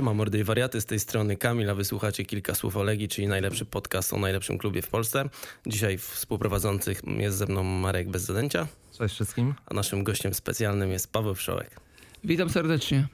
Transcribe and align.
Siema 0.00 0.14
mordy 0.14 0.38
i 0.38 0.44
wariaty, 0.44 0.80
z 0.80 0.86
tej 0.86 1.00
strony 1.00 1.36
Kamil, 1.36 1.70
a 1.70 1.74
wysłuchacie 1.74 2.24
kilka 2.24 2.54
słów 2.54 2.76
o 2.76 2.82
Legii, 2.82 3.08
czyli 3.08 3.28
najlepszy 3.28 3.64
podcast 3.64 4.12
o 4.12 4.18
najlepszym 4.18 4.58
klubie 4.58 4.82
w 4.82 4.88
Polsce. 4.88 5.28
Dzisiaj 5.66 5.98
współprowadzących 5.98 7.02
jest 7.18 7.36
ze 7.36 7.46
mną 7.46 7.62
Marek 7.62 8.10
Bez 8.10 8.22
Zadęcia, 8.22 8.66
Cześć 8.98 9.14
wszystkim. 9.14 9.54
a 9.66 9.74
naszym 9.74 10.04
gościem 10.04 10.34
specjalnym 10.34 10.90
jest 10.90 11.12
Paweł 11.12 11.34
Wszołek. 11.34 11.80
Witam 12.24 12.50
serdecznie. 12.50 13.08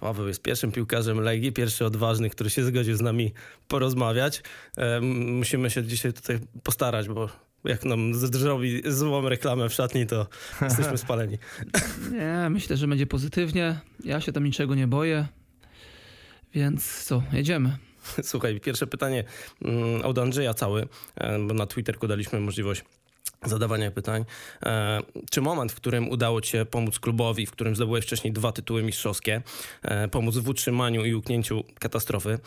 Paweł 0.00 0.28
jest 0.28 0.42
pierwszym 0.42 0.72
piłkarzem 0.72 1.20
Legii, 1.20 1.52
pierwszy 1.52 1.84
odważny, 1.84 2.30
który 2.30 2.50
się 2.50 2.64
zgodził 2.64 2.96
z 2.96 3.00
nami 3.00 3.32
porozmawiać. 3.68 4.42
E, 4.76 5.00
musimy 5.00 5.70
się 5.70 5.84
dzisiaj 5.84 6.12
tutaj 6.12 6.38
postarać, 6.62 7.08
bo 7.08 7.28
jak 7.64 7.84
nam 7.84 8.14
zrobi 8.14 8.82
złą 8.86 9.28
reklamę 9.28 9.68
w 9.68 9.72
szatni, 9.72 10.06
to 10.06 10.26
jesteśmy 10.62 10.98
spaleni. 10.98 11.38
Nie, 12.20 12.50
myślę, 12.50 12.76
że 12.76 12.88
będzie 12.88 13.06
pozytywnie. 13.06 13.80
Ja 14.04 14.20
się 14.20 14.32
tam 14.32 14.44
niczego 14.44 14.74
nie 14.74 14.86
boję. 14.86 15.28
Więc 16.54 17.04
co, 17.04 17.22
jedziemy. 17.32 17.76
Słuchaj, 18.22 18.60
pierwsze 18.60 18.86
pytanie 18.86 19.24
mm, 19.64 20.02
od 20.02 20.18
Andrzeja 20.18 20.54
cały, 20.54 20.88
e, 21.16 21.38
bo 21.38 21.54
na 21.54 21.66
Twitterku 21.66 22.08
daliśmy 22.08 22.40
możliwość 22.40 22.84
zadawania 23.44 23.90
pytań. 23.90 24.24
E, 24.62 25.00
Czy 25.30 25.40
moment, 25.40 25.72
w 25.72 25.74
którym 25.74 26.08
udało 26.08 26.40
ci 26.40 26.50
się 26.50 26.64
pomóc 26.64 26.98
klubowi, 26.98 27.46
w 27.46 27.50
którym 27.50 27.76
zdobyłeś 27.76 28.04
wcześniej 28.04 28.32
dwa 28.32 28.52
tytuły 28.52 28.82
mistrzowskie, 28.82 29.42
e, 29.82 30.08
pomóc 30.08 30.36
w 30.36 30.48
utrzymaniu 30.48 31.04
i 31.04 31.14
uknięciu 31.14 31.64
katastrofy, 31.78 32.38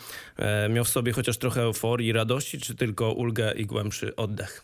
miał 0.70 0.84
w 0.84 0.88
sobie 0.88 1.12
chociaż 1.12 1.38
trochę 1.38 1.62
euforii 1.62 2.08
i 2.08 2.12
radości, 2.12 2.58
czy 2.58 2.74
tylko 2.74 3.12
ulgę 3.12 3.52
i 3.56 3.66
głębszy 3.66 4.16
oddech? 4.16 4.62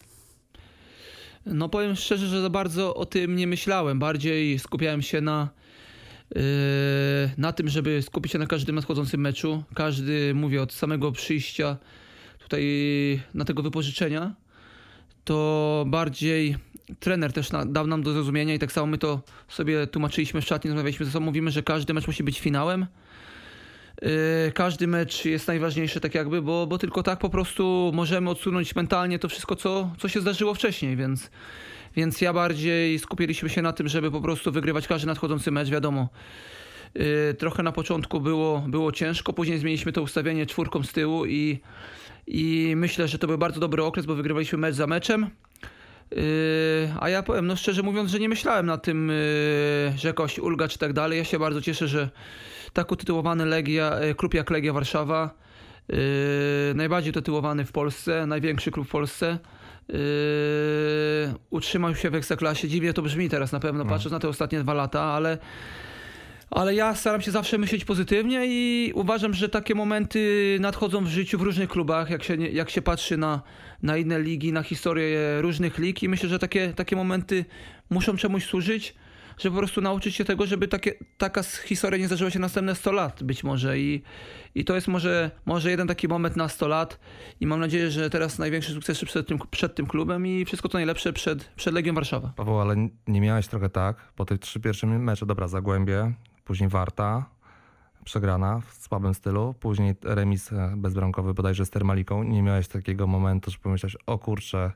No 1.46 1.68
powiem 1.68 1.96
szczerze, 1.96 2.26
że 2.26 2.42
za 2.42 2.50
bardzo 2.50 2.94
o 2.94 3.06
tym 3.06 3.36
nie 3.36 3.46
myślałem. 3.46 3.98
Bardziej 3.98 4.58
skupiałem 4.58 5.02
się 5.02 5.20
na, 5.20 5.48
na 7.38 7.52
tym, 7.52 7.68
żeby 7.68 8.02
skupić 8.02 8.32
się 8.32 8.38
na 8.38 8.46
każdym 8.46 8.74
nadchodzącym 8.74 9.20
meczu. 9.20 9.64
Każdy, 9.74 10.34
mówię, 10.34 10.62
od 10.62 10.72
samego 10.72 11.12
przyjścia 11.12 11.76
tutaj 12.38 12.64
na 13.34 13.44
tego 13.44 13.62
wypożyczenia, 13.62 14.34
to 15.24 15.84
bardziej 15.88 16.56
trener 17.00 17.32
też 17.32 17.48
dał 17.66 17.86
nam 17.86 18.02
do 18.02 18.12
zrozumienia 18.12 18.54
i 18.54 18.58
tak 18.58 18.72
samo 18.72 18.86
my 18.86 18.98
to 18.98 19.22
sobie 19.48 19.86
tłumaczyliśmy 19.86 20.40
w 20.40 20.44
szatni, 20.44 20.70
rozmawialiśmy 20.70 21.06
ze 21.06 21.12
sobą, 21.12 21.24
mówimy, 21.24 21.50
że 21.50 21.62
każdy 21.62 21.94
mecz 21.94 22.06
musi 22.06 22.22
być 22.22 22.40
finałem. 22.40 22.86
Yy, 24.02 24.08
Każdy 24.54 24.86
mecz 24.86 25.24
jest 25.24 25.48
najważniejszy, 25.48 26.00
tak 26.00 26.14
jakby, 26.14 26.42
bo, 26.42 26.66
bo 26.66 26.78
tylko 26.78 27.02
tak 27.02 27.18
po 27.18 27.30
prostu 27.30 27.90
możemy 27.94 28.30
odsunąć 28.30 28.74
mentalnie 28.76 29.18
to 29.18 29.28
wszystko, 29.28 29.56
co, 29.56 29.90
co 29.98 30.08
się 30.08 30.20
zdarzyło 30.20 30.54
wcześniej, 30.54 30.96
więc, 30.96 31.30
więc 31.96 32.20
ja 32.20 32.32
bardziej 32.32 32.98
skupiliśmy 32.98 33.48
się 33.48 33.62
na 33.62 33.72
tym, 33.72 33.88
żeby 33.88 34.10
po 34.10 34.20
prostu 34.20 34.52
wygrywać 34.52 34.88
każdy 34.88 35.06
nadchodzący 35.06 35.50
mecz, 35.50 35.68
wiadomo. 35.68 36.08
Yy, 36.94 37.34
Trochę 37.38 37.62
na 37.62 37.72
początku 37.72 38.20
było, 38.20 38.64
było 38.68 38.92
ciężko, 38.92 39.32
później 39.32 39.58
zmieniliśmy 39.58 39.92
to 39.92 40.02
ustawienie 40.02 40.46
czwórką 40.46 40.82
z 40.82 40.92
tyłu 40.92 41.26
i, 41.26 41.60
i 42.26 42.72
myślę, 42.76 43.08
że 43.08 43.18
to 43.18 43.26
był 43.26 43.38
bardzo 43.38 43.60
dobry 43.60 43.84
okres, 43.84 44.06
bo 44.06 44.14
wygrywaliśmy 44.14 44.58
mecz 44.58 44.74
za 44.74 44.86
meczem. 44.86 45.30
Yy, 46.10 46.18
a 47.00 47.08
ja 47.08 47.22
powiem, 47.22 47.46
no 47.46 47.56
szczerze 47.56 47.82
mówiąc, 47.82 48.10
że 48.10 48.18
nie 48.18 48.28
myślałem 48.28 48.66
na 48.66 48.78
tym, 48.78 49.08
yy, 49.08 49.98
że 49.98 50.08
jakaś 50.08 50.38
ulga 50.38 50.68
czy 50.68 50.78
tak 50.78 50.92
dalej. 50.92 51.18
Ja 51.18 51.24
się 51.24 51.38
bardzo 51.38 51.62
cieszę, 51.62 51.88
że 51.88 52.10
tak 52.72 52.92
utytułowany 52.92 53.46
Legia, 53.46 54.00
klub 54.16 54.34
jak 54.34 54.50
Legia 54.50 54.72
Warszawa, 54.72 55.34
najbardziej 56.74 57.12
tytułowany 57.12 57.64
w 57.64 57.72
Polsce, 57.72 58.26
największy 58.26 58.70
klub 58.70 58.86
w 58.86 58.90
Polsce, 58.90 59.38
yy, 59.88 59.96
utrzymał 61.50 61.94
się 61.94 62.10
w 62.10 62.14
Ekstraklasie. 62.14 62.68
Dziwnie 62.68 62.92
to 62.92 63.02
brzmi 63.02 63.28
teraz 63.28 63.52
na 63.52 63.60
pewno, 63.60 63.84
patrząc 63.84 64.12
na 64.12 64.18
te 64.18 64.28
ostatnie 64.28 64.60
dwa 64.60 64.74
lata, 64.74 65.02
ale 65.02 65.38
ale 66.52 66.74
ja 66.74 66.94
staram 66.94 67.20
się 67.20 67.30
zawsze 67.30 67.58
myśleć 67.58 67.84
pozytywnie 67.84 68.42
i 68.46 68.92
uważam, 68.94 69.34
że 69.34 69.48
takie 69.48 69.74
momenty 69.74 70.56
nadchodzą 70.60 71.04
w 71.04 71.08
życiu 71.08 71.38
w 71.38 71.42
różnych 71.42 71.68
klubach, 71.68 72.10
jak 72.10 72.22
się, 72.22 72.36
jak 72.36 72.70
się 72.70 72.82
patrzy 72.82 73.16
na, 73.16 73.42
na 73.82 73.96
inne 73.96 74.20
ligi, 74.20 74.52
na 74.52 74.62
historię 74.62 75.40
różnych 75.40 75.78
lig 75.78 76.02
i 76.02 76.08
myślę, 76.08 76.28
że 76.28 76.38
takie, 76.38 76.72
takie 76.74 76.96
momenty 76.96 77.44
muszą 77.90 78.16
czemuś 78.16 78.44
służyć, 78.44 78.94
żeby 79.38 79.54
po 79.54 79.58
prostu 79.58 79.80
nauczyć 79.80 80.16
się 80.16 80.24
tego, 80.24 80.46
żeby 80.46 80.68
takie, 80.68 80.92
taka 81.18 81.42
historia 81.42 81.98
nie 81.98 82.06
zdarzyła 82.06 82.30
się 82.30 82.38
następne 82.38 82.74
100 82.74 82.92
lat 82.92 83.22
być 83.22 83.44
może 83.44 83.78
i, 83.78 84.02
i 84.54 84.64
to 84.64 84.74
jest 84.74 84.88
może, 84.88 85.30
może 85.46 85.70
jeden 85.70 85.88
taki 85.88 86.08
moment 86.08 86.36
na 86.36 86.48
100 86.48 86.68
lat 86.68 87.00
i 87.40 87.46
mam 87.46 87.60
nadzieję, 87.60 87.90
że 87.90 88.10
teraz 88.10 88.38
największy 88.38 88.72
sukces 88.72 89.04
przed 89.04 89.26
tym, 89.26 89.38
przed 89.50 89.74
tym 89.74 89.86
klubem 89.86 90.26
i 90.26 90.44
wszystko 90.44 90.68
to 90.68 90.78
najlepsze 90.78 91.12
przed, 91.12 91.44
przed 91.44 91.74
Legią 91.74 91.94
Warszawa. 91.94 92.32
Paweł, 92.36 92.60
ale 92.60 92.76
nie 93.08 93.20
miałeś 93.20 93.48
trochę 93.48 93.68
tak, 93.68 93.96
po 94.16 94.24
tych 94.24 94.38
trzy 94.38 94.60
pierwsze 94.60 94.86
mecze, 94.86 95.26
dobra, 95.26 95.48
Zagłębie, 95.48 96.12
później 96.44 96.68
Warta, 96.68 97.26
przegrana 98.04 98.60
w 98.60 98.74
słabym 98.74 99.14
stylu, 99.14 99.54
później 99.60 99.94
remis 100.04 100.52
e, 100.52 100.74
bezbramkowy 100.76 101.34
bodajże 101.34 101.66
z 101.66 101.70
Termaliką. 101.70 102.22
Nie 102.22 102.42
miałeś 102.42 102.68
takiego 102.68 103.06
momentu, 103.06 103.50
że 103.50 103.58
pomyślałeś, 103.58 103.96
o 104.06 104.18
kurczę, 104.18 104.72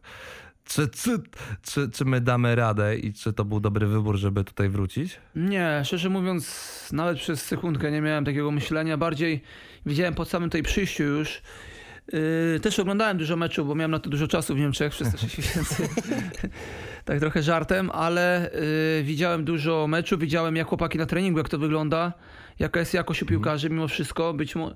czy, 0.66 0.88
czy, 0.88 1.19
czy, 1.62 1.91
czy 1.91 2.04
my 2.04 2.21
damy 2.21 2.54
radę 2.54 2.97
i 2.97 3.12
czy 3.12 3.32
to 3.32 3.44
był 3.44 3.60
dobry 3.60 3.87
wybór, 3.87 4.16
żeby 4.16 4.44
tutaj 4.44 4.69
wrócić? 4.69 5.16
Nie, 5.37 5.82
szczerze 5.84 6.09
mówiąc, 6.09 6.88
nawet 6.93 7.19
przez 7.19 7.43
sekundkę 7.43 7.91
nie 7.91 8.00
miałem 8.00 8.25
takiego 8.25 8.50
myślenia. 8.50 8.97
Bardziej 8.97 9.43
widziałem 9.87 10.15
po 10.15 10.25
samym 10.25 10.50
tej 10.50 10.62
przyjściu 10.62 11.03
już. 11.03 11.43
Yy, 12.12 12.60
też 12.62 12.78
oglądałem 12.78 13.19
dużo 13.19 13.37
meczów, 13.37 13.66
bo 13.66 13.75
miałem 13.75 13.91
na 13.91 13.99
to 13.99 14.10
dużo 14.10 14.28
czasu 14.28 14.55
w 14.55 14.59
Niemczech 14.59 14.93
przez 14.93 15.12
te 15.12 15.19
6 15.19 15.38
miesięcy. 15.38 15.88
tak 17.05 17.21
trochę 17.21 17.43
żartem, 17.43 17.91
ale 17.91 18.50
yy, 18.99 19.05
widziałem 19.05 19.44
dużo 19.44 19.87
meczów, 19.87 20.21
widziałem 20.21 20.56
jak 20.56 20.69
chłopaki 20.69 20.99
na 20.99 21.06
treningu, 21.06 21.38
jak 21.38 21.49
to 21.49 21.59
wygląda, 21.59 22.12
jaka 22.59 22.81
jest 22.81 22.94
jakość 22.94 23.22
u 23.22 23.26
piłkarzy 23.26 23.71
mimo 23.71 23.88
wszystko. 23.88 24.34
Być, 24.34 24.56
mo- 24.56 24.75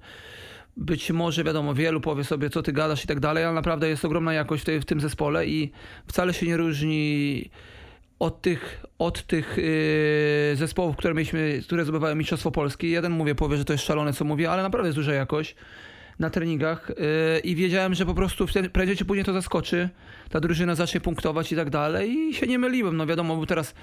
być 0.76 1.10
może, 1.10 1.44
wiadomo, 1.44 1.74
wielu 1.74 2.00
powie 2.00 2.24
sobie, 2.24 2.50
co 2.50 2.62
ty 2.62 2.72
gadasz 2.72 3.04
i 3.04 3.06
tak 3.06 3.20
dalej, 3.20 3.44
ale 3.44 3.54
naprawdę 3.54 3.88
jest 3.88 4.04
ogromna 4.04 4.32
jakość 4.32 4.62
w, 4.62 4.66
tej, 4.66 4.80
w 4.80 4.84
tym 4.84 5.00
zespole 5.00 5.46
i 5.46 5.72
wcale 6.06 6.34
się 6.34 6.46
nie 6.46 6.56
różni 6.56 7.50
od 8.18 8.42
tych, 8.42 8.84
od 8.98 9.26
tych 9.26 9.56
yy, 9.56 10.56
zespołów, 10.56 10.96
które 10.96 11.14
mieliśmy, 11.14 11.60
które 11.64 11.84
zdobywały 11.84 12.14
Mistrzostwo 12.14 12.50
Polski. 12.50 12.90
Jeden 12.90 13.12
mówię, 13.12 13.34
powie, 13.34 13.56
że 13.56 13.64
to 13.64 13.72
jest 13.72 13.84
szalone, 13.84 14.12
co 14.12 14.24
mówię, 14.24 14.50
ale 14.50 14.62
naprawdę 14.62 14.88
jest 14.88 14.98
duża 14.98 15.14
jakość 15.14 15.56
na 16.18 16.30
treningach 16.30 16.88
yy, 16.88 17.40
i 17.40 17.54
wiedziałem, 17.54 17.94
że 17.94 18.06
po 18.06 18.14
prostu 18.14 18.46
wtedy- 18.46 18.70
prędzej 18.70 18.96
czy 18.96 19.04
później 19.04 19.24
to 19.24 19.32
zaskoczy, 19.32 19.88
ta 20.28 20.40
drużyna 20.40 20.74
zacznie 20.74 21.00
punktować 21.00 21.52
i 21.52 21.56
tak 21.56 21.70
dalej 21.70 22.12
i 22.12 22.34
się 22.34 22.46
nie 22.46 22.58
myliłem. 22.58 22.96
No 22.96 23.06
wiadomo, 23.06 23.36
był 23.36 23.46
teraz 23.46 23.74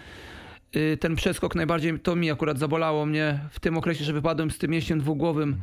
yy, 0.73 0.97
ten 0.97 1.15
przeskok 1.15 1.55
najbardziej, 1.55 1.99
to 1.99 2.15
mi 2.15 2.31
akurat 2.31 2.59
zabolało 2.59 3.05
mnie 3.05 3.39
w 3.51 3.59
tym 3.59 3.77
okresie, 3.77 4.03
że 4.03 4.13
wypadłem 4.13 4.51
z 4.51 4.57
tym 4.57 4.71
mięśniem 4.71 4.99
dwugłowym 4.99 5.57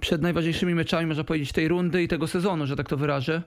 przed 0.00 0.22
najważniejszymi 0.22 0.74
meczami, 0.74 1.06
można 1.06 1.24
powiedzieć, 1.24 1.52
tej 1.52 1.68
rundy 1.68 2.02
i 2.02 2.08
tego 2.08 2.26
sezonu, 2.26 2.66
że 2.66 2.76
tak 2.76 2.88
to 2.88 2.96
wyrażę. 2.96 3.42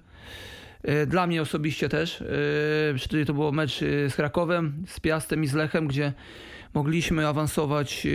E, 0.84 1.06
Dla 1.06 1.28
mnie 1.28 1.42
osobiście 1.42 1.90
też. 1.90 2.22
e, 2.22 2.26
Wtedy 3.00 3.26
to 3.26 3.34
był 3.34 3.52
mecz 3.52 3.82
e, 3.84 4.10
z 4.10 4.16
Krakowem, 4.16 4.84
z 4.88 5.00
Piastem 5.00 5.44
i 5.44 5.48
z 5.48 5.54
Lechem, 5.54 5.88
gdzie 5.88 6.14
mogliśmy 6.74 7.28
awansować 7.28 8.08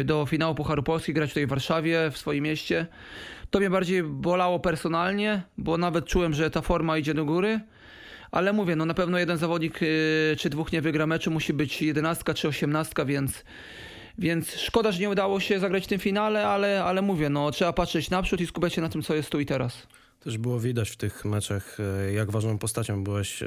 e, 0.00 0.04
do 0.04 0.26
finału 0.26 0.54
Pucharu 0.54 0.82
Polski, 0.82 1.12
grać 1.12 1.30
tutaj 1.30 1.46
w 1.46 1.50
Warszawie, 1.50 2.10
w 2.10 2.18
swoim 2.18 2.44
mieście. 2.44 2.86
To 3.50 3.58
mnie 3.58 3.70
bardziej 3.70 4.02
bolało 4.02 4.60
personalnie, 4.60 5.42
bo 5.58 5.78
nawet 5.78 6.04
czułem, 6.06 6.34
że 6.34 6.50
ta 6.50 6.60
forma 6.62 6.98
idzie 6.98 7.14
do 7.14 7.24
góry. 7.24 7.60
Ale 8.30 8.52
mówię, 8.52 8.76
no 8.76 8.84
na 8.86 8.94
pewno 8.94 9.18
jeden 9.18 9.36
zawodnik 9.38 9.80
e, 9.82 10.36
czy 10.36 10.50
dwóch 10.50 10.72
nie 10.72 10.82
wygra 10.82 11.06
meczu, 11.06 11.30
musi 11.30 11.52
być 11.52 11.82
jedenastka 11.82 12.34
czy 12.34 12.48
osiemnastka, 12.48 13.04
więc, 13.04 13.44
więc 14.18 14.54
szkoda, 14.54 14.92
że 14.92 15.00
nie 15.00 15.10
udało 15.10 15.40
się 15.40 15.60
zagrać 15.60 15.84
w 15.84 15.86
tym 15.86 15.98
finale, 16.00 16.46
ale, 16.46 16.84
ale 16.84 17.02
mówię, 17.02 17.28
no 17.28 17.50
trzeba 17.50 17.72
patrzeć 17.72 18.10
naprzód 18.10 18.40
i 18.40 18.46
skupiać 18.46 18.74
się 18.74 18.80
na 18.80 18.88
tym, 18.88 19.02
co 19.02 19.14
jest 19.14 19.30
tu 19.30 19.40
i 19.40 19.46
teraz. 19.46 19.86
Też 20.20 20.38
było 20.38 20.60
widać 20.60 20.90
w 20.90 20.96
tych 20.96 21.24
meczach, 21.24 21.78
e, 21.80 22.12
jak 22.12 22.30
ważną 22.30 22.58
postacią 22.58 23.04
byłeś 23.04 23.42
e, 23.42 23.46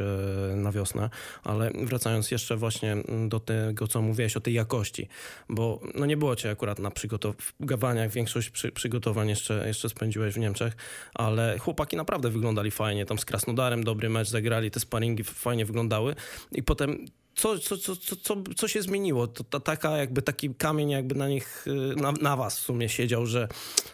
na 0.56 0.72
wiosnę, 0.72 1.10
ale 1.44 1.72
wracając 1.84 2.32
jeszcze 2.32 2.58
właśnie 2.58 2.98
do 3.28 3.40
tego, 3.40 3.88
co 3.88 4.02
mówiłeś 4.02 4.38
o 4.38 4.42
tej 4.42 4.54
jakości, 4.54 5.08
bo 5.50 5.82
no 5.96 6.06
nie 6.06 6.18
było 6.18 6.36
cię 6.36 6.50
akurat 6.50 6.80
na 6.80 6.92
przygotowaniach, 6.92 8.12
większość 8.12 8.50
przy, 8.50 8.72
przygotowań 8.72 9.30
jeszcze, 9.30 9.68
jeszcze 9.68 9.90
spędziłeś 9.90 10.34
w 10.34 10.40
Niemczech, 10.40 10.74
ale 11.14 11.58
chłopaki 11.60 11.98
naprawdę 11.98 12.30
wyglądali 12.30 12.72
fajnie, 12.72 13.06
tam 13.06 13.18
z 13.18 13.26
Krasnodarem 13.26 13.84
dobry 13.84 14.10
mecz 14.10 14.30
zagrali, 14.30 14.72
te 14.72 14.80
sparingi 14.80 15.24
fajnie 15.24 15.66
wyglądały. 15.66 16.16
I 16.52 16.64
potem 16.64 17.06
co, 17.36 17.60
co, 17.60 17.78
co, 17.78 17.96
co, 17.96 18.36
co, 18.56 18.68
się 18.68 18.82
zmieniło? 18.82 19.28
To 19.28 19.44
ta, 19.44 19.60
taka 19.60 19.98
jakby 19.98 20.22
taki 20.22 20.56
kamień 20.56 20.90
jakby 20.90 21.16
na 21.16 21.28
nich, 21.28 21.66
y, 21.68 21.96
na, 21.96 22.12
na 22.12 22.36
was 22.36 22.60
w 22.60 22.62
sumie 22.64 22.90
siedział, 22.90 23.26
że 23.26 23.48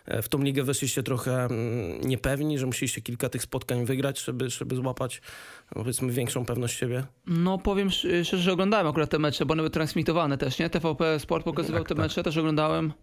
e, 0.06 0.22
w 0.22 0.30
tą 0.30 0.42
ligę 0.44 0.63
weszliście 0.63 1.04
trochę 1.04 1.45
mm, 1.45 2.01
niepewni, 2.01 2.60
że 2.60 2.66
musieliście 2.66 3.01
kilka 3.01 3.30
tych 3.30 3.42
spotkań 3.42 3.86
wygrać, 3.86 4.24
żeby, 4.24 4.50
żeby 4.50 4.75
złapać 4.75 5.22
powiedzmy 5.69 6.12
większą 6.12 6.45
pewność 6.45 6.78
siebie. 6.80 7.04
No 7.28 7.57
powiem 7.57 7.88
sz- 7.88 8.28
szczerze, 8.28 8.44
że 8.44 8.54
oglądałem 8.54 8.88
akurat 8.88 9.10
te 9.10 9.19
mecze, 9.19 9.45
bo 9.45 9.51
one 9.51 9.62
były 9.62 9.69
transmitowane 9.69 10.38
też, 10.38 10.60
nie? 10.60 10.69
TVP 10.69 11.19
Sport 11.19 11.45
pokazywał 11.45 11.81
Tak, 11.81 11.89
te 11.89 11.95
tak. 11.95 12.04
mecze, 12.04 12.24
też 12.24 12.38
oglądałem. 12.38 12.94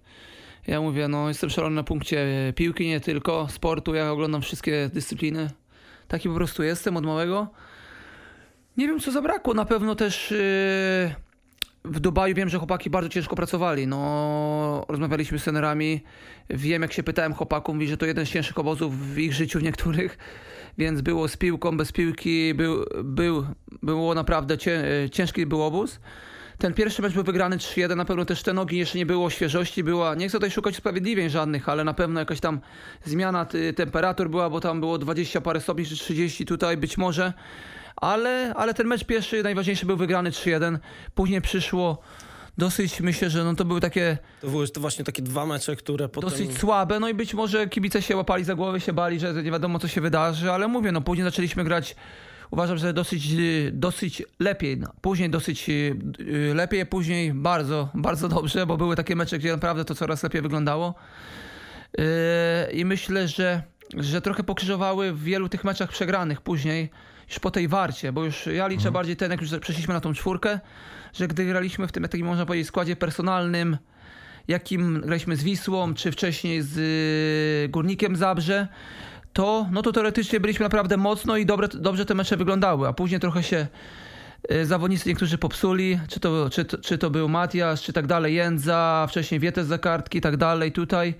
Ja 0.67 0.81
mówię, 0.81 1.09
no 1.09 1.29
jestem 1.29 1.51
szalony 1.51 1.77
na 1.77 1.83
punkcie 1.83 2.27
piłki, 2.57 2.87
nie 2.87 3.01
tylko 3.01 3.49
sportu, 3.51 3.95
ja 3.95 4.13
oglądam 4.13 4.43
wszystkie 4.43 4.91
dyscypliny. 4.95 5.51
Taki 6.09 6.29
po 6.29 6.35
prostu 6.35 6.63
jestem 6.63 6.97
od 6.97 7.05
małego. 7.05 7.49
Nie 8.77 8.89
wiem, 8.89 9.01
co 9.01 9.13
zabrakło, 9.13 9.55
na 9.55 9.65
pewno 9.65 9.95
też 9.95 10.31
yy, 10.31 11.15
w 11.85 12.01
Dubaju 12.01 12.35
wiem, 12.35 12.49
że 12.49 12.59
chłopaki 12.59 12.91
bardzo 12.91 13.09
ciężko 13.09 13.37
pracowali. 13.37 13.87
No, 13.87 14.85
rozmawialiśmy 14.89 15.39
z 15.39 15.43
trenerami. 15.45 16.01
Wiem, 16.51 16.83
jak 16.83 16.93
się 16.93 17.03
pytałem 17.03 17.35
chłopaków, 17.35 17.75
mówi, 17.75 17.87
że 17.87 17.97
to 17.97 18.07
jeden 18.07 18.27
z 18.27 18.31
cięższych 18.31 18.59
obozów 18.59 19.15
w 19.15 19.19
ich 19.19 19.33
życiu 19.33 19.59
w 19.59 19.63
niektórych. 19.63 20.19
Więc 20.79 21.01
było 21.01 21.29
z 21.29 21.37
piłką, 21.37 21.77
bez 21.77 21.93
piłki. 21.93 22.55
Był, 22.55 22.85
był, 23.05 23.47
było 23.83 24.15
naprawdę 24.15 24.59
cię, 24.59 24.85
ciężki 25.13 25.47
był 25.47 25.63
obóz. 25.63 26.01
Ten 26.59 26.75
pierwszy 26.75 27.03
mecz 27.03 27.13
był 27.13 27.25
wygrany 27.25 27.57
3-1, 27.57 27.97
na 27.97 28.05
pewno 28.05 28.25
też 28.25 28.43
te 28.43 28.53
nogi 28.53 28.79
jeszcze 28.79 28.99
nie 28.99 29.07
było 29.07 29.31
świeżości, 29.31 29.85
była, 29.85 30.15
nie 30.15 30.29
chcę 30.29 30.39
tutaj 30.39 30.51
szukać 30.51 30.75
usprawiedliwień 30.75 31.31
żadnych, 31.31 31.69
ale 31.69 31.85
na 31.85 31.95
pewno 31.95 32.21
jakaś 32.21 32.41
tam 32.41 32.61
zmiana 33.05 33.47
temperatur 33.77 34.31
była, 34.31 34.51
bo 34.51 34.61
tam 34.61 34.81
było 34.81 34.99
20 34.99 35.41
parę 35.41 35.61
stopni 35.61 35.87
czy 35.87 35.97
30 35.97 36.47
tutaj 36.47 36.77
być 36.77 36.99
może, 36.99 37.33
ale, 37.97 38.55
ale 38.57 38.75
ten 38.75 38.87
mecz 38.87 39.05
pierwszy 39.05 39.43
najważniejszy 39.43 39.87
był 39.87 39.97
wygrany 39.97 40.31
3-1, 40.31 40.79
później 41.15 41.41
przyszło 41.41 41.99
dosyć, 42.59 43.01
myślę, 43.01 43.31
że 43.31 43.45
no 43.45 43.55
to 43.55 43.65
były 43.65 43.81
takie... 43.81 44.19
To 44.41 44.49
były 44.49 44.69
to 44.69 44.81
właśnie 44.81 45.05
takie 45.05 45.23
dwa 45.23 45.47
mecze, 45.47 45.77
które 45.77 46.09
potem... 46.09 46.31
Dosyć 46.31 46.59
słabe, 46.59 47.01
no 47.01 47.09
i 47.09 47.15
być 47.15 47.35
może 47.35 47.69
kibice 47.69 48.03
się 48.03 48.17
łapali 48.17 48.45
za 48.45 48.55
głowę, 48.55 48.81
się 48.81 48.93
bali, 48.93 49.21
że 49.21 49.43
nie 49.43 49.51
wiadomo 49.51 49.79
co 49.79 49.89
się 49.89 50.01
wydarzy, 50.01 50.53
ale 50.53 50.69
mówię, 50.69 50.93
no 50.93 51.01
później 51.01 51.25
zaczęliśmy 51.25 51.65
grać 51.65 51.97
uważam, 52.51 52.79
że 52.79 52.93
dosyć, 52.93 53.35
dosyć 53.73 54.23
lepiej. 54.41 54.77
No, 54.77 54.93
później 55.01 55.31
dosyć 55.31 55.69
y, 55.69 55.95
lepiej, 56.55 56.87
później 56.87 57.33
bardzo, 57.33 57.89
bardzo 57.95 58.29
dobrze, 58.29 58.67
bo 58.67 58.77
były 58.77 58.97
takie 58.97 59.17
mecze, 59.17 59.39
gdzie 59.39 59.53
naprawdę 59.53 59.85
to 59.85 59.95
coraz 59.95 60.23
lepiej 60.23 60.43
wyglądało. 60.43 60.95
Y, 61.99 62.73
I 62.73 62.85
myślę, 62.85 63.29
że, 63.29 63.63
że 63.97 64.21
trochę 64.21 64.43
pokrzyżowały 64.45 65.13
w 65.13 65.23
wielu 65.23 65.49
tych 65.49 65.65
meczach 65.65 65.91
przegranych 65.91 66.41
później, 66.41 66.91
już 67.29 67.39
po 67.39 67.51
tej 67.51 67.69
warcie, 67.69 68.13
bo 68.13 68.25
już 68.25 68.47
ja 68.47 68.67
liczę 68.67 68.79
mhm. 68.79 68.93
bardziej 68.93 69.17
ten, 69.17 69.31
jak 69.31 69.41
już 69.41 69.51
przeszliśmy 69.61 69.95
na 69.95 70.01
tą 70.01 70.15
czwórkę, 70.15 70.61
że 71.13 71.29
gdy 71.29 71.45
graliśmy 71.45 71.87
w 71.89 71.93
tym, 71.93 72.03
takim 72.03 72.27
można 72.27 72.47
powiedzieć, 72.47 72.69
składzie 72.69 72.97
personalnym, 72.97 73.77
jakim 74.49 75.01
graliśmy 75.01 75.37
z 75.37 75.43
Wisłą, 75.43 75.95
czy 75.95 76.13
wcześniej 76.13 76.63
z 76.63 76.79
y, 76.79 77.69
Górnikiem 77.69 78.17
Zabrze, 78.17 78.69
to, 79.33 79.67
no 79.73 79.83
to 79.83 79.93
teoretycznie 79.93 80.41
byliśmy 80.41 80.65
naprawdę 80.65 80.97
mocno 80.97 81.37
i 81.37 81.47
dobre, 81.47 81.69
dobrze 81.69 82.07
te 82.07 82.15
mecze 82.15 82.37
wyglądały, 82.37 82.89
a 82.89 82.93
później 82.93 83.21
trochę 83.21 83.43
się 83.43 83.67
y, 84.53 84.67
zawodnicy 84.67 85.09
niektórzy 85.09 85.39
popsuli, 85.39 86.01
czy 86.09 86.21
to, 86.21 86.51
czy, 86.51 86.65
czy 86.65 86.99
to 86.99 87.11
był 87.11 87.29
Matias, 87.29 87.83
czy 87.83 87.93
tak 87.93 88.07
dalej, 88.07 88.35
Jędza, 88.35 89.07
wcześniej 89.11 89.41
Wietes 89.41 89.67
za 89.67 89.79
kartki 89.79 90.21
tak 90.21 90.37
dalej 90.37 90.73
tutaj. 90.73 91.15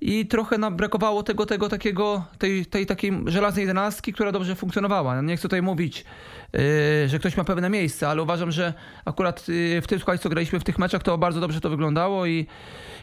I 0.00 0.26
trochę 0.26 0.58
nam 0.58 0.76
brakowało 0.76 1.22
tego, 1.22 1.46
tego 1.46 1.68
takiego, 1.68 2.24
tej, 2.38 2.66
tej 2.66 2.86
takiej 2.86 3.12
żelaznej 3.26 3.62
jedenastki, 3.62 4.12
która 4.12 4.32
dobrze 4.32 4.54
funkcjonowała. 4.54 5.20
Nie 5.22 5.36
chcę 5.36 5.42
tutaj 5.42 5.62
mówić, 5.62 6.04
yy, 6.52 6.60
że 7.08 7.18
ktoś 7.18 7.36
ma 7.36 7.44
pewne 7.44 7.70
miejsce, 7.70 8.08
ale 8.08 8.22
uważam, 8.22 8.52
że 8.52 8.74
akurat 9.04 9.48
yy, 9.48 9.80
w 9.82 9.86
tym 9.86 9.98
składzie, 9.98 10.22
co 10.22 10.28
graliśmy 10.28 10.60
w 10.60 10.64
tych 10.64 10.78
meczach, 10.78 11.02
to 11.02 11.18
bardzo 11.18 11.40
dobrze 11.40 11.60
to 11.60 11.70
wyglądało 11.70 12.26
i, 12.26 12.46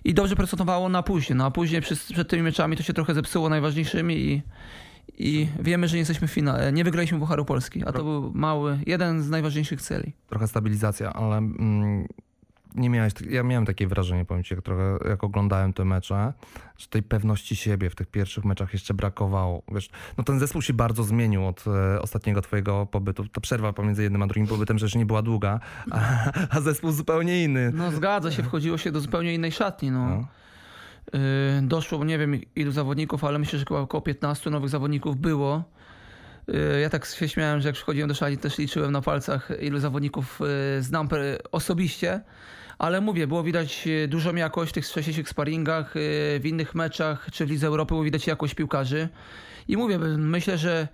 i 0.04 0.14
dobrze 0.14 0.36
pracowało 0.36 0.90
na 0.90 1.04
później. 1.04 1.38
No 1.38 1.46
a 1.46 1.52
później 1.52 1.82
przed, 1.82 2.00
przed 2.00 2.30
tymi 2.30 2.44
meczami 2.44 2.78
to 2.78 2.84
się 2.84 2.94
trochę 2.94 3.14
zepsuło 3.14 3.50
najważniejszymi 3.50 4.16
i, 4.16 4.42
i 5.18 5.48
wiemy, 5.60 5.88
że 5.88 5.96
nie 5.96 6.00
jesteśmy 6.00 6.28
w 6.28 6.32
finale. 6.32 6.72
Nie 6.72 6.84
wygraliśmy 6.84 7.20
Pucharu 7.20 7.46
Polski, 7.46 7.84
a 7.86 7.92
to 7.92 8.04
był 8.04 8.32
mały, 8.34 8.80
jeden 8.86 9.22
z 9.22 9.30
najważniejszych 9.30 9.82
celi. 9.82 10.14
Trochę 10.28 10.48
stabilizacja, 10.48 11.14
ale 11.14 11.38
mm, 11.38 12.08
nie 12.76 12.90
miałeś, 12.90 13.14
ja 13.30 13.44
miałem 13.44 13.66
takie 13.66 13.88
wrażenie, 13.88 14.26
powiem 14.26 14.44
ci, 14.44 14.54
jak 14.54 14.64
trochę 14.64 14.98
jak 15.10 15.24
oglądałem 15.24 15.74
te 15.74 15.86
mecze, 15.86 16.34
że 16.78 16.88
tej 16.88 17.04
pewności 17.04 17.56
siebie 17.56 17.90
w 17.90 17.96
tych 17.96 18.08
pierwszych 18.08 18.46
meczach 18.46 18.74
jeszcze 18.74 18.94
brakowało. 18.94 19.64
Wiesz, 19.72 19.90
no 20.18 20.24
ten 20.24 20.40
zespół 20.40 20.62
się 20.62 20.74
bardzo 20.74 21.04
zmienił 21.04 21.48
od 21.48 21.64
e, 21.68 22.02
ostatniego 22.02 22.42
twojego 22.42 22.86
pobytu. 22.86 23.28
Ta 23.28 23.42
przerwa 23.42 23.74
pomiędzy 23.74 24.04
jednym 24.04 24.22
a 24.22 24.28
drugim 24.28 24.48
pobytem 24.48 24.78
że 24.80 25.00
nie 25.00 25.06
była 25.06 25.22
długa, 25.22 25.60
a, 25.92 26.32
a, 26.50 26.62
zespół 26.62 26.92
zupełnie 26.92 27.44
inny. 27.44 27.72
No 27.74 27.92
zgadza 27.92 28.32
się, 28.32 28.44
wchodziło 28.44 28.78
się 28.78 28.92
do 28.92 29.00
zupełnie 29.00 29.34
innej 29.34 29.52
szatni. 29.52 29.92
No. 29.92 30.10
no. 30.10 30.28
Yy, 31.14 31.68
doszło, 31.68 32.06
nie 32.06 32.18
wiem 32.18 32.42
ilu 32.56 32.72
zawodników, 32.72 33.24
ale 33.24 33.40
myślę, 33.40 33.60
że 33.60 33.66
około 33.66 34.02
15 34.02 34.50
nowych 34.50 34.70
zawodników 34.70 35.18
było. 35.18 35.64
Y, 36.50 36.82
ja 36.82 36.90
tak 36.90 37.06
się 37.06 37.30
śmiałem, 37.30 37.62
że 37.62 37.68
jak 37.68 37.76
przychodziłem 37.76 38.08
do 38.08 38.16
szali, 38.16 38.38
też 38.38 38.58
liczyłem 38.58 38.92
na 38.92 39.02
palcach, 39.02 39.50
ilu 39.62 39.80
zawodników 39.80 40.40
y, 40.78 40.84
znam 40.84 41.10
osobiście 41.52 42.22
ale 42.82 43.02
mówię, 43.02 43.28
było 43.28 43.44
widać 43.44 43.88
e, 43.88 44.08
dużą 44.08 44.36
jakość 44.36 44.72
w 44.72 44.74
tych 44.74 44.88
wcześniejszych 44.88 45.30
sparingach, 45.30 45.98
e, 45.98 46.00
w 46.40 46.46
innych 46.46 46.76
meczach, 46.76 47.28
czy 47.32 47.46
w 47.46 47.50
Lidze 47.50 47.68
Europy 47.68 47.88
było 47.88 48.04
widać 48.04 48.28
jakość 48.28 48.54
piłkarzy. 48.54 49.10
I 49.68 49.78
mówię, 49.78 50.00
myślę, 50.18 50.58
że 50.58 50.88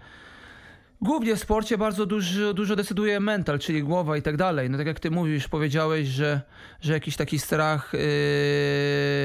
głównie 1.02 1.36
w 1.36 1.40
sporcie 1.40 1.78
bardzo 1.78 2.06
dużo, 2.06 2.54
dużo 2.54 2.76
decyduje 2.76 3.20
mental, 3.20 3.60
czyli 3.60 3.84
głowa 3.84 4.18
i 4.18 4.22
tak 4.22 4.38
dalej. 4.38 4.70
No 4.70 4.78
tak 4.78 4.88
jak 4.88 5.00
ty 5.00 5.12
mówisz, 5.12 5.48
powiedziałeś, 5.48 6.08
że, 6.08 6.42
że 6.82 6.94
jakiś 6.94 7.16
taki 7.16 7.40
strach, 7.40 7.94
yy, 7.94 8.00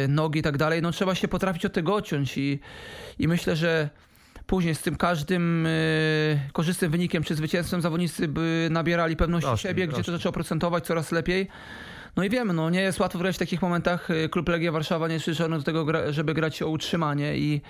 nogi 0.08 0.40
i 0.40 0.42
tak 0.42 0.56
dalej, 0.56 0.82
no 0.82 0.92
trzeba 0.92 1.14
się 1.14 1.28
potrafić 1.28 1.66
od 1.66 1.72
tego 1.72 1.94
odciąć 1.94 2.38
i, 2.38 2.60
i 3.18 3.28
myślę, 3.28 3.56
że 3.56 3.88
później 4.46 4.74
z 4.74 4.80
tym 4.80 4.96
każdym 4.96 5.64
yy, 5.64 6.40
korzystnym 6.52 6.90
wynikiem 6.90 7.24
czy 7.24 7.34
zwycięstwem 7.34 7.82
zawodnicy 7.82 8.28
by 8.28 8.68
nabierali 8.70 9.16
pewności 9.16 9.58
siebie, 9.58 9.88
gdzie 9.88 10.04
to 10.04 10.12
zaczęło 10.12 10.32
procentować 10.32 10.86
coraz 10.86 11.12
lepiej. 11.12 11.48
No 12.16 12.24
i 12.24 12.30
wiemy, 12.30 12.52
no 12.52 12.70
nie 12.70 12.80
jest 12.80 13.00
łatwo 13.00 13.18
grać 13.18 13.36
w 13.36 13.38
takich 13.38 13.62
momentach. 13.62 14.10
Y, 14.10 14.28
klub 14.28 14.48
Legia 14.48 14.72
Warszawa 14.72 15.08
nie 15.08 15.14
jest 15.14 15.42
do 15.48 15.62
tego, 15.62 16.12
żeby 16.12 16.34
grać 16.34 16.62
o 16.62 16.68
utrzymanie 16.68 17.36
i 17.36 17.60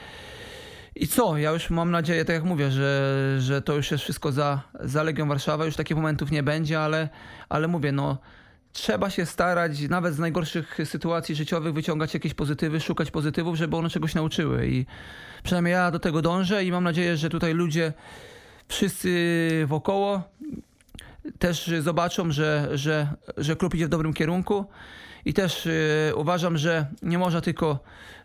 i 0.96 1.08
co? 1.08 1.38
Ja 1.38 1.50
już 1.50 1.70
mam 1.70 1.90
nadzieję, 1.90 2.24
tak 2.24 2.34
jak 2.34 2.44
mówię, 2.44 2.70
że, 2.70 3.36
że 3.38 3.62
to 3.62 3.76
już 3.76 3.90
jest 3.90 4.04
wszystko 4.04 4.32
za, 4.32 4.62
za 4.80 5.02
Legią 5.02 5.28
Warszawa, 5.28 5.64
już 5.64 5.76
takich 5.76 5.96
momentów 5.96 6.30
nie 6.30 6.42
będzie, 6.42 6.80
ale, 6.80 7.08
ale 7.48 7.68
mówię, 7.68 7.92
no 7.92 8.18
trzeba 8.72 9.10
się 9.10 9.26
starać 9.26 9.80
nawet 9.80 10.14
z 10.14 10.18
najgorszych 10.18 10.78
sytuacji 10.84 11.34
życiowych 11.34 11.74
wyciągać 11.74 12.14
jakieś 12.14 12.34
pozytywy, 12.34 12.80
szukać 12.80 13.10
pozytywów, 13.10 13.56
żeby 13.56 13.76
one 13.76 13.90
czegoś 13.90 14.14
nauczyły 14.14 14.68
i 14.68 14.86
przynajmniej 15.42 15.72
ja 15.72 15.90
do 15.90 15.98
tego 15.98 16.22
dążę 16.22 16.64
i 16.64 16.72
mam 16.72 16.84
nadzieję, 16.84 17.16
że 17.16 17.30
tutaj 17.30 17.54
ludzie 17.54 17.92
wszyscy 18.68 19.64
wokoło 19.66 20.22
też 21.38 21.70
zobaczą, 21.80 22.32
że, 22.32 22.68
że, 22.74 23.08
że 23.36 23.56
klub 23.56 23.74
idzie 23.74 23.86
w 23.86 23.88
dobrym 23.88 24.12
kierunku 24.12 24.64
i 25.24 25.34
też 25.34 25.66
yy, 25.66 26.14
uważam, 26.16 26.58
że 26.58 26.86
nie 27.02 27.18
można 27.18 27.40
tylko 27.40 27.78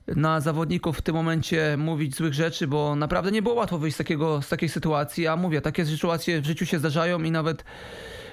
na 0.08 0.42
zawodników 0.42 0.98
w 0.98 1.02
tym 1.02 1.16
momencie 1.16 1.76
mówić 1.78 2.16
złych 2.16 2.34
rzeczy, 2.34 2.68
bo 2.68 2.96
naprawdę 2.96 3.32
nie 3.32 3.42
było 3.42 3.56
łatwo 3.56 3.78
wyjść 3.78 3.96
z, 3.96 3.98
takiego, 3.98 4.42
z 4.42 4.50
takiej 4.50 4.70
sytuacji, 4.70 5.28
a 5.28 5.36
mówię, 5.36 5.62
takie 5.62 5.86
sytuacje 5.86 6.42
w 6.42 6.46
życiu 6.46 6.66
się 6.66 6.80
zdarzają 6.80 7.24
i 7.24 7.32
nawet 7.32 7.64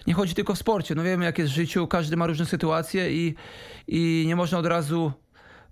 nie 0.06 0.14
chodzi 0.14 0.34
tylko 0.34 0.54
w 0.54 0.58
sporcie. 0.58 0.94
No 0.94 1.02
wiemy, 1.02 1.24
jak 1.24 1.38
jest 1.38 1.52
w 1.52 1.54
życiu, 1.54 1.86
każdy 1.86 2.16
ma 2.16 2.26
różne 2.26 2.46
sytuacje 2.46 3.12
i, 3.12 3.34
i 3.88 4.24
nie 4.26 4.36
można 4.36 4.58
od 4.58 4.66
razu 4.66 5.12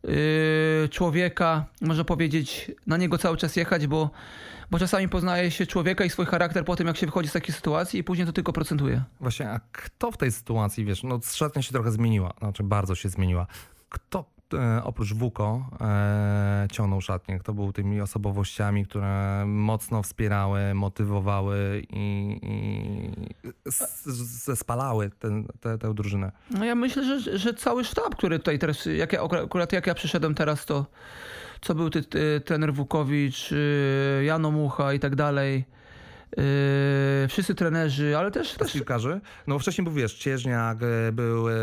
yy, 0.05 0.89
człowieka, 0.91 1.65
można 1.81 2.05
powiedzieć, 2.05 2.71
na 2.87 2.97
niego 2.97 3.19
cały 3.19 3.37
czas 3.37 3.57
jechać, 3.57 3.87
bo 3.87 4.11
bo 4.73 4.79
czasami 4.79 5.09
poznaje 5.09 5.51
się 5.51 5.67
człowieka 5.67 6.05
i 6.05 6.11
swój 6.11 6.27
charakter 6.27 6.65
po 6.65 6.77
tym, 6.77 6.87
jak 6.87 6.97
się 6.97 7.07
wychodzi 7.07 7.29
z 7.29 7.33
takiej 7.33 7.55
sytuacji 7.55 8.01
i 8.01 8.05
później 8.05 8.27
to 8.27 8.33
tylko 8.33 8.53
procentuje. 8.53 9.03
Właśnie, 9.21 9.51
a 9.51 9.61
kto 9.73 10.11
w 10.11 10.17
tej 10.17 10.33
sytuacji, 10.33 10.85
wiesz, 10.85 11.03
no 11.03 11.21
szatnia 11.33 11.63
się 11.63 11.73
trochę 11.73 11.91
zmieniła, 11.91 12.33
znaczy 12.39 12.63
bardzo 12.63 12.95
się 12.95 13.09
zmieniła. 13.09 13.47
Kto 13.89 14.25
e, 14.55 14.85
oprócz 14.85 15.13
Wuko 15.13 15.71
e, 15.81 16.67
ciągnął 16.73 17.01
szatnię? 17.01 17.39
Kto 17.39 17.55
był 17.55 17.73
tymi 17.73 18.01
osobowościami, 18.01 18.87
które 18.87 19.45
mocno 19.47 20.03
wspierały, 20.03 20.75
motywowały 20.75 21.83
i, 21.91 22.39
i 22.43 23.11
zespalały 24.45 25.11
ten, 25.19 25.47
te, 25.61 25.79
tę 25.79 25.95
drużynę? 25.95 26.33
No 26.51 26.65
ja 26.65 26.75
myślę, 26.75 27.21
że, 27.21 27.39
że 27.39 27.55
cały 27.55 27.85
sztab, 27.85 28.17
który 28.17 28.39
tutaj 28.39 28.59
teraz, 28.59 28.87
jak 28.87 29.13
ja, 29.13 29.23
akurat 29.23 29.73
jak 29.73 29.87
ja 29.87 29.95
przyszedłem 29.95 30.35
teraz, 30.35 30.67
to 30.67 30.87
co 31.63 31.75
był 31.75 31.91
ty, 31.91 32.03
ty, 32.03 32.41
trener 32.45 32.75
Wukowicz, 32.75 33.53
y, 33.53 34.23
Jano 34.25 34.51
Mucha 34.51 34.93
i 34.93 35.01
tak 35.01 35.17
dalej. 35.17 35.65
Yy, 36.37 37.29
wszyscy 37.29 37.55
trenerzy, 37.55 38.19
ale 38.19 38.31
też... 38.31 38.55
też... 38.55 38.73
piłkarzy? 38.73 39.21
No 39.47 39.59
wcześniej 39.59 39.85
był, 39.85 39.93
wiesz, 39.93 40.15
Cieżniak, 40.15 40.79
y, 40.83 41.13
był, 41.13 41.49
yy, 41.49 41.55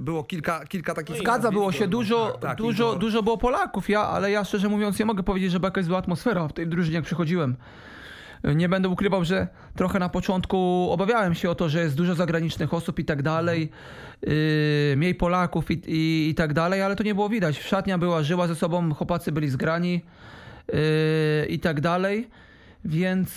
było 0.00 0.24
kilka, 0.24 0.66
kilka 0.66 0.94
takich... 0.94 1.16
No 1.16 1.22
Zgadza, 1.22 1.50
było 1.50 1.72
się 1.72 1.88
dużo, 1.88 2.30
tak, 2.30 2.40
tak, 2.40 2.58
dużo, 2.58 2.96
dużo 2.96 3.22
było 3.22 3.38
Polaków, 3.38 3.88
ja, 3.88 4.00
ale 4.00 4.30
ja 4.30 4.44
szczerze 4.44 4.68
mówiąc 4.68 4.98
nie 4.98 5.04
mogę 5.04 5.22
powiedzieć, 5.22 5.52
żeby 5.52 5.66
jakaś 5.66 5.86
była 5.86 5.98
atmosfera 5.98 6.48
w 6.48 6.52
tej 6.52 6.66
drużynie, 6.66 6.96
jak 6.96 7.04
przychodziłem. 7.04 7.56
Nie 8.44 8.68
będę 8.68 8.88
ukrywał, 8.88 9.24
że 9.24 9.48
trochę 9.76 9.98
na 9.98 10.08
początku 10.08 10.88
obawiałem 10.90 11.34
się 11.34 11.50
o 11.50 11.54
to, 11.54 11.68
że 11.68 11.80
jest 11.80 11.96
dużo 11.96 12.14
zagranicznych 12.14 12.74
osób 12.74 12.98
i 12.98 13.04
tak 13.04 13.22
dalej, 13.22 13.70
yy, 14.22 14.32
mniej 14.96 15.14
Polaków 15.14 15.70
i, 15.70 15.82
i, 15.86 16.28
i, 16.28 16.34
tak 16.34 16.52
dalej, 16.52 16.82
ale 16.82 16.96
to 16.96 17.02
nie 17.02 17.14
było 17.14 17.28
widać. 17.28 17.60
Szatnia 17.60 17.98
była 17.98 18.22
żyła 18.22 18.46
ze 18.46 18.54
sobą, 18.54 18.94
chłopacy 18.94 19.32
byli 19.32 19.48
zgrani 19.48 20.00
yy, 20.68 21.46
i 21.46 21.58
tak 21.58 21.80
dalej, 21.80 22.28
więc, 22.84 23.30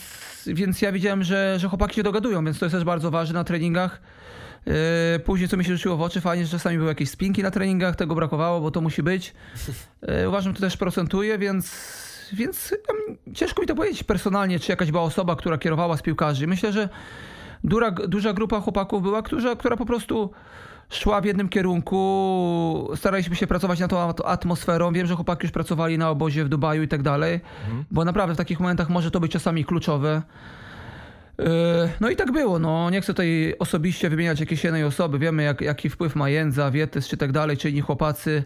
więc 0.47 0.81
ja 0.81 0.91
widziałem, 0.91 1.23
że, 1.23 1.59
że 1.59 1.67
chłopaki 1.67 1.95
się 1.95 2.03
dogadują, 2.03 2.45
więc 2.45 2.59
to 2.59 2.65
jest 2.65 2.75
też 2.75 2.83
bardzo 2.83 3.11
ważne 3.11 3.33
na 3.33 3.43
treningach. 3.43 4.01
Yy, 4.65 4.73
później, 5.19 5.49
co 5.49 5.57
mi 5.57 5.65
się 5.65 5.73
rzuciło 5.73 5.97
w 5.97 6.01
oczy, 6.01 6.21
fajnie, 6.21 6.45
że 6.45 6.51
czasami 6.51 6.77
były 6.77 6.89
jakieś 6.89 7.09
spinki 7.09 7.43
na 7.43 7.51
treningach, 7.51 7.95
tego 7.95 8.15
brakowało, 8.15 8.61
bo 8.61 8.71
to 8.71 8.81
musi 8.81 9.03
być. 9.03 9.33
Yy, 10.01 10.29
uważam, 10.29 10.53
że 10.53 10.55
to 10.55 10.61
też 10.61 10.77
procentuje, 10.77 11.37
więc 11.37 11.75
więc 12.33 12.75
ciężko 13.33 13.61
mi 13.61 13.67
to 13.67 13.75
powiedzieć 13.75 14.03
personalnie, 14.03 14.59
czy 14.59 14.71
jakaś 14.71 14.91
była 14.91 15.03
osoba, 15.03 15.35
która 15.35 15.57
kierowała 15.57 15.97
z 15.97 16.01
piłkarzy. 16.01 16.47
Myślę, 16.47 16.73
że 16.73 16.89
duża, 17.63 17.91
duża 17.91 18.33
grupa 18.33 18.59
chłopaków 18.59 19.01
była, 19.01 19.21
która, 19.21 19.55
która 19.55 19.77
po 19.77 19.85
prostu 19.85 20.31
szła 20.89 21.21
w 21.21 21.25
jednym 21.25 21.49
kierunku, 21.49 22.91
staraliśmy 22.95 23.35
się 23.35 23.47
pracować 23.47 23.79
nad 23.79 23.91
tą 23.91 24.25
atmosferą. 24.25 24.93
Wiem, 24.93 25.07
że 25.07 25.15
chłopaki 25.15 25.45
już 25.45 25.51
pracowali 25.51 25.97
na 25.97 26.09
obozie 26.09 26.45
w 26.45 26.49
Dubaju 26.49 26.83
i 26.83 26.87
tak 26.87 27.01
dalej, 27.01 27.39
mhm. 27.63 27.85
bo 27.91 28.05
naprawdę 28.05 28.33
w 28.33 28.37
takich 28.37 28.59
momentach 28.59 28.89
może 28.89 29.11
to 29.11 29.19
być 29.19 29.31
czasami 29.31 29.65
kluczowe. 29.65 30.21
Yy, 31.37 31.45
no 31.99 32.09
i 32.09 32.15
tak 32.15 32.31
było. 32.31 32.59
No, 32.59 32.89
nie 32.89 33.01
chcę 33.01 33.13
tutaj 33.13 33.55
osobiście 33.59 34.09
wymieniać 34.09 34.39
jakiejś 34.39 34.63
jednej 34.63 34.83
osoby. 34.83 35.19
Wiemy, 35.19 35.43
jak, 35.43 35.61
jaki 35.61 35.89
wpływ 35.89 36.15
ma 36.15 36.29
Jędza, 36.29 36.71
Wietys 36.71 37.07
czy 37.07 37.17
tak 37.17 37.31
dalej, 37.31 37.57
czy 37.57 37.69
inni 37.69 37.81
chłopacy. 37.81 38.43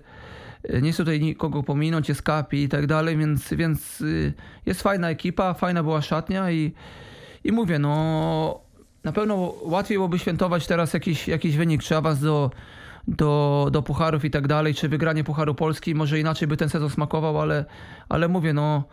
Yy, 0.64 0.82
nie 0.82 0.92
chcę 0.92 1.04
tutaj 1.04 1.20
nikogo 1.20 1.64
pominąć, 1.64 2.10
jest 2.10 2.22
Kapi 2.22 2.64
i 2.64 2.70
tak 2.70 2.88
dalej, 2.88 3.18
więc, 3.18 3.54
więc 3.54 4.00
yy, 4.00 4.34
jest 4.66 4.82
fajna 4.82 5.10
ekipa, 5.10 5.54
fajna 5.54 5.84
była 5.84 6.02
szatnia 6.02 6.52
i, 6.52 6.74
i 7.44 7.52
mówię, 7.52 7.80
no 7.80 8.70
na 9.04 9.12
pewno 9.12 9.54
łatwiej 9.62 9.98
byłoby 9.98 10.20
świętować 10.20 10.68
teraz 10.68 10.94
jakiś, 10.94 11.28
jakiś 11.28 11.58
wynik, 11.58 11.84
czy 11.84 11.98
awans 11.98 12.20
do, 12.20 12.52
do, 13.08 13.68
do 13.72 13.82
pucharów 13.82 14.26
i 14.26 14.32
tak 14.32 14.48
dalej, 14.48 14.74
czy 14.74 14.90
wygranie 14.90 15.24
Pucharu 15.24 15.56
Polski. 15.56 15.96
Może 15.96 16.20
inaczej 16.20 16.48
by 16.48 16.58
ten 16.58 16.70
sezon 16.70 16.90
smakował, 16.90 17.42
ale, 17.42 17.66
ale 18.10 18.28
mówię, 18.28 18.54
no 18.54 18.84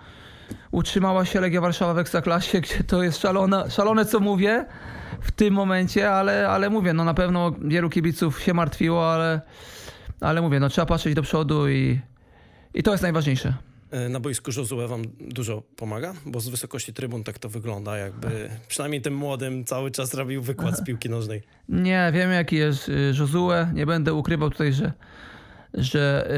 utrzymała 0.71 1.25
się 1.25 1.41
Legia 1.41 1.61
Warszawa 1.61 1.95
w 1.95 1.99
Ekstraklasie, 1.99 2.61
gdzie 2.65 2.85
to 2.85 3.03
jest 3.03 3.21
szalone, 3.21 3.71
szalone 3.71 4.05
co 4.05 4.21
mówię 4.21 4.65
w 5.21 5.31
tym 5.31 5.55
momencie, 5.55 6.11
ale, 6.11 6.49
ale 6.49 6.71
mówię, 6.71 6.93
no 6.93 7.05
na 7.05 7.15
pewno 7.15 7.53
wielu 7.65 7.91
kibiców 7.91 8.41
się 8.41 8.55
martwiło, 8.55 9.13
ale, 9.13 9.41
ale 10.21 10.43
mówię, 10.43 10.61
no 10.61 10.69
trzeba 10.69 10.87
patrzeć 10.87 11.15
do 11.15 11.23
przodu 11.23 11.69
i, 11.69 12.01
i 12.75 12.83
to 12.83 12.91
jest 12.91 13.03
najważniejsze. 13.03 13.55
E, 13.91 14.09
na 14.09 14.21
boisku 14.21 14.51
Josue 14.57 14.89
wam 14.89 15.03
dużo 15.21 15.63
pomaga? 15.77 16.15
Bo 16.27 16.41
z 16.41 16.49
wysokości 16.49 16.93
trybun 16.93 17.25
tak 17.25 17.39
to 17.39 17.49
wygląda, 17.49 17.97
jakby 17.97 18.29
przynajmniej 18.69 19.03
tym 19.03 19.15
młodym 19.15 19.65
cały 19.65 19.91
czas 19.91 20.15
robił 20.15 20.43
wykład 20.43 20.79
z 20.79 20.85
piłki 20.85 21.11
nożnej. 21.11 21.43
Nie, 21.69 22.11
wiem 22.15 22.33
jaki 22.33 22.57
jest 22.57 22.89
y, 22.89 23.13
Josue. 23.19 23.51
Nie 23.75 23.87
będę 23.87 24.15
ukrywał 24.15 24.51
tutaj, 24.51 24.73
że, 24.73 24.93
że 25.75 26.29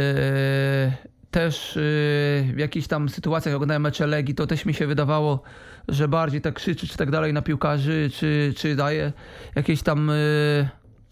yy, 1.11 1.11
też 1.31 1.77
yy, 1.77 2.53
w 2.55 2.59
jakichś 2.59 2.87
tam 2.87 3.09
sytuacjach, 3.09 3.53
jak 3.53 3.57
oglądałem 3.57 3.83
mecze 3.83 4.07
Legii, 4.07 4.35
to 4.35 4.47
też 4.47 4.65
mi 4.65 4.75
się 4.75 4.87
wydawało, 4.87 5.43
że 5.89 6.09
bardziej 6.09 6.41
tak 6.41 6.55
krzyczy 6.55 6.87
czy 6.87 6.97
tak 6.97 7.11
dalej 7.11 7.33
na 7.33 7.43
piłkarzy, 7.43 8.11
czy, 8.15 8.55
czy 8.57 8.77
daje 8.77 9.13
jakieś 9.55 9.83
tam 9.83 10.09
yy, 10.09 10.69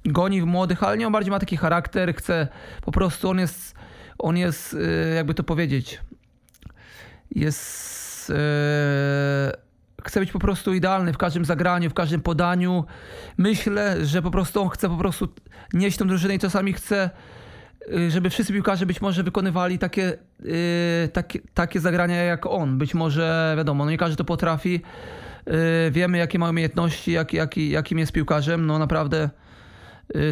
goni 0.09 0.43
młodych, 0.43 0.83
ale 0.83 0.99
nie 0.99 1.07
on 1.07 1.13
bardziej 1.13 1.31
ma 1.31 1.39
taki 1.39 1.57
charakter, 1.57 2.15
chce 2.15 2.49
po 2.83 2.93
prostu, 2.93 3.29
on 3.29 3.39
jest, 3.39 3.75
on 4.19 4.37
jest, 4.37 4.77
jakby 5.17 5.35
to 5.35 5.43
powiedzieć, 5.43 6.01
jest. 7.31 8.31
E, 8.31 9.53
chce 10.05 10.21
być 10.21 10.33
po 10.33 10.39
prostu 10.39 10.75
idealny 10.75 11.13
w 11.13 11.19
każdym 11.19 11.45
zagraniu, 11.45 11.91
w 11.91 11.95
każdym 11.95 12.21
podaniu. 12.21 12.85
Myślę, 13.37 14.07
że 14.07 14.23
po 14.23 14.31
prostu 14.31 14.63
on 14.63 14.69
chce 14.69 14.89
po 14.89 14.97
prostu 14.97 15.29
nieść 15.73 15.99
tą 15.99 16.09
drużynę 16.09 16.35
i 16.35 16.39
czasami 16.39 16.73
chce, 16.73 17.11
e, 17.95 18.11
żeby 18.11 18.31
wszyscy 18.31 18.53
piłkarze 18.53 18.87
być 18.87 19.01
może 19.01 19.23
wykonywali 19.23 19.79
takie, 19.79 20.19
e, 21.05 21.09
takie, 21.09 21.39
takie 21.55 21.81
zagrania 21.81 22.17
jak 22.17 22.47
on. 22.47 22.79
Być 22.79 22.95
może, 22.95 23.55
wiadomo, 23.57 23.85
no 23.85 23.91
nie 23.91 23.99
każdy 23.99 24.17
to 24.17 24.25
potrafi. 24.25 24.83
Wiemy, 25.91 26.19
jakie 26.19 26.39
ma 26.39 26.51
umiejętności, 26.51 27.13
jak, 27.13 27.33
jak, 27.33 27.57
jakim 27.57 27.99
jest 27.99 28.13
piłkarzem. 28.13 28.67
No 28.67 28.79
naprawdę 28.79 29.31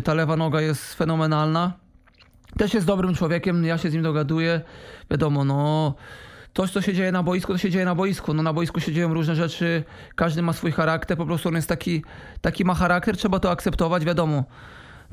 ta 0.05 0.15
lewa 0.15 0.37
noga 0.37 0.61
jest 0.61 0.95
fenomenalna. 0.95 1.73
Też 2.59 2.75
jest 2.75 2.87
dobrym 2.87 3.15
człowiekiem, 3.15 3.65
ja 3.65 3.79
się 3.79 3.91
z 3.91 3.95
nim 3.95 4.03
dogaduję. 4.03 4.61
Wiadomo, 5.11 5.45
no 5.45 5.95
to, 6.53 6.69
co 6.69 6.83
się 6.83 6.95
dzieje 6.95 7.13
na 7.13 7.23
boisku, 7.23 7.53
to 7.53 7.59
się 7.59 7.71
dzieje 7.71 7.85
na 7.85 7.95
boisku. 7.95 8.35
No 8.35 8.43
na 8.43 8.53
boisku 8.53 8.81
się 8.81 8.93
dzieją 8.93 9.15
różne 9.15 9.35
rzeczy, 9.35 9.85
każdy 10.15 10.43
ma 10.43 10.53
swój 10.53 10.73
charakter, 10.73 11.17
po 11.17 11.27
prostu 11.27 11.49
on 11.49 11.55
jest 11.55 11.69
taki, 11.69 12.05
taki 12.41 12.65
ma 12.65 12.75
charakter, 12.75 13.17
trzeba 13.17 13.41
to 13.41 13.51
akceptować, 13.51 14.05
wiadomo. 14.05 14.45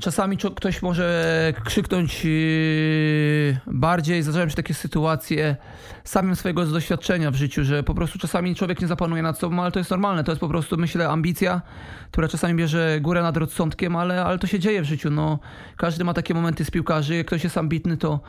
Czasami 0.02 0.36
ktoś 0.36 0.82
może 0.82 1.52
krzyknąć 1.64 2.24
yy, 2.24 3.56
bardziej. 3.66 4.22
Zdarzają 4.22 4.48
się 4.48 4.54
takie 4.54 4.74
sytuacje 4.74 5.56
samym 6.04 6.36
swojego 6.36 6.66
doświadczenia 6.66 7.30
w 7.30 7.34
życiu, 7.34 7.64
że 7.64 7.82
po 7.82 7.94
prostu 7.94 8.18
czasami 8.18 8.54
człowiek 8.54 8.80
nie 8.80 8.86
zapanuje 8.86 9.22
nad 9.22 9.38
sobą, 9.38 9.62
ale 9.62 9.72
to 9.72 9.78
jest 9.78 9.90
normalne. 9.90 10.24
To 10.24 10.32
jest 10.32 10.40
po 10.40 10.48
prostu, 10.48 10.76
myślę, 10.76 11.08
ambicja, 11.08 11.62
która 12.10 12.28
czasami 12.28 12.54
bierze 12.54 12.98
górę 13.00 13.22
nad 13.22 13.36
rozsądkiem, 13.36 13.96
ale, 13.96 14.24
ale 14.24 14.38
to 14.38 14.46
się 14.46 14.58
dzieje 14.58 14.82
w 14.82 14.84
życiu. 14.84 15.10
No, 15.10 15.38
każdy 15.76 16.04
ma 16.04 16.14
takie 16.14 16.34
momenty 16.34 16.64
z 16.64 16.70
piłkarzy. 16.70 17.16
Jak 17.16 17.26
ktoś 17.26 17.44
jest 17.44 17.58
ambitny, 17.58 17.96
to 17.96 18.20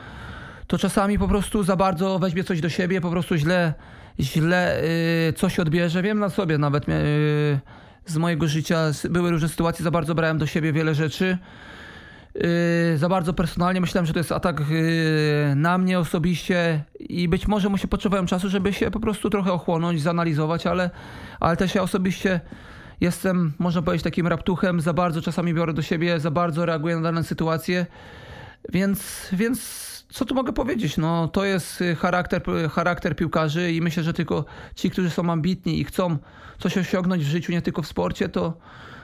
to 0.67 0.77
czasami 0.77 1.19
po 1.19 1.27
prostu 1.27 1.63
za 1.63 1.75
bardzo 1.75 2.19
weźmie 2.19 2.43
coś 2.43 2.61
do 2.61 2.69
siebie, 2.69 3.01
po 3.01 3.11
prostu 3.11 3.35
źle, 3.35 3.73
źle 4.19 4.81
yy, 5.25 5.33
coś 5.33 5.59
odbierze. 5.59 6.01
Wiem 6.01 6.19
na 6.19 6.29
sobie 6.29 6.57
nawet 6.57 6.87
yy, 6.87 6.93
z 8.05 8.17
mojego 8.17 8.47
życia 8.47 8.91
były 9.09 9.31
różne 9.31 9.49
sytuacje, 9.49 9.83
za 9.83 9.91
bardzo 9.91 10.15
brałem 10.15 10.37
do 10.37 10.45
siebie 10.45 10.73
wiele 10.73 10.95
rzeczy. 10.95 11.37
Yy, 12.35 12.97
za 12.97 13.09
bardzo 13.09 13.33
personalnie 13.33 13.81
myślałem, 13.81 14.05
że 14.05 14.13
to 14.13 14.19
jest 14.19 14.31
atak 14.31 14.59
yy, 14.59 15.55
na 15.55 15.77
mnie 15.77 15.99
osobiście 15.99 16.83
i 16.99 17.27
być 17.27 17.47
może 17.47 17.69
mu 17.69 17.77
się 17.77 17.87
potrzebowałem 17.87 18.27
czasu, 18.27 18.49
żeby 18.49 18.73
się 18.73 18.91
po 18.91 18.99
prostu 18.99 19.29
trochę 19.29 19.53
ochłonąć, 19.53 20.01
zanalizować, 20.01 20.67
ale, 20.67 20.89
ale 21.39 21.57
też 21.57 21.75
ja 21.75 21.81
osobiście 21.81 22.39
jestem, 23.01 23.53
można 23.59 23.81
powiedzieć, 23.81 24.03
takim 24.03 24.27
raptuchem, 24.27 24.81
za 24.81 24.93
bardzo 24.93 25.21
czasami 25.21 25.53
biorę 25.53 25.73
do 25.73 25.81
siebie, 25.81 26.19
za 26.19 26.31
bardzo 26.31 26.65
reaguję 26.65 26.95
na 26.95 27.01
dane 27.01 27.23
sytuacje, 27.23 27.85
więc, 28.69 29.29
więc 29.33 29.92
co 30.13 30.25
tu 30.25 30.35
mogę 30.35 30.53
powiedzieć? 30.53 30.97
No, 30.97 31.27
to 31.27 31.45
jest 31.45 31.81
y, 31.81 31.95
charakter, 31.95 32.43
charakter 32.71 33.15
piłkarzy 33.15 33.71
i 33.71 33.81
myślę, 33.81 34.03
że 34.03 34.13
tylko 34.13 34.45
ci, 34.75 34.89
którzy 34.89 35.09
są 35.09 35.29
ambitni 35.29 35.79
i 35.79 35.83
chcą 35.83 36.17
coś 36.59 36.77
osiągnąć 36.77 37.23
w 37.23 37.27
życiu, 37.27 37.51
nie 37.51 37.61
tylko 37.61 37.81
w 37.81 37.87
sporcie, 37.87 38.29
to, 38.29 38.53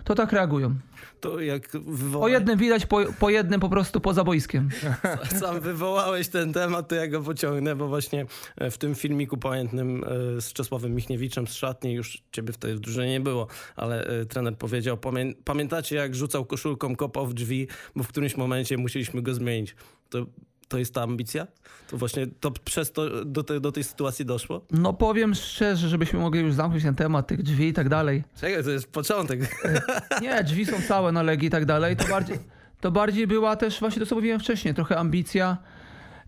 to 0.04 0.16
tak 0.16 0.32
reagują. 0.32 0.76
To 1.20 1.40
jak 1.40 1.70
wywoła... 1.72 2.26
Po 2.26 2.28
jednym 2.28 2.58
widać, 2.58 2.86
po, 2.86 3.00
po 3.20 3.30
jednym 3.30 3.60
po 3.60 3.70
prostu 3.70 4.02
poza 4.02 4.24
boiskiem. 4.24 4.70
Sam 5.40 5.60
wywołałeś 5.60 6.28
ten 6.28 6.54
temat, 6.54 6.88
to 6.88 6.96
ja 6.96 7.08
go 7.08 7.22
pociągnę, 7.22 7.76
bo 7.76 7.88
właśnie 7.88 8.26
e, 8.58 8.72
w 8.72 8.78
tym 8.78 8.96
filmiku 8.96 9.38
pamiętnym 9.38 10.04
e, 10.04 10.42
z 10.42 10.54
Czesławem 10.54 10.96
Michniewiczem 10.96 11.48
z 11.48 11.54
szatni, 11.54 11.94
już 11.94 12.24
ciebie 12.32 12.54
wtedy 12.54 12.76
w 12.76 12.80
drużynie 12.80 13.12
nie 13.12 13.22
było, 13.22 13.48
ale 13.76 14.06
e, 14.06 14.26
trener 14.26 14.58
powiedział, 14.58 14.98
pamiętacie 15.46 15.96
jak 15.96 16.16
rzucał 16.16 16.46
koszulką, 16.46 16.96
kopał 16.96 17.28
w 17.28 17.34
drzwi, 17.34 17.68
bo 17.96 18.04
w 18.04 18.08
którymś 18.08 18.38
momencie 18.38 18.78
musieliśmy 18.78 19.22
go 19.22 19.34
zmienić. 19.34 19.76
To 20.10 20.26
to 20.70 20.78
jest 20.78 20.94
ta 20.94 21.02
ambicja? 21.02 21.48
To 21.90 21.98
właśnie 21.98 22.28
to 22.40 22.52
przez 22.52 22.92
to 22.92 23.26
do, 23.26 23.44
te, 23.44 23.60
do 23.60 23.72
tej 23.72 23.84
sytuacji 23.84 24.26
doszło? 24.26 24.66
No 24.72 24.94
powiem 24.94 25.36
szczerze, 25.36 25.90
żebyśmy 25.90 26.20
mogli 26.20 26.42
już 26.42 26.54
zamknąć 26.54 26.84
ten 26.84 26.96
temat 26.96 27.28
tych 27.28 27.44
drzwi 27.44 27.68
i 27.68 27.74
tak 27.74 27.90
dalej. 27.90 28.24
Czekaj, 28.42 28.64
to 28.64 28.70
jest 28.70 28.92
początek. 28.92 29.40
E, 29.66 30.22
nie, 30.22 30.44
drzwi 30.44 30.66
są 30.66 30.82
całe 30.82 31.12
na 31.12 31.24
legi 31.24 31.48
i 31.48 31.50
tak 31.50 31.66
dalej. 31.66 31.96
To 31.96 32.08
bardziej, 32.08 32.40
to 32.82 32.92
bardziej 32.92 33.28
była 33.28 33.56
też 33.56 33.80
właśnie 33.80 34.00
to, 34.00 34.06
co 34.06 34.16
mówiłem 34.16 34.40
wcześniej, 34.40 34.74
trochę 34.74 34.98
ambicja. 34.98 35.58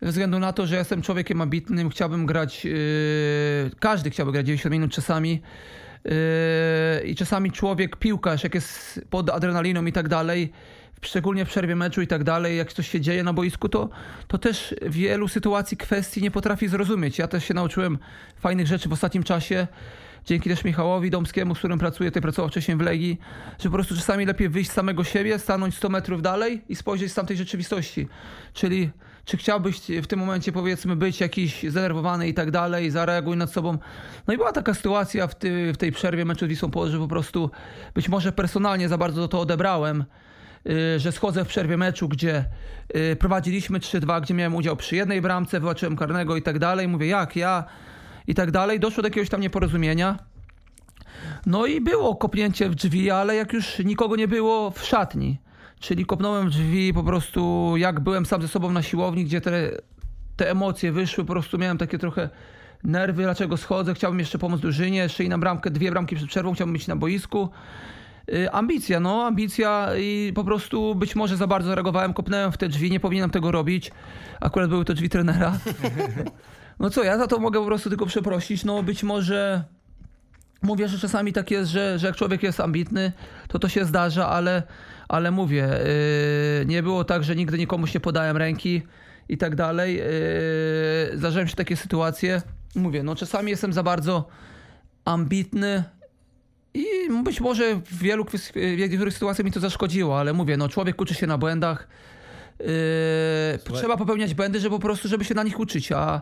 Ze 0.02 0.10
względu 0.10 0.40
na 0.40 0.54
to, 0.54 0.68
że 0.68 0.76
jestem 0.76 1.02
człowiekiem 1.02 1.42
ambitnym, 1.42 1.90
chciałbym 1.90 2.26
grać, 2.26 2.66
yy, 2.66 2.72
każdy 3.80 4.10
chciałby 4.10 4.32
grać 4.32 4.46
90 4.46 4.72
minut 4.72 4.92
czasami. 4.92 5.42
Yy, 6.06 6.12
I 7.06 7.16
czasami 7.16 7.52
człowiek, 7.52 7.96
piłkarz, 7.96 8.44
jak 8.44 8.56
jest 8.56 9.02
pod 9.10 9.30
adrenaliną 9.30 9.86
i 9.86 9.92
tak 9.92 10.08
dalej, 10.08 10.52
szczególnie 11.02 11.46
w 11.46 11.48
przerwie 11.48 11.76
meczu 11.76 12.02
i 12.02 12.08
tak 12.08 12.24
dalej, 12.24 12.58
jak 12.58 12.74
coś 12.74 12.90
się 12.90 13.02
dzieje 13.02 13.24
na 13.24 13.34
boisku, 13.34 13.70
to, 13.70 13.90
to 14.28 14.38
też 14.38 14.76
wielu 14.82 15.28
sytuacji, 15.28 15.78
kwestii 15.78 16.22
nie 16.22 16.32
potrafi 16.32 16.68
zrozumieć. 16.68 17.18
Ja 17.20 17.28
też 17.28 17.46
się 17.46 17.54
nauczyłem 17.54 17.98
fajnych 18.40 18.68
rzeczy 18.68 18.90
w 18.90 18.94
ostatnim 18.94 19.24
czasie, 19.24 19.68
dzięki 20.26 20.50
też 20.50 20.64
Michałowi 20.64 21.10
Domskiemu, 21.10 21.56
z 21.56 21.58
którym 21.58 21.80
pracuję, 21.80 22.12
tutaj 22.12 22.22
pracował 22.22 22.50
wcześniej 22.50 22.78
w 22.78 22.82
Legii, 22.82 23.20
że 23.60 23.70
po 23.70 23.74
prostu 23.74 23.96
czasami 23.96 24.26
lepiej 24.26 24.50
wyjść 24.50 24.70
z 24.70 24.74
samego 24.74 25.04
siebie, 25.04 25.40
stanąć 25.40 25.76
100 25.76 25.90
metrów 25.90 26.22
dalej 26.22 26.62
i 26.70 26.76
spojrzeć 26.76 27.12
z 27.12 27.16
tamtej 27.16 27.38
rzeczywistości. 27.38 28.08
Czyli 28.54 28.90
czy 29.26 29.38
chciałbyś 29.38 29.82
w 30.04 30.08
tym 30.08 30.20
momencie 30.20 30.52
powiedzmy 30.52 30.96
być 30.96 31.20
jakiś 31.20 31.64
zdenerwowany 31.64 32.28
i 32.28 32.34
tak 32.34 32.52
dalej, 32.52 32.92
zareaguj 32.92 33.38
nad 33.38 33.52
sobą. 33.52 33.78
No 34.28 34.34
i 34.34 34.38
była 34.38 34.52
taka 34.52 34.74
sytuacja 34.74 35.28
w, 35.28 35.36
ty, 35.36 35.74
w 35.74 35.78
tej 35.78 35.92
przerwie 35.92 36.26
meczu 36.26 36.46
z 36.46 36.50
Wisłą 36.50 36.72
Płock, 36.72 36.92
że 36.92 36.98
po 36.98 37.08
prostu 37.08 37.50
być 37.94 38.10
może 38.10 38.32
personalnie 38.32 38.90
za 38.90 38.98
bardzo 38.98 39.28
to 39.28 39.40
odebrałem, 39.40 40.04
że 40.98 41.12
schodzę 41.12 41.46
w 41.46 41.48
przerwie 41.48 41.78
meczu, 41.78 42.08
gdzie 42.08 42.46
y, 42.96 43.16
prowadziliśmy 43.16 43.80
3-2, 43.80 44.22
gdzie 44.22 44.34
miałem 44.34 44.56
udział 44.56 44.76
przy 44.76 44.96
jednej 44.96 45.22
bramce, 45.22 45.60
wyłaczyłem 45.60 45.96
karnego 45.96 46.36
i 46.36 46.42
tak 46.42 46.60
dalej. 46.60 46.88
Mówię, 46.88 47.08
jak 47.08 47.36
ja 47.36 47.64
i 48.28 48.36
tak 48.36 48.52
dalej. 48.52 48.80
Doszło 48.80 49.04
do 49.04 49.08
jakiegoś 49.08 49.30
tam 49.30 49.42
nieporozumienia. 49.42 50.20
No 51.46 51.66
i 51.66 51.82
było 51.82 52.16
kopnięcie 52.16 52.70
w 52.70 52.76
drzwi, 52.76 53.12
ale 53.12 53.36
jak 53.36 53.54
już 53.54 53.80
nikogo 53.80 54.16
nie 54.16 54.28
było 54.28 54.72
w 54.72 54.86
szatni. 54.86 55.38
Czyli 55.80 56.06
kopnąłem 56.06 56.48
w 56.48 56.52
drzwi 56.52 56.94
po 56.94 57.04
prostu, 57.04 57.74
jak 57.78 58.00
byłem 58.00 58.26
sam 58.26 58.42
ze 58.42 58.48
sobą 58.48 58.72
na 58.72 58.82
siłowni, 58.82 59.26
gdzie 59.26 59.42
te, 59.42 59.72
te 60.36 60.52
emocje 60.52 60.92
wyszły, 60.92 61.26
po 61.26 61.34
prostu 61.34 61.58
miałem 61.58 61.78
takie 61.78 61.98
trochę 61.98 62.30
nerwy, 62.84 63.24
dlaczego 63.24 63.58
schodzę, 63.58 63.94
chciałbym 63.94 64.20
jeszcze 64.20 64.38
pomóc 64.38 64.62
drużynie, 64.62 64.98
jeszcze 64.98 65.24
i 65.24 65.30
na 65.30 65.38
bramkę, 65.38 65.72
dwie 65.72 65.92
bramki 65.92 66.16
przed 66.16 66.28
przerwą, 66.28 66.54
chciałbym 66.54 66.74
być 66.74 66.88
na 66.88 66.96
boisku. 66.96 67.50
Y, 68.30 68.52
ambicja, 68.52 69.00
no, 69.00 69.26
ambicja 69.26 69.90
i 69.98 70.32
po 70.36 70.44
prostu 70.44 70.96
być 70.96 71.16
może 71.16 71.38
za 71.38 71.48
bardzo 71.48 71.76
reagowałem, 71.76 72.14
kopnąłem 72.14 72.52
w 72.52 72.58
te 72.58 72.68
drzwi, 72.68 72.92
nie 72.92 73.00
powinienem 73.00 73.30
tego 73.30 73.52
robić. 73.52 73.92
Akurat 74.40 74.70
były 74.70 74.86
to 74.86 74.94
drzwi 74.94 75.10
trenera. 75.10 75.58
No 76.80 76.90
co, 76.90 77.04
ja 77.04 77.18
za 77.18 77.28
to 77.28 77.40
mogę 77.40 77.60
po 77.60 77.66
prostu 77.66 77.90
tylko 77.90 78.06
przeprosić, 78.06 78.66
no 78.66 78.84
być 78.84 79.04
może 79.04 79.64
mówię, 80.62 80.88
że 80.88 81.00
czasami 81.00 81.34
tak 81.34 81.52
jest, 81.52 81.72
że, 81.72 82.00
że 82.00 82.08
jak 82.08 82.16
człowiek 82.16 82.44
jest 82.44 82.60
ambitny, 82.60 83.12
to 83.48 83.60
to 83.60 83.70
się 83.70 83.86
zdarza, 83.86 84.28
ale, 84.30 84.64
ale 85.08 85.32
mówię, 85.32 85.70
yy, 86.60 86.66
nie 86.66 86.84
było 86.84 87.04
tak, 87.04 87.24
że 87.24 87.36
nigdy 87.36 87.58
nikomuś 87.58 87.94
nie 87.94 88.00
podałem 88.00 88.38
ręki 88.38 88.82
i 89.30 89.38
tak 89.38 89.56
dalej. 89.56 89.96
Yy, 89.96 91.18
zdarzają 91.18 91.48
się 91.48 91.56
takie 91.56 91.76
sytuacje. 91.76 92.42
Mówię, 92.76 93.04
no 93.04 93.16
czasami 93.16 93.52
jestem 93.52 93.74
za 93.74 93.84
bardzo 93.84 94.28
ambitny 95.06 95.84
i 96.74 96.86
być 97.24 97.42
może 97.42 97.76
w 97.76 97.98
wielu, 97.98 98.26
w 98.26 98.56
niektórych 98.78 99.14
sytuacjach 99.14 99.46
mi 99.46 99.52
to 99.52 99.60
zaszkodziło, 99.60 100.20
ale 100.20 100.34
mówię, 100.34 100.58
no 100.58 100.70
człowiek 100.70 101.02
uczy 101.02 101.14
się 101.14 101.28
na 101.28 101.38
błędach. 101.38 101.88
Yy, 102.60 103.74
trzeba 103.74 103.98
popełniać 103.98 104.34
błędy, 104.34 104.60
żeby 104.60 104.76
po 104.76 104.82
prostu, 104.82 105.08
żeby 105.08 105.26
się 105.26 105.36
na 105.36 105.44
nich 105.44 105.60
uczyć, 105.60 105.92
a, 105.92 106.22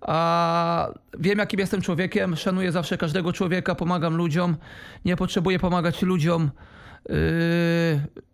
a 0.00 0.88
wiem 1.18 1.38
jakim 1.38 1.60
jestem 1.60 1.82
człowiekiem, 1.82 2.36
szanuję 2.36 2.72
zawsze 2.72 2.98
każdego 2.98 3.32
człowieka, 3.32 3.74
pomagam 3.74 4.16
ludziom, 4.16 4.56
nie 5.04 5.16
potrzebuję 5.16 5.58
pomagać 5.58 6.02
ludziom, 6.02 6.50
yy, 7.08 7.14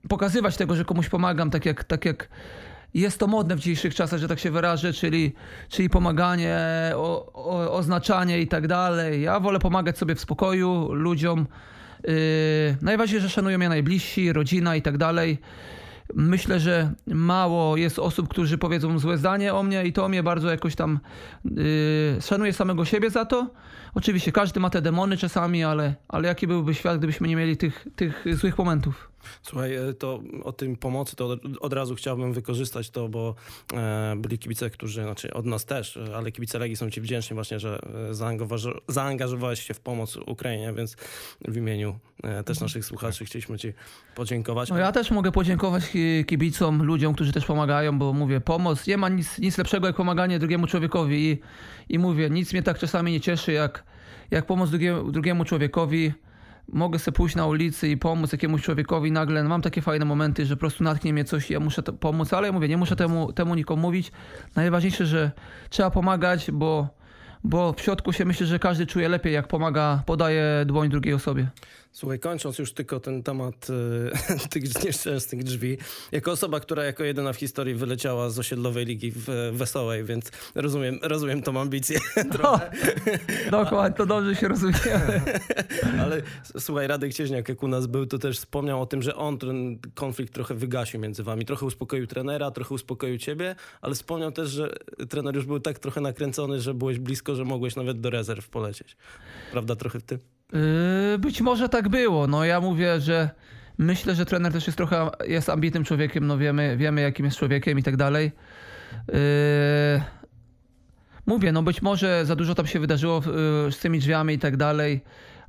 pokazywać 0.09 0.57
tego, 0.57 0.77
że 0.77 0.85
komuś 0.85 1.09
pomagam, 1.09 1.51
tak 1.51 1.67
jak, 1.67 1.85
tak 1.85 2.05
jak 2.05 2.29
jest 2.95 3.19
to 3.19 3.27
modne 3.27 3.57
w 3.57 3.59
dzisiejszych 3.59 3.95
czasach, 3.95 4.21
że 4.21 4.29
tak 4.29 4.39
się 4.39 4.51
wyrażę, 4.51 4.93
czyli, 4.93 5.33
czyli 5.69 5.91
pomaganie, 5.91 6.59
o, 6.95 7.33
o, 7.33 7.73
oznaczanie 7.73 8.41
i 8.41 8.49
tak 8.49 8.67
dalej. 8.67 9.23
Ja 9.23 9.41
wolę 9.41 9.59
pomagać 9.59 9.99
sobie 9.99 10.15
w 10.15 10.21
spokoju 10.21 10.93
ludziom. 10.93 11.47
Yy, 12.05 12.13
najważniejsze, 12.83 13.29
że 13.29 13.35
szanują 13.35 13.59
mnie 13.59 13.69
najbliżsi, 13.69 14.33
rodzina 14.33 14.77
i 14.77 14.83
tak 14.83 14.99
dalej. 14.99 15.39
Myślę, 16.15 16.61
że 16.61 16.93
mało 17.07 17.77
jest 17.77 17.99
osób, 17.99 18.29
którzy 18.29 18.59
powiedzą 18.59 18.99
złe 18.99 19.19
zdanie 19.19 19.55
o 19.55 19.63
mnie 19.63 19.85
i 19.85 19.93
to 19.93 20.09
mnie 20.09 20.23
bardzo 20.23 20.51
jakoś 20.51 20.75
tam 20.75 21.01
yy, 21.45 21.63
szanuję 22.21 22.53
samego 22.53 22.85
siebie 22.85 23.11
za 23.11 23.25
to. 23.25 23.51
Oczywiście 23.95 24.33
każdy 24.33 24.61
ma 24.61 24.71
te 24.71 24.83
demony 24.83 25.17
czasami, 25.17 25.65
ale, 25.65 25.95
ale 26.09 26.29
jaki 26.29 26.47
byłby 26.47 26.75
świat, 26.75 26.99
gdybyśmy 26.99 27.29
nie 27.29 27.37
mieli 27.37 27.57
tych, 27.57 27.87
tych 27.97 28.25
złych 28.37 28.59
momentów? 28.59 29.10
Słuchaj, 29.43 29.75
e, 29.75 29.95
to 29.95 30.21
o 30.45 30.53
tym 30.53 30.77
pomocy 30.77 31.17
to 31.17 31.27
od, 31.27 31.41
od 31.61 31.73
razu 31.73 31.95
chciałbym 31.95 32.33
wykorzystać 32.33 32.91
to, 32.91 33.09
bo 33.09 33.35
e, 33.75 34.15
byli 34.17 34.39
kibice, 34.39 34.71
którzy, 34.71 35.03
znaczy 35.03 35.35
od 35.35 35.47
nas 35.47 35.65
też, 35.67 35.97
e, 35.97 36.17
ale 36.17 36.33
kibice 36.33 36.59
Legii 36.59 36.77
są 36.77 36.91
ci 36.91 37.01
wdzięczni 37.01 37.35
właśnie, 37.35 37.61
że 37.61 37.79
e, 38.11 38.15
zaangażowa- 38.15 38.81
zaangażowałeś 38.89 39.63
się 39.63 39.75
w 39.75 39.81
pomoc 39.81 40.17
Ukrainie, 40.17 40.73
więc 40.73 40.97
w 41.49 41.57
imieniu 41.57 41.99
e, 42.23 42.45
też 42.45 42.61
naszych 42.61 42.85
słuchaczy 42.85 43.25
chcieliśmy 43.25 43.59
ci 43.59 43.73
podziękować. 44.15 44.69
No 44.71 44.79
ja 44.79 44.93
też 44.93 45.11
mogę 45.11 45.33
podziękować 45.33 45.89
ki- 45.91 46.25
kibicom, 46.25 46.83
ludziom, 46.83 47.15
którzy 47.15 47.33
też 47.33 47.45
pomagają, 47.47 47.99
bo 47.99 48.13
mówię, 48.13 48.41
pomoc, 48.41 48.87
nie 48.87 48.97
ma 48.97 49.09
nic, 49.09 49.39
nic 49.39 49.59
lepszego 49.59 49.87
jak 49.87 49.97
pomaganie 49.97 50.39
drugiemu 50.39 50.67
człowiekowi 50.67 51.31
i, 51.31 51.39
i 51.95 51.99
mówię, 51.99 52.31
nic 52.31 52.53
mnie 52.53 52.63
tak 52.63 52.79
czasami 52.79 53.13
nie 53.13 53.21
cieszy 53.21 53.53
jak, 53.53 53.85
jak 54.31 54.47
pomoc 54.47 54.71
drugiemu, 54.71 55.13
drugiemu 55.13 55.45
człowiekowi. 55.45 56.13
Mogę 56.73 56.99
sobie 56.99 57.17
pójść 57.17 57.37
na 57.37 57.47
ulicy 57.47 57.89
i 57.89 57.97
pomóc 57.97 58.33
jakiemuś 58.33 58.63
człowiekowi 58.63 59.13
nagle. 59.13 59.45
Mam 59.45 59.63
takie 59.63 59.83
fajne 59.83 60.05
momenty, 60.05 60.47
że 60.47 60.57
po 60.57 60.61
prostu 60.61 60.85
natknie 60.85 61.13
mnie 61.13 61.25
coś 61.25 61.51
i 61.51 61.53
ja 61.53 61.61
muszę 61.61 61.83
pomóc, 61.83 62.33
ale 62.33 62.47
ja 62.47 62.53
mówię, 62.53 62.69
nie 62.69 62.77
muszę 62.77 62.97
temu, 62.97 63.33
temu 63.33 63.55
nikomu 63.55 63.83
mówić. 63.83 64.13
Najważniejsze, 64.57 65.07
że 65.07 65.31
trzeba 65.71 65.91
pomagać, 65.91 66.51
bo, 66.51 66.89
bo 67.45 67.73
w 67.73 67.81
środku 67.81 68.13
się 68.13 68.25
myślę, 68.25 68.47
że 68.47 68.59
każdy 68.59 68.87
czuje 68.87 69.09
lepiej, 69.09 69.33
jak 69.33 69.49
pomaga, 69.49 70.03
podaje 70.07 70.45
dłoń 70.67 70.89
drugiej 70.89 71.15
osobie. 71.15 71.47
Słuchaj, 71.93 72.19
kończąc 72.19 72.59
już 72.59 72.73
tylko 72.73 73.01
ten 73.01 73.23
temat 73.23 73.67
e, 74.35 74.49
tych 74.53 74.85
nieszczęsnych 74.85 75.45
drzwi, 75.45 75.79
jako 76.13 76.33
osoba, 76.33 76.61
która 76.61 76.85
jako 76.85 77.05
jedyna 77.05 77.33
w 77.33 77.37
historii 77.37 77.75
wyleciała 77.75 78.31
z 78.31 78.39
osiedlowej 78.39 78.87
ligi 78.87 79.11
w, 79.11 79.25
w 79.53 79.57
Wesołej, 79.57 80.05
więc 80.05 80.31
rozumiem, 80.55 80.99
rozumiem 81.03 81.43
tą 81.43 81.61
ambicję. 81.61 81.99
No, 82.43 82.61
dokładnie, 83.65 83.97
to 83.97 84.07
dobrze 84.07 84.37
się 84.37 84.49
rozumiemy. 84.49 85.23
Ale 86.01 86.23
słuchaj, 86.59 86.87
Radek 86.87 87.15
Cieźniak, 87.15 87.49
jak 87.49 87.63
u 87.63 87.69
nas 87.69 87.87
był, 87.87 88.07
to 88.07 88.19
też 88.19 88.39
wspomniał 88.39 88.83
o 88.83 88.87
tym, 88.87 89.03
że 89.03 89.17
on 89.17 89.39
ten 89.39 89.79
konflikt 89.95 90.35
trochę 90.35 90.55
wygasił 90.55 91.01
między 91.01 91.23
wami. 91.23 91.45
Trochę 91.45 91.67
uspokoił 91.67 92.07
trenera, 92.07 92.51
trochę 92.51 92.75
uspokoił 92.75 93.19
ciebie, 93.19 93.55
ale 93.81 93.95
wspomniał 93.95 94.33
też, 94.33 94.51
że 94.51 94.73
trener 95.09 95.35
już 95.35 95.47
był 95.47 95.61
tak 95.61 95.79
trochę 95.79 96.01
nakręcony, 96.01 96.61
że 96.61 96.75
byłeś 96.75 96.99
blisko, 96.99 97.35
że 97.35 97.45
mogłeś 97.45 97.77
nawet 97.77 98.01
do 98.01 98.11
rezerw 98.11 98.49
polecieć. 98.49 98.97
Prawda 99.53 99.77
trochę 99.77 100.01
w 100.01 100.03
tym? 100.03 100.40
Yy, 100.53 101.19
Być 101.19 101.41
może 101.41 101.69
tak 101.69 101.89
było. 101.89 102.27
No 102.27 102.45
ja 102.45 102.61
mówię, 102.61 103.01
że 103.01 103.31
myślę, 103.79 104.15
że 104.15 104.27
trener 104.27 104.53
też 104.53 104.67
jest 104.67 104.77
trochę 104.77 105.11
jest 105.27 105.49
ambitnym 105.49 105.85
człowiekiem, 105.85 106.27
no 106.27 106.39
wiemy, 106.39 106.77
wiemy 106.77 107.01
jakim 107.01 107.25
jest 107.25 107.39
człowiekiem 107.39 107.79
i 107.79 107.83
tak 107.83 107.97
dalej. 107.97 108.33
Yy, 109.09 109.15
Mówię, 111.27 111.53
no 111.53 111.63
być 111.63 111.83
może 111.83 112.27
za 112.27 112.37
dużo 112.37 112.55
tam 112.55 112.67
się 112.67 112.81
wydarzyło 112.81 113.23
yy, 113.27 113.73
z 113.73 113.79
tymi 113.79 113.99
drzwiami 113.99 114.35
i 114.35 114.39
tak 114.39 114.57
dalej, 114.57 115.01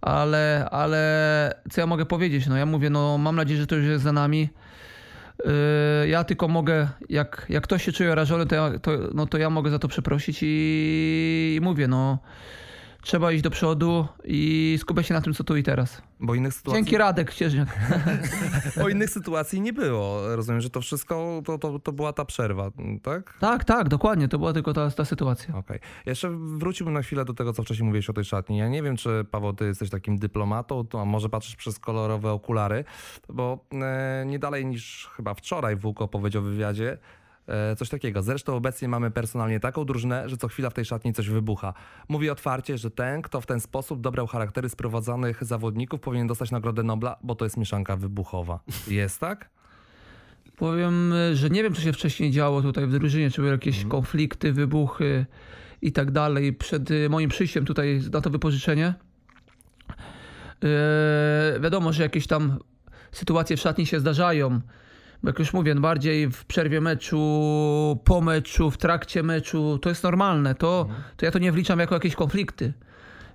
ale, 0.01 0.67
ale 0.71 1.53
co 1.71 1.81
ja 1.81 1.87
mogę 1.87 2.05
powiedzieć? 2.05 2.47
No 2.47 2.57
ja 2.57 2.65
mówię, 2.65 2.89
no 2.89 3.17
mam 3.17 3.35
nadzieję, 3.35 3.59
że 3.59 3.67
to 3.67 3.75
już 3.75 3.85
jest 3.85 4.03
za 4.03 4.11
nami. 4.11 4.49
Ja 6.07 6.23
tylko 6.23 6.47
mogę, 6.47 6.87
jak, 7.09 7.45
jak 7.49 7.63
ktoś 7.63 7.83
się 7.83 7.91
czuje 7.91 8.15
rażony, 8.15 8.45
to 8.45 8.55
ja, 8.55 8.79
to, 8.79 8.91
no 9.13 9.25
to 9.25 9.37
ja 9.37 9.49
mogę 9.49 9.71
za 9.71 9.79
to 9.79 9.87
przeprosić 9.87 10.39
i, 10.41 11.55
i 11.57 11.61
mówię, 11.61 11.87
no 11.87 12.19
trzeba 13.01 13.31
iść 13.31 13.43
do 13.43 13.49
przodu 13.49 14.07
i 14.23 14.77
skupiać 14.81 15.07
się 15.07 15.13
na 15.13 15.21
tym, 15.21 15.33
co 15.33 15.43
tu 15.43 15.57
i 15.57 15.63
teraz. 15.63 16.01
Bo 16.19 16.35
innych 16.35 16.53
sytuacji, 16.53 16.83
Dzięki 16.83 16.97
Radek, 16.97 17.33
Cieżniak. 17.33 17.79
bo 18.81 18.89
innych 18.89 19.09
sytuacji 19.09 19.61
nie 19.61 19.73
było. 19.73 20.35
Rozumiem, 20.35 20.61
że 20.61 20.69
to 20.69 20.81
wszystko 20.81 21.41
to, 21.45 21.57
to, 21.57 21.79
to 21.79 21.91
była 21.91 22.13
ta 22.13 22.25
przerwa, 22.25 22.71
tak? 23.03 23.37
Tak, 23.39 23.63
tak, 23.63 23.89
dokładnie, 23.89 24.27
to 24.27 24.37
była 24.37 24.53
tylko 24.53 24.73
ta, 24.73 24.91
ta 24.91 25.05
sytuacja. 25.05 25.57
Okej. 25.57 25.79
Jeszcze 26.05 26.29
wróciłbym 26.29 26.93
na 26.93 27.01
chwilę 27.01 27.25
do 27.25 27.33
tego, 27.33 27.53
co 27.53 27.63
wcześniej 27.63 27.85
mówiłeś 27.85 28.09
o 28.09 28.13
tej 28.13 28.25
szatni. 28.25 28.57
Ja 28.57 28.67
nie 28.67 28.83
wiem, 28.83 28.97
czy 28.97 29.25
Paweł, 29.31 29.53
ty 29.53 29.65
jesteś 29.65 29.89
takim 29.89 30.17
dyplomatą, 30.17 30.85
a 31.01 31.05
może 31.05 31.29
patrzysz 31.29 31.55
przez 31.55 31.79
kolorowe 31.79 32.31
okulary, 32.31 32.83
bo 33.29 33.65
e, 33.73 34.23
nie 34.27 34.39
dalej 34.39 34.65
niż 34.65 35.09
chyba 35.15 35.33
wczoraj 35.33 35.75
Włóko 35.75 36.07
powiedział 36.07 36.43
w 36.43 36.45
wywiadzie 36.45 36.97
coś 37.77 37.89
takiego. 37.89 38.21
Zresztą 38.21 38.55
obecnie 38.55 38.87
mamy 38.87 39.11
personalnie 39.11 39.59
taką 39.59 39.85
drużynę, 39.85 40.29
że 40.29 40.37
co 40.37 40.47
chwila 40.47 40.69
w 40.69 40.73
tej 40.73 40.85
szatni 40.85 41.13
coś 41.13 41.29
wybucha. 41.29 41.73
Mówi 42.09 42.29
otwarcie, 42.29 42.77
że 42.77 42.91
ten, 42.91 43.21
kto 43.21 43.41
w 43.41 43.45
ten 43.45 43.59
sposób 43.59 44.01
dobrał 44.01 44.27
charaktery 44.27 44.69
sprowadzonych 44.69 45.43
zawodników, 45.43 45.99
powinien 45.99 46.27
dostać 46.27 46.51
Nagrodę 46.51 46.83
Nobla, 46.83 47.17
bo 47.23 47.35
to 47.35 47.45
jest 47.45 47.57
mieszanka 47.57 47.95
wybuchowa. 47.95 48.59
Jest 48.87 49.19
tak? 49.19 49.49
Powiem, 50.57 51.13
że 51.33 51.49
nie 51.49 51.63
wiem, 51.63 51.75
co 51.75 51.81
się 51.81 51.93
wcześniej 51.93 52.31
działo 52.31 52.61
tutaj 52.61 52.87
w 52.87 52.91
drużynie, 52.91 53.31
czy 53.31 53.41
były 53.41 53.51
jakieś 53.51 53.85
konflikty, 53.85 54.53
wybuchy 54.53 55.25
i 55.81 55.91
tak 55.91 56.11
dalej. 56.11 56.53
Przed 56.53 56.91
y, 56.91 57.09
moim 57.09 57.29
przyjściem 57.29 57.65
tutaj 57.65 58.01
na 58.13 58.21
to 58.21 58.29
wypożyczenie 58.29 58.93
yy, 60.61 61.59
wiadomo, 61.59 61.93
że 61.93 62.03
jakieś 62.03 62.27
tam 62.27 62.59
sytuacje 63.11 63.57
w 63.57 63.59
szatni 63.59 63.85
się 63.85 63.99
zdarzają. 63.99 64.61
Jak 65.23 65.39
już 65.39 65.53
mówię, 65.53 65.75
bardziej 65.75 66.31
w 66.31 66.45
przerwie 66.45 66.81
meczu, 66.81 67.19
po 68.03 68.21
meczu, 68.21 68.71
w 68.71 68.77
trakcie 68.77 69.23
meczu, 69.23 69.77
to 69.81 69.89
jest 69.89 70.03
normalne. 70.03 70.55
To, 70.55 70.87
to 71.17 71.25
ja 71.25 71.31
to 71.31 71.39
nie 71.39 71.51
wliczam 71.51 71.79
jako 71.79 71.95
jakieś 71.95 72.15
konflikty. 72.15 72.73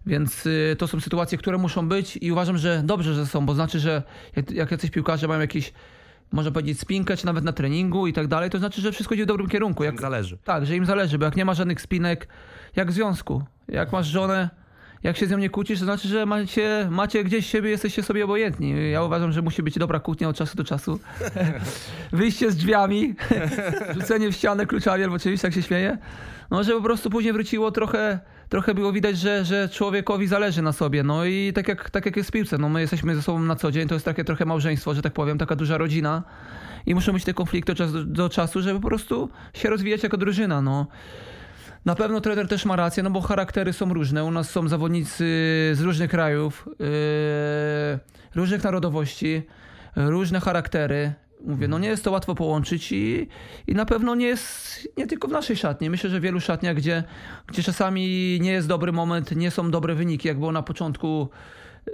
Więc 0.07 0.47
y, 0.47 0.77
to 0.79 0.89
są 0.89 1.01
sytuacje, 1.01 1.39
które 1.39 1.59
muszą 1.59 1.89
być 1.89 2.19
i 2.21 2.33
uważam, 2.33 2.59
że 2.59 2.83
dobrze, 2.85 3.15
że 3.15 3.27
są, 3.27 3.47
bo 3.47 3.55
znaczy, 3.55 3.81
że 3.81 4.03
jak, 4.37 4.51
jak 4.51 4.71
jacyś 4.71 4.91
piłkarze 4.91 5.29
mają 5.29 5.41
jakiś, 5.41 5.73
można 6.33 6.51
powiedzieć, 6.51 6.81
spinkę, 6.81 7.17
czy 7.17 7.27
nawet 7.27 7.45
na 7.45 7.53
treningu 7.53 8.07
i 8.07 8.13
tak 8.13 8.27
dalej, 8.27 8.51
to 8.51 8.59
znaczy, 8.59 8.81
że 8.81 8.93
wszystko 8.93 9.15
idzie 9.15 9.25
w 9.25 9.27
dobrym 9.27 9.49
kierunku. 9.49 9.85
Jak, 9.85 9.95
Jak 9.95 10.01
zależy. 10.01 10.39
tak, 10.45 10.67
że 10.67 10.77
im 10.77 10.87
zależy, 10.87 11.19
bo 11.19 11.25
jak 11.25 11.37
nie 11.37 11.45
ma 11.45 11.55
żadnych 11.55 11.81
spinek, 11.81 12.29
jak 12.77 12.91
w 12.91 12.95
związku. 12.95 13.45
Jak 13.69 13.93
masz 13.93 14.07
żonę, 14.07 14.51
jak 15.07 15.17
się 15.17 15.27
z 15.27 15.31
nią 15.31 15.39
nie 15.39 15.51
kłócisz, 15.51 15.79
to 15.79 15.85
znaczy, 15.85 16.09
że 16.09 16.27
macie, 16.27 16.89
macie 16.91 17.25
gdzieś 17.25 17.47
siebie, 17.47 17.71
jesteście 17.71 18.03
sobie 18.03 18.25
obojętni. 18.25 18.91
Ja 18.91 19.03
uważam, 19.03 19.33
że 19.33 19.43
musi 19.43 19.63
być 19.63 19.79
dobra 19.79 20.01
kłótnia 20.01 20.29
od 20.29 20.37
czasu 20.37 20.57
do 20.57 20.65
czasu. 20.65 21.01
Wyjście 22.13 22.51
z 22.51 22.57
drzwiami, 22.57 23.15
rzucenie 24.01 24.33
w 24.33 24.35
ścianę 24.35 24.67
kluczami, 24.67 25.05
albo 25.05 25.17
oczywiście 25.17 25.49
jak 25.49 25.55
się 25.55 25.63
śmieje. 25.63 25.99
No, 26.51 26.65
że 26.65 26.73
po 26.73 26.81
prostu 26.81 27.11
później 27.11 27.33
wróciło 27.33 27.71
trochę, 27.71 28.19
trochę 28.49 28.75
było 28.75 28.93
widać, 28.93 29.19
że, 29.19 29.45
że 29.45 29.69
człowiekowi 29.69 30.27
zależy 30.27 30.63
na 30.63 30.73
sobie. 30.73 31.03
No 31.03 31.25
i 31.25 31.53
tak 31.55 31.69
jak, 31.69 31.91
tak 31.91 32.07
jak 32.07 32.17
jest 32.17 32.29
w 32.29 32.33
piłce, 32.33 32.59
no 32.59 32.69
my 32.69 32.81
jesteśmy 32.81 33.17
ze 33.17 33.23
sobą 33.23 33.39
na 33.39 33.57
co 33.57 33.73
dzień, 33.73 33.89
to 33.89 33.95
jest 33.95 34.05
takie 34.05 34.25
trochę 34.25 34.45
małżeństwo, 34.45 34.95
że 34.95 35.03
tak 35.03 35.13
powiem, 35.13 35.39
taka 35.39 35.57
duża 35.57 35.79
rodzina. 35.79 36.23
I 36.87 36.95
muszą 36.95 37.13
być 37.13 37.25
te 37.25 37.35
konflikty 37.35 37.73
od 37.73 37.79
czasu 37.79 37.93
do, 37.93 38.05
do 38.05 38.29
czasu, 38.29 38.63
żeby 38.63 38.81
po 38.81 38.89
prostu 38.89 39.29
się 39.55 39.71
rozwijać 39.71 40.03
jako 40.03 40.17
drużyna. 40.17 40.63
No. 40.63 40.87
Na 41.87 41.95
pewno 41.95 42.21
trener 42.21 42.49
też 42.49 42.65
ma 42.65 42.77
rację, 42.77 43.03
no 43.03 43.11
bo 43.11 43.21
charaktery 43.21 43.73
są 43.73 43.95
różne. 43.95 44.25
U 44.25 44.31
nas 44.31 44.51
są 44.51 44.69
zawodnicy 44.69 45.25
z 45.75 45.81
różnych 45.81 46.11
krajów, 46.11 46.69
yy, 46.79 46.87
różnych 48.35 48.65
narodowości, 48.65 49.43
różne 49.97 50.41
charaktery. 50.41 51.13
Mówię, 51.45 51.69
no 51.69 51.79
nie 51.79 51.89
jest 51.89 52.05
to 52.05 52.11
łatwo 52.11 52.35
połączyć 52.35 52.93
i, 52.93 53.29
i 53.67 53.75
na 53.75 53.85
pewno 53.85 54.15
nie 54.15 54.27
jest, 54.27 54.89
nie 54.97 55.07
tylko 55.07 55.29
w 55.29 55.31
naszej 55.31 55.57
szatni. 55.57 55.91
Myślę, 55.91 56.11
że 56.11 56.21
w 56.21 56.23
wielu 56.23 56.41
szatniach, 56.41 56.77
gdzie, 56.77 57.05
gdzie 57.47 57.63
czasami 57.63 58.39
nie 58.41 58.53
jest 58.53 58.69
dobry 58.69 58.93
moment, 58.93 59.37
nie 59.37 59.51
są 59.51 59.71
dobre 59.71 59.95
wyniki, 59.95 60.29
jak 60.29 60.39
było 60.39 60.53
na 60.53 60.63
początku 60.63 61.29
yy, 61.87 61.93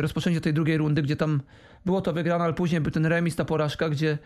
rozpoczęcia 0.00 0.40
tej 0.40 0.54
drugiej 0.54 0.78
rundy, 0.78 1.02
gdzie 1.02 1.16
tam 1.16 1.40
było 1.86 2.00
to 2.00 2.12
wygrane, 2.12 2.44
ale 2.44 2.54
później 2.54 2.80
był 2.80 2.92
ten 2.92 3.06
remis, 3.06 3.36
ta 3.36 3.44
porażka, 3.44 3.88
gdzie, 3.88 4.18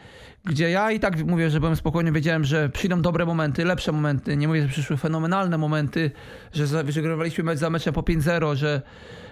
gdzie 0.44 0.70
ja 0.70 0.90
i 0.90 1.00
tak 1.00 1.24
mówię, 1.24 1.50
że 1.50 1.60
byłem 1.60 1.76
spokojnie, 1.76 2.12
wiedziałem, 2.12 2.44
że 2.44 2.68
przyjdą 2.68 3.02
dobre 3.02 3.26
momenty, 3.26 3.64
lepsze 3.64 3.92
momenty. 3.92 4.36
Nie 4.36 4.48
mówię, 4.48 4.62
że 4.62 4.68
przyszły 4.68 4.96
fenomenalne 4.96 5.58
momenty, 5.58 6.10
że 6.52 6.84
wygrywaliśmy 6.84 7.44
mecz 7.44 7.58
za 7.58 7.70
meczem 7.70 7.94
po 7.94 8.02
5-0, 8.02 8.56
że, 8.56 8.82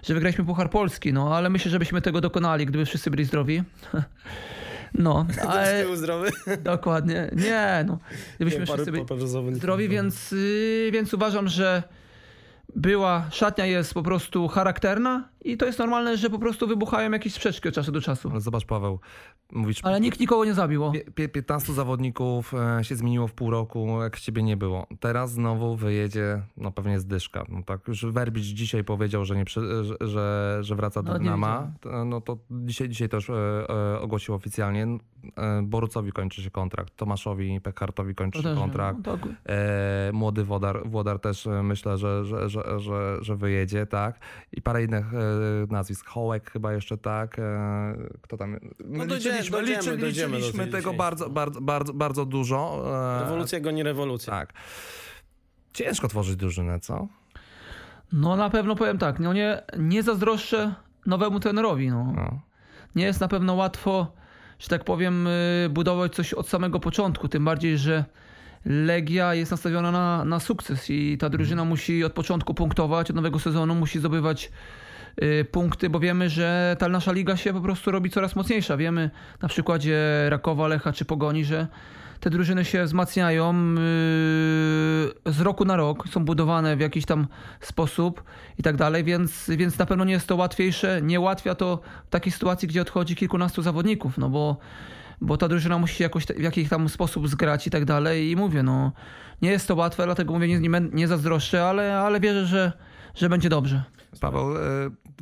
że 0.03 0.15
wygraliśmy 0.15 0.45
Puchar 0.45 0.71
Polski, 0.71 1.13
no 1.13 1.37
ale 1.37 1.51
myślę, 1.51 1.71
żebyśmy 1.71 2.03
tego 2.03 2.21
dokonali, 2.21 2.67
gdyby 2.67 2.85
wszyscy 2.85 3.11
byli 3.11 3.25
zdrowi. 3.25 3.63
No, 4.95 5.27
ale... 5.49 5.97
zdrowy? 5.97 6.31
Dokładnie. 6.65 7.31
Nie, 7.33 7.85
no. 7.87 7.99
Gdybyśmy 8.37 8.67
wszyscy 8.67 8.93
byli 8.93 9.05
zdrowi, 9.53 9.89
więc, 9.89 10.33
yy, 10.33 10.91
więc 10.93 11.15
uważam, 11.15 11.49
że 11.49 11.83
była, 12.77 13.27
szatnia 13.31 13.67
jest 13.67 13.95
po 13.95 14.03
prostu 14.03 14.49
charakterna 14.49 15.29
i 15.44 15.57
to 15.57 15.66
jest 15.66 15.78
normalne, 15.78 16.16
że 16.16 16.31
po 16.31 16.38
prostu 16.38 16.66
wybuchają 16.66 17.11
jakieś 17.11 17.35
sprzeczki 17.35 17.68
od 17.68 17.74
czasu 17.74 17.92
do 17.92 18.00
czasu. 18.00 18.31
Ale 18.31 18.40
zobacz 18.40 18.64
Paweł, 18.64 19.00
mówisz... 19.52 19.81
Ale 19.83 20.00
nikt 20.00 20.20
nikogo 20.20 20.44
nie 20.44 20.55
zabiło. 20.55 20.92
15 21.33 21.72
zawodników 21.72 22.55
e, 22.55 22.85
się 22.85 22.96
zmieniło 22.96 23.28
w 23.28 23.33
pół 23.33 23.50
roku, 23.50 24.02
jak 24.02 24.20
ciebie 24.20 24.42
nie 24.42 24.57
było. 24.57 24.87
Teraz 25.00 25.33
znowu 25.33 25.76
wyjedzie, 25.76 26.42
no 26.57 26.72
pewnie 26.72 27.00
zdyszka. 27.00 27.44
No 27.48 27.62
tak, 27.62 27.88
już 27.88 28.07
Werbić 28.07 28.44
dzisiaj 28.44 28.85
powiedział, 28.85 29.24
że, 29.24 29.37
nie, 29.37 29.44
że, 29.48 29.85
że, 30.09 30.59
że 30.61 30.76
wraca 30.76 31.02
do 31.02 31.12
no, 31.12 31.18
Dynama. 31.18 31.72
No 32.07 32.20
to 32.20 32.38
dzisiaj, 32.50 32.88
dzisiaj 32.88 33.09
też 33.09 33.31
e, 33.31 33.35
e, 33.68 34.00
ogłosił 34.00 34.35
oficjalnie. 34.35 34.87
E, 35.37 35.62
Borucowi 35.62 36.12
kończy 36.12 36.42
się 36.42 36.50
kontrakt, 36.50 36.96
Tomaszowi 36.96 37.61
Pekhartowi 37.61 38.14
kończy 38.14 38.42
się 38.42 38.55
kontrakt. 38.55 38.98
No, 39.07 39.18
tak. 39.18 39.28
e, 39.46 40.11
młody 40.12 40.44
Wodar, 40.44 40.83
Wodar 40.85 41.18
też 41.18 41.46
e, 41.46 41.62
myślę, 41.62 41.98
że, 41.98 42.24
że, 42.24 42.48
że, 42.48 42.81
że, 42.81 43.18
że 43.20 43.37
wyjedzie, 43.37 43.87
tak. 43.87 44.18
I 44.52 44.62
parę 44.62 44.85
innych 44.85 45.14
e, 45.14 45.32
nazwisk. 45.71 46.07
Hołek 46.07 46.51
chyba 46.51 46.73
jeszcze 46.73 46.99
tak. 46.99 47.38
E, 47.38 47.42
kto 48.23 48.37
tam... 48.37 48.59
No 48.85 49.07
dojdziemy, 49.07 49.37
liczyliśmy, 49.37 49.57
dojdziemy, 49.57 49.99
dojdziemy 49.99 50.37
liczyliśmy 50.37 50.66
do 50.66 50.73
tego 50.73 50.92
bardzo, 50.92 51.31
bardzo, 51.31 51.61
bardzo, 51.61 51.95
bardzo 51.95 52.25
dużo. 52.25 52.85
E, 53.18 53.21
rewolucja 53.21 53.61
go 53.61 53.71
nie 53.71 53.83
rewolucja. 53.83 54.33
Tak. 54.33 54.53
Ciężko 55.73 56.09
tworzyć 56.09 56.37
drużynę, 56.37 56.81
co? 56.81 57.09
No 58.12 58.37
na 58.37 58.51
pewno 58.51 58.77
powiem 58.77 58.99
tak, 58.99 59.21
no 59.21 59.33
nie, 59.33 59.62
nie 59.79 60.03
zazdroszczę 60.03 60.75
nowemu 61.07 61.40
trenerowi. 61.40 61.88
No. 61.88 62.12
no. 62.16 62.40
Nie 62.95 63.05
jest 63.05 63.21
na 63.21 63.29
pewno 63.29 63.55
łatwo, 63.55 64.12
że 64.59 64.68
tak 64.68 64.85
powiem, 64.85 65.27
y, 65.27 65.68
budować 65.71 66.14
coś 66.14 66.35
od 66.35 66.49
samego 66.49 66.81
początku, 66.81 67.29
tym 67.29 67.45
bardziej, 67.45 67.79
że 67.79 68.05
Legia 68.64 69.35
jest 69.35 69.51
nastawiona 69.51 69.90
na, 69.90 70.25
na 70.25 70.40
sukces 70.40 70.90
i 70.90 71.18
ta 71.18 71.29
drużyna 71.29 71.64
musi 71.64 72.05
od 72.05 72.12
początku 72.12 72.55
punktować, 72.55 73.11
od 73.11 73.16
nowego 73.16 73.38
sezonu 73.38 73.75
musi 73.75 73.99
zdobywać 73.99 74.51
punkty, 75.51 75.90
bo 75.90 76.01
wiemy, 76.01 76.29
że 76.29 76.77
ta 76.79 76.88
nasza 76.88 77.12
liga 77.12 77.37
się 77.37 77.53
po 77.53 77.61
prostu 77.61 77.90
robi 77.90 78.11
coraz 78.11 78.37
mocniejsza. 78.37 78.77
Wiemy 78.77 79.11
na 79.42 79.48
przykładzie 79.48 79.98
Rakowa, 80.29 80.68
Lecha 80.68 80.92
czy 80.92 81.05
Pogoni, 81.05 81.44
że 81.44 81.66
te 82.20 82.31
drużyny 82.31 82.64
się 82.64 82.85
wzmacniają 82.85 83.75
yy, 83.75 85.33
z 85.33 85.40
roku 85.40 85.64
na 85.64 85.77
rok, 85.77 86.09
są 86.09 86.25
budowane 86.25 86.77
w 86.77 86.81
jakiś 86.81 87.05
tam 87.05 87.27
sposób 87.61 88.25
i 88.59 88.62
tak 88.62 88.77
dalej, 88.77 89.05
więc, 89.05 89.51
więc 89.51 89.79
na 89.79 89.87
pewno 89.87 90.05
nie 90.05 90.12
jest 90.12 90.27
to 90.27 90.37
łatwiejsze. 90.37 91.03
Nie 91.03 91.20
ułatwia 91.20 91.55
to 91.55 91.81
w 92.07 92.11
takiej 92.11 92.33
sytuacji, 92.33 92.68
gdzie 92.68 92.83
odchodzi 92.83 93.16
kilkunastu 93.16 93.62
zawodników, 93.62 94.18
no 94.18 94.29
bo 94.29 94.57
bo 95.20 95.37
ta 95.37 95.48
drużyna 95.48 95.79
musi 95.79 95.94
się 95.94 96.05
jakoś 96.05 96.27
w 96.27 96.42
jakiś 96.42 96.68
tam 96.68 96.88
sposób 96.88 97.29
zgrać 97.29 97.66
i 97.66 97.70
tak 97.70 97.85
dalej. 97.85 98.31
I 98.31 98.37
mówię, 98.37 98.62
no 98.62 98.92
nie 99.42 99.51
jest 99.51 99.68
to 99.68 99.75
łatwe, 99.75 100.05
dlatego 100.05 100.33
mówię, 100.33 100.48
nie, 100.48 100.68
nie, 100.68 100.81
nie 100.92 101.09
zazdroszczę, 101.09 101.64
ale, 101.64 101.98
ale 101.98 102.20
wierzę, 102.20 102.46
że, 102.46 102.72
że 103.14 103.29
będzie 103.29 103.48
dobrze. 103.48 103.83
Paweł, 104.20 104.57
e, 104.57 104.61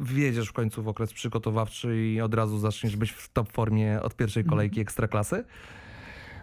wjedziesz 0.00 0.48
w 0.48 0.52
końcu 0.52 0.82
w 0.82 0.88
okres 0.88 1.12
przygotowawczy 1.12 2.06
i 2.06 2.20
od 2.20 2.34
razu 2.34 2.58
zaczniesz 2.58 2.96
być 2.96 3.10
w 3.10 3.32
top 3.32 3.52
formie 3.52 4.02
od 4.02 4.16
pierwszej 4.16 4.44
kolejki 4.44 4.74
mhm. 4.74 4.82
Ekstraklasy? 4.82 5.44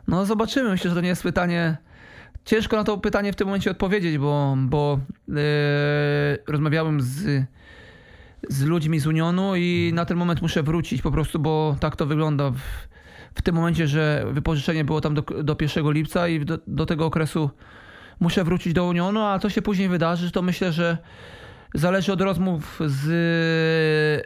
No 0.07 0.25
zobaczymy. 0.25 0.69
Myślę, 0.69 0.89
że 0.89 0.95
to 0.95 1.01
nie 1.01 1.09
jest 1.09 1.23
pytanie... 1.23 1.77
Ciężko 2.45 2.77
na 2.77 2.83
to 2.83 2.97
pytanie 2.97 3.33
w 3.33 3.35
tym 3.35 3.47
momencie 3.47 3.71
odpowiedzieć, 3.71 4.17
bo, 4.17 4.57
bo 4.59 4.99
yy, 5.27 5.35
rozmawiałem 6.47 7.01
z, 7.01 7.45
z 8.49 8.63
ludźmi 8.63 8.99
z 8.99 9.07
Unionu 9.07 9.55
i 9.55 9.91
na 9.93 10.05
ten 10.05 10.17
moment 10.17 10.41
muszę 10.41 10.63
wrócić 10.63 11.01
po 11.01 11.11
prostu, 11.11 11.39
bo 11.39 11.75
tak 11.79 11.95
to 11.95 12.05
wygląda 12.05 12.51
w, 12.51 12.59
w 13.35 13.41
tym 13.41 13.55
momencie, 13.55 13.87
że 13.87 14.25
wypożyczenie 14.31 14.85
było 14.85 15.01
tam 15.01 15.13
do, 15.13 15.21
do 15.21 15.55
1 15.61 15.91
lipca 15.91 16.27
i 16.27 16.45
do, 16.45 16.59
do 16.67 16.85
tego 16.85 17.05
okresu 17.05 17.49
muszę 18.19 18.43
wrócić 18.43 18.73
do 18.73 18.85
Unionu, 18.85 19.21
a 19.21 19.39
co 19.39 19.49
się 19.49 19.61
później 19.61 19.89
wydarzy, 19.89 20.31
to 20.31 20.41
myślę, 20.41 20.71
że 20.71 20.97
zależy 21.73 22.13
od 22.13 22.21
rozmów 22.21 22.79
z, 22.85 23.03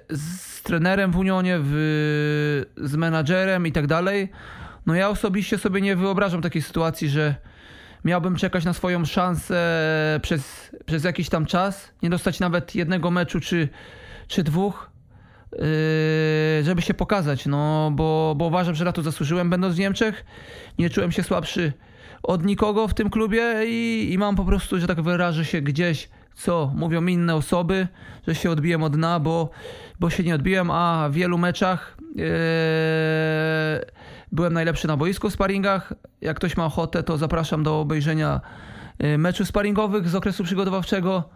z 0.10 0.62
trenerem 0.62 1.12
w 1.12 1.17
Unionie, 1.17 1.60
w, 1.62 2.65
z 2.77 2.95
menadżerem 2.95 3.67
i 3.67 3.71
tak 3.71 3.88
dalej. 3.88 4.30
No 4.86 4.95
ja 4.95 5.10
osobiście 5.10 5.58
sobie 5.58 5.82
nie 5.82 5.95
wyobrażam 5.95 6.41
takiej 6.41 6.62
sytuacji, 6.62 7.10
że 7.10 7.36
miałbym 8.06 8.36
czekać 8.36 8.65
na 8.65 8.73
swoją 8.73 9.06
szansę 9.06 10.19
przez, 10.21 10.71
przez 10.86 11.04
jakiś 11.04 11.30
tam 11.30 11.45
czas, 11.45 11.93
nie 12.04 12.10
dostać 12.10 12.39
nawet 12.39 12.75
jednego 12.75 13.12
meczu 13.12 13.39
czy, 13.39 13.69
czy 14.27 14.43
dwóch, 14.43 14.91
Yy, 15.51 16.63
żeby 16.63 16.82
się 16.82 16.93
pokazać, 16.93 17.45
no 17.45 17.91
bo, 17.95 18.34
bo 18.38 18.45
uważam, 18.45 18.75
że 18.75 18.86
na 18.86 18.91
to 18.91 19.01
zasłużyłem 19.01 19.49
będąc 19.49 19.75
w 19.75 19.80
Niemczech. 19.80 20.25
Nie 20.80 20.89
czułem 20.89 21.12
się 21.12 21.23
słabszy 21.23 21.73
od 22.23 22.45
nikogo 22.45 22.88
w 22.88 22.93
tym 22.93 23.10
klubie 23.10 23.53
i, 23.65 24.10
i 24.12 24.17
mam 24.17 24.36
po 24.36 24.45
prostu, 24.45 24.79
że 24.79 24.88
tak 24.88 25.01
wyrażę 25.01 25.45
się 25.45 25.62
gdzieś, 25.62 26.10
co 26.34 26.71
mówią 26.75 27.05
inne 27.05 27.36
osoby, 27.36 27.88
że 28.27 28.36
się 28.36 28.51
odbiłem 28.51 28.84
od 28.84 28.95
dna, 28.95 29.19
bo, 29.19 29.49
bo 29.99 30.10
się 30.10 30.23
nie 30.23 30.36
odbiłem, 30.36 30.71
a 30.71 31.10
w 31.10 31.13
wielu 31.13 31.38
meczach 31.38 31.97
yy, 32.15 32.25
byłem 34.31 34.53
najlepszy 34.53 34.88
na 34.88 34.97
boisku 34.97 35.29
w 35.29 35.34
sparingach. 35.34 35.93
Jak 36.21 36.38
ktoś 36.38 36.57
ma 36.57 36.65
ochotę, 36.65 37.03
to 37.03 37.17
zapraszam 37.17 37.63
do 37.63 37.79
obejrzenia 37.79 38.41
yy, 38.99 39.17
meczów 39.17 39.47
sparingowych 39.47 40.10
z 40.10 40.15
okresu 40.15 40.43
przygotowawczego 40.43 41.29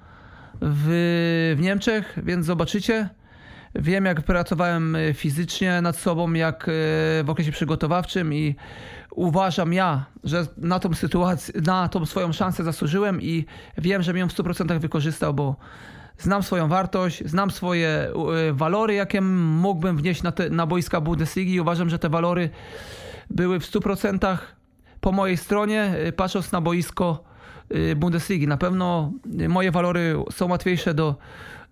w, 0.61 1.55
w 1.57 1.61
Niemczech, 1.61 2.19
więc 2.23 2.45
zobaczycie. 2.45 3.09
Wiem, 3.75 4.05
jak 4.05 4.21
pracowałem 4.21 4.95
e, 4.95 5.13
fizycznie 5.13 5.81
nad 5.81 5.97
sobą, 5.97 6.33
jak 6.33 6.63
e, 6.63 6.71
w 7.23 7.25
okresie 7.27 7.51
przygotowawczym 7.51 8.33
i 8.33 8.55
uważam 9.15 9.73
ja, 9.73 10.05
że 10.23 10.47
na 10.57 10.79
tą 10.79 10.93
sytuację, 10.93 11.61
na 11.61 11.89
tą 11.89 12.05
swoją 12.05 12.33
szansę 12.33 12.63
zasłużyłem 12.63 13.21
i 13.21 13.45
wiem, 13.77 14.01
że 14.01 14.19
ją 14.19 14.29
w 14.29 14.33
100% 14.33 14.79
wykorzystał, 14.79 15.33
bo 15.33 15.55
znam 16.17 16.43
swoją 16.43 16.67
wartość, 16.67 17.23
znam 17.25 17.51
swoje 17.51 17.87
e, 17.89 18.53
walory, 18.53 18.93
jakie 18.93 19.21
mógłbym 19.21 19.97
wnieść 19.97 20.23
na, 20.23 20.31
te, 20.31 20.49
na 20.49 20.67
boiska 20.67 21.01
Bundesligi 21.01 21.53
i 21.53 21.59
uważam, 21.59 21.89
że 21.89 21.99
te 21.99 22.09
walory 22.09 22.49
były 23.29 23.59
w 23.59 23.71
100% 23.71 24.37
po 25.01 25.11
mojej 25.11 25.37
stronie, 25.37 25.95
patrząc 26.15 26.51
na 26.51 26.61
boisko 26.61 27.23
Bundesligi. 27.95 28.47
Na 28.47 28.57
pewno 28.57 29.11
moje 29.49 29.71
walory 29.71 30.15
są 30.31 30.49
łatwiejsze 30.49 30.93
do, 30.93 31.15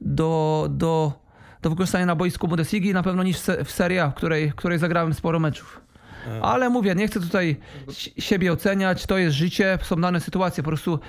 do, 0.01 0.67
do 0.69 1.23
do 1.63 1.69
wykorzystania 1.69 2.05
na 2.05 2.15
boisku 2.15 2.47
Bundesligi 2.47 2.93
na 2.93 3.03
pewno 3.03 3.23
niż 3.23 3.37
w 3.65 3.71
Serie 3.71 4.03
A, 4.03 4.09
w 4.09 4.13
której, 4.13 4.51
w 4.51 4.55
której 4.55 4.79
zagrałem 4.79 5.13
sporo 5.13 5.39
meczów. 5.39 5.82
E. 6.27 6.41
Ale 6.41 6.69
mówię, 6.69 6.95
nie 6.95 7.07
chcę 7.07 7.19
tutaj 7.19 7.57
siebie 8.17 8.53
oceniać, 8.53 9.05
to 9.05 9.17
jest 9.17 9.35
życie, 9.35 9.77
są 9.81 9.95
dane 9.95 10.19
sytuacje, 10.19 10.63
po 10.63 10.69
prostu 10.69 10.99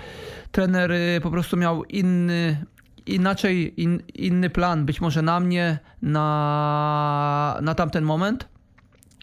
trener 0.52 0.92
y, 0.92 1.20
po 1.22 1.30
prostu 1.30 1.56
miał 1.56 1.84
inny, 1.84 2.64
inaczej, 3.06 3.82
in, 3.82 4.02
inny 4.14 4.50
plan, 4.50 4.86
być 4.86 5.00
może 5.00 5.22
na 5.22 5.40
mnie, 5.40 5.78
na, 6.02 7.58
na 7.62 7.74
tamten 7.74 8.04
moment. 8.04 8.48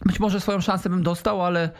Być 0.06 0.20
może 0.20 0.40
swoją 0.40 0.60
szansę 0.60 0.90
bym 0.90 1.02
dostał, 1.02 1.44
ale 1.44 1.70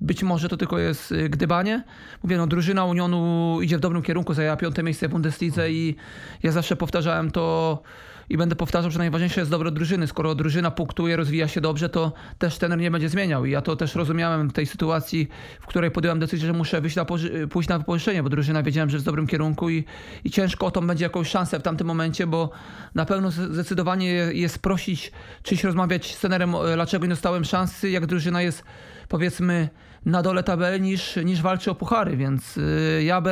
być 0.00 0.22
może 0.22 0.48
to 0.48 0.56
tylko 0.56 0.78
jest 0.78 1.12
y, 1.12 1.28
gdybanie. 1.28 1.84
Mówię, 2.22 2.36
no 2.36 2.46
drużyna 2.46 2.84
Unionu 2.84 3.58
idzie 3.62 3.78
w 3.78 3.80
dobrym 3.80 4.02
kierunku, 4.02 4.34
zajęła 4.34 4.56
piąte 4.56 4.82
miejsce 4.82 5.08
w 5.08 5.10
Bundeslidze 5.10 5.70
i 5.70 5.96
ja 6.42 6.52
zawsze 6.52 6.76
powtarzałem 6.76 7.30
to 7.30 7.82
i 8.30 8.36
będę 8.36 8.56
powtarzał, 8.56 8.90
że 8.90 8.98
najważniejsze 8.98 9.40
jest 9.40 9.50
dobro 9.50 9.70
drużyny. 9.70 10.06
Skoro 10.06 10.34
drużyna 10.34 10.70
punktuje, 10.70 11.16
rozwija 11.16 11.48
się 11.48 11.60
dobrze, 11.60 11.88
to 11.88 12.12
też 12.38 12.58
trener 12.58 12.78
nie 12.78 12.90
będzie 12.90 13.08
zmieniał. 13.08 13.44
I 13.44 13.50
ja 13.50 13.62
to 13.62 13.76
też 13.76 13.94
rozumiałem 13.94 14.48
w 14.48 14.52
tej 14.52 14.66
sytuacji, 14.66 15.28
w 15.60 15.66
której 15.66 15.90
podjąłem 15.90 16.18
decyzję, 16.18 16.46
że 16.46 16.52
muszę 16.52 16.80
wyjść 16.80 16.96
na 16.96 17.04
pójść 17.50 17.68
na 17.68 17.78
wypożyczenie, 17.78 18.22
bo 18.22 18.28
drużyna 18.28 18.62
wiedziałem, 18.62 18.90
że 18.90 18.96
jest 18.96 19.04
w 19.04 19.06
dobrym 19.06 19.26
kierunku 19.26 19.70
i, 19.70 19.84
i 20.24 20.30
ciężko 20.30 20.66
o 20.66 20.70
to 20.70 20.82
będzie 20.82 21.04
jakąś 21.04 21.28
szansę 21.28 21.58
w 21.58 21.62
tamtym 21.62 21.86
momencie, 21.86 22.26
bo 22.26 22.50
na 22.94 23.06
pewno 23.06 23.30
zdecydowanie 23.30 24.12
jest 24.32 24.58
prosić, 24.58 25.12
czyś 25.42 25.64
rozmawiać 25.64 26.14
z 26.14 26.20
trenerem, 26.20 26.54
dlaczego 26.74 27.06
nie 27.06 27.10
dostałem 27.10 27.44
szansy, 27.44 27.90
jak 27.90 28.06
drużyna 28.06 28.42
jest 28.42 28.64
powiedzmy 29.08 29.68
na 30.06 30.22
dole 30.22 30.42
tabeli 30.42 30.80
niż, 30.80 31.16
niż 31.16 31.42
walczy 31.42 31.70
o 31.70 31.74
puchary, 31.74 32.16
więc 32.16 32.56
y, 32.56 33.02
ja 33.04 33.22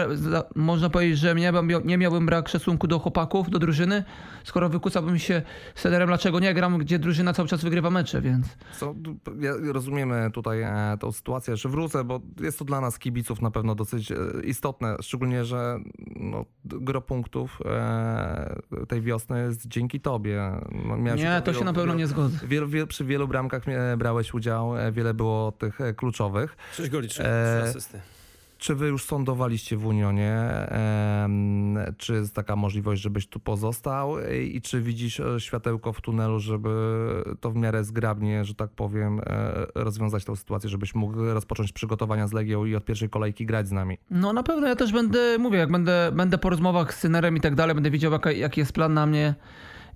można 0.55 0.91
powiedzieć, 0.91 1.19
że 1.19 1.35
nie, 1.35 1.53
nie 1.85 1.99
miałbym 1.99 2.27
brak 2.27 2.49
szacunku 2.49 2.87
do 2.87 2.99
chłopaków, 2.99 3.51
do 3.51 3.59
drużyny, 3.59 4.05
skoro 4.45 4.69
wykucałbym 4.69 5.19
się 5.19 5.43
z 5.75 5.83
trenerem, 5.83 6.09
dlaczego 6.09 6.41
nie 6.41 6.55
gram, 6.55 6.79
gdzie 6.79 6.99
drużyna 6.99 7.33
cały 7.33 7.49
czas 7.49 7.65
wygrywa 7.65 7.91
mecze, 7.91 8.21
więc... 8.21 8.57
Co, 8.79 8.95
ja 9.41 9.53
rozumiemy 9.73 10.31
tutaj 10.33 10.63
e, 10.63 10.97
tą 11.01 11.13
sytuację, 11.13 11.57
że 11.57 11.69
wrócę, 11.69 12.05
bo 12.05 12.21
jest 12.41 12.59
to 12.59 12.65
dla 12.65 12.81
nas 12.81 12.99
kibiców 12.99 13.43
na 13.43 13.51
pewno 13.51 13.75
dosyć 13.75 14.13
e, 14.13 14.17
istotne, 14.45 14.97
szczególnie, 15.01 15.45
że 15.45 15.79
no, 16.17 16.45
gro 16.65 17.01
punktów 17.01 17.59
e, 17.65 18.57
tej 18.89 19.03
wiosny 19.03 19.43
jest 19.43 19.69
dzięki 19.69 20.01
tobie. 20.01 20.53
No, 20.87 20.97
nie, 20.97 21.43
to 21.45 21.53
się 21.53 21.65
na 21.65 21.73
pewno 21.73 21.95
nie 21.95 22.07
zgodzę. 22.07 22.47
Wielu, 22.47 22.69
wielu, 22.69 22.87
przy 22.87 23.05
wielu 23.05 23.29
bramkach 23.29 23.63
brałeś 23.99 24.35
udział, 24.35 24.73
wiele 24.93 25.15
było 25.15 25.53
tych 25.53 25.79
kluczowych. 25.97 26.56
6 26.73 26.91
goli, 26.91 27.09
3 27.09 27.25
e, 27.25 27.63
asysty. 27.63 28.01
Czy 28.59 28.75
wy 28.75 28.87
już 28.87 29.05
sądowaliście 29.05 29.77
w 29.77 29.87
Unionie? 29.87 30.33
E, 30.33 31.29
czy 31.99 32.15
jest 32.15 32.35
taka 32.35 32.57
możliwość, 32.57 33.03
żebyś 33.03 33.27
tu 33.27 33.41
pozostał? 33.41 34.17
I 34.31 34.61
czy 34.61 34.81
widzisz 34.81 35.21
e, 35.21 35.41
światełko 35.41 35.93
w 35.93 36.01
tunelu, 36.01 36.41
żeby 36.41 36.69
to 37.41 37.51
w 37.51 37.57
miarę 37.57 37.85
zgrabnie, 37.85 38.45
że 38.45 38.55
tak 38.55 38.71
powiem, 38.71 39.21
e, 39.21 39.67
rozwiązać 39.75 40.25
tę 40.25 40.37
sytuację, 40.37 40.71
żebyś 40.71 40.95
mógł 40.95 41.25
rozpocząć 41.25 41.73
przygotowania 41.73 42.27
z 42.27 42.33
Legią 42.33 42.65
i 42.65 42.77
od 42.77 42.85
pierwszej 42.85 43.11
kolejki 43.11 43.47
grać 43.47 43.69
z 43.69 43.73
nami? 43.73 43.99
No 44.11 44.33
na 44.33 44.43
pewno 44.43 44.69
ja 44.69 44.77
też 44.77 44.93
będę, 44.93 45.39
mówię, 45.39 45.59
jak 45.59 45.71
będę, 45.71 46.13
będę 46.13 46.39
po 46.39 46.51
rozmowach 46.51 46.95
z 46.95 47.01
trenerem 47.01 47.37
i 47.37 47.41
tak 47.41 47.55
dalej, 47.55 47.75
będę 47.75 47.91
wiedział 47.91 48.13
jaki, 48.13 48.39
jaki 48.39 48.61
jest 48.61 48.73
plan 48.73 48.95
na 48.95 49.07
mnie 49.07 49.35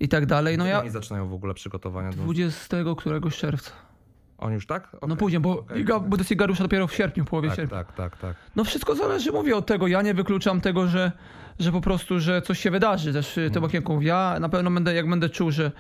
i 0.01 0.09
tak 0.09 0.27
dalej. 0.27 0.59
No 0.59 0.67
ja... 0.67 0.91
zaczynają 0.91 1.29
w 1.29 1.35
ogóle 1.35 1.55
przygotowania? 1.55 2.11
20 2.11 2.77
któregoś 2.97 3.37
czerwca. 3.37 3.90
On 4.41 4.53
już 4.53 4.67
tak? 4.67 4.89
Okay. 4.95 5.09
No 5.09 5.17
później, 5.17 5.41
bo 5.41 5.51
okay. 5.51 5.79
Liga 5.79 6.01
Bundesliga 6.01 6.47
rusza 6.47 6.63
dopiero 6.63 6.87
w 6.87 6.95
sierpniu, 6.95 7.25
w 7.25 7.29
połowie 7.29 7.49
tak, 7.49 7.57
sierpnia. 7.57 7.79
Tak, 7.79 7.93
tak, 7.93 8.17
tak. 8.17 8.37
No 8.57 8.65
wszystko 8.65 8.95
zależy, 8.95 9.33
mówię, 9.33 9.57
od 9.57 9.67
tego. 9.67 9.87
Ja 9.87 10.03
nie 10.03 10.15
wykluczam 10.15 10.61
tego, 10.61 10.87
że, 10.87 11.13
że 11.59 11.73
po 11.73 11.81
prostu, 11.81 12.21
że 12.21 12.43
coś 12.43 12.61
się 12.61 12.71
wydarzy 12.71 13.13
też 13.13 13.35
hmm. 13.35 13.53
tym 13.53 13.65
okienką. 13.65 14.01
Ja 14.01 14.37
na 14.41 14.49
pewno 14.49 14.71
będę, 14.71 14.95
jak 14.95 15.11
będę 15.11 15.29
czuł, 15.29 15.51
że, 15.51 15.73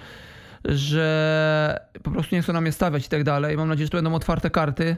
że 0.64 1.80
po 2.02 2.10
prostu 2.10 2.34
nie 2.34 2.42
chcą 2.42 2.52
na 2.52 2.60
mnie 2.60 2.72
stawiać 2.72 3.06
i 3.06 3.08
tak 3.08 3.24
dalej. 3.24 3.56
Mam 3.56 3.68
nadzieję, 3.68 3.86
że 3.86 3.90
to 3.90 3.98
będą 3.98 4.14
otwarte 4.14 4.50
karty 4.50 4.96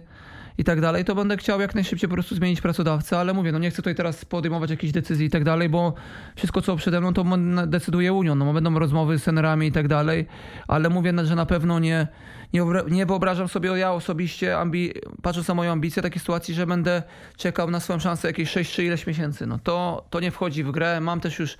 i 0.59 0.65
tak 0.65 0.81
dalej, 0.81 1.05
to 1.05 1.15
będę 1.15 1.37
chciał 1.37 1.61
jak 1.61 1.75
najszybciej 1.75 2.09
po 2.09 2.15
prostu 2.15 2.35
zmienić 2.35 2.61
pracodawcę, 2.61 3.19
ale 3.19 3.35
mówię, 3.35 3.53
no 3.53 3.59
nie 3.59 3.71
chcę 3.71 3.77
tutaj 3.77 3.95
teraz 3.95 4.25
podejmować 4.25 4.71
jakichś 4.71 4.93
decyzji 4.93 5.27
i 5.27 5.31
tak 5.31 5.45
dalej, 5.45 5.69
bo 5.69 5.95
wszystko 6.37 6.63
co 6.63 6.77
przede 6.77 7.01
mną 7.01 7.15
to 7.15 7.25
decyduje 7.67 8.13
Union, 8.13 8.39
no 8.39 8.53
będą 8.53 8.79
rozmowy 8.79 9.19
z 9.19 9.23
senerami 9.23 9.67
i 9.67 9.73
tak 9.73 9.89
dalej, 9.89 10.27
ale 10.69 10.89
mówię, 10.91 11.13
że 11.25 11.37
na 11.37 11.47
pewno 11.47 11.79
nie, 11.79 12.07
nie, 12.53 12.63
nie 12.91 13.07
wyobrażam 13.07 13.49
sobie 13.49 13.71
ja 13.71 13.93
osobiście, 13.93 14.59
ambi, 14.59 14.93
patrząc 15.23 15.49
na 15.49 15.55
moją 15.55 15.73
ambicję, 15.73 16.03
takiej 16.03 16.21
sytuacji, 16.21 16.55
że 16.55 16.67
będę 16.67 17.03
czekał 17.37 17.71
na 17.71 17.81
swoją 17.81 17.99
szansę 17.99 18.29
jakieś 18.29 18.51
6 18.51 18.75
czy 18.75 18.85
ileś 18.85 19.07
miesięcy, 19.07 19.47
no 19.47 19.59
to, 19.59 20.07
to 20.11 20.21
nie 20.21 20.31
wchodzi 20.31 20.65
w 20.65 20.71
grę, 20.71 21.01
mam 21.01 21.21
też 21.21 21.39
już 21.39 21.57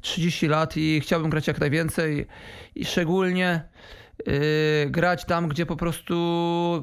30 0.00 0.48
lat 0.48 0.76
i 0.76 1.00
chciałbym 1.00 1.30
grać 1.30 1.46
jak 1.46 1.60
najwięcej 1.60 2.26
i 2.74 2.84
szczególnie 2.84 3.60
Yy, 4.26 4.90
grać 4.90 5.24
tam, 5.24 5.48
gdzie 5.48 5.66
po 5.66 5.76
prostu 5.76 6.14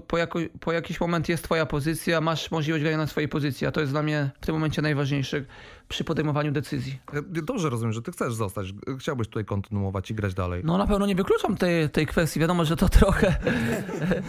po, 0.08 0.17
jako, 0.17 0.39
po 0.60 0.71
jakiś 0.71 1.01
moment 1.01 1.29
jest 1.29 1.43
twoja 1.43 1.65
pozycja, 1.65 2.21
masz 2.21 2.51
możliwość 2.51 2.84
grania 2.84 2.97
na 2.97 3.08
swojej 3.08 3.29
pozycji, 3.29 3.67
a 3.67 3.71
to 3.71 3.82
jest 3.82 3.93
dla 3.93 4.03
mnie 4.03 4.29
w 4.41 4.45
tym 4.45 4.56
momencie 4.56 4.82
najważniejsze 4.82 5.45
przy 5.89 6.03
podejmowaniu 6.03 6.51
decyzji. 6.51 6.99
dobrze 7.23 7.69
rozumiem, 7.69 7.93
że 7.93 8.01
ty 8.01 8.12
chcesz 8.12 8.34
zostać, 8.34 8.73
chciałbyś 8.99 9.27
tutaj 9.27 9.45
kontynuować 9.45 10.12
i 10.12 10.15
grać 10.15 10.34
dalej. 10.34 10.62
No 10.65 10.77
na 10.77 10.88
pewno 10.88 11.06
nie 11.06 11.15
wykluczam 11.15 11.58
tej, 11.58 11.89
tej 11.89 12.08
kwestii, 12.08 12.39
wiadomo, 12.39 12.65
że 12.65 12.75
to 12.75 12.89
trochę, 12.89 13.36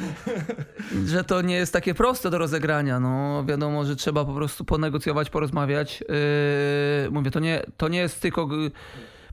że 1.12 1.24
to 1.24 1.42
nie 1.42 1.54
jest 1.54 1.72
takie 1.72 1.94
proste 1.94 2.30
do 2.30 2.38
rozegrania, 2.38 3.00
no 3.00 3.44
wiadomo, 3.44 3.84
że 3.84 3.96
trzeba 3.96 4.24
po 4.24 4.34
prostu 4.34 4.64
ponegocjować, 4.64 5.30
porozmawiać. 5.30 6.00
Yy, 7.04 7.10
mówię, 7.10 7.30
to 7.30 7.40
nie, 7.40 7.62
to 7.76 7.88
nie 7.88 7.98
jest 7.98 8.20
tylko 8.20 8.48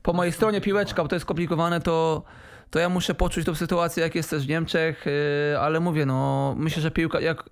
po 0.02 0.12
mojej 0.12 0.32
stronie 0.32 0.60
piłeczka, 0.60 1.02
bo 1.02 1.08
to 1.08 1.16
jest 1.16 1.24
skomplikowane, 1.24 1.80
to 1.80 2.22
to 2.72 2.78
ja 2.78 2.88
muszę 2.88 3.14
poczuć 3.14 3.46
tą 3.46 3.54
sytuację, 3.54 4.02
jak 4.02 4.14
jest 4.14 4.30
też 4.30 4.46
w 4.46 4.48
Niemczech, 4.48 5.06
y, 5.06 5.58
ale 5.58 5.80
mówię, 5.80 6.06
no 6.06 6.54
myślę, 6.58 6.82
że 6.82 6.90
piłka, 6.90 7.20
jak 7.20 7.44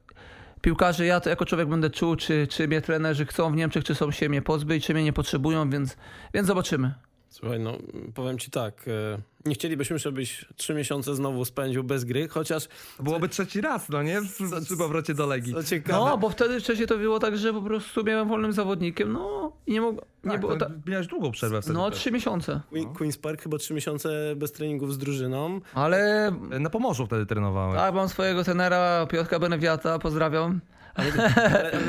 piłkarze, 0.61 1.07
ja 1.07 1.21
to 1.21 1.31
jako 1.31 1.47
człowiek 1.47 1.69
będę 1.69 1.91
czuł, 1.91 2.17
czy, 2.17 2.47
czy 2.47 2.69
mnie 2.69 2.81
trenerzy 2.81 3.27
chcą 3.27 3.53
w 3.53 3.57
Niemczech, 3.57 3.85
czy 3.85 3.95
są 3.95 4.11
się 4.11 4.29
mnie 4.29 4.43
pozbyć, 4.43 4.87
czy 4.87 4.95
mnie 4.95 5.05
nie 5.05 5.13
potrzebują, 5.13 5.71
więc, 5.71 5.97
więc 6.35 6.47
zobaczymy. 6.47 6.95
Słuchaj, 7.29 7.61
no 7.61 7.79
powiem 8.15 8.39
ci 8.39 8.51
tak, 8.51 8.89
e, 8.89 9.19
nie 9.45 9.55
chcielibyśmy, 9.55 9.99
żebyś 9.99 10.45
trzy 10.57 10.75
miesiące 10.75 11.15
znowu 11.15 11.45
spędził 11.45 11.85
bez 11.85 12.05
gry, 12.05 12.29
chociaż... 12.29 12.69
Byłoby 13.01 13.29
trzeci 13.29 13.61
raz, 13.61 13.89
no 13.89 14.03
nie? 14.03 14.21
Przy 14.65 14.77
powrocie 14.77 15.15
do 15.15 15.27
Legii. 15.27 15.55
No, 15.89 16.19
bo 16.19 16.31
wtedy 16.31 16.61
wcześniej 16.61 16.89
to 16.89 16.99
było 16.99 17.19
tak, 17.19 17.37
że 17.37 17.53
po 17.53 17.63
prostu 17.63 18.05
miałem 18.05 18.29
wolnym 18.29 18.53
zawodnikiem, 18.53 19.13
no 19.13 19.53
i 19.67 19.73
nie 19.73 19.81
mogłem... 19.81 20.05
Nie 20.25 20.31
tak, 20.31 20.41
było 20.41 20.57
ta... 20.57 20.67
Miałeś 20.87 21.07
długą 21.07 21.31
przerwę 21.31 21.63
wtedy. 21.63 21.75
No, 21.75 21.91
trzy 21.91 22.11
miesiące. 22.11 22.61
No. 22.73 22.81
Queen's 22.81 23.21
Park 23.21 23.43
chyba 23.43 23.59
trzy 23.59 23.75
miesiące 23.75 24.37
bez 24.37 24.53
treningów 24.53 24.95
z 24.95 24.99
drużyną. 24.99 25.61
Ale... 25.75 26.33
Na 26.61 26.71
Pomorzu 26.71 27.07
wtedy 27.07 27.27
trenowałem. 27.27 27.77
Tak, 27.77 27.95
mam 27.95 28.09
swojego 28.09 28.45
tenera 28.45 29.07
Piotra 29.07 29.39
Benewiata, 29.39 29.99
pozdrawiam. 29.99 30.61
Ale, 30.95 31.13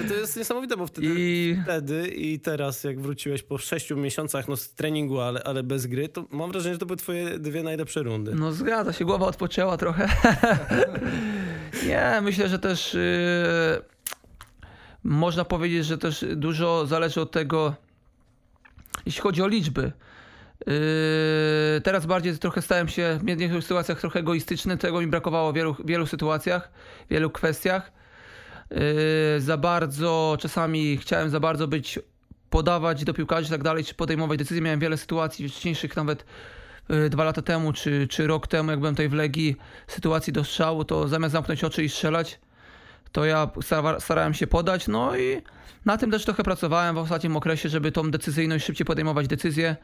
to 0.08 0.14
jest 0.14 0.38
niesamowite, 0.38 0.78
bo 0.78 0.88
wtedy 0.88 1.08
I... 1.18 1.58
wtedy 1.64 2.08
i 2.08 2.40
teraz, 2.40 2.84
jak 2.84 3.00
wróciłeś 3.00 3.44
po 3.44 3.58
sześciu 3.58 3.98
miesiącach 3.98 4.48
no, 4.48 4.58
z 4.58 4.74
treningu, 4.74 5.20
ale, 5.20 5.44
ale 5.44 5.64
bez 5.64 5.86
gry, 5.88 6.10
to 6.10 6.26
mam 6.32 6.52
wrażenie, 6.52 6.76
że 6.76 6.80
to 6.80 6.86
były 6.86 6.98
twoje 6.98 7.40
dwie 7.40 7.64
najlepsze 7.64 8.04
rundy. 8.04 8.36
No 8.36 8.52
zgadza 8.52 8.94
się, 8.94 9.06
głowa 9.06 9.26
odpoczęła 9.26 9.78
trochę. 9.78 10.10
Nie, 11.88 12.22
myślę, 12.22 12.50
że 12.50 12.60
też 12.60 12.94
yy, 12.94 13.02
można 15.04 15.46
powiedzieć, 15.46 15.86
że 15.86 15.98
też 15.98 16.26
dużo 16.36 16.86
zależy 16.86 17.22
od 17.22 17.32
tego, 17.32 17.76
jeśli 19.06 19.22
chodzi 19.22 19.42
o 19.42 19.48
liczby. 19.48 19.82
Yy, 20.68 20.74
teraz 21.84 22.06
bardziej 22.06 22.38
trochę 22.38 22.62
stałem 22.62 22.88
się 22.88 23.20
w 23.22 23.24
niektórych 23.24 23.64
sytuacjach 23.64 24.00
trochę 24.00 24.20
egoistyczny, 24.20 24.78
tego 24.78 25.02
mi 25.02 25.08
brakowało 25.08 25.52
w 25.52 25.56
wielu, 25.56 25.76
wielu 25.86 26.06
sytuacjach, 26.06 26.72
w 27.08 27.10
wielu 27.10 27.30
kwestiach. 27.30 28.01
Yy, 28.72 29.42
za 29.42 29.58
bardzo, 29.58 30.38
czasami 30.40 30.98
chciałem 30.98 31.30
za 31.30 31.40
bardzo 31.40 31.68
być, 31.68 32.00
podawać 32.50 33.04
do 33.04 33.14
piłkarzy 33.14 33.48
i 33.48 33.52
tak 33.52 33.64
dalej, 33.64 33.86
czy 33.86 33.94
podejmować 33.96 34.40
decyzje. 34.40 34.62
Miałem 34.62 34.80
wiele 34.80 34.98
sytuacji 34.98 35.50
wcześniejszych, 35.50 35.96
nawet 35.96 36.26
yy, 36.90 37.10
dwa 37.10 37.24
lata 37.24 37.42
temu, 37.42 37.74
czy, 37.74 38.08
czy 38.08 38.28
rok 38.28 38.48
temu, 38.48 38.72
jak 38.72 38.80
byłem 38.80 38.96
tutaj 38.96 39.10
w 39.10 39.14
Legii, 39.14 39.56
sytuacji 39.88 40.34
do 40.34 40.44
strzału, 40.44 40.86
to 40.86 41.08
zamiast 41.08 41.32
zamknąć 41.32 41.64
oczy 41.64 41.84
i 41.84 41.90
strzelać, 41.90 42.40
to 43.12 43.26
ja 43.26 43.52
starałem 44.00 44.34
się 44.34 44.48
podać, 44.48 44.88
no 44.88 45.18
i 45.18 45.42
na 45.86 45.98
tym 45.98 46.12
też 46.12 46.26
trochę 46.26 46.44
pracowałem 46.44 46.96
w 46.96 46.98
ostatnim 46.98 47.36
okresie, 47.36 47.70
żeby 47.70 47.92
tą 47.92 48.12
decyzyjność 48.12 48.66
szybciej 48.66 48.86
podejmować 48.86 49.28
decyzje. 49.28 49.76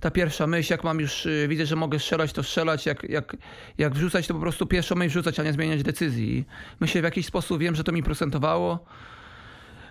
Ta 0.00 0.10
pierwsza 0.10 0.46
myśl, 0.46 0.72
jak 0.72 0.84
mam 0.84 1.00
już, 1.00 1.26
y, 1.26 1.46
widzę, 1.48 1.66
że 1.66 1.76
mogę 1.76 1.98
strzelać, 1.98 2.32
to 2.32 2.42
strzelać, 2.42 2.86
jak, 2.86 3.02
jak, 3.02 3.36
jak 3.78 3.94
wrzucać, 3.94 4.26
to 4.26 4.34
po 4.34 4.40
prostu 4.40 4.66
pierwszą 4.66 4.94
myśl 4.94 5.10
wrzucać, 5.10 5.40
a 5.40 5.42
nie 5.42 5.52
zmieniać 5.52 5.82
decyzji. 5.82 6.44
Myślę, 6.80 7.00
w 7.00 7.04
jakiś 7.04 7.26
sposób 7.26 7.58
wiem, 7.58 7.74
że 7.74 7.84
to 7.84 7.92
mi 7.92 8.02
procentowało. 8.02 8.84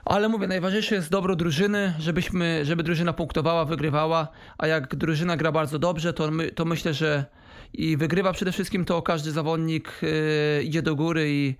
Ale 0.06 0.30
mówię, 0.30 0.48
najważniejsze 0.48 0.96
jest 0.96 1.10
dobro 1.10 1.36
drużyny, 1.36 1.94
żebyśmy, 2.00 2.66
żeby 2.66 2.84
drużyna 2.84 3.14
punktowała, 3.14 3.66
wygrywała, 3.66 4.28
a 4.58 4.68
jak 4.68 4.96
drużyna 4.96 5.38
gra 5.38 5.52
bardzo 5.52 5.80
dobrze, 5.80 6.14
to, 6.14 6.32
my, 6.32 6.52
to 6.52 6.66
myślę, 6.66 6.94
że 6.94 7.26
i 7.74 7.98
wygrywa 7.98 8.34
przede 8.34 8.52
wszystkim, 8.52 8.86
to 8.86 9.02
każdy 9.02 9.32
zawodnik 9.32 10.00
yy, 10.02 10.64
idzie 10.64 10.82
do 10.82 10.96
góry 10.96 11.26
i, 11.30 11.56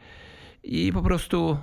i 0.65 0.93
po 0.93 1.01
prostu 1.01 1.58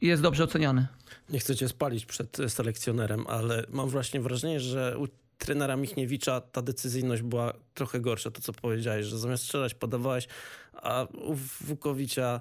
jest 0.00 0.22
dobrze 0.22 0.44
oceniany. 0.44 0.86
Nie 1.30 1.38
chcę 1.38 1.56
cię 1.56 1.68
spalić 1.68 2.06
przed 2.06 2.38
selekcjonerem, 2.48 3.26
ale 3.28 3.64
mam 3.68 3.88
właśnie 3.88 4.20
wrażenie, 4.20 4.60
że 4.60 4.98
u 4.98 5.08
trenera 5.38 5.76
Michniewicza 5.76 6.40
ta 6.40 6.62
decyzyjność 6.62 7.22
była 7.22 7.52
trochę 7.74 8.00
gorsza. 8.00 8.30
To, 8.30 8.40
co 8.42 8.52
powiedziałeś, 8.52 9.06
że 9.06 9.18
zamiast 9.18 9.44
strzelać 9.44 9.74
podawałeś, 9.74 10.28
a 10.72 11.06
u 11.12 11.34
Wukowicza 11.60 12.40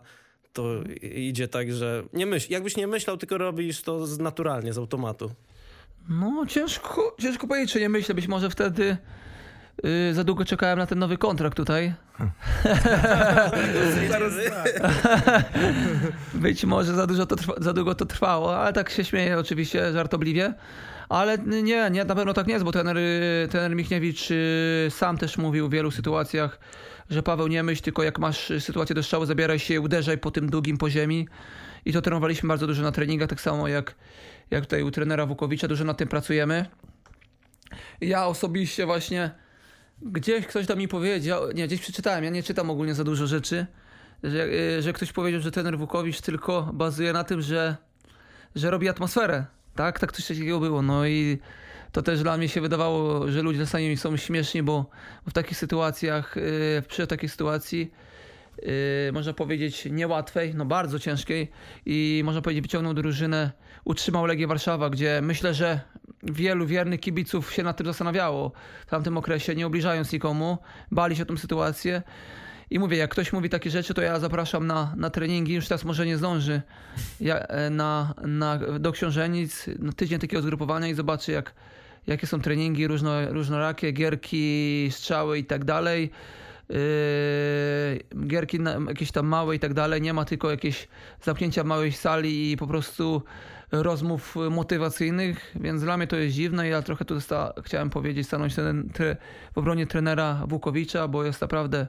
to 0.54 0.84
idzie 1.02 1.48
tak, 1.48 1.74
że 1.74 2.04
nie 2.14 2.26
myśl, 2.26 2.54
jakbyś 2.54 2.78
nie 2.78 2.88
myślał, 2.88 3.18
tylko 3.18 3.38
robisz 3.38 3.82
to 3.82 4.06
naturalnie, 4.20 4.74
z 4.74 4.78
automatu. 4.78 5.32
No 6.10 6.46
ciężko, 6.48 7.16
ciężko 7.20 7.48
powiedzieć, 7.48 7.74
czy 7.74 7.80
nie 7.80 7.90
myślę. 7.90 8.16
Być 8.16 8.28
może 8.28 8.50
wtedy 8.50 8.98
Yy, 9.84 10.13
za 10.13 10.24
długo 10.24 10.46
czekałem 10.46 10.80
na 10.80 10.86
ten 10.86 11.00
nowy 11.00 11.17
kontrakt 11.17 11.58
tutaj. 11.58 11.94
Być 16.34 16.65
może 16.65 16.94
za, 16.94 17.08
dużo 17.08 17.26
to 17.26 17.36
trwa, 17.36 17.54
za 17.58 17.74
długo 17.74 17.96
to 17.96 18.06
trwało, 18.06 18.58
ale 18.58 18.74
tak 18.74 18.89
się 18.89 19.04
śmieję 19.04 19.39
oczywiście 19.39 19.94
żartobliwie. 19.94 20.54
Ale 21.10 21.38
nie, 21.38 21.89
nie, 21.89 22.06
na 22.06 22.15
pewno 22.15 22.34
tak 22.34 22.48
nie 22.48 22.54
jest, 22.54 22.65
bo 22.65 22.72
trener, 22.72 22.98
trener 23.50 23.76
Michniewicz 23.76 24.32
y, 24.32 24.88
sam 24.89 25.17
też 25.17 25.38
mówił 25.38 25.67
w 25.67 25.72
wielu 25.72 25.91
sytuacjach, 25.91 26.60
że 27.10 27.24
Paweł 27.24 27.48
nie 27.48 27.63
myśl, 27.63 27.82
tylko 27.82 28.04
jak 28.04 28.20
masz 28.20 28.52
sytuację 28.60 28.96
do 28.96 29.04
strzału, 29.04 29.26
zabieraj 29.26 29.60
się 29.60 29.74
i 29.74 29.80
uderzaj 29.80 30.17
po 30.17 30.32
tym 30.32 30.50
długim 30.50 30.78
poziomie. 30.78 31.26
I 31.86 31.94
to 31.94 32.02
trenowaliśmy 32.02 32.50
bardzo 32.50 32.67
dużo 32.67 32.84
na 32.84 32.91
treningach, 32.91 33.30
tak 33.30 33.41
samo 33.41 33.67
jak, 33.67 33.96
jak 34.52 34.63
tutaj 34.63 34.84
u 34.84 34.91
trenera 34.91 35.26
Wukowicza, 35.26 35.67
dużo 35.67 35.84
nad 35.84 35.98
tym 35.98 36.08
pracujemy. 36.08 36.65
Ja 38.02 38.26
osobiście 38.26 38.86
właśnie 38.86 39.32
Gdzieś 40.02 40.46
ktoś 40.46 40.68
tam 40.68 40.78
mi 40.78 40.88
powiedział, 40.88 41.52
nie, 41.52 41.68
gdzieś 41.68 41.82
przeczytałem, 41.82 42.24
ja 42.24 42.30
nie 42.30 42.44
czytam 42.44 42.70
ogólnie 42.70 42.96
za 42.96 43.04
dużo 43.04 43.28
rzeczy, 43.28 43.66
że, 44.24 44.46
y, 44.46 44.82
że 44.82 44.94
ktoś 44.94 45.12
powiedział, 45.12 45.42
że 45.42 45.52
trener 45.52 45.78
Wukowicz 45.78 46.22
tylko 46.22 46.70
bazuje 46.74 47.14
na 47.14 47.24
tym, 47.24 47.42
że, 47.42 47.76
że 48.56 48.72
robi 48.72 48.90
atmosferę. 48.90 49.46
Tak, 49.76 50.00
tak 50.00 50.12
coś 50.12 50.28
takiego 50.28 50.60
było. 50.60 50.82
No 50.82 51.08
i 51.08 51.40
to 51.92 52.02
też 52.02 52.22
dla 52.22 52.38
mnie 52.38 52.50
się 52.50 52.62
wydawało, 52.62 53.32
że 53.32 53.42
ludzie 53.42 53.60
czasami 53.60 53.98
są 53.98 54.18
śmieszni, 54.18 54.64
bo 54.64 54.90
w 55.28 55.34
takich 55.34 55.58
sytuacjach, 55.58 56.38
y, 56.38 56.84
przy 56.88 57.08
takiej 57.08 57.30
sytuacji, 57.30 57.92
y, 58.60 59.12
można 59.14 59.34
powiedzieć 59.34 59.86
niełatwej, 59.86 60.56
no 60.56 60.66
bardzo 60.66 61.00
ciężkiej 61.00 61.52
i 61.86 62.22
można 62.26 62.42
powiedzieć 62.42 62.62
wyciągnął 62.64 62.94
drużynę, 62.94 63.52
utrzymał 63.86 64.26
Legię 64.26 64.48
Warszawa, 64.48 64.90
gdzie 64.90 65.20
myślę, 65.22 65.54
że 65.54 65.80
wielu 66.24 66.66
wiernych 66.66 67.00
kibiców 67.00 67.54
się 67.54 67.64
nad 67.64 67.78
tym 67.78 67.86
zastanawiało 67.86 68.52
w 68.88 68.90
tamtym 68.90 69.18
okresie, 69.18 69.56
nie 69.56 69.68
obliżając 69.68 70.12
nikomu, 70.12 70.58
bali 70.92 71.16
się 71.16 71.24
o 71.24 71.26
tę 71.26 71.38
sytuację. 71.38 72.02
I 72.70 72.80
mówię, 72.80 72.98
jak 72.98 73.12
ktoś 73.12 73.34
mówi 73.34 73.50
takie 73.50 73.70
rzeczy, 73.70 73.94
to 73.94 74.02
ja 74.02 74.20
zapraszam 74.20 74.68
na, 74.68 74.94
na 74.98 75.10
treningi. 75.10 75.54
Już 75.54 75.68
teraz 75.68 75.86
może 75.86 76.06
nie 76.06 76.18
zdąży 76.18 76.62
ja, 77.20 77.40
e, 77.40 77.70
na, 77.70 78.14
na, 78.22 78.58
do 78.80 78.92
książenic, 78.92 79.70
na 79.80 79.92
tydzień 79.92 80.20
takiego 80.20 80.42
zgrupowania 80.42 80.88
i 80.88 80.94
zobaczy, 80.94 81.32
jak, 81.32 81.54
jakie 82.08 82.28
są 82.28 82.42
treningi 82.42 82.88
różno, 82.88 83.32
różnorakie, 83.32 83.92
gierki, 83.92 84.88
strzały 84.92 85.38
i 85.38 85.44
tak 85.44 85.66
dalej. 85.66 86.12
Yy, 86.70 86.78
gierki 88.28 88.60
na, 88.60 88.78
jakieś 88.88 89.12
tam 89.12 89.28
małe 89.28 89.56
i 89.56 89.60
tak 89.60 89.74
dalej. 89.74 90.02
Nie 90.02 90.14
ma 90.14 90.26
tylko 90.26 90.52
jakieś 90.52 90.88
zamknięcia 91.22 91.64
w 91.64 91.66
małej 91.66 91.92
sali 91.92 92.52
i 92.52 92.58
po 92.58 92.68
prostu 92.68 93.24
rozmów 93.72 94.36
motywacyjnych, 94.52 95.56
więc 95.60 95.82
dla 95.82 95.98
mnie 95.98 96.08
to 96.08 96.16
jest 96.16 96.36
dziwne. 96.36 96.68
Ja 96.68 96.82
trochę 96.82 97.06
tu 97.06 97.22
sta, 97.22 97.54
chciałem 97.64 97.90
powiedzieć, 97.90 98.28
stanąć 98.28 98.56
ten, 98.56 98.90
tre, 98.90 99.18
w 99.54 99.58
obronie 99.58 99.88
trenera 99.88 100.44
Wukowicza, 100.48 101.08
bo 101.08 101.24
jest 101.24 101.42
naprawdę 101.42 101.88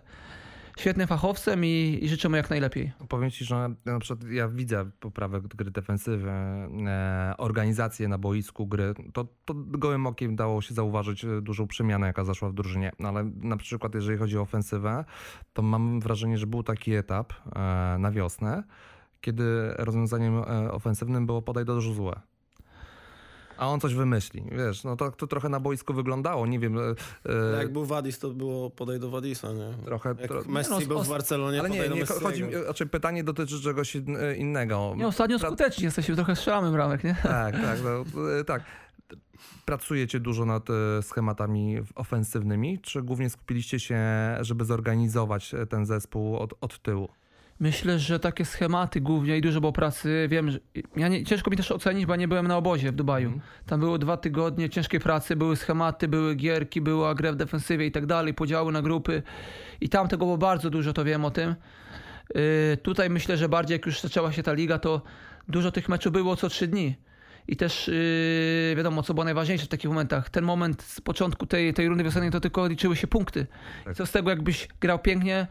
świetnym 0.79 1.07
fachowcem 1.07 1.65
i, 1.65 1.99
i 2.03 2.09
życzę 2.09 2.29
mu 2.29 2.37
jak 2.37 2.51
najlepiej. 2.51 2.93
Powiem 3.09 3.31
ci, 3.31 3.45
że 3.45 3.75
na 3.85 3.99
przykład 3.99 4.31
ja 4.31 4.49
widzę 4.49 4.91
poprawę 5.01 5.41
gry 5.41 5.71
defensywy, 5.71 6.31
e, 6.31 7.35
organizację 7.39 8.09
na 8.09 8.19
boisku 8.19 8.67
gry. 8.67 8.95
To, 9.13 9.27
to 9.45 9.55
gołym 9.57 10.07
okiem 10.07 10.37
dało 10.37 10.63
się 10.63 10.75
zauważyć 10.75 11.25
e, 11.25 11.41
dużą 11.43 11.67
przemianę, 11.67 12.07
jaka 12.07 12.25
zaszła 12.25 12.49
w 12.49 12.55
drużynie. 12.55 12.93
No 12.99 13.09
ale 13.09 13.25
na 13.25 13.57
przykład 13.57 13.95
jeżeli 13.95 14.19
chodzi 14.19 14.39
o 14.39 14.41
ofensywę, 14.41 15.05
to 15.53 15.63
mam 15.63 16.01
wrażenie, 16.01 16.39
że 16.39 16.47
był 16.47 16.63
taki 16.63 16.95
etap 16.95 17.33
e, 17.33 17.97
na 17.99 18.11
wiosnę, 18.11 18.63
kiedy 19.23 19.75
rozwiązaniem 19.79 20.39
e, 20.39 20.73
ofensywnym 20.73 21.27
było 21.27 21.43
podaj 21.43 21.65
do 21.65 21.75
Josue 21.75 22.13
a 23.63 23.67
on 23.69 23.81
coś 23.81 23.95
wymyśli. 23.95 24.43
Wiesz, 24.53 24.85
no 24.85 24.97
to, 24.97 25.11
to 25.11 25.27
trochę 25.27 25.49
na 25.49 25.61
boisku 25.61 25.95
wyglądało, 25.95 26.47
nie 26.47 26.59
wiem. 26.59 26.79
E, 26.79 27.59
jak 27.59 27.73
był 27.73 27.85
Wadis, 27.85 28.19
to 28.19 28.31
było 28.31 28.71
podaj 28.71 29.01
do 29.01 29.11
Wadisa, 29.11 29.53
nie? 29.53 29.85
Trochę. 29.85 30.15
Jak 30.21 30.29
tro... 30.29 30.43
Messi 30.47 30.71
no, 30.71 30.81
był 30.81 31.03
w 31.03 31.09
Barcelonie, 31.09 31.61
ale 31.61 31.71
nie, 31.71 31.89
nie 31.89 32.07
chodzi 32.07 32.45
mi, 32.45 32.53
znaczy 32.65 32.87
pytanie 32.87 33.25
dotyczy 33.25 33.61
czegoś 33.61 33.97
innego. 34.37 34.95
Nie, 34.97 35.07
ostatnio 35.07 35.39
Pra... 35.39 35.49
skuteczni 35.49 35.85
jesteśmy, 35.85 36.15
trochę 36.15 36.37
strzelamy 36.37 36.73
bramek, 36.73 37.05
nie? 37.05 37.17
Tak, 37.23 37.55
tak, 37.55 37.79
no, 37.85 38.05
tak. 38.45 38.63
Pracujecie 39.65 40.21
dużo 40.21 40.45
nad 40.45 40.69
schematami 41.03 41.77
ofensywnymi, 41.95 42.79
czy 42.79 43.03
głównie 43.03 43.31
skupiliście 43.31 43.81
się, 43.81 44.01
żeby 44.41 44.65
zorganizować 44.65 45.55
ten 45.71 45.87
zespół 45.87 46.37
od, 46.37 46.55
od 46.61 46.83
tyłu? 46.83 47.09
Myślę, 47.63 47.99
że 47.99 48.19
takie 48.19 48.45
schematy 48.45 49.01
głównie 49.01 49.39
i 49.39 49.41
dużo 49.41 49.61
było 49.61 49.73
pracy. 49.73 50.27
Wiem, 50.31 50.51
że 50.51 50.59
ja 50.97 51.09
nie, 51.09 51.25
ciężko 51.25 51.51
mi 51.51 51.57
też 51.57 51.73
ocenić, 51.73 52.07
bo 52.07 52.13
ja 52.13 52.17
nie 52.17 52.29
byłem 52.29 52.47
na 52.49 52.57
obozie 52.57 52.93
w 52.93 52.95
Dubaju. 52.95 53.29
Mm. 53.29 53.41
Tam 53.67 53.81
było 53.81 53.99
dwa 53.99 54.17
tygodnie 54.17 54.71
ciężkiej 54.71 55.01
pracy, 55.01 55.37
były 55.37 55.57
schematy, 55.57 56.09
były 56.09 56.35
gierki, 56.35 56.81
była 56.81 57.15
gra 57.15 57.33
w 57.33 57.37
defensywie 57.37 57.87
i 57.87 57.93
tak 57.93 58.07
dalej, 58.07 58.35
podziały 58.35 58.73
na 58.73 58.83
grupy. 58.83 59.23
I 59.81 59.89
tam 59.89 60.09
tego 60.09 60.25
było 60.25 60.39
bardzo 60.39 60.71
dużo, 60.71 60.93
to 60.93 61.05
wiem 61.05 61.25
o 61.25 61.31
tym. 61.31 61.55
Yy, 62.35 62.77
tutaj 62.83 63.11
myślę, 63.11 63.37
że 63.37 63.49
bardziej 63.49 63.75
jak 63.75 63.87
już 63.87 64.01
zaczęła 64.01 64.33
się 64.33 64.43
ta 64.43 64.53
liga, 64.53 64.79
to 64.79 65.03
dużo 65.49 65.73
tych 65.73 65.89
meczów 65.89 66.13
było 66.13 66.37
co 66.37 66.49
trzy 66.49 66.67
dni. 66.67 66.97
I 67.49 67.57
też 67.57 67.89
yy, 67.89 68.77
wiadomo, 68.77 69.03
co 69.03 69.15
było 69.15 69.25
najważniejsze 69.25 69.65
w 69.65 69.69
takich 69.69 69.91
momentach. 69.91 70.31
Ten 70.31 70.45
moment 70.45 70.83
z 70.83 71.01
początku 71.01 71.47
tej, 71.47 71.75
tej 71.75 71.89
rundy 71.89 72.05
wiosennej 72.05 72.31
to 72.31 72.41
tylko 72.41 72.67
liczyły 72.67 72.97
się 72.97 73.07
punkty. 73.07 73.47
Tak. 73.85 73.97
Co 73.97 74.07
z 74.07 74.11
tego, 74.11 74.31
jakbyś 74.31 74.69
grał 74.81 74.99
pięknie, 74.99 75.47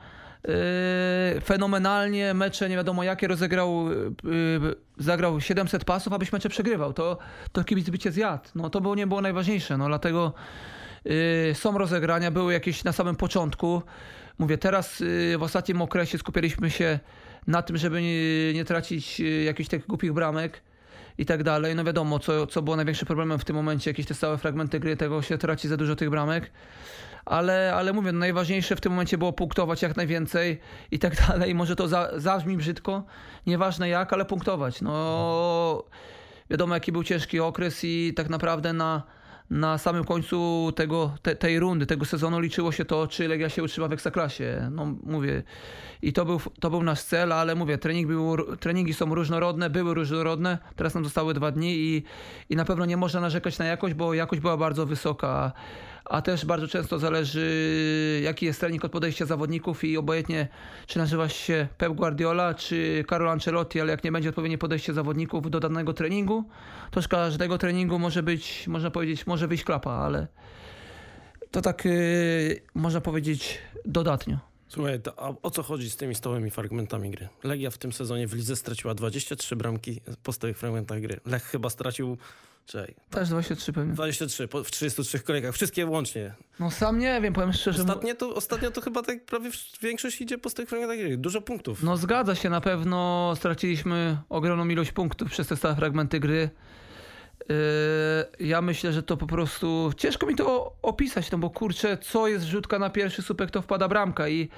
Yy, 0.47 1.41
fenomenalnie, 1.41 2.33
mecze 2.33 2.69
nie 2.69 2.75
wiadomo 2.75 3.03
jakie 3.03 3.27
rozegrał, 3.27 3.89
yy, 3.89 4.75
zagrał 4.97 5.41
700 5.41 5.85
pasów, 5.85 6.13
abyś 6.13 6.31
mecze 6.31 6.49
przegrywał. 6.49 6.93
To, 6.93 7.17
to 7.51 7.63
kibic 7.63 7.89
by 7.89 7.99
cię 7.99 8.11
zjadł. 8.11 8.43
No 8.55 8.69
to 8.69 8.81
było, 8.81 8.95
nie 8.95 9.07
było 9.07 9.21
najważniejsze, 9.21 9.77
no 9.77 9.87
dlatego 9.87 10.33
yy, 11.05 11.13
są 11.53 11.77
rozegrania, 11.77 12.31
były 12.31 12.53
jakieś 12.53 12.83
na 12.83 12.91
samym 12.91 13.15
początku. 13.15 13.81
Mówię, 14.39 14.57
teraz 14.57 15.03
w 15.37 15.43
ostatnim 15.43 15.81
okresie 15.81 16.17
skupialiśmy 16.17 16.69
się 16.69 16.99
na 17.47 17.61
tym, 17.61 17.77
żeby 17.77 18.01
nie, 18.01 18.53
nie 18.53 18.65
tracić 18.65 19.21
jakichś 19.45 19.69
takich 19.69 19.87
głupich 19.87 20.13
bramek 20.13 20.61
i 21.17 21.25
tak 21.25 21.43
dalej. 21.43 21.75
No 21.75 21.83
wiadomo, 21.83 22.19
co, 22.19 22.47
co 22.47 22.61
było 22.61 22.75
największym 22.75 23.05
problemem 23.05 23.39
w 23.39 23.45
tym 23.45 23.55
momencie, 23.55 23.89
jakieś 23.89 24.05
te 24.05 24.13
stałe 24.13 24.37
fragmenty 24.37 24.79
gry, 24.79 24.97
tego 24.97 25.21
się 25.21 25.37
traci 25.37 25.67
za 25.67 25.77
dużo 25.77 25.95
tych 25.95 26.09
bramek 26.09 26.51
ale, 27.25 27.73
ale 27.75 27.93
mówię, 27.93 28.11
no 28.11 28.19
najważniejsze 28.19 28.75
w 28.75 28.81
tym 28.81 28.91
momencie 28.91 29.17
było 29.17 29.33
punktować 29.33 29.81
jak 29.81 29.97
najwięcej 29.97 30.59
i 30.91 30.99
tak 30.99 31.15
dalej. 31.27 31.55
Może 31.55 31.75
to 31.75 31.87
za, 31.87 32.09
zabrzmi 32.15 32.57
brzydko, 32.57 33.03
nieważne 33.47 33.89
jak, 33.89 34.13
ale 34.13 34.25
punktować. 34.25 34.81
No 34.81 35.83
wiadomo 36.49 36.73
jaki 36.73 36.91
był 36.91 37.03
ciężki 37.03 37.39
okres 37.39 37.79
i 37.83 38.13
tak 38.15 38.29
naprawdę 38.29 38.73
na, 38.73 39.03
na 39.49 39.77
samym 39.77 40.03
końcu 40.03 40.71
tego, 40.75 41.11
te, 41.21 41.35
tej 41.35 41.59
rundy, 41.59 41.85
tego 41.85 42.05
sezonu 42.05 42.39
liczyło 42.39 42.71
się 42.71 42.85
to, 42.85 43.07
czy 43.07 43.27
Legia 43.27 43.49
się 43.49 43.63
utrzyma 43.63 43.87
w 43.87 43.93
Ekstraklasie. 43.93 44.69
No 44.71 44.95
mówię, 45.03 45.43
i 46.01 46.13
to 46.13 46.25
był, 46.25 46.41
to 46.59 46.69
był 46.69 46.83
nasz 46.83 47.01
cel, 47.01 47.33
ale 47.33 47.55
mówię, 47.55 47.77
trening 47.77 48.07
był, 48.07 48.55
treningi 48.55 48.93
są 48.93 49.15
różnorodne, 49.15 49.69
były 49.69 49.93
różnorodne, 49.93 50.57
teraz 50.75 50.93
nam 50.93 51.03
zostały 51.03 51.33
dwa 51.33 51.51
dni 51.51 51.75
i, 51.75 52.03
i 52.49 52.55
na 52.55 52.65
pewno 52.65 52.85
nie 52.85 52.97
można 52.97 53.21
narzekać 53.21 53.59
na 53.59 53.65
jakość, 53.65 53.95
bo 53.95 54.13
jakość 54.13 54.41
była 54.41 54.57
bardzo 54.57 54.85
wysoka 54.85 55.51
a 56.05 56.21
też 56.21 56.45
bardzo 56.45 56.67
często 56.67 56.99
zależy, 56.99 58.21
jaki 58.23 58.45
jest 58.45 58.59
trening 58.59 58.85
od 58.85 58.91
podejścia 58.91 59.25
zawodników 59.25 59.83
i 59.83 59.97
obojętnie, 59.97 60.47
czy 60.87 60.99
nazywasz 60.99 61.35
się 61.35 61.67
Pep 61.77 61.93
Guardiola, 61.93 62.53
czy 62.53 63.05
Carlo 63.09 63.31
Ancelotti, 63.31 63.81
ale 63.81 63.91
jak 63.91 64.03
nie 64.03 64.11
będzie 64.11 64.29
odpowiednie 64.29 64.57
podejście 64.57 64.93
zawodników 64.93 65.51
do 65.51 65.59
danego 65.59 65.93
treningu, 65.93 66.43
to 66.91 67.01
z 67.01 67.07
każdego 67.07 67.57
treningu 67.57 67.99
może 67.99 68.23
być, 68.23 68.67
można 68.67 68.91
powiedzieć, 68.91 69.27
może 69.27 69.47
wyjść 69.47 69.63
klapa, 69.63 69.91
ale 69.91 70.27
to 71.51 71.61
tak 71.61 71.85
yy, 71.85 72.61
można 72.75 73.01
powiedzieć 73.01 73.59
dodatnio. 73.85 74.37
Słuchaj, 74.67 74.99
a 75.17 75.33
o 75.41 75.51
co 75.51 75.63
chodzi 75.63 75.89
z 75.89 75.95
tymi 75.95 76.15
stałymi 76.15 76.51
fragmentami 76.51 77.11
gry? 77.11 77.29
Legia 77.43 77.71
w 77.71 77.77
tym 77.77 77.93
sezonie 77.93 78.27
w 78.27 78.33
lidze 78.33 78.55
straciła 78.55 78.93
23 78.93 79.55
bramki 79.55 80.01
po 80.23 80.33
stałych 80.33 80.57
fragmentach 80.57 81.01
gry. 81.01 81.19
Lech 81.25 81.43
chyba 81.43 81.69
stracił 81.69 82.17
Czekaj. 82.71 82.95
Też 83.09 83.29
23 83.29 83.73
pewnie. 83.73 83.93
23 83.93 84.47
w 84.65 84.71
33 84.71 85.19
kolejkach, 85.19 85.53
wszystkie 85.53 85.85
łącznie. 85.85 86.33
No 86.59 86.71
sam 86.71 86.99
nie 86.99 87.21
wiem, 87.21 87.33
powiem 87.33 87.53
szczerze. 87.53 87.81
Ostatnio 87.81 88.15
to, 88.15 88.35
ostatnio 88.35 88.71
to 88.71 88.81
chyba 88.81 89.03
tak 89.03 89.25
prawie 89.25 89.49
większość 89.81 90.21
idzie 90.21 90.37
po 90.37 90.49
stałych 90.49 90.69
fragmentach 90.69 91.17
Dużo 91.17 91.41
punktów. 91.41 91.83
No 91.83 91.97
zgadza 91.97 92.35
się, 92.35 92.49
na 92.49 92.61
pewno 92.61 93.33
straciliśmy 93.35 94.17
ogromną 94.29 94.69
ilość 94.69 94.91
punktów 94.91 95.31
przez 95.31 95.47
te 95.47 95.55
stałe 95.55 95.75
fragmenty 95.75 96.19
gry. 96.19 96.49
Yy, 98.39 98.47
ja 98.47 98.61
myślę, 98.61 98.93
że 98.93 99.03
to 99.03 99.17
po 99.17 99.27
prostu 99.27 99.91
ciężko 99.97 100.25
mi 100.25 100.35
to 100.35 100.75
opisać, 100.81 101.31
no 101.31 101.37
bo 101.37 101.49
kurczę, 101.49 101.97
co 101.97 102.27
jest 102.27 102.45
rzutka 102.45 102.79
na 102.79 102.89
pierwszy 102.89 103.21
słupek, 103.21 103.51
to 103.51 103.61
wpada 103.61 103.87
bramka 103.87 104.29
i, 104.29 104.49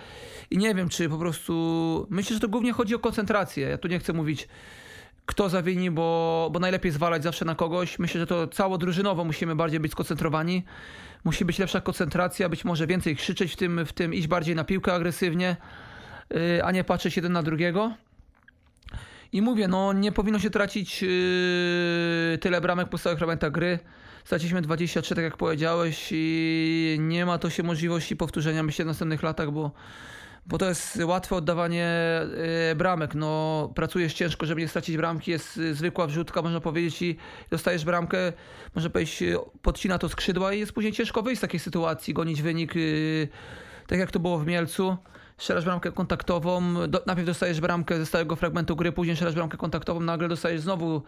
i 0.51 0.57
nie 0.57 0.75
wiem, 0.75 0.89
czy 0.89 1.09
po 1.09 1.17
prostu. 1.17 2.07
Myślę, 2.09 2.33
że 2.33 2.39
to 2.39 2.47
głównie 2.47 2.73
chodzi 2.73 2.95
o 2.95 2.99
koncentrację. 2.99 3.67
Ja 3.69 3.77
tu 3.77 3.87
nie 3.87 3.99
chcę 3.99 4.13
mówić, 4.13 4.47
kto 5.25 5.49
zawini, 5.49 5.91
bo, 5.91 6.49
bo 6.53 6.59
najlepiej 6.59 6.91
zwalać 6.91 7.23
zawsze 7.23 7.45
na 7.45 7.55
kogoś. 7.55 7.99
Myślę, 7.99 8.19
że 8.19 8.27
to 8.27 8.47
cało 8.47 8.77
drużynowo 8.77 9.23
musimy 9.23 9.55
bardziej 9.55 9.79
być 9.79 9.91
skoncentrowani. 9.91 10.63
Musi 11.23 11.45
być 11.45 11.59
lepsza 11.59 11.81
koncentracja, 11.81 12.49
być 12.49 12.65
może 12.65 12.87
więcej 12.87 13.15
krzyczeć 13.15 13.53
w 13.53 13.55
tym, 13.55 13.85
w 13.85 13.93
tym 13.93 14.13
iść 14.13 14.27
bardziej 14.27 14.55
na 14.55 14.63
piłkę 14.63 14.93
agresywnie, 14.93 15.55
yy, 16.29 16.63
a 16.63 16.71
nie 16.71 16.83
patrzeć 16.83 17.15
jeden 17.15 17.31
na 17.31 17.43
drugiego. 17.43 17.93
I 19.31 19.41
mówię, 19.41 19.67
no 19.67 19.93
nie 19.93 20.11
powinno 20.11 20.39
się 20.39 20.49
tracić 20.49 21.01
yy, 21.01 22.37
tyle 22.41 22.61
bramek 22.61 22.89
po 22.89 22.97
stałych 22.97 23.19
elementach 23.19 23.51
gry. 23.51 23.79
Straciliśmy 24.25 24.61
23, 24.61 25.15
tak 25.15 25.23
jak 25.23 25.37
powiedziałeś, 25.37 26.07
i 26.11 26.97
nie 26.99 27.25
ma 27.25 27.37
to 27.37 27.49
się 27.49 27.63
możliwości 27.63 28.15
powtórzenia, 28.15 28.63
myślę, 28.63 28.85
w 28.85 28.87
następnych 28.87 29.23
latach, 29.23 29.51
bo, 29.51 29.71
bo 30.45 30.57
to 30.57 30.69
jest 30.69 30.99
łatwe 31.03 31.35
oddawanie 31.35 31.91
yy, 32.69 32.75
bramek. 32.75 33.15
No, 33.15 33.71
pracujesz 33.75 34.13
ciężko, 34.13 34.45
żeby 34.45 34.61
nie 34.61 34.67
stracić 34.67 34.97
bramki, 34.97 35.31
jest 35.31 35.55
zwykła 35.71 36.07
wrzutka, 36.07 36.41
można 36.41 36.59
powiedzieć, 36.59 37.01
i 37.01 37.17
dostajesz 37.49 37.85
bramkę, 37.85 38.33
można 38.75 38.89
powiedzieć, 38.89 39.23
podcina 39.61 39.97
to 39.97 40.09
skrzydła 40.09 40.53
i 40.53 40.59
jest 40.59 40.71
później 40.71 40.93
ciężko 40.93 41.21
wyjść 41.21 41.39
z 41.39 41.41
takiej 41.41 41.59
sytuacji, 41.59 42.13
gonić 42.13 42.41
wynik, 42.41 42.73
tak 43.87 43.99
jak 43.99 44.11
to 44.11 44.19
było 44.19 44.37
w 44.37 44.45
Mielcu. 44.47 44.97
Strzelasz 45.37 45.65
bramkę 45.65 45.91
kontaktową, 45.91 46.73
do, 46.87 47.03
najpierw 47.05 47.27
dostajesz 47.27 47.61
bramkę 47.61 47.97
ze 47.97 48.05
stałego 48.05 48.35
fragmentu 48.35 48.75
gry, 48.75 48.91
później 48.91 49.15
strzelasz 49.15 49.35
bramkę 49.35 49.57
kontaktową, 49.57 49.99
nagle 49.99 50.27
dostajesz 50.27 50.61
znowu 50.61 51.01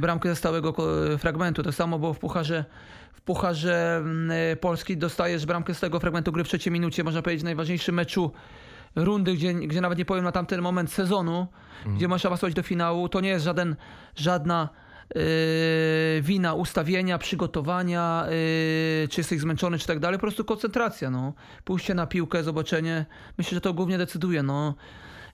bramkę 0.00 0.28
ze 0.28 0.36
stałego 0.36 0.74
fragmentu. 1.18 1.62
To 1.62 1.72
samo 1.72 1.98
było 1.98 2.14
w 2.14 2.18
Pucharze, 2.18 2.64
w 3.12 3.20
Pucharze 3.20 4.04
y, 4.52 4.56
Polski, 4.56 4.96
dostajesz 4.96 5.46
bramkę 5.46 5.74
z 5.74 5.80
tego 5.80 6.00
fragmentu 6.00 6.32
gry 6.32 6.44
w 6.44 6.48
trzeciej 6.48 6.72
minucie, 6.72 7.04
można 7.04 7.22
powiedzieć, 7.22 7.42
w 7.42 7.44
najważniejszym 7.44 7.94
meczu 7.94 8.32
rundy, 8.96 9.34
gdzie, 9.34 9.54
gdzie 9.54 9.80
nawet 9.80 9.98
nie 9.98 10.04
powiem 10.04 10.24
na 10.24 10.32
tamten 10.32 10.62
moment 10.62 10.92
sezonu, 10.92 11.46
gdzie 11.96 12.08
masz 12.08 12.26
awansować 12.26 12.54
do 12.54 12.62
finału, 12.62 13.08
to 13.08 13.20
nie 13.20 13.28
jest 13.28 13.44
żaden, 13.44 13.76
żadna 14.16 14.68
yy, 15.14 15.22
wina 16.22 16.54
ustawienia, 16.54 17.18
przygotowania, 17.18 18.24
yy, 18.26 19.08
czy 19.08 19.20
jesteś 19.20 19.40
zmęczony, 19.40 19.78
czy 19.78 19.86
tak 19.86 19.98
dalej, 19.98 20.18
po 20.18 20.26
prostu 20.26 20.44
koncentracja, 20.44 21.10
no. 21.10 21.32
Pójście 21.64 21.94
na 21.94 22.06
piłkę, 22.06 22.42
zobaczenie, 22.42 23.06
myślę, 23.38 23.54
że 23.54 23.60
to 23.60 23.74
głównie 23.74 23.98
decyduje, 23.98 24.42
no. 24.42 24.74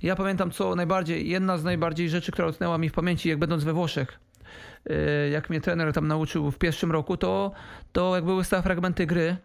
Ja 0.02 0.16
pamiętam, 0.16 0.50
co 0.50 0.74
najbardziej, 0.74 1.28
jedna 1.28 1.58
z 1.58 1.64
najbardziej 1.64 2.10
rzeczy, 2.10 2.32
która 2.32 2.48
utknęła 2.48 2.78
mi 2.78 2.88
w 2.88 2.92
pamięci, 2.92 3.28
jak 3.28 3.38
będąc 3.38 3.64
we 3.64 3.72
Włoszech, 3.72 4.18
yy, 4.84 5.30
jak 5.30 5.50
mnie 5.50 5.60
trener 5.60 5.92
tam 5.92 6.08
nauczył 6.08 6.50
w 6.50 6.58
pierwszym 6.58 6.92
roku, 6.92 7.16
to, 7.16 7.52
to 7.92 8.14
jak 8.14 8.24
były 8.24 8.44
stałe 8.44 8.62
fragmenty 8.62 9.06
gry, 9.06 9.36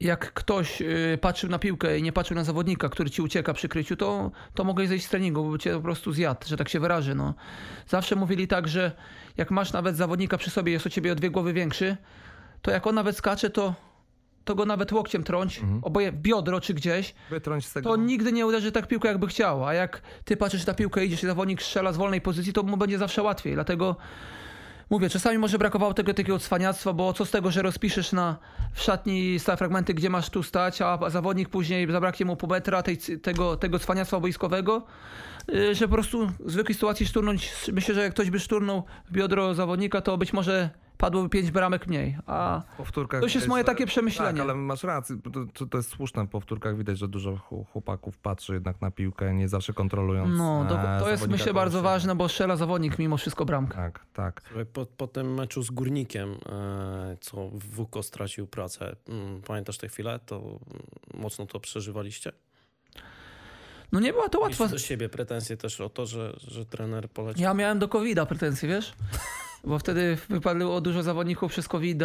jak 0.00 0.32
ktoś 0.32 0.82
y, 0.82 1.18
patrzył 1.20 1.50
na 1.50 1.58
piłkę 1.58 1.98
i 1.98 2.02
nie 2.02 2.12
patrzył 2.12 2.36
na 2.36 2.44
zawodnika, 2.44 2.88
który 2.88 3.10
ci 3.10 3.22
ucieka 3.22 3.54
przy 3.54 3.68
kryciu, 3.68 3.96
to, 3.96 4.30
to 4.54 4.64
mogłeś 4.64 4.88
zejść 4.88 5.06
z 5.06 5.08
treningu, 5.08 5.50
bo 5.50 5.58
cię 5.58 5.72
po 5.72 5.80
prostu 5.80 6.12
zjadł, 6.12 6.48
że 6.48 6.56
tak 6.56 6.68
się 6.68 6.80
wyrażę. 6.80 7.14
No. 7.14 7.34
Zawsze 7.88 8.16
mówili 8.16 8.48
tak, 8.48 8.68
że 8.68 8.92
jak 9.36 9.50
masz 9.50 9.72
nawet 9.72 9.96
zawodnika 9.96 10.38
przy 10.38 10.50
sobie, 10.50 10.72
jest 10.72 10.86
o 10.86 10.90
ciebie 10.90 11.12
o 11.12 11.14
dwie 11.14 11.30
głowy 11.30 11.52
większy, 11.52 11.96
to 12.62 12.70
jak 12.70 12.86
on 12.86 12.94
nawet 12.94 13.16
skacze, 13.16 13.50
to, 13.50 13.74
to 14.44 14.54
go 14.54 14.64
nawet 14.66 14.92
łokciem 14.92 15.24
trąć, 15.24 15.60
oboje 15.82 16.12
w 16.12 16.16
biodro 16.16 16.60
czy 16.60 16.74
gdzieś, 16.74 17.14
Wytrąć 17.30 17.66
z 17.66 17.72
tego. 17.72 17.90
to 17.90 17.96
nigdy 17.96 18.32
nie 18.32 18.46
uderzy 18.46 18.72
tak 18.72 18.86
piłkę, 18.88 19.08
jakby 19.08 19.26
chciał. 19.26 19.66
A 19.66 19.74
jak 19.74 20.02
ty 20.24 20.36
patrzysz 20.36 20.66
na 20.66 20.74
piłkę, 20.74 21.04
idziesz 21.04 21.22
i 21.22 21.26
zawodnik 21.26 21.62
strzela 21.62 21.92
z 21.92 21.96
wolnej 21.96 22.20
pozycji, 22.20 22.52
to 22.52 22.62
mu 22.62 22.76
będzie 22.76 22.98
zawsze 22.98 23.22
łatwiej. 23.22 23.54
Dlatego 23.54 23.96
mówię, 24.90 25.10
czasami 25.10 25.38
może 25.38 25.58
brakowało 25.58 25.94
tego 25.94 26.14
takiego 26.14 26.38
cwaniactwa, 26.38 26.92
bo 26.92 27.12
co 27.12 27.24
z 27.24 27.30
tego, 27.30 27.50
że 27.50 27.62
rozpiszesz 27.62 28.12
na 28.12 28.36
w 28.72 28.82
szatni 28.82 29.38
stałe 29.38 29.56
fragmenty, 29.56 29.94
gdzie 29.94 30.10
masz 30.10 30.30
tu 30.30 30.42
stać, 30.42 30.82
a 30.82 31.10
zawodnik 31.10 31.48
później 31.48 31.92
zabraknie 31.92 32.26
mu 32.26 32.36
pół 32.36 32.50
metra 32.50 32.82
tej, 32.82 32.98
tego, 33.22 33.56
tego 33.56 33.78
cwaniactwa 33.78 34.20
boiskowego, 34.20 34.82
yy, 35.48 35.74
że 35.74 35.88
po 35.88 35.94
prostu 35.94 36.26
w 36.40 36.50
zwykłej 36.50 36.74
sytuacji 36.74 37.06
szturnąć, 37.06 37.52
myślę, 37.72 37.94
że 37.94 38.02
jak 38.02 38.12
ktoś 38.12 38.30
by 38.30 38.40
szturnął 38.40 38.84
biodro 39.12 39.54
zawodnika, 39.54 40.00
to 40.00 40.18
być 40.18 40.32
może 40.32 40.70
padłoby 41.00 41.28
pięć 41.28 41.50
bramek 41.50 41.86
mniej. 41.86 42.16
A 42.26 42.62
powtórkach 42.76 43.20
To 43.20 43.26
już 43.26 43.34
jest 43.34 43.48
moje 43.48 43.64
takie 43.64 43.86
przemyślenie. 43.86 44.32
Tak, 44.32 44.40
ale 44.40 44.54
masz 44.54 44.82
rację, 44.84 45.16
to, 45.32 45.46
to, 45.54 45.66
to 45.66 45.76
jest 45.78 45.90
słuszne. 45.90 46.24
W 46.24 46.28
powtórkach 46.28 46.76
widać, 46.76 46.98
że 46.98 47.08
dużo 47.08 47.30
chł- 47.32 47.64
chłopaków 47.72 48.18
patrzy 48.18 48.54
jednak 48.54 48.80
na 48.80 48.90
piłkę, 48.90 49.34
nie 49.34 49.48
zawsze 49.48 49.72
kontrolując. 49.72 50.38
no, 50.38 50.66
to, 50.68 50.96
e, 50.96 51.00
to 51.00 51.10
jest 51.10 51.28
myślę 51.28 51.54
bardzo 51.54 51.82
ważne, 51.82 52.14
bo 52.14 52.28
strzela 52.28 52.56
zawodnik 52.56 52.98
mimo 52.98 53.16
wszystko 53.16 53.44
bramkę. 53.44 53.74
Tak, 53.76 54.06
tak. 54.12 54.42
Słuchaj, 54.46 54.66
Po, 54.66 54.86
po 54.86 55.06
tym 55.06 55.34
meczu 55.34 55.62
z 55.62 55.70
Górnikiem, 55.70 56.30
e, 56.52 57.16
co 57.20 57.50
Wuko 57.52 58.02
stracił 58.02 58.46
pracę, 58.46 58.96
mm, 59.08 59.42
pamiętasz 59.42 59.78
tę 59.78 59.88
chwilę? 59.88 60.20
To 60.26 60.36
mm, 60.36 60.58
mocno 61.14 61.46
to 61.46 61.60
przeżywaliście? 61.60 62.32
No 63.92 64.00
nie 64.00 64.12
była 64.12 64.28
to 64.28 64.40
łatwa. 64.40 64.64
Mieliście 64.64 64.84
do 64.84 64.88
siebie 64.88 65.08
pretensje 65.08 65.56
też 65.56 65.80
o 65.80 65.88
to, 65.88 66.06
że, 66.06 66.36
że 66.48 66.66
trener 66.66 67.08
polecił. 67.08 67.42
Ja 67.42 67.54
miałem 67.54 67.78
do 67.78 67.88
covid 67.88 68.18
pretensje, 68.28 68.68
wiesz? 68.68 68.92
Bo 69.64 69.78
wtedy 69.78 70.18
wypadło 70.28 70.80
dużo 70.80 71.02
zawodników 71.02 71.52
przez 71.52 71.68
covid 71.68 71.98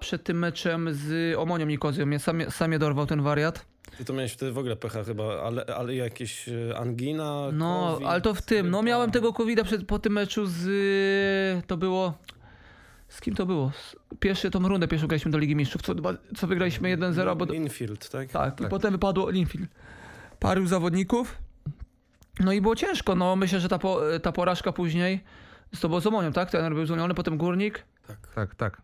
przed 0.00 0.24
tym 0.24 0.38
meczem 0.38 0.88
z 0.94 1.36
Omonią 1.38 1.66
Nikozją. 1.66 2.06
Mnie 2.06 2.18
sam, 2.18 2.50
sam 2.50 2.68
mnie 2.68 2.78
dorwał 2.78 3.06
ten 3.06 3.22
wariat. 3.22 3.66
Ty 3.98 4.04
to 4.04 4.12
miałeś 4.12 4.32
wtedy 4.32 4.52
w 4.52 4.58
ogóle 4.58 4.76
pecha 4.76 5.04
chyba, 5.04 5.42
ale, 5.42 5.64
ale 5.66 5.94
jakieś 5.94 6.48
e, 6.48 6.78
angina, 6.78 7.48
No, 7.52 7.90
COVID, 7.92 8.08
ale 8.08 8.20
to 8.20 8.34
w 8.34 8.42
tym. 8.42 8.70
No 8.70 8.82
miałem 8.82 9.10
tego 9.10 9.32
covid 9.32 9.62
przed, 9.62 9.84
po 9.86 9.98
tym 9.98 10.12
meczu 10.12 10.46
z... 10.46 11.66
To 11.66 11.76
było... 11.76 12.14
Z 13.08 13.20
kim 13.20 13.34
to 13.34 13.46
było? 13.46 13.72
Pierwszy, 14.20 14.50
tą 14.50 14.68
rundę 14.68 14.88
pierwszą 14.88 15.06
graliśmy 15.06 15.30
do 15.30 15.38
Ligi 15.38 15.56
Mistrzów, 15.56 15.82
co, 15.82 15.94
co 16.36 16.46
wygraliśmy 16.46 16.96
1-0, 16.96 17.36
bo... 17.36 17.44
Infield, 17.44 18.08
tak? 18.08 18.28
Tak, 18.30 18.54
i 18.54 18.62
Tak. 18.62 18.68
potem 18.70 18.92
wypadło 18.92 19.30
Linfield. 19.30 19.70
Paru 20.44 20.66
zawodników. 20.66 21.38
No 22.40 22.52
i 22.52 22.60
było 22.60 22.76
ciężko. 22.76 23.14
No 23.14 23.36
myślę, 23.36 23.60
że 23.60 23.68
ta, 23.68 23.78
po, 23.78 24.00
ta 24.22 24.32
porażka 24.32 24.72
później 24.72 25.24
z 25.74 25.80
tobą 25.80 26.00
z 26.00 26.06
Omonią, 26.06 26.32
tak? 26.32 26.50
Trener 26.50 26.74
był 26.74 26.86
zwolniony, 26.86 27.14
potem 27.14 27.38
Górnik. 27.38 27.84
Tak, 28.34 28.54
tak. 28.54 28.82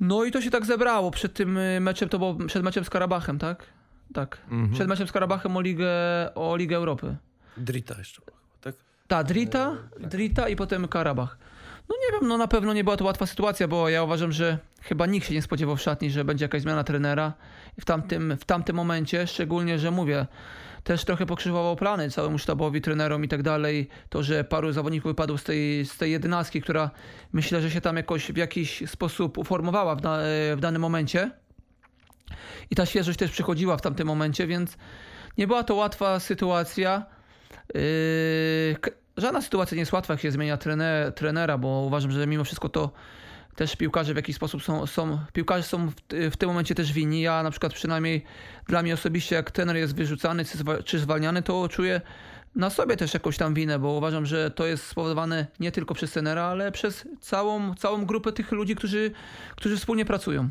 No 0.00 0.24
i 0.24 0.30
to 0.30 0.40
się 0.40 0.50
tak 0.50 0.66
zebrało 0.66 1.10
przed 1.10 1.34
tym 1.34 1.58
y, 1.58 1.80
meczem, 1.80 2.08
to 2.08 2.18
było 2.18 2.34
przed 2.34 2.62
meczem 2.62 2.84
z 2.84 2.90
Karabachem, 2.90 3.38
tak? 3.38 3.66
Tak. 4.14 4.38
Mhm. 4.50 4.72
Przed 4.72 4.88
meczem 4.88 5.08
z 5.08 5.12
Karabachem 5.12 5.56
o 5.56 5.60
Ligę, 5.60 5.88
o 6.34 6.56
Ligę 6.56 6.76
Europy. 6.76 7.16
Drita 7.56 7.98
jeszcze, 7.98 8.22
była 8.26 8.38
chyba, 8.38 8.60
tak? 8.60 8.74
Ta, 9.06 9.24
Drita, 9.24 9.76
Drita 10.00 10.48
i 10.48 10.56
potem 10.56 10.88
Karabach. 10.88 11.38
No 11.88 11.96
nie 12.06 12.18
wiem, 12.18 12.28
no 12.28 12.38
na 12.38 12.48
pewno 12.48 12.72
nie 12.72 12.84
była 12.84 12.96
to 12.96 13.04
łatwa 13.04 13.26
sytuacja, 13.26 13.68
bo 13.68 13.88
ja 13.88 14.02
uważam, 14.02 14.32
że 14.32 14.58
chyba 14.80 15.06
nikt 15.06 15.28
się 15.28 15.34
nie 15.34 15.42
spodziewał 15.42 15.76
w 15.76 15.80
szatni, 15.80 16.10
że 16.10 16.24
będzie 16.24 16.44
jakaś 16.44 16.62
zmiana 16.62 16.84
trenera 16.84 17.32
w 17.80 17.84
tamtym, 17.84 18.36
w 18.40 18.44
tamtym 18.44 18.76
momencie, 18.76 19.26
szczególnie, 19.26 19.78
że 19.78 19.90
mówię, 19.90 20.26
też 20.84 21.04
trochę 21.04 21.26
pokrzyżowało 21.26 21.76
plany 21.76 22.10
całemu 22.10 22.38
sztabowi, 22.38 22.80
trenerom 22.80 23.24
i 23.24 23.28
tak 23.28 23.42
dalej. 23.42 23.88
To, 24.08 24.22
że 24.22 24.44
paru 24.44 24.72
zawodników 24.72 25.10
wypadło 25.10 25.38
z 25.38 25.44
tej, 25.44 25.86
z 25.86 25.96
tej 25.96 26.12
jedenastki, 26.12 26.62
która 26.62 26.90
myślę, 27.32 27.62
że 27.62 27.70
się 27.70 27.80
tam 27.80 27.96
jakoś 27.96 28.32
w 28.32 28.36
jakiś 28.36 28.82
sposób 28.90 29.38
uformowała 29.38 29.94
w, 29.94 30.00
da, 30.00 30.18
w 30.56 30.60
danym 30.60 30.82
momencie. 30.82 31.30
I 32.70 32.74
ta 32.74 32.86
świeżość 32.86 33.18
też 33.18 33.30
przychodziła 33.30 33.76
w 33.76 33.80
tamtym 33.80 34.06
momencie, 34.06 34.46
więc 34.46 34.76
nie 35.38 35.46
była 35.46 35.62
to 35.62 35.74
łatwa 35.74 36.20
sytuacja. 36.20 37.06
Yy, 37.74 37.80
żadna 39.16 39.42
sytuacja 39.42 39.74
nie 39.74 39.80
jest 39.80 39.92
łatwa, 39.92 40.14
jak 40.14 40.20
się 40.20 40.30
zmienia 40.30 40.56
trener, 40.56 41.12
trenera, 41.12 41.58
bo 41.58 41.68
uważam, 41.68 42.10
że 42.10 42.26
mimo 42.26 42.44
wszystko 42.44 42.68
to 42.68 42.90
też 43.56 43.76
piłkarze 43.76 44.12
w 44.12 44.16
jakiś 44.16 44.36
sposób 44.36 44.62
są, 44.62 44.86
są 44.86 45.18
piłkarze 45.32 45.62
są 45.62 45.88
w, 45.88 45.94
w 46.30 46.36
tym 46.36 46.48
momencie 46.48 46.74
też 46.74 46.92
winni. 46.92 47.20
Ja 47.20 47.42
na 47.42 47.50
przykład 47.50 47.74
przynajmniej 47.74 48.24
dla 48.66 48.82
mnie 48.82 48.94
osobiście, 48.94 49.36
jak 49.36 49.50
trener 49.50 49.76
jest 49.76 49.94
wyrzucany 49.94 50.44
czy, 50.44 50.58
zwa- 50.58 50.84
czy 50.84 50.98
zwalniany, 50.98 51.42
to 51.42 51.68
czuję 51.68 52.00
na 52.54 52.70
sobie 52.70 52.96
też 52.96 53.14
jakąś 53.14 53.36
tam 53.36 53.54
winę, 53.54 53.78
bo 53.78 53.88
uważam, 53.88 54.26
że 54.26 54.50
to 54.50 54.66
jest 54.66 54.86
spowodowane 54.86 55.46
nie 55.60 55.72
tylko 55.72 55.94
przez 55.94 56.12
trenera, 56.12 56.44
ale 56.44 56.72
przez 56.72 57.08
całą, 57.20 57.74
całą 57.74 58.06
grupę 58.06 58.32
tych 58.32 58.52
ludzi, 58.52 58.76
którzy, 58.76 59.10
którzy 59.56 59.76
wspólnie 59.76 60.04
pracują. 60.04 60.50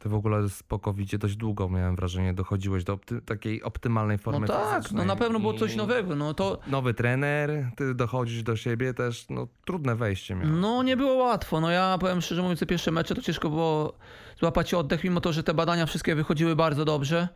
Ty 0.00 0.08
w 0.08 0.14
ogóle 0.14 0.42
po 0.68 0.78
covid 0.78 1.16
dość 1.16 1.36
długo 1.36 1.68
miałem 1.68 1.96
wrażenie, 1.96 2.34
dochodziłeś 2.34 2.84
do 2.84 2.96
opty- 2.96 3.20
takiej 3.20 3.62
optymalnej 3.62 4.16
No 4.16 4.22
formy 4.22 4.46
tak, 4.46 4.92
no 4.92 5.04
na 5.04 5.16
pewno 5.16 5.40
było 5.40 5.54
coś 5.54 5.76
nowego. 5.76 6.16
No 6.16 6.34
to 6.34 6.58
Nowy 6.66 6.94
trener, 6.94 7.70
ty 7.76 7.94
dochodzisz 7.94 8.42
do 8.42 8.56
siebie 8.56 8.94
też, 8.94 9.26
no 9.30 9.48
trudne 9.64 9.96
wejście 9.96 10.34
miałeś. 10.34 10.50
No 10.60 10.82
nie 10.82 10.96
było 10.96 11.14
łatwo. 11.14 11.60
No 11.60 11.70
ja 11.70 11.98
powiem 12.00 12.20
szczerze 12.20 12.42
mówiąc, 12.42 12.60
te 12.60 12.66
pierwsze 12.66 12.90
mecze 12.90 13.14
to 13.14 13.22
ciężko 13.22 13.50
było 13.50 13.94
złapać 14.38 14.74
oddech, 14.74 15.04
mimo 15.04 15.20
to, 15.20 15.32
że 15.32 15.42
te 15.42 15.54
badania 15.54 15.86
wszystkie 15.86 16.14
wychodziły 16.14 16.56
bardzo 16.56 16.84
dobrze. 16.84 17.28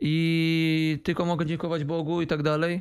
I 0.00 1.00
tylko 1.04 1.24
mogę 1.24 1.46
dziękować 1.46 1.84
Bogu 1.84 2.22
i 2.22 2.26
tak 2.26 2.42
dalej. 2.42 2.80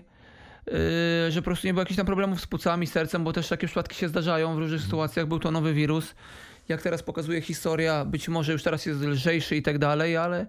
Yy, 0.67 1.31
że 1.31 1.41
po 1.41 1.45
prostu 1.45 1.67
nie 1.67 1.73
było 1.73 1.81
jakichś 1.81 1.97
tam 1.97 2.05
problemów 2.05 2.41
z 2.41 2.47
płucami, 2.47 2.87
sercem, 2.87 3.23
bo 3.23 3.33
też 3.33 3.47
takie 3.49 3.67
przypadki 3.67 3.95
się 3.95 4.07
zdarzają 4.07 4.55
w 4.55 4.57
różnych 4.57 4.81
sytuacjach. 4.81 5.27
Był 5.27 5.39
to 5.39 5.51
nowy 5.51 5.73
wirus. 5.73 6.15
Jak 6.69 6.81
teraz 6.81 7.03
pokazuje 7.03 7.41
historia, 7.41 8.05
być 8.05 8.29
może 8.29 8.51
już 8.51 8.63
teraz 8.63 8.85
jest 8.85 9.01
lżejszy 9.01 9.55
i 9.55 9.61
tak 9.61 9.77
dalej, 9.77 10.17
ale, 10.17 10.45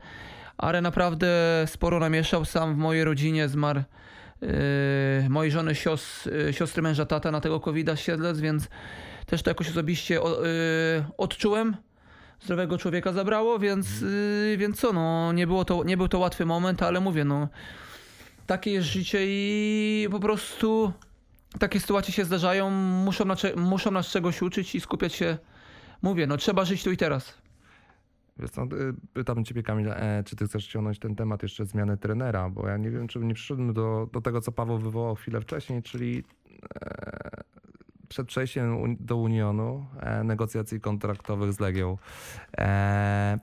ale 0.56 0.80
naprawdę 0.80 1.28
sporo 1.66 1.98
namieszał. 1.98 2.44
Sam 2.44 2.74
w 2.74 2.78
mojej 2.78 3.04
rodzinie 3.04 3.48
zmarł 3.48 3.82
yy, 4.40 4.48
mojej 5.28 5.52
żony 5.52 5.72
yy, 6.26 6.52
siostry 6.52 6.82
męża 6.82 7.06
tata 7.06 7.30
na 7.30 7.40
tego 7.40 7.60
covid 7.60 7.88
siedlec, 7.94 8.40
więc 8.40 8.68
też 9.26 9.42
to 9.42 9.50
jakoś 9.50 9.68
osobiście 9.68 10.22
o, 10.22 10.44
yy, 10.44 11.04
odczułem. 11.18 11.76
Zdrowego 12.40 12.78
człowieka 12.78 13.12
zabrało, 13.12 13.58
więc, 13.58 14.00
yy, 14.00 14.56
więc 14.56 14.80
co, 14.80 14.92
no 14.92 15.32
nie, 15.32 15.46
było 15.46 15.64
to, 15.64 15.84
nie 15.84 15.96
był 15.96 16.08
to 16.08 16.18
łatwy 16.18 16.46
moment, 16.46 16.82
ale 16.82 17.00
mówię, 17.00 17.24
no 17.24 17.48
takie 18.46 18.72
jest 18.72 18.88
życie 18.88 19.18
i 19.22 20.08
po 20.10 20.20
prostu 20.20 20.92
takie 21.58 21.80
sytuacje 21.80 22.14
się 22.14 22.24
zdarzają, 22.24 22.70
muszą, 22.70 23.24
na, 23.24 23.36
muszą 23.56 23.90
nas 23.90 24.06
czegoś 24.06 24.42
uczyć 24.42 24.74
i 24.74 24.80
skupiać 24.80 25.14
się, 25.14 25.38
mówię, 26.02 26.26
no 26.26 26.36
trzeba 26.36 26.64
żyć 26.64 26.84
tu 26.84 26.92
i 26.92 26.96
teraz. 26.96 27.34
Wiesz 28.38 28.50
co, 28.50 28.62
y, 28.62 28.66
pytam 29.12 29.44
ciebie 29.44 29.62
Kamil, 29.62 29.88
e, 29.88 30.22
czy 30.26 30.36
ty 30.36 30.46
chcesz 30.46 30.66
ciągnąć 30.66 30.98
ten 30.98 31.14
temat 31.16 31.42
jeszcze 31.42 31.66
zmiany 31.66 31.96
trenera, 31.96 32.50
bo 32.50 32.68
ja 32.68 32.76
nie 32.76 32.90
wiem, 32.90 33.08
czy 33.08 33.18
nie 33.18 33.34
przyszedłem 33.34 33.72
do, 33.72 34.08
do 34.12 34.20
tego, 34.20 34.40
co 34.40 34.52
Paweł 34.52 34.78
wywołał 34.78 35.14
chwilę 35.14 35.40
wcześniej, 35.40 35.82
czyli 35.82 36.24
e, 36.74 37.42
przed 38.08 38.26
przejściem 38.26 38.96
do 39.00 39.16
Unionu, 39.16 39.86
e, 40.00 40.24
negocjacji 40.24 40.80
kontraktowych 40.80 41.52
z 41.52 41.60
Legią. 41.60 41.98
E, 42.58 43.38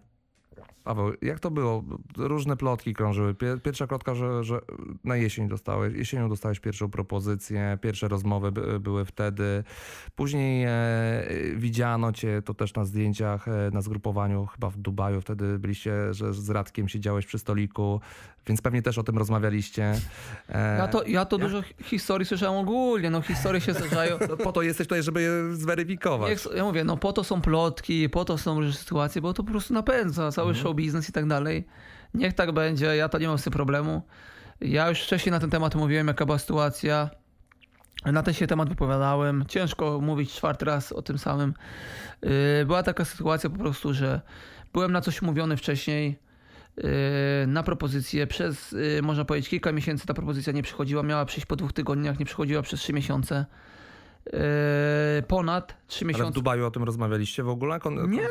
Paweł, 0.86 1.14
jak 1.22 1.40
to 1.40 1.52
było? 1.52 1.84
Różne 2.18 2.58
plotki 2.58 2.94
krążyły. 2.94 3.34
Pier- 3.34 3.62
Pierwsza 3.62 3.88
plotka, 3.88 4.16
że, 4.16 4.44
że 4.44 4.60
na 5.04 5.16
jesień 5.16 5.48
dostałeś, 5.48 5.94
jesienią 5.94 6.30
dostałeś 6.30 6.60
pierwszą 6.60 6.90
propozycję, 6.90 7.78
pierwsze 7.82 8.08
rozmowy 8.08 8.52
by, 8.52 8.80
były 8.80 9.06
wtedy. 9.06 9.64
Później 10.16 10.64
e, 10.66 10.72
widziano 11.56 12.12
cię, 12.12 12.42
to 12.46 12.54
też 12.54 12.74
na 12.74 12.86
zdjęciach, 12.86 13.48
e, 13.48 13.70
na 13.74 13.82
zgrupowaniu 13.82 14.46
chyba 14.46 14.70
w 14.70 14.78
Dubaju, 14.78 15.22
wtedy 15.22 15.60
byliście, 15.60 16.14
że 16.14 16.34
z 16.34 16.50
Radkiem 16.50 16.88
siedziałeś 16.88 17.26
przy 17.26 17.40
stoliku, 17.40 18.02
więc 18.48 18.62
pewnie 18.62 18.82
też 18.82 18.98
o 18.98 19.04
tym 19.04 19.18
rozmawialiście. 19.18 19.94
E, 20.50 20.78
Ja 20.78 20.88
to, 20.88 21.04
ja 21.04 21.26
to 21.26 21.38
dużo 21.38 21.62
hi- 21.62 21.74
historii 21.84 22.26
słyszałem 22.26 22.60
ogólnie, 22.60 23.10
no 23.10 23.22
historie 23.22 23.62
się 23.62 23.74
zdarzają. 23.74 24.18
no, 24.30 24.38
po 24.44 24.52
to 24.52 24.62
jesteś 24.62 24.88
tutaj, 24.88 25.04
żeby 25.04 25.22
je 25.22 25.32
zweryfikować. 25.56 26.40
Ja 26.56 26.64
mówię, 26.64 26.84
no 26.84 26.98
po 26.98 27.14
to 27.14 27.24
są 27.24 27.42
plotki, 27.42 28.10
po 28.10 28.26
to 28.26 28.38
są 28.38 28.56
różne 28.60 28.74
sytuacje, 28.74 29.22
bo 29.22 29.34
to 29.34 29.44
po 29.44 29.52
prostu 29.52 29.74
napędza 29.74 30.32
cały 30.32 30.54
show 30.54 30.64
show 30.64 30.76
biznes 30.76 31.10
i 31.10 31.12
tak 31.12 31.28
dalej. 31.28 31.68
Niech 32.14 32.34
tak 32.34 32.52
będzie, 32.52 32.96
ja 32.96 33.10
to 33.10 33.18
nie 33.18 33.28
mam 33.28 33.38
z 33.38 33.44
tym 33.44 33.54
problemu. 33.54 34.02
Ja 34.62 34.90
już 34.90 35.02
wcześniej 35.04 35.32
na 35.32 35.40
ten 35.40 35.50
temat 35.50 35.76
mówiłem, 35.76 36.08
jaka 36.08 36.26
była 36.26 36.38
sytuacja. 36.38 37.10
Na 38.06 38.24
ten 38.24 38.34
się 38.34 38.48
temat 38.48 38.70
wypowiadałem. 38.70 39.46
Ciężko 39.48 40.00
mówić 40.02 40.34
czwarty 40.34 40.66
raz 40.66 40.92
o 40.92 41.02
tym 41.02 41.18
samym. 41.18 41.54
Yy, 42.22 42.30
była 42.66 42.84
taka 42.84 43.06
sytuacja 43.06 43.50
po 43.50 43.58
prostu, 43.58 43.94
że 43.94 44.22
byłem 44.74 44.92
na 44.92 45.02
coś 45.02 45.22
umówiony 45.22 45.58
wcześniej 45.58 46.20
na 47.48 47.64
propozycję. 47.64 48.28
Przez, 48.28 48.72
yy, 48.72 49.02
można 49.02 49.26
powiedzieć, 49.26 49.50
kilka 49.50 49.72
miesięcy 49.72 50.08
ta 50.08 50.14
propozycja 50.14 50.54
nie 50.54 50.64
przychodziła. 50.64 51.04
Miała 51.04 51.26
przyjść 51.26 51.46
po 51.46 51.56
dwóch 51.56 51.74
tygodniach, 51.74 52.20
nie 52.20 52.26
przychodziła 52.26 52.62
przez 52.62 52.80
trzy 52.80 52.94
miesiące. 52.94 53.46
Yy, 54.34 55.24
ponad 55.28 55.76
trzy 55.88 56.06
Ale 56.06 56.14
w 56.14 56.16
miesiące. 56.18 56.34
Dubaju 56.36 56.66
o 56.66 56.72
tym 56.72 56.84
rozmawialiście 56.84 57.44
w 57.44 57.50
ogóle? 57.50 57.80
Kon- 57.80 58.10
Nie, 58.12 58.28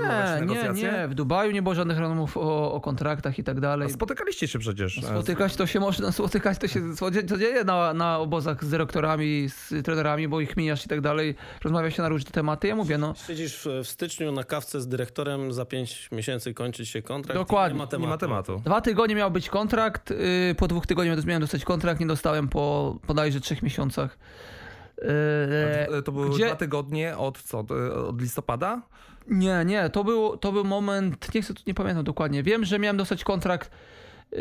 nie, 0.47 0.73
nie. 0.83 1.09
W 1.09 1.15
Dubaju 1.15 1.51
nie 1.51 1.63
było 1.63 1.75
żadnych 1.75 1.99
rozmów 1.99 2.37
o, 2.37 2.73
o 2.73 2.81
kontraktach 2.81 3.39
i 3.39 3.45
tak 3.45 3.57
A 3.57 3.61
dalej. 3.61 3.91
spotykaliście 3.91 4.49
się 4.49 4.59
przecież. 4.59 4.99
e, 4.99 5.03
Spotykać 5.03 5.57
to 5.57 5.67
się 5.67 5.81
można, 5.81 6.13
spotykać 6.23 6.59
to 6.59 6.69
się 6.69 6.81
codziennie 6.97 7.65
na, 7.65 7.95
na 7.95 8.19
obozach 8.19 8.65
z 8.65 8.71
dyrektorami, 8.71 9.49
z 9.49 9.85
trenerami, 9.85 10.29
bo 10.29 10.41
ich 10.41 10.57
mijasz 10.57 10.85
i 10.85 10.89
tak 10.89 11.01
dalej. 11.01 11.35
Rozmawia 11.65 11.91
się 11.91 12.03
na 12.03 12.09
różne 12.09 12.31
tematy. 12.31 12.69
Ja 12.69 12.77
mówię, 12.77 12.99
no 12.99 13.15
Siedzisz 13.27 13.57
w, 13.57 13.67
w 13.85 13.89
styczniu 13.89 14.33
na 14.33 14.45
kawce 14.45 14.81
z 14.81 14.89
dyrektorem, 14.89 15.53
za 15.53 15.65
5 15.65 16.09
miesięcy 16.13 16.55
kończy 16.55 16.87
się 16.87 17.03
kontrakt. 17.03 17.41
Dokładnie. 17.41 17.75
Nie 17.79 17.85
ma 17.85 17.87
tematu. 17.87 18.03
Nie 18.07 18.09
ma 18.11 18.19
tematu. 18.19 18.63
dwa 18.65 18.81
tygodnie 18.81 19.15
miał 19.15 19.31
być 19.31 19.49
kontrakt, 19.51 20.11
yy, 20.11 20.55
po 20.59 20.69
dwóch 20.69 20.87
tygodniach 20.87 21.25
miałem 21.25 21.41
dostać 21.41 21.65
kontrakt, 21.65 22.01
nie 22.01 22.07
dostałem 22.07 22.49
po 22.49 22.97
bodajże 23.07 23.41
trzech 23.41 23.63
miesiącach. 23.63 24.19
Yy, 25.03 25.09
E, 25.99 26.03
To 26.03 26.13
były 26.13 26.31
gdzie- 26.31 26.47
dwa 26.47 26.57
tygodnie 26.57 27.17
od 27.17 27.43
co? 27.43 27.65
E, 27.71 27.95
Od 27.95 28.21
listopada? 28.21 28.83
Nie, 29.29 29.63
nie, 29.67 29.91
to 29.91 30.05
był, 30.05 30.37
to 30.37 30.53
był 30.53 30.65
moment, 30.65 31.35
nie 31.35 31.43
chcę, 31.43 31.55
nie 31.67 31.75
pamiętam 31.75 32.05
dokładnie. 32.05 32.43
Wiem, 32.43 32.65
że 32.65 32.79
miałem 32.79 32.97
dostać 32.97 33.25
kontrakt, 33.25 33.71
yy, 34.33 34.39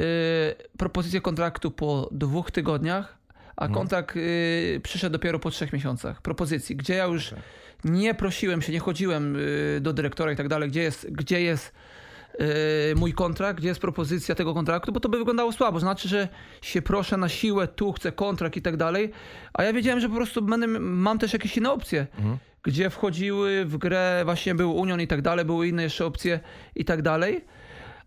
propozycję 0.78 1.22
kontraktu 1.22 1.72
po 1.72 2.10
dwóch 2.12 2.52
tygodniach, 2.52 3.18
a 3.56 3.66
Mhm. 3.66 3.74
kontrakt 3.74 4.16
yy, 4.16 4.80
przyszedł 4.84 5.14
dopiero 5.14 5.40
po 5.40 5.52
trzech 5.52 5.74
miesiącach 5.74 6.22
propozycji, 6.22 6.76
gdzie 6.76 6.96
ja 6.96 7.06
już 7.06 7.28
Okej. 7.34 7.44
nie 7.84 8.14
prosiłem 8.14 8.62
się, 8.62 8.72
nie 8.72 8.80
chodziłem 8.80 9.36
yy, 9.36 9.82
do 9.82 9.94
dyrektora 9.94 10.32
i 10.32 10.36
tak 10.36 10.48
dalej, 10.48 10.70
gdzie 10.70 10.82
jest, 10.82 11.08
gdzie 11.12 11.42
jest 11.42 11.72
mój 12.96 13.14
kontrakt, 13.14 13.60
gdzie 13.60 13.68
jest 13.68 13.82
propozycja 13.82 14.36
tego 14.36 14.54
kontraktu, 14.54 14.92
bo 14.92 15.00
to 15.00 15.10
by 15.10 15.18
wyglądało 15.18 15.52
słabo. 15.52 15.80
Znaczy, 15.80 16.08
że 16.08 16.28
się 16.62 16.82
proszę 16.82 17.18
na 17.18 17.30
siłę, 17.30 17.68
tu 17.68 17.92
chcę 17.92 18.12
kontrakt 18.12 18.58
i 18.58 18.62
tak 18.62 18.78
dalej, 18.78 19.12
a 19.54 19.64
ja 19.64 19.74
wiedziałem, 19.74 20.00
że 20.00 20.10
po 20.10 20.16
prostu 20.16 20.42
będę, 20.42 20.68
mam 20.68 21.20
też 21.20 21.34
jakieś 21.34 21.58
inne 21.58 21.72
opcje 21.72 22.08
Mhm. 22.18 22.38
gdzie 22.64 22.90
wchodziły 22.90 23.66
w 23.66 23.78
grę, 23.78 24.22
właśnie 24.26 24.56
był 24.56 24.76
Union 24.76 25.02
i 25.02 25.08
tak 25.08 25.22
dalej, 25.22 25.46
były 25.46 25.68
inne 25.68 25.84
jeszcze 25.84 26.06
opcje 26.06 26.40
i 26.76 26.86
tak 26.86 27.02
dalej. 27.02 27.46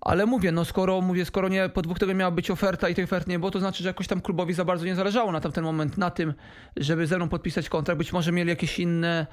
Ale 0.00 0.26
mówię, 0.26 0.52
no 0.52 0.64
skoro 0.64 1.00
mówię, 1.00 1.24
skoro 1.24 1.48
nie 1.48 1.68
po 1.68 1.82
dwóch 1.82 1.98
tygodniach 1.98 2.18
miała 2.18 2.30
być 2.30 2.50
oferta 2.50 2.88
i 2.88 2.94
tej 2.94 3.04
oferty 3.04 3.30
nie 3.30 3.38
było, 3.38 3.50
to 3.50 3.58
znaczy, 3.58 3.82
że 3.82 3.88
jakoś 3.88 4.06
tam 4.06 4.20
klubowi 4.20 4.54
za 4.54 4.64
bardzo 4.64 4.86
nie 4.86 4.94
zależało 4.94 5.32
na 5.32 5.40
tamten 5.40 5.64
moment 5.64 5.98
na 5.98 6.10
tym, 6.10 6.34
żeby 6.76 7.06
ze 7.06 7.16
mną 7.16 7.28
podpisać 7.28 7.68
kontrakt. 7.68 7.98
Być 7.98 8.12
może 8.12 8.32
mieli 8.32 8.50
jakieś 8.50 8.78
inne, 8.78 9.26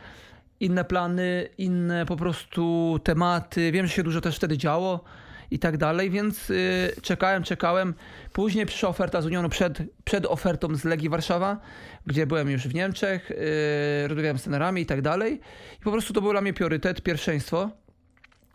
inne 0.59 0.85
plany, 0.85 1.49
inne 1.57 2.05
po 2.05 2.15
prostu 2.15 2.99
tematy. 3.03 3.71
Wiem, 3.71 3.87
że 3.87 3.93
się 3.93 4.03
dużo 4.03 4.21
też 4.21 4.35
wtedy 4.35 4.57
działo 4.57 5.03
i 5.51 5.59
tak 5.59 5.77
dalej, 5.77 6.09
więc 6.09 6.49
y, 6.49 6.95
czekałem, 7.01 7.43
czekałem. 7.43 7.93
Później 8.33 8.65
przyszła 8.65 8.89
oferta 8.89 9.21
z 9.21 9.25
Unionu 9.25 9.49
przed, 9.49 9.81
przed 10.03 10.25
ofertą 10.25 10.75
z 10.75 10.83
Legii 10.83 11.09
Warszawa, 11.09 11.57
gdzie 12.05 12.27
byłem 12.27 12.49
już 12.49 12.67
w 12.67 12.73
Niemczech, 12.73 13.29
yy, 13.29 14.07
rozmawiałem 14.07 14.37
z 14.37 14.43
trenerami 14.43 14.81
i 14.81 14.85
tak 14.85 15.01
dalej. 15.01 15.39
I 15.81 15.83
po 15.83 15.91
prostu 15.91 16.13
to 16.13 16.21
był 16.21 16.31
dla 16.31 16.41
mnie 16.41 16.53
priorytet, 16.53 17.01
pierwszeństwo 17.01 17.69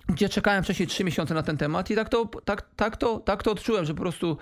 gdzie 0.09 0.29
czekałem 0.29 0.65
wcześniej 0.65 0.89
trzy 0.89 1.05
miesiące 1.05 1.35
na 1.35 1.43
ten 1.43 1.57
temat 1.57 1.91
i 1.91 1.95
tak 1.95 2.09
to, 2.09 2.29
tak, 2.45 2.63
tak, 2.77 2.97
to, 2.97 3.19
tak 3.19 3.43
to 3.43 3.53
odczułem, 3.53 3.85
że 3.85 3.95
po 3.95 4.01
prostu 4.01 4.37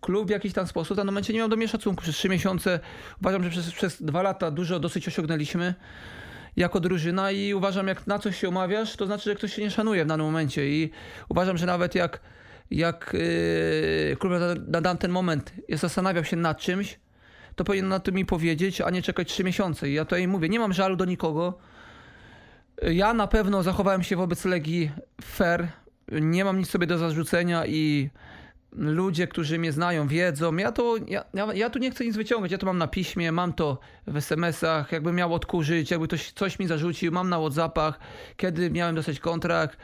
klub 0.00 0.26
w 0.26 0.30
jakiś 0.30 0.52
tam 0.52 0.66
sposób 0.66 0.94
w 0.94 0.96
danym 0.96 1.14
momencie 1.14 1.32
nie 1.32 1.38
miał 1.38 1.48
do 1.48 1.56
mnie 1.56 1.68
szacunku. 1.68 2.02
Przez 2.02 2.16
trzy 2.16 2.28
miesiące 2.28 2.80
uważam, 3.20 3.44
że 3.44 3.50
przez, 3.50 3.72
przez 3.72 4.02
dwa 4.02 4.22
lata 4.22 4.50
dużo 4.50 4.80
dosyć 4.80 5.08
osiągnęliśmy 5.08 5.74
jako 6.56 6.80
drużyna 6.80 7.30
i 7.30 7.54
uważam, 7.54 7.86
jak 7.86 8.06
na 8.06 8.18
coś 8.18 8.38
się 8.38 8.48
umawiasz, 8.48 8.96
to 8.96 9.06
znaczy, 9.06 9.24
że 9.30 9.36
ktoś 9.36 9.54
się 9.54 9.62
nie 9.62 9.70
szanuje 9.70 10.04
w 10.04 10.08
danym 10.08 10.26
momencie 10.26 10.68
i 10.68 10.90
uważam, 11.28 11.56
że 11.56 11.66
nawet 11.66 11.94
jak, 11.94 12.20
jak 12.70 13.10
yy, 14.08 14.16
klub 14.16 14.32
na, 14.68 14.80
na 14.80 14.94
ten 14.94 15.10
moment 15.10 15.52
zastanawiał 15.72 16.24
się 16.24 16.36
nad 16.36 16.58
czymś, 16.58 16.98
to 17.56 17.64
powinien 17.64 17.88
na 17.88 18.00
to 18.00 18.12
mi 18.12 18.26
powiedzieć, 18.26 18.80
a 18.80 18.90
nie 18.90 19.02
czekać 19.02 19.28
trzy 19.28 19.44
miesiące. 19.44 19.88
I 19.88 19.94
ja 19.94 20.04
tutaj 20.04 20.28
mówię, 20.28 20.48
nie 20.48 20.58
mam 20.58 20.72
żalu 20.72 20.96
do 20.96 21.04
nikogo, 21.04 21.58
ja 22.82 23.14
na 23.14 23.26
pewno 23.26 23.62
zachowałem 23.62 24.02
się 24.02 24.16
wobec 24.16 24.44
Legii 24.44 24.90
fair. 25.22 25.68
Nie 26.12 26.44
mam 26.44 26.58
nic 26.58 26.70
sobie 26.70 26.86
do 26.86 26.98
zarzucenia 26.98 27.66
i 27.66 28.10
ludzie, 28.76 29.26
którzy 29.26 29.58
mnie 29.58 29.72
znają, 29.72 30.08
wiedzą. 30.08 30.56
Ja 30.56 30.72
to, 30.72 30.96
ja, 31.08 31.24
ja, 31.54 31.70
tu 31.70 31.78
nie 31.78 31.90
chcę 31.90 32.04
nic 32.04 32.16
wyciągać, 32.16 32.52
ja 32.52 32.58
to 32.58 32.66
mam 32.66 32.78
na 32.78 32.88
piśmie, 32.88 33.32
mam 33.32 33.52
to 33.52 33.78
w 34.06 34.16
SMS-ach, 34.16 34.92
jakbym 34.92 35.16
miał 35.16 35.34
odkurzyć, 35.34 35.90
jakby 35.90 36.06
ktoś 36.06 36.32
coś 36.32 36.58
mi 36.58 36.66
zarzucił, 36.66 37.12
mam 37.12 37.28
na 37.28 37.38
Whatsappach, 37.38 37.98
kiedy 38.36 38.70
miałem 38.70 38.94
dostać 38.94 39.20
kontrakt, 39.20 39.78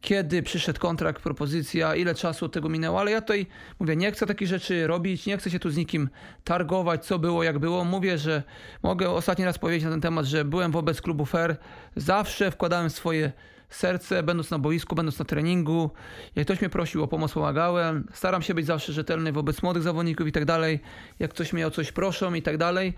kiedy 0.00 0.42
przyszedł 0.42 0.80
kontrakt, 0.80 1.22
propozycja, 1.22 1.94
ile 1.94 2.14
czasu 2.14 2.44
od 2.44 2.52
tego 2.52 2.68
minęło, 2.68 3.00
ale 3.00 3.10
ja 3.10 3.20
tutaj 3.20 3.46
mówię, 3.80 3.96
nie 3.96 4.12
chcę 4.12 4.26
takich 4.26 4.48
rzeczy 4.48 4.86
robić, 4.86 5.26
nie 5.26 5.38
chcę 5.38 5.50
się 5.50 5.58
tu 5.58 5.70
z 5.70 5.76
nikim 5.76 6.08
targować, 6.44 7.04
co 7.04 7.18
było, 7.18 7.42
jak 7.42 7.58
było. 7.58 7.84
Mówię, 7.84 8.18
że 8.18 8.42
mogę 8.82 9.10
ostatni 9.10 9.44
raz 9.44 9.58
powiedzieć 9.58 9.84
na 9.84 9.90
ten 9.90 10.00
temat, 10.00 10.26
że 10.26 10.44
byłem 10.44 10.72
wobec 10.72 11.02
klubu 11.02 11.26
fair, 11.26 11.56
zawsze 11.96 12.50
wkładałem 12.50 12.90
swoje 12.90 13.32
serce, 13.68 14.22
będąc 14.22 14.50
na 14.50 14.58
boisku, 14.58 14.94
będąc 14.94 15.18
na 15.18 15.24
treningu. 15.24 15.90
Jak 16.36 16.46
ktoś 16.46 16.60
mnie 16.60 16.70
prosił 16.70 17.02
o 17.02 17.08
pomoc, 17.08 17.32
pomagałem. 17.32 18.08
Staram 18.12 18.42
się 18.42 18.54
być 18.54 18.66
zawsze 18.66 18.92
rzetelny 18.92 19.32
wobec 19.32 19.62
młodych 19.62 19.82
zawodników 19.82 20.26
i 20.26 20.32
tak 20.32 20.44
dalej. 20.44 20.80
Jak 21.18 21.30
ktoś 21.30 21.52
mnie 21.52 21.66
o 21.66 21.70
coś 21.70 21.92
proszą 21.92 22.34
i 22.34 22.42
tak 22.42 22.56
dalej. 22.56 22.94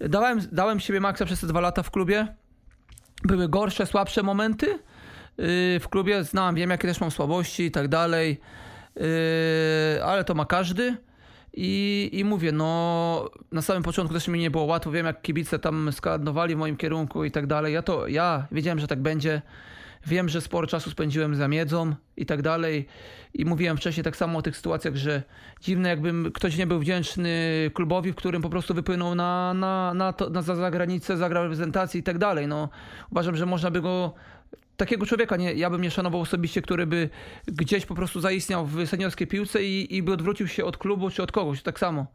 Dałem, 0.00 0.40
dałem 0.52 0.80
siebie 0.80 1.00
maksa 1.00 1.24
przez 1.24 1.40
te 1.40 1.46
dwa 1.46 1.60
lata 1.60 1.82
w 1.82 1.90
klubie. 1.90 2.26
Były 3.22 3.48
gorsze, 3.48 3.86
słabsze 3.86 4.22
momenty 4.22 4.66
yy, 4.66 5.80
w 5.80 5.88
klubie. 5.90 6.24
Znam, 6.24 6.54
wiem 6.54 6.70
jakie 6.70 6.88
też 6.88 7.00
mam 7.00 7.10
słabości 7.10 7.62
i 7.62 7.70
tak 7.70 7.88
dalej. 7.88 8.40
Yy, 8.96 10.04
ale 10.04 10.24
to 10.24 10.34
ma 10.34 10.44
każdy. 10.44 10.96
I, 11.56 12.10
I 12.12 12.24
mówię, 12.24 12.52
no 12.52 13.30
na 13.52 13.62
samym 13.62 13.82
początku 13.82 14.14
też 14.14 14.28
mi 14.28 14.38
nie 14.38 14.50
było 14.50 14.64
łatwo. 14.64 14.90
Wiem, 14.90 15.06
jak 15.06 15.22
kibice 15.22 15.58
tam 15.58 15.92
skandowali 15.92 16.54
w 16.54 16.58
moim 16.58 16.76
kierunku 16.76 17.24
i 17.24 17.30
tak 17.30 17.46
dalej. 17.46 17.74
Ja 17.74 17.82
to, 17.82 18.08
ja 18.08 18.46
wiedziałem, 18.52 18.78
że 18.78 18.86
tak 18.86 19.02
będzie. 19.02 19.42
Wiem, 20.06 20.28
że 20.28 20.40
sporo 20.40 20.66
czasu 20.66 20.90
spędziłem 20.90 21.34
za 21.34 21.48
miedzą 21.48 21.94
i 22.16 22.26
tak 22.26 22.42
dalej. 22.42 22.86
I 23.34 23.44
mówiłem 23.44 23.76
wcześniej 23.76 24.04
tak 24.04 24.16
samo 24.16 24.38
o 24.38 24.42
tych 24.42 24.56
sytuacjach, 24.56 24.96
że 24.96 25.22
dziwne 25.60 25.88
jakbym 25.88 26.32
ktoś 26.32 26.56
nie 26.56 26.66
był 26.66 26.78
wdzięczny 26.78 27.30
klubowi, 27.74 28.12
w 28.12 28.14
którym 28.14 28.42
po 28.42 28.50
prostu 28.50 28.74
wypłynął 28.74 29.14
na, 29.14 29.54
na, 29.54 29.94
na, 29.94 30.12
to, 30.12 30.30
na 30.30 30.42
za 30.42 30.56
zagranicę, 30.56 31.16
zagrał 31.16 31.42
reprezentacji 31.42 32.00
i 32.00 32.02
tak 32.02 32.18
dalej. 32.18 32.48
No, 32.48 32.68
uważam, 33.10 33.36
że 33.36 33.46
można 33.46 33.70
by 33.70 33.80
go 33.80 34.14
takiego 34.76 35.06
człowieka 35.06 35.36
nie, 35.36 35.54
ja 35.54 35.70
bym 35.70 35.82
nie 35.82 35.90
szanował 35.90 36.20
osobiście, 36.20 36.62
który 36.62 36.86
by 36.86 37.08
gdzieś 37.46 37.86
po 37.86 37.94
prostu 37.94 38.20
zaistniał 38.20 38.66
w 38.66 38.86
seniorskiej 38.86 39.26
piłce 39.26 39.64
i, 39.64 39.96
i 39.96 40.02
by 40.02 40.12
odwrócił 40.12 40.48
się 40.48 40.64
od 40.64 40.76
klubu 40.76 41.10
czy 41.10 41.22
od 41.22 41.32
kogoś, 41.32 41.62
tak 41.62 41.78
samo. 41.78 42.06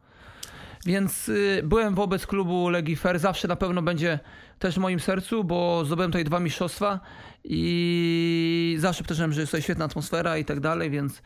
Więc 0.86 1.28
y, 1.28 1.62
byłem 1.64 1.94
wobec 1.94 2.26
klubu 2.26 2.68
Legii 2.68 2.96
Fair, 2.96 3.18
zawsze 3.18 3.48
na 3.48 3.56
pewno 3.56 3.82
będzie 3.82 4.18
też 4.60 4.74
w 4.74 4.78
moim 4.78 5.00
sercu, 5.00 5.44
bo 5.44 5.84
zdobyłem 5.84 6.10
tutaj 6.10 6.24
dwa 6.24 6.40
mistrzostwa 6.40 7.00
i 7.44 8.76
zawsze 8.78 9.02
powtarzałem, 9.02 9.32
że 9.32 9.40
jest 9.40 9.50
tutaj 9.52 9.62
świetna 9.62 9.84
atmosfera 9.84 10.38
i 10.38 10.44
tak 10.44 10.60
dalej, 10.60 10.90
więc, 10.90 11.22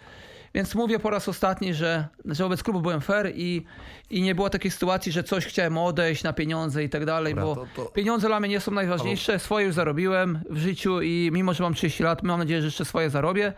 więc 0.54 0.74
mówię 0.74 0.98
po 0.98 1.10
raz 1.10 1.28
ostatni, 1.28 1.74
że, 1.74 2.08
że 2.24 2.44
wobec 2.44 2.62
klubu 2.62 2.80
byłem 2.80 3.00
fair 3.00 3.32
i, 3.34 3.64
i 4.10 4.22
nie 4.22 4.34
było 4.34 4.50
takiej 4.50 4.70
sytuacji, 4.70 5.12
że 5.12 5.22
coś 5.24 5.46
chciałem 5.46 5.78
odejść 5.78 6.22
na 6.22 6.32
pieniądze 6.32 6.84
i 6.84 6.88
tak 6.88 7.04
dalej, 7.04 7.34
Dobra, 7.34 7.44
bo 7.44 7.54
to- 7.56 7.66
to- 7.84 7.90
pieniądze 7.90 8.28
dla 8.28 8.40
mnie 8.40 8.48
nie 8.48 8.60
są 8.60 8.72
najważniejsze, 8.72 9.38
swoje 9.38 9.66
już 9.66 9.74
zarobiłem 9.74 10.38
w 10.50 10.56
życiu 10.58 11.02
i 11.02 11.30
mimo, 11.32 11.54
że 11.54 11.62
mam 11.62 11.74
30 11.74 12.02
lat, 12.02 12.22
mam 12.22 12.38
nadzieję, 12.38 12.60
że 12.60 12.66
jeszcze 12.66 12.84
swoje 12.84 13.10
zarobię, 13.10 13.52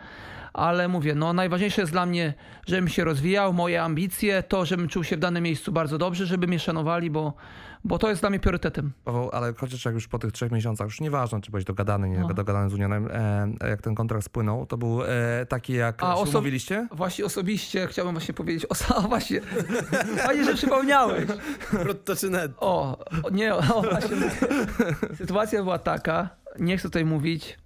ale 0.53 0.87
mówię, 0.87 1.15
no 1.15 1.33
najważniejsze 1.33 1.81
jest 1.81 1.91
dla 1.91 2.05
mnie, 2.05 2.33
żebym 2.67 2.87
się 2.89 3.03
rozwijał, 3.03 3.53
moje 3.53 3.83
ambicje, 3.83 4.43
to, 4.43 4.65
żebym 4.65 4.87
czuł 4.87 5.03
się 5.03 5.17
w 5.17 5.19
danym 5.19 5.43
miejscu 5.43 5.71
bardzo 5.71 5.97
dobrze, 5.97 6.25
żeby 6.25 6.47
mnie 6.47 6.59
szanowali, 6.59 7.09
bo, 7.09 7.33
bo 7.83 7.97
to 7.99 8.09
jest 8.09 8.21
dla 8.21 8.29
mnie 8.29 8.39
priorytetem. 8.39 8.91
Paweł, 9.05 9.29
ale 9.33 9.53
chociaż 9.53 9.85
jak 9.85 9.93
już 9.93 10.07
po 10.07 10.19
tych 10.19 10.31
trzech 10.31 10.51
miesiącach, 10.51 10.85
już 10.87 11.01
nieważne, 11.01 11.41
czy 11.41 11.51
byłeś 11.51 11.65
dogadany, 11.65 12.09
nie 12.09 12.19
No. 12.19 12.27
dogadany 12.33 12.69
z 12.69 12.73
Unionem, 12.73 13.09
e, 13.61 13.69
jak 13.69 13.81
ten 13.81 13.95
kontrakt 13.95 14.25
spłynął, 14.25 14.65
to 14.65 14.77
był 14.77 15.03
e, 15.03 15.07
taki, 15.49 15.73
jak 15.73 16.03
A, 16.03 16.15
oso- 16.15 16.29
umówiliście? 16.29 16.87
Właśnie 16.91 17.25
osobiście 17.25 17.87
chciałbym 17.87 18.15
właśnie 18.15 18.33
powiedzieć, 18.33 18.65
o, 18.65 18.95
o 18.97 19.01
właśnie, 19.01 19.41
fajnie, 20.17 20.43
że 20.45 20.53
przypomniałeś. 20.55 21.25
Brutto 21.73 22.15
czy 22.15 22.29
net? 22.29 22.51
O, 22.57 22.97
o 23.23 23.29
nie, 23.29 23.55
o, 23.55 23.61
właśnie. 23.81 24.17
Sytuacja 25.17 25.63
była 25.63 25.79
taka, 25.79 26.29
nie 26.59 26.77
chcę 26.77 26.87
tutaj 26.87 27.05
mówić 27.05 27.57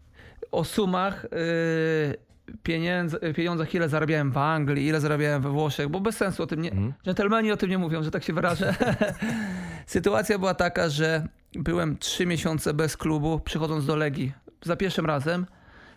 o 0.51 0.63
sumach, 0.63 1.25
yy, 1.31 2.30
pieniędz, 2.63 3.15
pieniądzach, 3.35 3.75
ile 3.75 3.89
zarabiałem 3.89 4.31
w 4.31 4.37
Anglii, 4.37 4.87
ile 4.87 5.01
zarabiałem 5.01 5.41
we 5.41 5.49
Włoszech, 5.49 5.89
bo 5.89 5.99
bez 5.99 6.17
sensu 6.17 6.43
o 6.43 6.47
tym 6.47 6.61
nie, 6.61 6.71
Mhm. 6.71 6.93
dżentelmeni 7.05 7.51
o 7.51 7.57
tym 7.57 7.69
nie 7.69 7.77
mówią, 7.77 8.03
że 8.03 8.11
tak 8.11 8.23
się 8.23 8.33
wyrażę. 8.33 8.75
Sytuacja 9.85 10.39
była 10.39 10.53
taka, 10.53 10.89
że 10.89 11.27
byłem 11.53 11.97
trzy 11.97 12.25
miesiące 12.25 12.73
bez 12.73 12.97
klubu, 12.97 13.39
przychodząc 13.39 13.85
do 13.85 13.95
Legii 13.95 14.31
za 14.63 14.75
pierwszym 14.75 15.05
razem. 15.05 15.45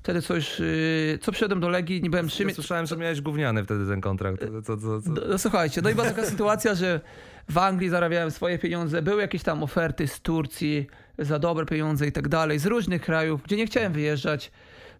wtedy 0.03 0.23
co 0.23 0.35
już, 0.35 0.59
yy, 0.59 1.19
co 1.21 1.33
przyszedłem 1.33 1.61
do 1.61 1.69
Legii, 1.69 2.03
nie 2.03 2.11
byłem 2.11 2.29
trzy 2.29 2.43
Ja 2.45 2.55
słyszałem, 2.55 2.87
że 2.87 2.97
miałeś 2.97 3.21
gówniany 3.21 3.65
wtedy 3.65 3.87
ten 3.87 4.01
kontrakt. 4.01 4.45
Co, 4.65 4.77
co, 4.77 5.01
co? 5.03 5.11
No, 5.11 5.21
no 5.29 5.39
słuchajcie, 5.39 5.83
no 5.83 5.91
i 5.91 5.95
była 5.95 6.07
taka 6.07 6.25
sytuacja, 6.35 6.75
że 6.75 7.01
w 7.49 7.59
Anglii 7.59 7.89
zarabiałem 7.91 8.31
swoje 8.31 8.59
pieniądze, 8.59 9.03
były 9.03 9.23
jakieś 9.23 9.43
tam 9.43 9.63
oferty 9.63 10.09
z 10.09 10.21
Turcji 10.21 10.87
za 11.19 11.39
dobre 11.39 11.67
pieniądze 11.67 12.07
i 12.07 12.13
tak 12.13 12.29
dalej, 12.29 12.59
z 12.59 12.67
różnych 12.67 13.03
krajów, 13.03 13.43
gdzie 13.43 13.57
nie 13.57 13.67
chciałem 13.67 13.93
wyjeżdżać, 13.93 14.51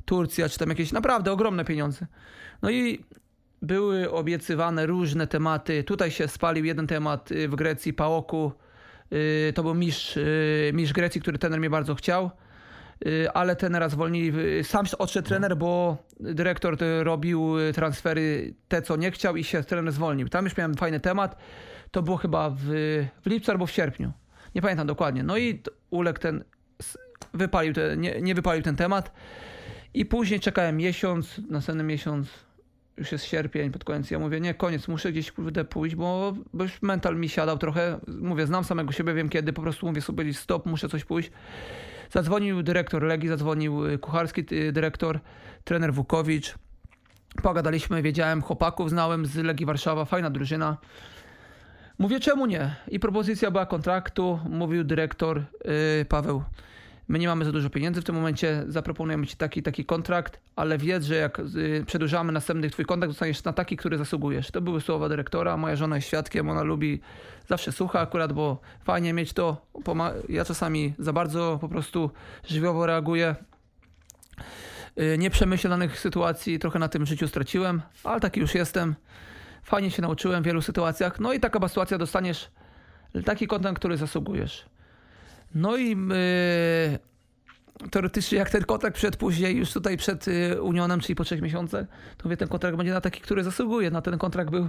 Turcja, 0.05 0.49
czy 0.49 0.59
tam 0.59 0.69
jakieś 0.69 0.93
naprawdę 0.93 1.33
ogromne 1.33 1.65
pieniądze. 1.65 2.07
No 2.63 2.71
i 2.71 3.05
były 3.63 4.11
obiecywane 4.11 4.87
różne 4.87 5.27
tematy. 5.27 5.85
Tutaj 5.85 6.11
się 6.11 6.29
spalił 6.29 6.65
jeden 6.65 6.87
temat 6.87 7.33
y, 7.33 7.49
w 7.49 7.55
Grecji, 7.55 7.93
Paoku. 7.93 8.53
Y, 9.13 9.53
To 9.55 9.63
był 9.63 9.75
mistrz, 9.75 10.17
y, 10.17 10.71
mistrz 10.75 10.93
Grecji, 10.93 11.21
który 11.21 11.39
trener 11.39 11.61
mnie 11.61 11.71
bardzo 11.71 11.95
chciał. 11.95 12.31
Ale 13.35 13.57
trenera 13.57 13.89
zwolnili. 13.89 14.65
Sam 14.65 14.87
odszedł 14.99 15.29
trener, 15.29 15.57
bo 15.57 15.97
dyrektor 16.21 16.77
robił 17.03 17.55
transfery 17.75 18.55
te, 18.69 18.83
co 18.83 18.97
nie 18.97 19.11
chciał 19.11 19.37
i 19.37 19.45
się 19.45 19.65
trener 19.65 19.93
zwolnił. 19.93 20.29
Tam 20.29 20.45
już 20.45 20.57
miałem 20.57 20.75
fajny 20.75 21.01
temat. 21.01 21.37
To 21.91 22.03
było 22.03 22.17
chyba 22.17 22.51
w, 22.51 22.61
w 23.23 23.27
lipcu 23.27 23.51
albo 23.51 23.67
w 23.67 23.71
sierpniu. 23.71 24.13
Nie 24.55 24.63
pamiętam 24.63 24.87
dokładnie. 24.87 25.23
No 25.23 25.39
i 25.39 25.63
uległ 25.91 26.19
ten, 26.19 26.45
wypalił 27.35 27.73
nie, 27.97 28.21
nie 28.21 28.35
wypalił 28.35 28.63
ten 28.63 28.77
temat. 28.77 29.13
I 29.95 30.05
później 30.05 30.41
czekałem 30.41 30.77
miesiąc, 30.77 31.41
następny 31.51 31.85
miesiąc, 31.85 32.29
już 32.97 33.13
jest 33.13 33.25
sierpień, 33.25 33.71
pod 33.71 33.85
koniec. 33.85 34.11
Ja 34.11 34.19
mówię, 34.19 34.41
nie, 34.41 34.55
koniec, 34.55 34.89
muszę 34.89 35.13
gdzieś 35.13 35.33
kurde 35.33 35.65
pójść, 35.65 35.97
bo, 35.97 36.35
bo 36.55 36.65
już 36.65 36.83
mental 36.83 37.17
mi 37.17 37.29
siadał 37.29 37.59
trochę. 37.59 38.01
Mówię, 38.21 38.47
znam 38.47 38.65
samego 38.65 38.93
siebie, 38.93 39.15
wiem 39.15 39.29
kiedy, 39.29 39.53
po 39.53 39.63
prostu 39.63 39.87
mówię 39.87 40.01
sobie, 40.01 40.35
stop, 40.35 40.67
muszę 40.67 40.89
coś 40.89 41.05
pójść. 41.05 41.31
Zadzwonił 42.11 42.63
dyrektor 42.63 43.03
Legii, 43.03 43.29
zadzwonił 43.29 43.87
y, 43.87 43.99
kucharski 43.99 44.45
y, 44.53 44.73
dyrektor, 44.73 45.21
trener 45.65 45.95
Wukowicz. 45.95 46.55
Pogadaliśmy, 47.43 48.03
wiedziałem, 48.03 48.43
chłopaków 48.43 48.91
znałem 48.91 49.27
z 49.27 49.37
Legii 49.37 49.67
Warszawa, 49.67 50.05
fajna 50.05 50.31
drużyna. 50.31 50.77
Mówię, 51.99 52.21
czemu 52.21 52.47
nie? 52.47 52.77
I 52.89 53.01
propozycja 53.01 53.51
była 53.51 53.67
kontraktu, 53.67 54.41
mówił 54.51 54.85
dyrektor 54.85 55.43
yy, 55.65 56.05
Paweł. 56.05 56.43
My 57.09 57.19
nie 57.19 57.29
mamy 57.29 57.45
za 57.45 57.53
dużo 57.53 57.71
pieniędzy 57.71 58.01
w 58.01 58.05
tym 58.05 58.15
momencie, 58.15 58.65
zaproponujemy 58.69 59.27
ci 59.27 59.37
taki 59.37 59.63
taki 59.63 59.85
kontrakt, 59.85 60.41
ale 60.57 60.79
wiedz, 60.79 61.05
że 61.05 61.15
jak 61.15 61.39
y, 61.39 61.85
przedłużamy 61.87 62.33
następny 62.33 62.71
twój 62.71 62.85
kontrakt, 62.85 63.11
dostaniesz 63.11 63.45
na 63.45 63.53
taki, 63.53 63.77
który 63.77 63.99
zasługujesz. 63.99 64.51
To 64.51 64.61
były 64.61 64.81
słowa 64.81 65.09
dyrektora, 65.09 65.57
moja 65.57 65.77
żona 65.77 65.97
jest 65.97 66.09
świadkiem, 66.09 66.49
ona 66.49 66.63
lubi, 66.63 67.01
zawsze 67.49 67.73
słucha 67.73 68.01
akurat, 68.01 68.33
bo 68.33 68.61
fajnie 68.85 69.13
mieć 69.13 69.33
to. 69.33 69.67
Ja 70.29 70.45
czasami 70.45 70.95
za 70.99 71.13
bardzo 71.13 71.59
po 71.61 71.69
prostu 71.69 72.11
żywiołowo 72.49 72.87
reaguję. 72.87 73.35
Y, 75.01 75.19
Nieprzemyślanych 75.19 76.01
sytuacji 76.01 76.59
trochę 76.59 76.79
na 76.79 76.89
tym 76.89 77.07
życiu 77.07 77.29
straciłem, 77.29 77.83
ale 78.05 78.21
taki 78.21 78.41
już 78.41 78.55
jestem. 78.55 78.95
Fajnie 79.63 79.91
się 79.91 80.03
nauczyłem 80.03 80.43
w 80.43 80.47
wielu 80.47 80.63
sytuacjach. 80.63 81.21
No 81.21 81.33
i 81.33 81.41
taka 81.41 81.69
sytuacja, 81.69 81.99
dostaniesz 81.99 82.51
taki 83.25 83.47
kontrakt, 83.47 83.79
który 83.79 83.97
zasługujesz. 83.97 84.74
No 85.55 85.77
i 85.77 85.91
yy, 85.91 87.89
teoretycznie 87.91 88.39
jak 88.39 88.51
ten 88.51 88.65
kontrakt 88.65 88.97
przed 88.97 89.17
później, 89.17 89.57
już 89.57 89.73
tutaj 89.73 89.97
przed 89.97 90.29
y, 90.29 90.63
Unionem, 90.63 91.01
czyli 91.01 91.15
po 91.15 91.25
trzech 91.25 91.43
miesiącach, 91.43 91.87
to 92.17 92.25
mówię, 92.25 92.37
ten 92.37 92.49
kontrakt 92.49 92.77
będzie 92.77 92.93
na 92.93 93.01
taki, 93.01 93.21
który 93.21 93.45
zasługuje. 93.45 93.91
Na 93.91 94.03
ten 94.03 94.19
kontrakt 94.19 94.51
był 94.51 94.69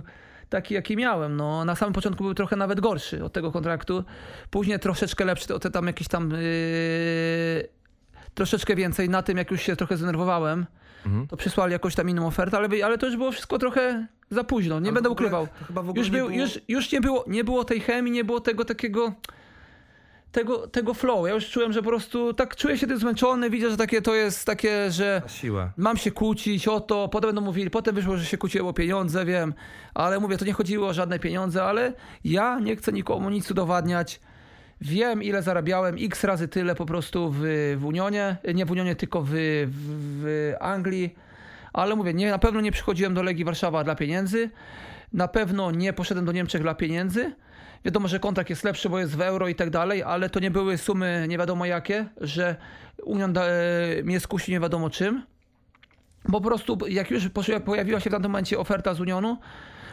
taki, 0.49 0.73
jaki 0.73 0.97
miałem. 0.97 1.35
No, 1.35 1.65
na 1.65 1.75
samym 1.75 1.93
początku 1.93 2.23
był 2.23 2.33
trochę 2.33 2.55
nawet 2.55 2.79
gorszy 2.79 3.23
od 3.23 3.33
tego 3.33 3.51
kontraktu. 3.51 4.03
Później 4.49 4.79
troszeczkę 4.79 5.25
lepszy, 5.25 5.55
o 5.55 5.59
te 5.59 5.71
tam 5.71 5.87
jakieś 5.87 6.07
tam... 6.07 6.31
Yy, 6.31 7.67
troszeczkę 8.33 8.75
więcej 8.75 9.09
na 9.09 9.23
tym, 9.23 9.37
jak 9.37 9.51
już 9.51 9.61
się 9.61 9.75
trochę 9.75 9.97
zdenerwowałem, 9.97 10.65
Mhm. 11.05 11.27
to 11.27 11.37
przysłali 11.37 11.73
jakąś 11.73 11.95
tam 11.95 12.09
inną 12.09 12.27
ofertę, 12.27 12.57
ale, 12.57 12.85
ale 12.85 12.97
to 12.97 13.05
już 13.05 13.17
było 13.17 13.31
wszystko 13.31 13.59
trochę 13.59 14.07
za 14.29 14.43
późno, 14.43 14.79
nie 14.79 14.85
Ale 14.87 14.93
będę 14.93 15.09
ukrywał. 15.09 15.47
ogóle 15.89 15.93
był, 16.19 16.29
było- 16.29 16.39
już, 16.41 16.59
już 16.67 16.91
nie, 16.91 17.01
było, 17.01 17.23
nie 17.27 17.43
było 17.43 17.63
tej 17.63 17.79
chemii, 17.79 18.11
nie 18.11 18.23
było 18.23 18.39
tego 18.39 18.65
takiego 18.65 19.13
tego, 20.35 20.67
tego 20.67 20.93
flow. 20.93 21.27
Ja 21.27 21.33
już 21.33 21.49
czułem, 21.49 21.73
że 21.73 21.81
po 21.81 21.89
prostu 21.89 22.33
tak 22.33 22.55
czuję 22.55 22.77
się 22.77 22.87
tym 22.87 22.97
zmęczony, 22.97 23.49
widzę, 23.49 23.69
że 23.69 23.77
takie 23.77 24.01
to 24.01 24.15
jest 24.15 24.45
takie, 24.45 24.91
że 24.91 25.21
Na 25.23 25.29
siłę. 25.29 25.69
mam 25.77 25.97
się 25.97 26.11
kłócić 26.11 26.67
o 26.67 26.79
to, 26.79 27.07
potem 27.09 27.27
będą 27.27 27.41
mówili, 27.41 27.69
potem 27.69 27.95
wyszło, 27.95 28.17
że 28.17 28.25
się 28.25 28.37
kłóciło 28.37 28.69
o 28.69 28.73
pieniądze, 28.73 29.25
wiem, 29.25 29.53
ale 29.93 30.19
mówię, 30.19 30.37
to 30.37 30.45
nie 30.45 30.53
chodziło 30.53 30.87
o 30.87 30.93
żadne 30.93 31.19
pieniądze, 31.19 31.63
ale 31.63 31.93
ja 32.23 32.59
nie 32.59 32.75
chcę 32.75 32.91
nikomu 32.91 33.29
nic 33.29 33.51
udowadniać. 33.51 34.19
Wiem, 34.81 35.23
ile 35.23 35.41
zarabiałem, 35.43 35.95
x 35.99 36.23
razy 36.23 36.47
tyle 36.47 36.75
po 36.75 36.85
prostu 36.85 37.31
w, 37.31 37.39
w 37.77 37.85
Unionie, 37.85 38.37
nie 38.55 38.65
w 38.65 38.71
Unionie, 38.71 38.95
tylko 38.95 39.21
w, 39.21 39.29
w, 39.29 39.35
w 40.21 40.53
Anglii, 40.59 41.15
ale 41.75 41.95
mówię, 41.95 42.13
nie, 42.13 42.31
na 42.31 42.39
pewno 42.39 42.61
nie 42.61 42.71
przychodziłem 42.71 43.13
do 43.13 43.23
Legii 43.23 43.45
Warszawa 43.45 43.83
dla 43.83 43.95
pieniędzy, 43.95 44.49
na 45.13 45.27
pewno 45.27 45.71
nie 45.71 45.93
poszedłem 45.93 46.25
do 46.25 46.31
Niemczech 46.31 46.61
dla 46.61 46.75
pieniędzy. 46.75 47.35
Wiadomo, 47.85 48.07
że 48.07 48.19
kontrakt 48.19 48.49
jest 48.49 48.63
lepszy, 48.63 48.89
bo 48.89 48.99
jest 48.99 49.15
w 49.15 49.21
euro 49.21 49.47
i 49.47 49.55
tak 49.55 49.69
dalej, 49.69 50.03
ale 50.03 50.29
to 50.29 50.39
nie 50.39 50.51
były 50.51 50.77
sumy 50.77 51.25
nie 51.29 51.37
wiadomo 51.37 51.65
jakie, 51.65 52.05
że 52.21 52.55
Union 53.03 53.33
da, 53.33 53.45
e, 53.45 54.03
mnie 54.03 54.19
skusi 54.19 54.51
nie 54.51 54.59
wiadomo 54.59 54.89
czym. 54.89 55.23
Po 56.31 56.41
prostu, 56.41 56.77
jak 56.87 57.11
już 57.11 57.29
pojawiła 57.65 57.99
się 57.99 58.09
w 58.09 58.13
tamtym 58.13 58.31
momencie 58.31 58.59
oferta 58.59 58.93
z 58.93 58.99
Unionu, 58.99 59.37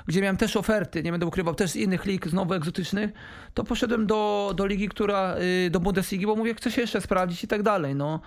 gdzie 0.07 0.21
miałem 0.21 0.37
też 0.37 0.57
oferty, 0.57 1.03
nie 1.03 1.11
będę 1.11 1.27
ukrywał, 1.27 1.55
też 1.55 1.71
z 1.71 1.77
innych 1.77 2.05
lig, 2.05 2.29
znowu 2.29 2.55
egzotycznych, 2.55 3.11
to 3.55 3.65
poszedłem 3.65 4.07
do, 4.07 4.53
do 4.57 4.67
ligi, 4.67 4.89
która, 4.89 5.37
y, 5.67 5.71
do 5.71 5.81
Bundesligi, 5.81 6.27
bo 6.27 6.37
mówię, 6.37 6.55
chcę 6.55 6.71
się 6.71 6.81
jeszcze 6.81 7.01
sprawdzić 7.01 7.45
i 7.45 7.49
tak 7.49 7.63
dalej. 7.63 7.95
No. 7.95 8.21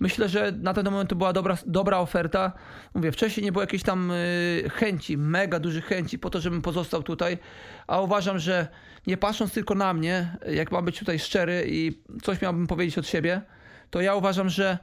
Myślę, 0.00 0.28
że 0.28 0.52
na 0.52 0.74
ten 0.74 0.84
moment 0.84 1.10
to 1.10 1.16
była 1.16 1.32
dobra, 1.32 1.58
dobra 1.66 1.98
oferta. 1.98 2.52
Mówię, 2.94 3.12
wcześniej 3.12 3.44
nie 3.44 3.52
było 3.52 3.62
jakiejś 3.62 3.82
tam 3.82 4.10
y, 4.10 4.70
chęci, 4.74 5.18
mega 5.18 5.60
dużych 5.60 5.84
chęci 5.84 6.18
po 6.18 6.30
to, 6.30 6.40
żebym 6.40 6.62
pozostał 6.62 7.02
tutaj, 7.02 7.38
a 7.86 8.00
uważam, 8.00 8.38
że 8.38 8.68
nie 9.06 9.16
patrząc 9.16 9.52
tylko 9.52 9.74
na 9.74 9.94
mnie, 9.94 10.36
jak 10.52 10.72
mam 10.72 10.84
być 10.84 10.98
tutaj 10.98 11.18
szczery 11.18 11.64
i 11.68 12.02
coś 12.22 12.40
miałbym 12.42 12.66
powiedzieć 12.66 12.98
od 12.98 13.06
siebie, 13.06 13.42
to 13.90 14.00
ja 14.00 14.14
uważam, 14.14 14.48
że 14.48 14.78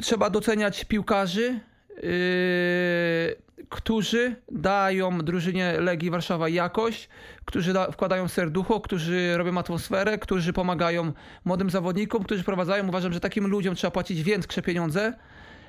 trzeba 0.00 0.30
doceniać 0.30 0.84
piłkarzy, 0.84 1.60
yy, 2.02 3.46
którzy 3.68 4.36
dają 4.52 5.18
drużynie 5.18 5.80
Legii 5.80 6.10
Warszawa 6.10 6.48
jakość, 6.48 7.08
którzy 7.44 7.72
da, 7.72 7.90
wkładają 7.90 8.28
serducho, 8.28 8.80
którzy 8.80 9.36
robią 9.36 9.58
atmosferę, 9.58 10.18
którzy 10.18 10.52
pomagają 10.52 11.12
młodym 11.44 11.70
zawodnikom, 11.70 12.22
którzy 12.22 12.44
prowadzają. 12.44 12.88
Uważam, 12.88 13.12
że 13.12 13.20
takim 13.20 13.46
ludziom 13.46 13.74
trzeba 13.74 13.90
płacić 13.90 14.22
większe 14.22 14.62
pieniądze, 14.62 15.14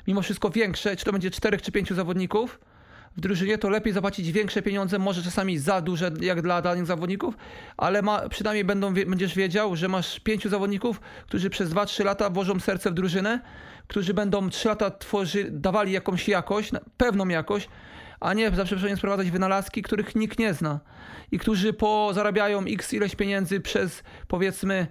mimo 0.07 0.21
wszystko 0.21 0.49
większe, 0.49 0.95
czy 0.95 1.05
to 1.05 1.11
będzie 1.11 1.31
czterech 1.31 1.61
czy 1.61 1.71
pięciu 1.71 1.95
zawodników 1.95 2.59
w 3.17 3.21
drużynie, 3.21 3.57
to 3.57 3.69
lepiej 3.69 3.93
zapłacić 3.93 4.31
większe 4.31 4.61
pieniądze, 4.61 4.99
może 4.99 5.23
czasami 5.23 5.57
za 5.57 5.81
duże 5.81 6.11
jak 6.21 6.41
dla 6.41 6.61
danych 6.61 6.85
zawodników, 6.85 7.37
ale 7.77 8.01
ma, 8.01 8.29
przynajmniej 8.29 8.65
będą, 8.65 8.93
będziesz 8.93 9.35
wiedział, 9.35 9.75
że 9.75 9.87
masz 9.87 10.19
pięciu 10.19 10.49
zawodników, 10.49 11.01
którzy 11.27 11.49
przez 11.49 11.69
2-3 11.69 12.05
lata 12.05 12.29
włożą 12.29 12.59
serce 12.59 12.91
w 12.91 12.93
drużynę, 12.93 13.39
którzy 13.87 14.13
będą 14.13 14.49
3 14.49 14.67
lata 14.67 14.91
tworzy, 14.91 15.47
dawali 15.51 15.91
jakąś 15.91 16.27
jakość, 16.27 16.71
pewną 16.97 17.27
jakość, 17.27 17.69
a 18.19 18.33
nie 18.33 18.51
za 18.51 18.65
przeproszeniem 18.65 18.97
sprowadzać 18.97 19.31
wynalazki, 19.31 19.81
których 19.81 20.15
nikt 20.15 20.39
nie 20.39 20.53
zna 20.53 20.79
i 21.31 21.39
którzy 21.39 21.73
po 21.73 22.11
zarabiają 22.13 22.63
x 22.67 22.93
ileś 22.93 23.15
pieniędzy 23.15 23.59
przez 23.59 24.03
powiedzmy 24.27 24.87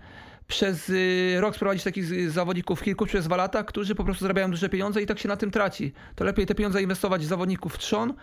przez 0.46 0.90
y, 0.90 1.36
rok 1.40 1.56
sprowadzić 1.56 1.84
takich 1.84 2.30
zawodników 2.30 2.82
kilku 2.82 3.06
przez 3.06 3.24
dwa 3.24 3.36
lata, 3.36 3.64
którzy 3.64 3.94
po 3.94 4.04
prostu 4.04 4.24
zarabiają 4.24 4.50
duże 4.50 4.68
pieniądze 4.68 5.02
i 5.02 5.06
tak 5.06 5.18
się 5.18 5.28
na 5.28 5.36
tym 5.36 5.50
traci. 5.50 5.92
To 6.14 6.24
lepiej 6.24 6.46
te 6.46 6.54
pieniądze 6.54 6.82
inwestować 6.82 7.22
w 7.22 7.28
zawodników 7.28 7.74
w 7.74 7.78
trzon, 7.78 8.14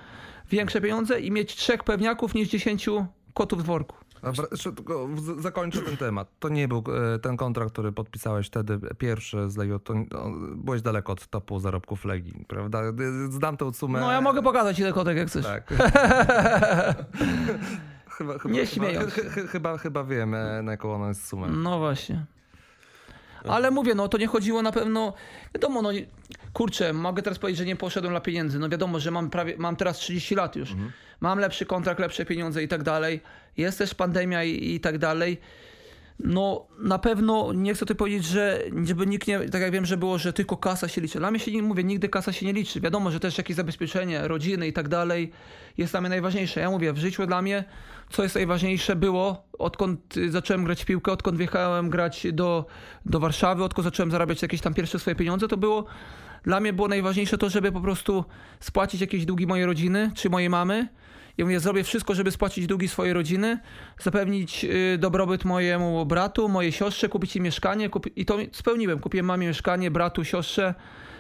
większe 0.52 0.82
pieniądze 0.82 1.20
i 1.20 1.32
mieć 1.32 1.56
trzech 1.56 1.84
pewniaków 1.84 2.34
niż 2.34 2.50
dziesięciu 2.50 3.06
kotów 3.34 3.64
w 3.64 3.66
worku. 3.66 3.96
Dobra, 4.24 4.46
zakończę 5.38 5.82
ten 5.82 5.98
temat. 5.98 6.28
To 6.40 6.50
nie 6.50 6.68
był 6.68 6.84
e, 7.16 7.20
ten 7.20 7.38
kontrakt, 7.38 7.72
który 7.72 7.92
podpisałeś 7.92 8.48
wtedy, 8.48 8.80
pierwszy 8.98 9.50
z 9.50 9.58
Legii. 9.58 9.80
To, 9.84 9.94
no, 9.94 10.32
byłeś 10.56 10.82
daleko 10.82 11.14
od 11.14 11.28
topu 11.28 11.60
zarobków 11.60 12.06
Legii, 12.06 12.46
prawda? 12.48 12.82
Zdam 13.30 13.58
tę 13.58 13.74
sumę. 13.74 14.00
No 14.00 14.12
ja 14.12 14.22
mogę 14.22 14.42
pokazać 14.42 14.80
ile 14.80 14.94
kotek 14.94 15.18
jak 15.18 15.28
chcesz. 15.28 15.46
Tak. 15.46 15.74
chyba, 18.18 18.40
chyba, 18.40 18.54
Nie 18.54 18.66
chyba, 18.66 18.88
chyba, 19.48 19.78
chyba 19.78 20.04
wiem, 20.04 20.36
na 20.64 20.72
jaką 20.72 20.96
ona 20.96 21.08
jest 21.08 21.28
sumę. 21.28 21.48
No 21.48 21.80
właśnie. 21.80 22.26
Ale 23.48 23.72
mówię, 23.72 23.96
no 23.96 24.08
to 24.08 24.18
nie 24.18 24.28
chodziło 24.28 24.62
na 24.62 24.72
pewno. 24.72 25.14
Wiadomo, 25.56 25.82
no 25.82 25.90
kurczę, 26.54 26.94
mogę 26.94 27.22
teraz 27.22 27.40
powiedzieć, 27.40 27.58
że 27.58 27.66
nie 27.66 27.76
poszedłem 27.76 28.14
dla 28.14 28.22
pieniędzy. 28.22 28.60
No 28.60 28.70
wiadomo, 28.70 29.00
że 29.00 29.12
mam 29.12 29.30
prawie, 29.30 29.56
mam 29.58 29.76
teraz 29.76 29.98
30 29.98 30.36
lat 30.36 30.56
już. 30.56 30.76
Mam 31.22 31.40
lepszy 31.40 31.66
kontrakt, 31.66 32.00
lepsze 32.00 32.26
pieniądze 32.26 32.64
i 32.64 32.68
tak 32.68 32.84
dalej. 32.84 33.22
Jest 33.58 33.78
też 33.78 33.96
pandemia 33.96 34.44
i, 34.44 34.74
i 34.74 34.80
tak 34.80 34.98
dalej. 34.98 35.38
No 36.20 36.68
na 36.80 37.00
pewno 37.00 37.54
nie 37.54 37.74
chcę 37.74 37.80
tutaj 37.80 37.98
powiedzieć, 37.98 38.26
że 38.26 38.60
żeby 38.86 39.08
nikt 39.08 39.28
nie, 39.28 39.40
tak 39.40 39.62
jak 39.62 39.72
wiem, 39.72 39.86
że 39.86 39.98
było, 39.98 40.18
że 40.18 40.34
tylko 40.34 40.58
kasa 40.58 40.88
się 40.88 41.02
liczy. 41.02 41.20
Dla 41.20 41.32
mnie 41.32 41.40
się 41.40 41.52
nie 41.52 41.62
mówię, 41.62 41.84
nigdy 41.84 42.10
kasa 42.10 42.34
się 42.34 42.46
nie 42.46 42.54
liczy. 42.54 42.82
Wiadomo, 42.82 43.12
że 43.12 43.20
też 43.20 43.38
jakieś 43.38 43.56
zabezpieczenie, 43.56 44.28
rodziny 44.28 44.68
i 44.68 44.74
tak 44.74 44.88
dalej 44.88 45.32
jest 45.78 45.94
dla 45.94 46.02
mnie 46.02 46.10
najważniejsze. 46.10 46.60
Ja 46.60 46.70
mówię, 46.70 46.94
w 46.94 46.98
życiu 46.98 47.28
dla 47.28 47.42
mnie, 47.42 47.64
co 48.10 48.24
jest 48.24 48.36
najważniejsze 48.36 48.96
było, 48.96 49.48
odkąd 49.60 50.16
zacząłem 50.30 50.64
grać 50.64 50.84
w 50.84 50.86
piłkę, 50.86 51.12
odkąd 51.12 51.38
wjechałem 51.38 51.90
grać 51.90 52.28
do, 52.34 52.66
do 53.06 53.20
Warszawy, 53.20 53.64
odkąd 53.64 53.86
zacząłem 53.86 54.12
zarabiać 54.12 54.42
jakieś 54.42 54.62
tam 54.62 54.74
pierwsze 54.74 55.00
swoje 55.00 55.16
pieniądze, 55.16 55.48
to 55.48 55.58
było 55.58 55.86
dla 56.44 56.60
mnie 56.60 56.74
było 56.74 56.88
najważniejsze 56.88 57.38
to, 57.38 57.50
żeby 57.50 57.72
po 57.72 57.82
prostu 57.82 58.26
spłacić 58.60 59.02
jakieś 59.02 59.26
długi 59.26 59.48
mojej 59.48 59.66
rodziny 59.66 60.12
czy 60.16 60.30
mojej 60.30 60.50
mamy. 60.50 60.88
I 61.38 61.44
mówię, 61.44 61.60
zrobię 61.60 61.84
wszystko, 61.84 62.16
żeby 62.16 62.32
spłacić 62.32 62.68
długi 62.68 62.88
swojej 62.88 63.14
rodziny, 63.14 63.60
zapewnić 64.02 64.66
y, 64.66 64.98
dobrobyt 64.98 65.46
mojemu 65.46 66.06
bratu, 66.06 66.50
mojej 66.50 66.72
siostrze, 66.72 67.10
kupić 67.10 67.36
im 67.36 67.44
mieszkanie. 67.44 67.90
Kupi... 67.90 68.12
I 68.16 68.26
to 68.26 68.38
spełniłem. 68.52 69.00
Kupiłem 69.00 69.26
mamie 69.26 69.48
mieszkanie, 69.48 69.92
bratu, 69.92 70.24
siostrze. 70.24 70.74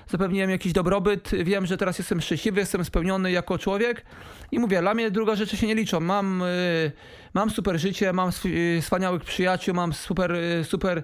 Zapewniłem 0.08 0.49
jakiś 0.49 0.74
dobrobyt. 0.74 1.32
Wiem, 1.43 1.66
że 1.66 1.78
teraz 1.78 1.97
jestem 1.97 2.22
szczęśliwy, 2.22 2.60
jestem 2.60 2.86
spełniony 2.86 3.32
jako 3.32 3.58
człowiek. 3.58 4.06
I 4.51 4.60
mówię, 4.60 4.82
dla 4.82 4.93
mnie 4.93 5.12
druga 5.12 5.36
rzeczy 5.36 5.58
się 5.58 5.68
nie 5.68 5.76
liczą. 5.76 5.99
Mam, 5.99 6.41
y, 6.41 6.91
mam 7.34 7.49
super 7.49 7.80
życie, 7.80 8.14
mam 8.14 8.32
y, 8.45 8.80
wspaniałych 8.82 9.24
przyjaciół, 9.24 9.76
mam 9.76 9.93
super, 9.93 10.38
super 10.64 11.04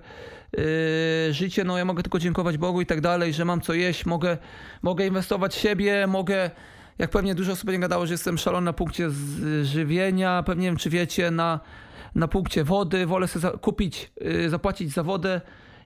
Yy, 0.58 1.34
życie, 1.34 1.64
no 1.64 1.78
ja 1.78 1.86
mogę 1.86 2.04
tylko 2.04 2.20
dziękować 2.20 2.58
Bogu 2.58 2.82
i 2.82 2.86
tak 2.86 3.02
dalej, 3.02 3.34
że 3.34 3.46
mam 3.46 3.62
co 3.62 3.74
jeść, 3.74 4.06
mogę, 4.06 4.38
mogę 4.82 5.08
inwestować 5.08 5.56
w 5.56 5.60
siebie, 5.60 6.08
mogę, 6.08 6.52
jak 7.00 7.10
pewnie 7.10 7.36
dużo 7.36 7.52
osób 7.52 7.72
nie 7.72 7.80
gadało, 7.80 8.06
że 8.06 8.14
jestem 8.14 8.38
szalony 8.38 8.66
na 8.66 8.74
punkcie 8.74 9.10
żywienia, 9.64 10.44
pewnie 10.44 10.62
nie 10.62 10.68
wiem 10.68 10.78
czy 10.78 10.90
wiecie, 10.90 11.32
na, 11.32 11.60
na 12.16 12.28
punkcie 12.28 12.64
wody, 12.64 13.06
wolę 13.06 13.28
sobie 13.28 13.58
kupić, 13.58 14.12
zapłacić 14.48 14.94
za 14.94 15.04
wodę 15.04 15.42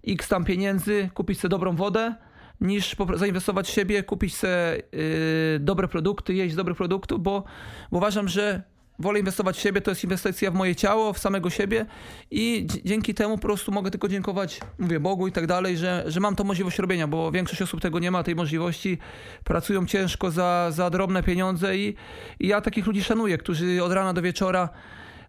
x 0.07 0.27
tam 0.27 0.45
pieniędzy, 0.45 1.09
kupić 1.13 1.39
sobie 1.39 1.49
dobrą 1.49 1.75
wodę, 1.75 2.15
niż 2.63 2.95
zainwestować 3.13 3.67
w 3.67 3.73
siebie, 3.73 4.03
kupić 4.03 4.35
sobie 4.35 4.81
yy, 4.91 5.59
dobre 5.59 5.87
produkty, 5.87 6.33
jeść 6.33 6.55
dobre 6.55 6.75
produkty, 6.75 7.15
bo, 7.17 7.43
bo 7.91 7.97
uważam, 7.97 8.27
że 8.27 8.63
wolę 8.99 9.19
inwestować 9.19 9.57
w 9.57 9.59
siebie, 9.59 9.81
to 9.81 9.91
jest 9.91 10.03
inwestycja 10.03 10.51
w 10.51 10.53
moje 10.53 10.75
ciało, 10.75 11.13
w 11.13 11.19
samego 11.19 11.49
siebie 11.49 11.85
i 12.31 12.67
dzięki 12.85 13.13
temu 13.13 13.37
po 13.37 13.41
prostu 13.41 13.71
mogę 13.71 13.91
tylko 13.91 14.07
dziękować, 14.07 14.59
mówię, 14.79 14.99
Bogu 14.99 15.27
i 15.27 15.31
tak 15.31 15.47
dalej, 15.47 15.77
że, 15.77 16.03
że 16.07 16.19
mam 16.19 16.35
tą 16.35 16.43
możliwość 16.43 16.79
robienia, 16.79 17.07
bo 17.07 17.31
większość 17.31 17.61
osób 17.61 17.81
tego 17.81 17.99
nie 17.99 18.11
ma, 18.11 18.23
tej 18.23 18.35
możliwości, 18.35 18.97
pracują 19.43 19.85
ciężko 19.85 20.31
za, 20.31 20.71
za 20.71 20.89
drobne 20.89 21.23
pieniądze 21.23 21.77
i, 21.77 21.95
i 22.39 22.47
ja 22.47 22.61
takich 22.61 22.85
ludzi 22.87 23.03
szanuję, 23.03 23.37
którzy 23.37 23.83
od 23.83 23.91
rana 23.91 24.13
do 24.13 24.21
wieczora 24.21 24.69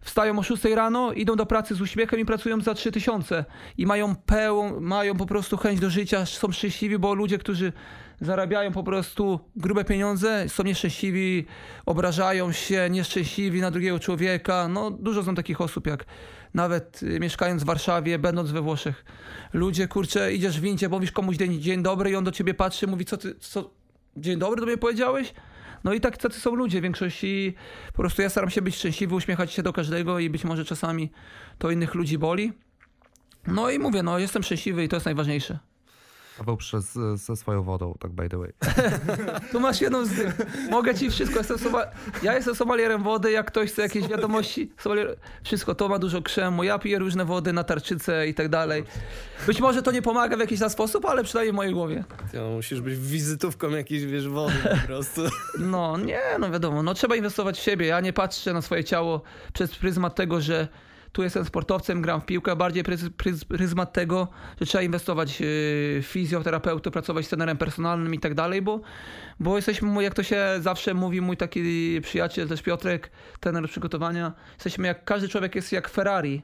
wstają 0.01 0.39
o 0.39 0.43
6 0.43 0.63
rano, 0.63 1.13
idą 1.13 1.35
do 1.35 1.45
pracy 1.45 1.75
z 1.75 1.81
uśmiechem 1.81 2.19
i 2.19 2.25
pracują 2.25 2.61
za 2.61 2.73
3000 2.73 3.45
i 3.77 3.85
mają 3.85 4.15
pełną, 4.15 4.79
mają 4.79 5.15
po 5.15 5.25
prostu 5.25 5.57
chęć 5.57 5.79
do 5.79 5.89
życia, 5.89 6.25
są 6.25 6.51
szczęśliwi, 6.51 6.97
bo 6.97 7.13
ludzie, 7.13 7.37
którzy 7.37 7.73
zarabiają 8.21 8.71
po 8.71 8.83
prostu 8.83 9.39
grube 9.55 9.85
pieniądze, 9.85 10.49
są 10.49 10.63
nieszczęśliwi, 10.63 11.45
obrażają 11.85 12.51
się, 12.51 12.87
nieszczęśliwi 12.89 13.61
na 13.61 13.71
drugiego 13.71 13.99
człowieka. 13.99 14.67
No, 14.67 14.91
dużo 14.91 15.23
są 15.23 15.35
takich 15.35 15.61
osób, 15.61 15.87
jak 15.87 16.05
nawet 16.53 17.03
y, 17.03 17.19
mieszkając 17.19 17.63
w 17.63 17.65
Warszawie, 17.65 18.19
będąc 18.19 18.51
we 18.51 18.61
Włoszech. 18.61 19.05
Ludzie, 19.53 19.87
kurczę, 19.87 20.33
idziesz 20.33 20.59
w 20.59 20.61
windzie, 20.61 20.89
mówisz 20.89 21.11
komuś 21.11 21.37
dzień, 21.37 21.61
dzień 21.61 21.83
dobry 21.83 22.09
i 22.09 22.15
on 22.15 22.23
do 22.23 22.31
ciebie 22.31 22.53
patrzy, 22.53 22.87
mówi, 22.87 23.05
co 23.05 23.17
ty, 23.17 23.35
co, 23.39 23.69
dzień 24.17 24.39
dobry 24.39 24.59
do 24.59 24.65
mnie 24.65 24.77
powiedziałeś? 24.77 25.33
No 25.85 25.93
i 25.93 26.01
tak 26.01 26.17
tacy 26.17 26.39
są 26.39 26.55
ludzie 26.55 26.79
w 26.79 26.83
większości. 26.83 27.53
Po 27.87 27.97
prostu 27.97 28.21
ja 28.21 28.29
staram 28.29 28.49
się 28.49 28.61
być 28.61 28.75
szczęśliwy, 28.75 29.15
uśmiechać 29.15 29.51
się 29.51 29.63
do 29.63 29.73
każdego 29.73 30.19
i 30.19 30.29
być 30.29 30.43
może 30.43 30.65
czasami 30.65 31.11
to 31.57 31.71
innych 31.71 31.95
ludzi 31.95 32.17
boli. 32.17 32.53
No 33.47 33.69
i 33.69 33.79
mówię, 33.79 34.03
no 34.03 34.19
jestem 34.19 34.43
szczęśliwy 34.43 34.83
i 34.83 34.89
to 34.89 34.95
jest 34.95 35.05
najważniejsze. 35.05 35.59
Paweł 36.37 36.57
przez, 36.57 36.99
ze 37.15 37.35
swoją 37.35 37.63
wodą, 37.63 37.95
tak 37.99 38.11
by 38.11 38.29
the 38.29 38.37
way. 38.37 38.53
tu 39.51 39.59
masz 39.59 39.81
jedną 39.81 40.05
z 40.05 40.09
tych. 40.09 40.37
Mogę 40.69 40.95
ci 40.95 41.09
wszystko. 41.09 41.37
Jestem 41.37 41.57
soma... 41.57 41.83
Ja 42.23 42.35
jestem 42.35 42.55
somalierem 42.55 43.03
wody, 43.03 43.31
jak 43.31 43.47
ktoś 43.47 43.71
chce 43.71 43.81
jakieś 43.81 44.07
wiadomości. 44.07 44.71
Somalier... 44.77 45.15
Wszystko, 45.43 45.75
to 45.75 45.89
ma 45.89 45.99
dużo 45.99 46.21
krzemu. 46.21 46.63
Ja 46.63 46.79
piję 46.79 46.99
różne 46.99 47.25
wody 47.25 47.53
na 47.53 47.63
tarczycę 47.63 48.27
i 48.27 48.33
tak 48.33 48.49
dalej. 48.49 48.83
Być 49.47 49.61
może 49.61 49.81
to 49.81 49.91
nie 49.91 50.01
pomaga 50.01 50.37
w 50.37 50.39
jakiś 50.39 50.59
tam 50.59 50.69
sposób, 50.69 51.05
ale 51.05 51.23
przynajmniej 51.23 51.51
w 51.51 51.55
mojej 51.55 51.73
głowie. 51.73 52.03
Ja, 52.33 52.41
musisz 52.41 52.81
być 52.81 52.97
wizytówką 52.97 53.69
jakiejś, 53.69 54.05
wiesz, 54.05 54.27
wody 54.27 54.53
po 54.63 54.87
prostu. 54.87 55.21
No 55.59 55.97
nie, 55.97 56.21
no 56.39 56.51
wiadomo. 56.51 56.83
No 56.83 56.93
trzeba 56.93 57.15
inwestować 57.15 57.59
w 57.59 57.63
siebie. 57.63 57.85
Ja 57.85 57.99
nie 57.99 58.13
patrzę 58.13 58.53
na 58.53 58.61
swoje 58.61 58.83
ciało 58.83 59.21
przez 59.53 59.75
pryzmat 59.75 60.15
tego, 60.15 60.41
że 60.41 60.67
tu 61.15 61.23
jestem 61.23 61.45
sportowcem, 61.45 62.01
gram 62.01 62.21
w 62.21 62.25
piłkę, 62.25 62.55
bardziej 62.55 62.83
pryzmat 63.47 63.93
tego, 63.93 64.27
że 64.59 64.65
trzeba 64.65 64.81
inwestować 64.81 65.37
w 65.39 66.01
fizjoterapeutę, 66.03 66.91
pracować 66.91 67.25
z 67.25 67.29
trenerem 67.29 67.57
personalnym 67.57 68.13
i 68.13 68.19
tak 68.19 68.33
dalej, 68.33 68.61
bo, 68.61 68.81
bo 69.39 69.55
jesteśmy, 69.55 70.03
jak 70.03 70.13
to 70.13 70.23
się 70.23 70.45
zawsze 70.59 70.93
mówi 70.93 71.21
mój 71.21 71.37
taki 71.37 71.61
przyjaciel, 72.01 72.47
też 72.47 72.61
Piotrek, 72.61 73.11
trener 73.39 73.69
przygotowania, 73.69 74.33
jesteśmy 74.53 74.87
jak, 74.87 75.03
każdy 75.05 75.29
człowiek 75.29 75.55
jest 75.55 75.71
jak 75.71 75.89
Ferrari 75.89 76.41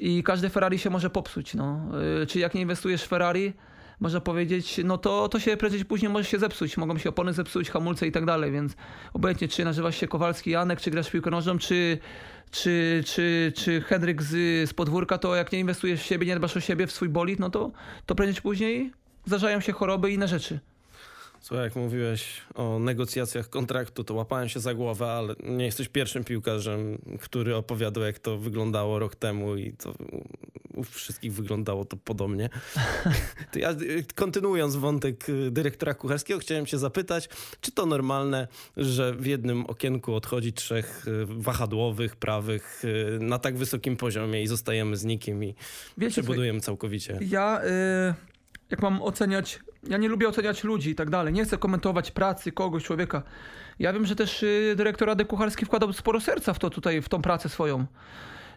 i 0.00 0.22
każde 0.22 0.50
Ferrari 0.50 0.78
się 0.78 0.90
może 0.90 1.10
popsuć, 1.10 1.54
no. 1.54 1.80
Y, 2.22 2.26
czyli 2.26 2.42
jak 2.42 2.54
nie 2.54 2.60
inwestujesz 2.60 3.02
w 3.02 3.08
Ferrari, 3.08 3.52
można 4.00 4.20
powiedzieć, 4.20 4.80
no 4.84 4.98
to, 4.98 5.28
to 5.28 5.40
się 5.40 5.56
prędzej 5.56 5.84
później 5.84 6.12
może 6.12 6.24
się 6.24 6.38
zepsuć. 6.38 6.76
Mogą 6.76 6.98
się 6.98 7.08
opony 7.08 7.32
zepsuć, 7.32 7.70
hamulce 7.70 8.06
i 8.06 8.12
tak 8.12 8.24
dalej, 8.24 8.52
więc 8.52 8.76
obojętnie 9.12 9.48
czy 9.48 9.64
nazywasz 9.64 9.96
się 9.96 10.08
Kowalski 10.08 10.50
Janek, 10.50 10.80
czy 10.80 10.90
grasz 10.90 11.08
w 11.08 11.10
piłkę 11.10 11.30
nożną, 11.30 11.58
czy, 11.58 11.98
czy, 12.50 13.04
czy, 13.06 13.52
czy 13.56 13.80
Henryk 13.80 14.22
z, 14.22 14.30
z 14.70 14.74
podwórka, 14.74 15.18
to 15.18 15.36
jak 15.36 15.52
nie 15.52 15.58
inwestujesz 15.58 16.00
w 16.00 16.06
siebie, 16.06 16.26
nie 16.26 16.36
dbasz 16.36 16.56
o 16.56 16.60
siebie, 16.60 16.86
w 16.86 16.92
swój 16.92 17.08
bolid, 17.08 17.38
no 17.40 17.50
to, 17.50 17.70
to 18.06 18.14
prędzej 18.14 18.42
później 18.42 18.92
zdarzają 19.24 19.60
się 19.60 19.72
choroby 19.72 20.10
i 20.10 20.14
inne 20.14 20.28
rzeczy. 20.28 20.60
Słuchaj, 21.46 21.64
jak 21.64 21.76
mówiłeś 21.76 22.40
o 22.54 22.78
negocjacjach 22.78 23.50
kontraktu, 23.50 24.04
to 24.04 24.14
łapałem 24.14 24.48
się 24.48 24.60
za 24.60 24.74
głowę, 24.74 25.06
ale 25.06 25.34
nie 25.44 25.64
jesteś 25.64 25.88
pierwszym 25.88 26.24
piłkarzem, 26.24 26.98
który 27.20 27.56
opowiadał, 27.56 28.04
jak 28.04 28.18
to 28.18 28.38
wyglądało 28.38 28.98
rok 28.98 29.14
temu 29.14 29.56
i 29.56 29.72
to 29.72 29.94
u 30.74 30.84
wszystkich 30.84 31.32
wyglądało 31.32 31.84
to 31.84 31.96
podobnie. 31.96 32.48
To 33.52 33.58
ja, 33.58 33.74
kontynuując 34.14 34.76
wątek 34.76 35.28
y, 35.28 35.50
dyrektora 35.50 35.94
kucharskiego, 35.94 36.40
chciałem 36.40 36.66
cię 36.66 36.78
zapytać, 36.78 37.28
czy 37.60 37.72
to 37.72 37.86
normalne, 37.86 38.48
że 38.76 39.14
w 39.14 39.26
jednym 39.26 39.66
okienku 39.66 40.14
odchodzi 40.14 40.52
trzech 40.52 41.08
y, 41.08 41.26
wahadłowych, 41.26 42.16
prawych 42.16 42.82
y, 42.84 43.18
na 43.20 43.38
tak 43.38 43.56
wysokim 43.56 43.96
poziomie 43.96 44.42
i 44.42 44.46
zostajemy 44.46 44.96
z 44.96 45.04
nikim 45.04 45.44
i 45.44 45.54
Wiecie, 45.98 46.12
przebudujemy 46.12 46.60
całkowicie? 46.60 47.18
Ja... 47.22 47.64
Y 47.64 48.36
jak 48.70 48.82
mam 48.82 49.02
oceniać, 49.02 49.60
ja 49.88 49.96
nie 49.96 50.08
lubię 50.08 50.28
oceniać 50.28 50.64
ludzi 50.64 50.90
i 50.90 50.94
tak 50.94 51.10
dalej. 51.10 51.34
Nie 51.34 51.44
chcę 51.44 51.58
komentować 51.58 52.10
pracy 52.10 52.52
kogoś, 52.52 52.84
człowieka. 52.84 53.22
Ja 53.78 53.92
wiem, 53.92 54.06
że 54.06 54.16
też 54.16 54.42
y, 54.42 54.74
dyrektor 54.76 55.08
Rady 55.08 55.24
Kucharski 55.24 55.66
wkładał 55.66 55.92
sporo 55.92 56.20
serca 56.20 56.54
w 56.54 56.58
to 56.58 56.70
tutaj, 56.70 57.02
w 57.02 57.08
tą 57.08 57.22
pracę 57.22 57.48
swoją. 57.48 57.86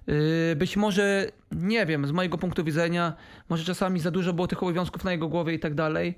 Y, 0.09 0.55
być 0.55 0.77
może, 0.77 1.31
nie 1.51 1.85
wiem, 1.85 2.07
z 2.07 2.11
mojego 2.11 2.37
punktu 2.37 2.63
widzenia, 2.63 3.13
może 3.49 3.63
czasami 3.63 3.99
za 3.99 4.11
dużo 4.11 4.33
było 4.33 4.47
tych 4.47 4.63
obowiązków 4.63 5.03
na 5.03 5.11
jego 5.11 5.27
głowie 5.27 5.53
i 5.53 5.59
tak 5.59 5.73
dalej. 5.73 6.15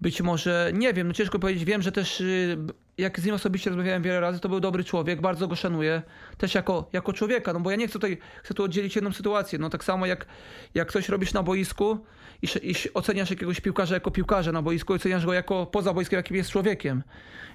Być 0.00 0.22
może, 0.22 0.70
nie 0.74 0.92
wiem, 0.92 1.08
no 1.08 1.14
ciężko 1.14 1.38
powiedzieć. 1.38 1.64
Wiem, 1.64 1.82
że 1.82 1.92
też 1.92 2.20
y, 2.20 2.58
jak 2.98 3.20
z 3.20 3.24
nim 3.24 3.34
osobiście 3.34 3.70
rozmawiałem 3.70 4.02
wiele 4.02 4.20
razy, 4.20 4.40
to 4.40 4.48
był 4.48 4.60
dobry 4.60 4.84
człowiek, 4.84 5.20
bardzo 5.20 5.48
go 5.48 5.56
szanuję, 5.56 6.02
też 6.38 6.54
jako, 6.54 6.88
jako 6.92 7.12
człowieka, 7.12 7.52
no 7.52 7.60
bo 7.60 7.70
ja 7.70 7.76
nie 7.76 7.86
chcę 7.86 7.92
tutaj, 7.92 8.18
chcę 8.42 8.54
tu 8.54 8.64
oddzielić 8.64 8.96
jedną 8.96 9.12
sytuację, 9.12 9.58
no 9.58 9.70
tak 9.70 9.84
samo 9.84 10.06
jak, 10.06 10.26
jak 10.74 10.92
coś 10.92 11.08
robisz 11.08 11.32
na 11.32 11.42
boisku 11.42 11.98
i, 12.42 12.46
i 12.70 12.74
oceniasz 12.94 13.30
jakiegoś 13.30 13.60
piłkarza 13.60 13.94
jako 13.94 14.10
piłkarza 14.10 14.52
na 14.52 14.62
boisku, 14.62 14.92
oceniasz 14.92 15.26
go 15.26 15.32
jako 15.32 15.66
poza 15.66 15.94
boiskiem, 15.94 16.16
jakim 16.16 16.36
jest 16.36 16.50
człowiekiem. 16.50 17.02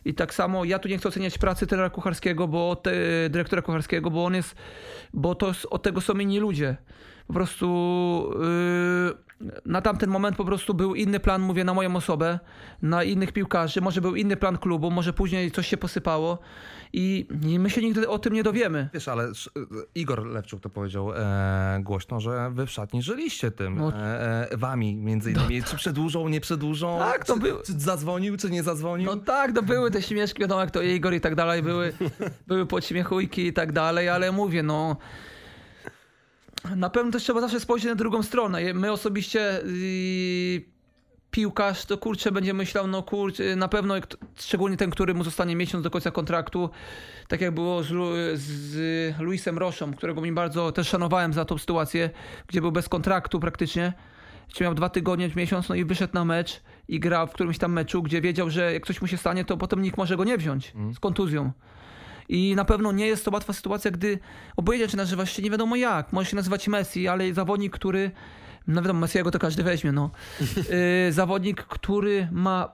I 0.06 0.14
tak 0.14 0.34
samo 0.34 0.66
ja 0.66 0.80
tu 0.80 0.90
nie 0.90 0.98
chcę 0.98 1.10
oceniać 1.10 1.38
pracy 1.38 1.68
trenera 1.68 1.90
kucharskiego, 1.90 2.48
bo 2.48 2.76
te, 2.76 2.92
dyrektora 3.30 3.62
kucharskiego, 3.62 4.12
bo 4.12 4.26
on 4.26 4.36
jest, 4.36 4.56
bo 5.14 5.36
to 5.36 5.52
od 5.70 5.84
tego 5.84 6.02
są 6.02 6.14
inni 6.14 6.40
ludzie. 6.40 6.76
Po 7.28 7.34
prostu 7.34 7.68
yy, 8.40 9.26
na 9.66 9.82
tamten 9.82 10.10
moment 10.10 10.38
po 10.38 10.46
prostu 10.46 10.74
był 10.74 10.96
inny 10.96 11.20
plan, 11.20 11.42
mówię, 11.42 11.64
na 11.64 11.74
moją 11.74 11.96
osobę, 11.96 12.40
na 12.82 13.04
innych 13.04 13.32
piłkarzy, 13.32 13.82
może 13.82 14.02
był 14.02 14.16
inny 14.16 14.38
plan 14.38 14.58
klubu, 14.58 14.92
może 14.92 15.14
później 15.14 15.52
coś 15.52 15.68
się 15.68 15.78
posypało 15.78 16.40
i 16.94 17.28
my 17.60 17.70
się 17.70 17.82
nigdy 17.82 18.10
o 18.10 18.20
tym 18.20 18.34
nie 18.34 18.44
dowiemy. 18.44 18.90
Wiesz, 18.94 19.08
ale 19.08 19.32
Igor 19.96 20.26
Lewczuk 20.26 20.62
to 20.62 20.70
powiedział 20.70 21.14
e, 21.16 21.80
głośno, 21.84 22.20
że 22.20 22.52
wy 22.52 22.66
w 22.66 22.72
szatni 22.72 23.02
żyliście 23.02 23.52
tym, 23.52 23.78
no. 23.78 23.94
e, 23.94 24.52
e, 24.52 24.58
wami 24.58 24.96
między 24.96 25.32
innymi, 25.32 25.60
no. 25.60 25.66
czy 25.66 25.76
przedłużą, 25.76 26.28
nie 26.28 26.42
przedłużą, 26.42 27.00
tak, 27.00 27.26
to 27.26 27.34
czy, 27.34 27.40
był... 27.40 27.58
czy 27.66 27.74
zadzwonił, 27.80 28.38
czy 28.38 28.50
nie 28.50 28.64
zadzwonił. 28.64 29.06
No 29.06 29.18
tak, 29.18 29.54
to 29.54 29.64
były 29.64 29.92
te 29.92 30.02
śmieszki, 30.02 30.42
wiadomo 30.42 30.62
jak 30.62 30.72
to 30.72 30.82
Igor 30.82 31.14
i 31.14 31.22
tak 31.22 31.36
dalej, 31.36 31.64
były, 31.64 31.94
były 32.48 32.66
podśmiechujki 32.66 33.48
i 33.48 33.54
tak 33.54 33.72
dalej, 33.72 34.10
ale 34.10 34.32
mówię, 34.32 34.64
no 34.64 34.98
na 36.76 36.90
pewno 36.90 37.12
też 37.12 37.24
trzeba 37.24 37.42
zawsze 37.42 37.60
spojrzeć 37.60 37.90
na 37.90 37.96
drugą 37.96 38.24
stronę. 38.24 38.74
My 38.74 38.92
osobiście 38.92 39.62
yy, 39.66 40.76
piłkarz, 41.32 41.86
to 41.86 41.98
kurczę 41.98 42.32
będzie 42.32 42.54
myślał, 42.54 42.88
no 42.88 43.04
kurczę, 43.04 43.56
na 43.56 43.68
pewno, 43.68 43.96
szczególnie 44.36 44.78
ten, 44.78 44.90
który 44.90 45.14
mu 45.14 45.24
zostanie 45.24 45.56
miesiąc 45.56 45.84
do 45.84 45.92
końca 45.92 46.12
kontraktu, 46.12 46.70
tak 47.28 47.42
jak 47.42 47.52
było 47.52 47.84
z, 47.84 47.88
z 48.40 49.20
Luisem 49.20 49.58
Roszą, 49.58 49.94
którego 49.94 50.22
mi 50.22 50.32
bardzo 50.32 50.72
też 50.72 50.88
szanowałem 50.88 51.34
za 51.34 51.46
tą 51.46 51.58
sytuację, 51.58 52.10
gdzie 52.48 52.62
był 52.62 52.72
bez 52.72 52.90
kontraktu 52.90 53.40
praktycznie, 53.40 53.94
gdzie 54.50 54.64
miał 54.64 54.74
dwa 54.74 54.90
tygodnie, 54.90 55.30
miesiąc, 55.36 55.70
no 55.70 55.76
i 55.76 55.86
wyszedł 55.86 56.14
na 56.14 56.26
mecz 56.26 56.62
i 56.88 57.00
grał 57.00 57.28
w 57.28 57.32
którymś 57.32 57.58
tam 57.58 57.74
meczu, 57.74 58.04
gdzie 58.04 58.22
wiedział, 58.22 58.50
że 58.50 58.74
jak 58.74 58.88
coś 58.88 59.02
mu 59.02 59.08
się 59.08 59.18
stanie, 59.18 59.46
to 59.46 59.58
potem 59.58 59.82
nikt 59.82 59.98
może 59.98 60.18
go 60.18 60.24
nie 60.24 60.38
wziąć 60.38 60.74
z 60.96 61.00
kontuzją. 61.00 61.52
I 62.30 62.56
na 62.56 62.66
pewno 62.66 62.92
nie 62.92 63.08
jest 63.08 63.26
to 63.26 63.32
łatwa 63.32 63.54
sytuacja, 63.54 63.92
gdy 63.92 64.20
obojętnie 64.56 64.88
czy 64.88 64.98
nazywasz 64.98 65.36
się 65.36 65.42
nie 65.42 65.50
wiadomo 65.50 65.76
jak. 65.76 66.14
Może 66.14 66.30
się 66.30 66.36
nazywać 66.36 66.68
Messi, 66.68 67.08
ale 67.08 67.34
zawodnik, 67.34 67.74
który 67.74 68.12
no 68.68 68.82
wiadomo, 68.82 69.00
Messiego 69.00 69.32
to 69.32 69.40
każdy 69.40 69.64
weźmie, 69.64 69.92
no. 69.92 70.12
Yy, 70.42 71.12
zawodnik, 71.20 71.64
który 71.64 72.28
ma 72.32 72.72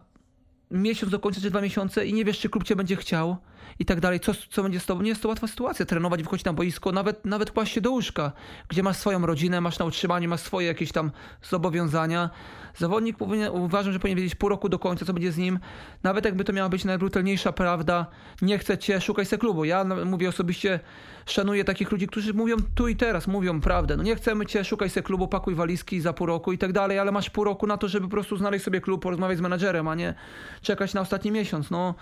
miesiąc 0.71 1.11
do 1.11 1.19
końca, 1.19 1.41
czy 1.41 1.49
dwa 1.49 1.61
miesiące 1.61 2.05
i 2.05 2.13
nie 2.13 2.25
wiesz, 2.25 2.39
czy 2.39 2.49
klub 2.49 2.63
cię 2.63 2.75
będzie 2.75 2.95
chciał 2.95 3.37
i 3.81 3.85
tak 3.85 3.99
dalej. 3.99 4.19
Co, 4.19 4.31
co 4.49 4.63
będzie 4.63 4.79
z 4.79 4.85
tobą? 4.85 5.01
Nie 5.01 5.09
jest 5.09 5.21
to 5.21 5.29
łatwa 5.29 5.47
sytuacja. 5.47 5.85
Trenować, 5.85 6.23
wychodzić 6.23 6.45
na 6.45 6.53
boisko, 6.53 6.91
nawet, 6.91 7.25
nawet 7.25 7.51
kłaść 7.51 7.73
się 7.73 7.81
do 7.81 7.91
łóżka, 7.91 8.31
gdzie 8.67 8.83
masz 8.83 8.97
swoją 8.97 9.25
rodzinę, 9.25 9.61
masz 9.61 9.79
na 9.79 9.85
utrzymanie, 9.85 10.27
masz 10.27 10.39
swoje 10.39 10.67
jakieś 10.67 10.91
tam 10.91 11.11
zobowiązania. 11.43 12.29
Zawodnik 12.77 13.17
powinien, 13.17 13.51
uważam, 13.51 13.93
że 13.93 13.99
powinien 13.99 14.17
wiedzieć 14.17 14.35
pół 14.35 14.49
roku 14.49 14.69
do 14.69 14.79
końca, 14.79 15.05
co 15.05 15.13
będzie 15.13 15.31
z 15.31 15.37
nim. 15.37 15.59
Nawet 16.03 16.25
jakby 16.25 16.43
to 16.43 16.53
miała 16.53 16.69
być 16.69 16.85
najbrutalniejsza 16.85 17.51
prawda, 17.51 18.05
nie 18.41 18.57
chcę 18.57 18.77
cię, 18.77 19.01
szukaj 19.01 19.25
se 19.25 19.37
klubu. 19.37 19.65
Ja 19.65 19.83
mówię 19.83 20.29
osobiście, 20.29 20.79
szanuję 21.25 21.63
takich 21.63 21.91
ludzi, 21.91 22.07
którzy 22.07 22.33
mówią 22.33 22.55
tu 22.75 22.87
i 22.87 22.95
teraz, 22.95 23.27
mówią 23.27 23.61
prawdę. 23.61 23.97
No 23.97 24.03
nie 24.03 24.15
chcemy 24.15 24.45
cię, 24.45 24.63
szukaj 24.63 24.89
se 24.89 25.01
klubu, 25.01 25.27
pakuj 25.27 25.55
walizki 25.55 26.01
za 26.01 26.13
pół 26.13 26.27
roku 26.27 26.51
i 26.51 26.57
tak 26.57 26.73
dalej, 26.73 26.99
ale 26.99 27.11
masz 27.11 27.29
pół 27.29 27.43
roku 27.43 27.67
na 27.67 27.77
to, 27.77 27.87
żeby 27.87 28.07
po 28.07 28.11
prostu 28.11 28.37
znaleźć 28.37 28.65
sobie 28.65 28.81
klub, 28.81 29.01
porozmawiać 29.01 29.37
z 29.37 29.41
menadżerem, 29.41 29.87
a 29.87 29.95
nie 29.95 30.13
czekać 30.61 30.93
na 30.93 31.01
ostatni 31.01 31.31
miesiąc. 31.31 31.71
No, 31.71 31.95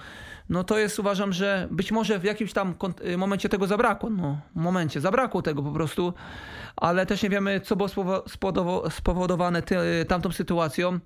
no 0.49 0.63
to 0.63 0.79
jest, 0.79 0.99
uważam, 0.99 1.33
że 1.33 1.67
być 1.71 1.91
może 1.91 2.19
w 2.19 2.23
jakimś 2.23 2.53
tam 2.53 2.73
momencie 3.17 3.49
tego 3.49 3.67
zabrakło. 3.67 4.09
No, 4.09 4.41
momencie 4.55 5.01
zabrakło 5.01 5.41
tego 5.41 5.63
po 5.63 5.71
prostu, 5.71 6.13
ale 6.75 7.05
też 7.05 7.23
nie 7.23 7.29
wiemy, 7.29 7.61
co 7.61 7.75
było 7.75 8.23
spowodowane 8.89 9.61
ty, 9.61 9.75
tamtą 10.07 10.31
sytuacją. 10.31 10.99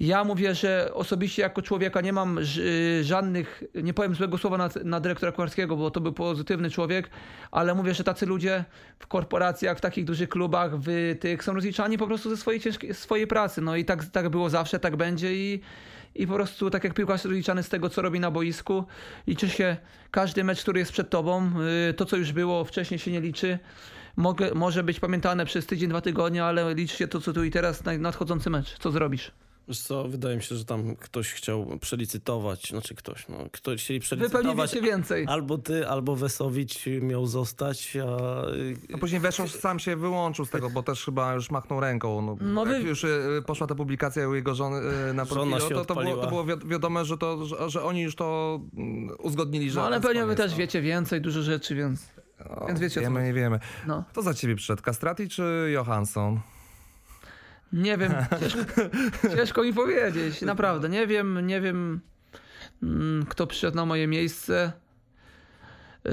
Ja 0.00 0.24
mówię, 0.24 0.54
że 0.54 0.90
osobiście 0.94 1.42
jako 1.42 1.62
człowieka 1.62 2.00
nie 2.00 2.12
mam 2.12 2.38
żadnych, 3.02 3.62
nie 3.82 3.94
powiem 3.94 4.14
złego 4.14 4.38
słowa 4.38 4.58
na, 4.58 4.68
na 4.84 5.00
dyrektora 5.00 5.32
Kucharskiego, 5.32 5.76
bo 5.76 5.90
to 5.90 6.00
był 6.00 6.12
pozytywny 6.12 6.70
człowiek, 6.70 7.10
ale 7.50 7.74
mówię, 7.74 7.94
że 7.94 8.04
tacy 8.04 8.26
ludzie 8.26 8.64
w 8.98 9.06
korporacjach, 9.06 9.78
w 9.78 9.80
takich 9.80 10.04
dużych 10.04 10.28
klubach, 10.28 10.78
w 10.78 11.16
tych 11.20 11.44
są 11.44 11.54
rozliczani 11.54 11.98
po 11.98 12.06
prostu 12.06 12.30
ze 12.30 12.36
swojej, 12.36 12.60
ciężkiej, 12.60 12.94
swojej 12.94 13.26
pracy. 13.26 13.60
No 13.60 13.76
i 13.76 13.84
tak, 13.84 14.04
tak 14.04 14.28
było 14.28 14.50
zawsze, 14.50 14.78
tak 14.78 14.96
będzie 14.96 15.34
i, 15.34 15.60
i 16.14 16.26
po 16.26 16.34
prostu 16.34 16.70
tak 16.70 16.84
jak 16.84 16.94
piłkarz 16.94 17.24
rozliczany 17.24 17.62
z 17.62 17.68
tego, 17.68 17.90
co 17.90 18.02
robi 18.02 18.20
na 18.20 18.30
boisku, 18.30 18.84
liczy 19.26 19.48
się 19.48 19.76
każdy 20.10 20.44
mecz, 20.44 20.62
który 20.62 20.78
jest 20.78 20.92
przed 20.92 21.10
tobą. 21.10 21.50
Y, 21.90 21.94
to, 21.94 22.04
co 22.04 22.16
już 22.16 22.32
było 22.32 22.64
wcześniej 22.64 22.98
się 22.98 23.10
nie 23.10 23.20
liczy. 23.20 23.58
Mogę, 24.16 24.54
może 24.54 24.82
być 24.82 25.00
pamiętane 25.00 25.46
przez 25.46 25.66
tydzień, 25.66 25.88
dwa 25.88 26.00
tygodnie, 26.00 26.44
ale 26.44 26.74
liczy 26.74 26.96
się 26.96 27.08
to, 27.08 27.20
co 27.20 27.32
tu 27.32 27.44
i 27.44 27.50
teraz, 27.50 27.82
nadchodzący 27.98 28.50
mecz. 28.50 28.78
Co 28.78 28.90
zrobisz? 28.90 29.30
Wiesz 29.68 29.80
co, 29.80 30.08
wydaje 30.08 30.36
mi 30.36 30.42
się, 30.42 30.56
że 30.56 30.64
tam 30.64 30.96
ktoś 30.96 31.32
chciał 31.32 31.78
przelicytować, 31.80 32.68
znaczy 32.68 32.94
ktoś, 32.94 33.28
no, 33.28 33.36
ktoś 33.52 33.84
chcieli 33.84 34.00
przelicytować. 34.00 34.56
Wy 34.56 34.68
pewnie 34.68 34.90
więcej. 34.90 35.26
Albo 35.28 35.58
ty, 35.58 35.88
albo 35.88 36.16
Wesowicz 36.16 36.86
miał 37.00 37.26
zostać, 37.26 37.96
a... 37.96 38.06
No 38.90 38.98
później 38.98 39.20
Weszą 39.20 39.48
sam 39.48 39.78
się 39.78 39.96
wyłączył 39.96 40.44
z 40.44 40.50
tego, 40.50 40.70
bo 40.70 40.82
też 40.82 41.04
chyba 41.04 41.34
już 41.34 41.50
machnął 41.50 41.80
ręką. 41.80 42.22
No, 42.22 42.36
no 42.40 42.66
jak 42.66 42.82
wy... 42.82 42.88
już 42.88 43.04
y, 43.04 43.42
poszła 43.46 43.66
ta 43.66 43.74
publikacja 43.74 44.28
u 44.28 44.34
jego 44.34 44.54
żony 44.54 44.76
y, 45.10 45.14
na 45.14 45.26
profilu, 45.26 45.58
to, 45.58 45.84
to, 45.84 45.94
było, 45.94 46.16
to 46.16 46.28
było 46.28 46.44
wiadome, 46.44 47.04
że, 47.04 47.18
to, 47.18 47.46
że, 47.46 47.70
że, 47.70 47.82
oni 47.82 48.02
już 48.02 48.14
to 48.14 48.60
mm, 48.76 49.16
uzgodnili, 49.18 49.70
że... 49.70 49.80
No 49.80 49.86
ale 49.86 50.00
pewnie 50.00 50.26
wy 50.26 50.36
też 50.36 50.52
no. 50.52 50.58
wiecie 50.58 50.82
więcej, 50.82 51.20
dużo 51.20 51.42
rzeczy, 51.42 51.74
więc... 51.74 52.14
No, 52.50 52.66
więc 52.66 52.80
wiecie, 52.80 53.00
wiemy, 53.00 53.24
nie 53.24 53.32
wiemy. 53.32 53.58
No. 53.86 54.04
Kto 54.08 54.22
za 54.22 54.34
ciebie 54.34 54.56
przyszedł, 54.56 54.82
Castrati 54.82 55.28
czy 55.28 55.70
Johansson? 55.72 56.40
Nie 57.74 57.98
wiem, 57.98 58.12
ciężko, 58.40 58.62
ciężko 59.36 59.62
mi 59.62 59.72
powiedzieć, 59.72 60.42
naprawdę. 60.42 60.88
Nie 60.88 61.06
wiem, 61.06 61.46
nie 61.46 61.60
wiem, 61.60 62.00
mm, 62.82 63.26
kto 63.28 63.46
przyszedł 63.46 63.76
na 63.76 63.86
moje 63.86 64.06
miejsce. 64.06 64.72
Yy... 66.04 66.12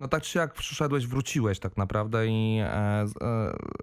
No 0.00 0.08
tak 0.08 0.22
czy 0.22 0.38
jak 0.38 0.54
przyszedłeś, 0.54 1.06
wróciłeś 1.06 1.58
tak 1.58 1.76
naprawdę 1.76 2.26
i 2.26 2.58
e, 2.60 2.66
e, 2.68 3.06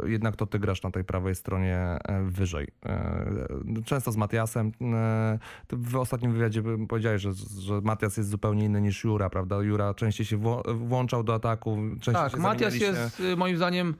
jednak 0.05 0.35
to 0.35 0.45
ty 0.45 0.59
grasz 0.59 0.83
na 0.83 0.91
tej 0.91 1.03
prawej 1.03 1.35
stronie 1.35 1.77
e, 1.77 2.23
wyżej. 2.23 2.67
E, 2.85 3.25
często 3.85 4.11
z 4.11 4.17
Matiasem. 4.17 4.71
E, 4.81 5.39
w 5.71 5.95
ostatnim 5.95 6.33
wywiadzie 6.33 6.63
powiedziałeś, 6.89 7.21
że, 7.21 7.31
że 7.59 7.81
Matias 7.81 8.17
jest 8.17 8.29
zupełnie 8.29 8.65
inny 8.65 8.81
niż 8.81 9.03
Jura, 9.03 9.29
prawda? 9.29 9.55
Jura 9.61 9.93
częściej 9.93 10.25
się 10.25 10.63
włączał 10.75 11.23
do 11.23 11.33
ataku. 11.33 11.77
Częściej 12.01 12.13
tak, 12.31 12.37
Matias 12.37 12.75
jest 12.75 13.21
moim 13.37 13.57
zdaniem 13.57 13.95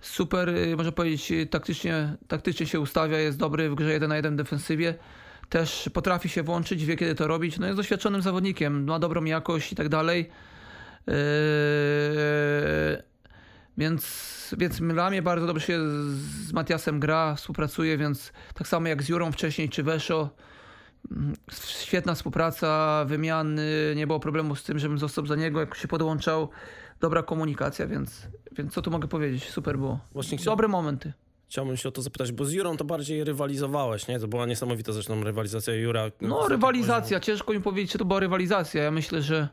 super, 0.00 0.48
y, 0.48 0.76
można 0.76 0.92
powiedzieć, 0.92 1.32
y, 1.32 1.46
taktycznie, 1.46 2.16
taktycznie 2.28 2.66
się 2.66 2.80
ustawia, 2.80 3.18
jest 3.18 3.38
dobry 3.38 3.70
w 3.70 3.74
grze 3.74 3.92
1 3.92 4.08
na 4.08 4.16
1 4.16 4.36
defensywie. 4.36 4.94
Też 5.48 5.90
potrafi 5.92 6.28
się 6.28 6.42
włączyć, 6.42 6.84
wie 6.84 6.96
kiedy 6.96 7.14
to 7.14 7.26
robić. 7.26 7.58
No 7.58 7.66
jest 7.66 7.76
doświadczonym 7.76 8.22
zawodnikiem, 8.22 8.84
ma 8.84 8.98
dobrą 8.98 9.24
jakość 9.24 9.72
i 9.72 9.76
tak 9.76 9.88
dalej. 9.88 10.30
Yy, 11.06 11.14
więc, 13.78 14.54
więc 14.58 14.78
dla 14.78 15.10
mnie 15.10 15.22
bardzo 15.22 15.46
dobrze 15.46 15.66
się 15.66 15.78
z 16.46 16.52
Matiasem 16.52 17.00
gra, 17.00 17.34
współpracuje, 17.34 17.98
więc 17.98 18.32
tak 18.54 18.68
samo 18.68 18.88
jak 18.88 19.02
z 19.02 19.08
Jurą 19.08 19.32
wcześniej 19.32 19.68
czy 19.68 19.82
Weszo. 19.82 20.30
Mm, 21.10 21.34
świetna 21.64 22.14
współpraca, 22.14 23.04
wymiany, 23.04 23.92
nie 23.96 24.06
było 24.06 24.20
problemu 24.20 24.56
z 24.56 24.64
tym, 24.64 24.78
żebym 24.78 24.98
został 24.98 25.26
za 25.26 25.36
niego, 25.36 25.60
jak 25.60 25.74
się 25.74 25.88
podłączał 25.88 26.50
dobra 27.00 27.22
komunikacja, 27.22 27.86
więc, 27.86 28.26
więc 28.52 28.74
co 28.74 28.82
tu 28.82 28.90
mogę 28.90 29.08
powiedzieć? 29.08 29.50
Super 29.50 29.78
było. 29.78 30.00
Właśnie 30.12 30.38
Dobre 30.44 30.68
momenty. 30.68 31.12
Chciałbym 31.48 31.76
się 31.76 31.88
o 31.88 31.92
to 31.92 32.02
zapytać, 32.02 32.32
bo 32.32 32.44
z 32.44 32.52
Jurą 32.52 32.76
to 32.76 32.84
bardziej 32.84 33.24
rywalizowałeś, 33.24 34.08
nie? 34.08 34.20
To 34.20 34.28
była 34.28 34.46
niesamowita 34.46 34.92
zresztą 34.92 35.24
rywalizacja 35.24 35.74
Jura. 35.74 36.10
No, 36.20 36.48
rywalizacja. 36.48 37.20
Ciężko 37.20 37.52
mi 37.52 37.60
powiedzieć, 37.60 37.92
czy 37.92 37.98
to 37.98 38.04
była 38.04 38.20
rywalizacja. 38.20 38.82
Ja 38.82 38.90
myślę, 38.90 39.22
że... 39.22 39.48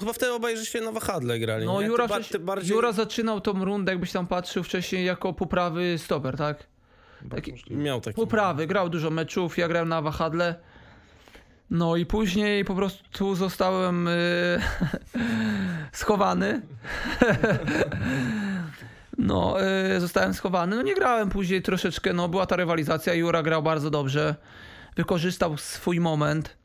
Chyba 0.00 0.12
wtedy 0.12 0.32
obaj 0.32 0.56
żeście 0.56 0.80
na 0.80 0.92
wahadle 0.92 1.38
grali, 1.38 1.66
No, 1.66 1.80
Jura, 1.80 2.08
ty, 2.08 2.24
ty 2.24 2.38
bardziej... 2.38 2.74
Jura 2.74 2.92
zaczynał 2.92 3.40
tą 3.40 3.64
rundę, 3.64 3.92
jakbyś 3.92 4.12
tam 4.12 4.26
patrzył 4.26 4.62
wcześniej, 4.62 5.04
jako 5.04 5.32
poprawy 5.32 5.98
stoper, 5.98 6.36
tak? 6.36 6.66
Taki, 7.30 7.52
Miał 7.70 8.00
taki. 8.00 8.16
Poprawy, 8.16 8.66
grał 8.66 8.88
dużo 8.88 9.10
meczów, 9.10 9.58
ja 9.58 9.68
grałem 9.68 9.88
na 9.88 10.02
wahadle. 10.02 10.54
No 11.70 11.96
i 11.96 12.06
później 12.06 12.64
po 12.64 12.74
prostu 12.74 13.34
zostałem 13.34 14.08
y, 14.08 14.60
schowany. 15.92 16.62
no, 19.18 19.56
y, 19.96 20.00
zostałem 20.00 20.34
schowany. 20.34 20.76
No 20.76 20.82
nie 20.82 20.94
grałem 20.94 21.30
później 21.30 21.62
troszeczkę, 21.62 22.12
no 22.12 22.28
była 22.28 22.46
ta 22.46 22.56
rywalizacja. 22.56 23.14
Jura 23.14 23.42
grał 23.42 23.62
bardzo 23.62 23.90
dobrze. 23.90 24.34
Wykorzystał 24.96 25.56
swój 25.56 26.00
moment 26.00 26.56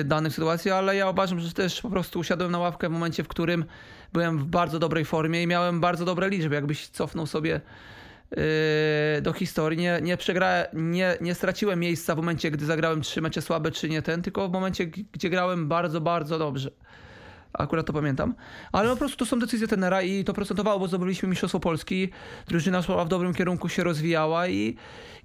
y, 0.00 0.04
danej 0.04 0.32
sytuacji, 0.32 0.70
ale 0.70 0.96
ja 0.96 1.10
uważam, 1.10 1.40
że 1.40 1.52
też 1.52 1.80
po 1.80 1.90
prostu 1.90 2.18
usiadłem 2.18 2.50
na 2.50 2.58
ławkę 2.58 2.88
w 2.88 2.92
momencie, 2.92 3.24
w 3.24 3.28
którym 3.28 3.64
byłem 4.12 4.38
w 4.38 4.44
bardzo 4.44 4.78
dobrej 4.78 5.04
formie 5.04 5.42
i 5.42 5.46
miałem 5.46 5.80
bardzo 5.80 6.04
dobre 6.04 6.28
liczby. 6.28 6.54
Jakbyś 6.54 6.88
cofnął 6.88 7.26
sobie 7.26 7.60
do 9.22 9.32
historii. 9.32 9.78
Nie, 9.78 9.98
nie, 10.02 10.16
przegra, 10.16 10.64
nie, 10.72 11.16
nie 11.20 11.34
straciłem 11.34 11.80
miejsca 11.80 12.14
w 12.14 12.16
momencie, 12.16 12.50
gdy 12.50 12.66
zagrałem 12.66 13.00
trzy 13.02 13.20
mecze 13.20 13.42
słabe, 13.42 13.70
czy 13.70 13.88
nie 13.88 14.02
ten, 14.02 14.22
tylko 14.22 14.48
w 14.48 14.52
momencie, 14.52 14.86
gdzie 14.86 15.30
grałem 15.30 15.68
bardzo, 15.68 16.00
bardzo 16.00 16.38
dobrze. 16.38 16.70
Akurat 17.52 17.86
to 17.86 17.92
pamiętam. 17.92 18.34
Ale 18.72 18.90
po 18.90 18.96
prostu 18.96 19.16
to 19.16 19.26
są 19.26 19.38
decyzje 19.38 19.68
tenera 19.68 20.02
i 20.02 20.24
to 20.24 20.32
procentowało, 20.32 20.78
bo 20.78 20.88
zdobyliśmy 20.88 21.28
Mistrzostwo 21.28 21.60
Polski. 21.60 22.10
Drużyna 22.48 22.82
szła 22.82 23.04
w 23.04 23.08
dobrym 23.08 23.34
kierunku, 23.34 23.68
się 23.68 23.84
rozwijała 23.84 24.48
i, 24.48 24.76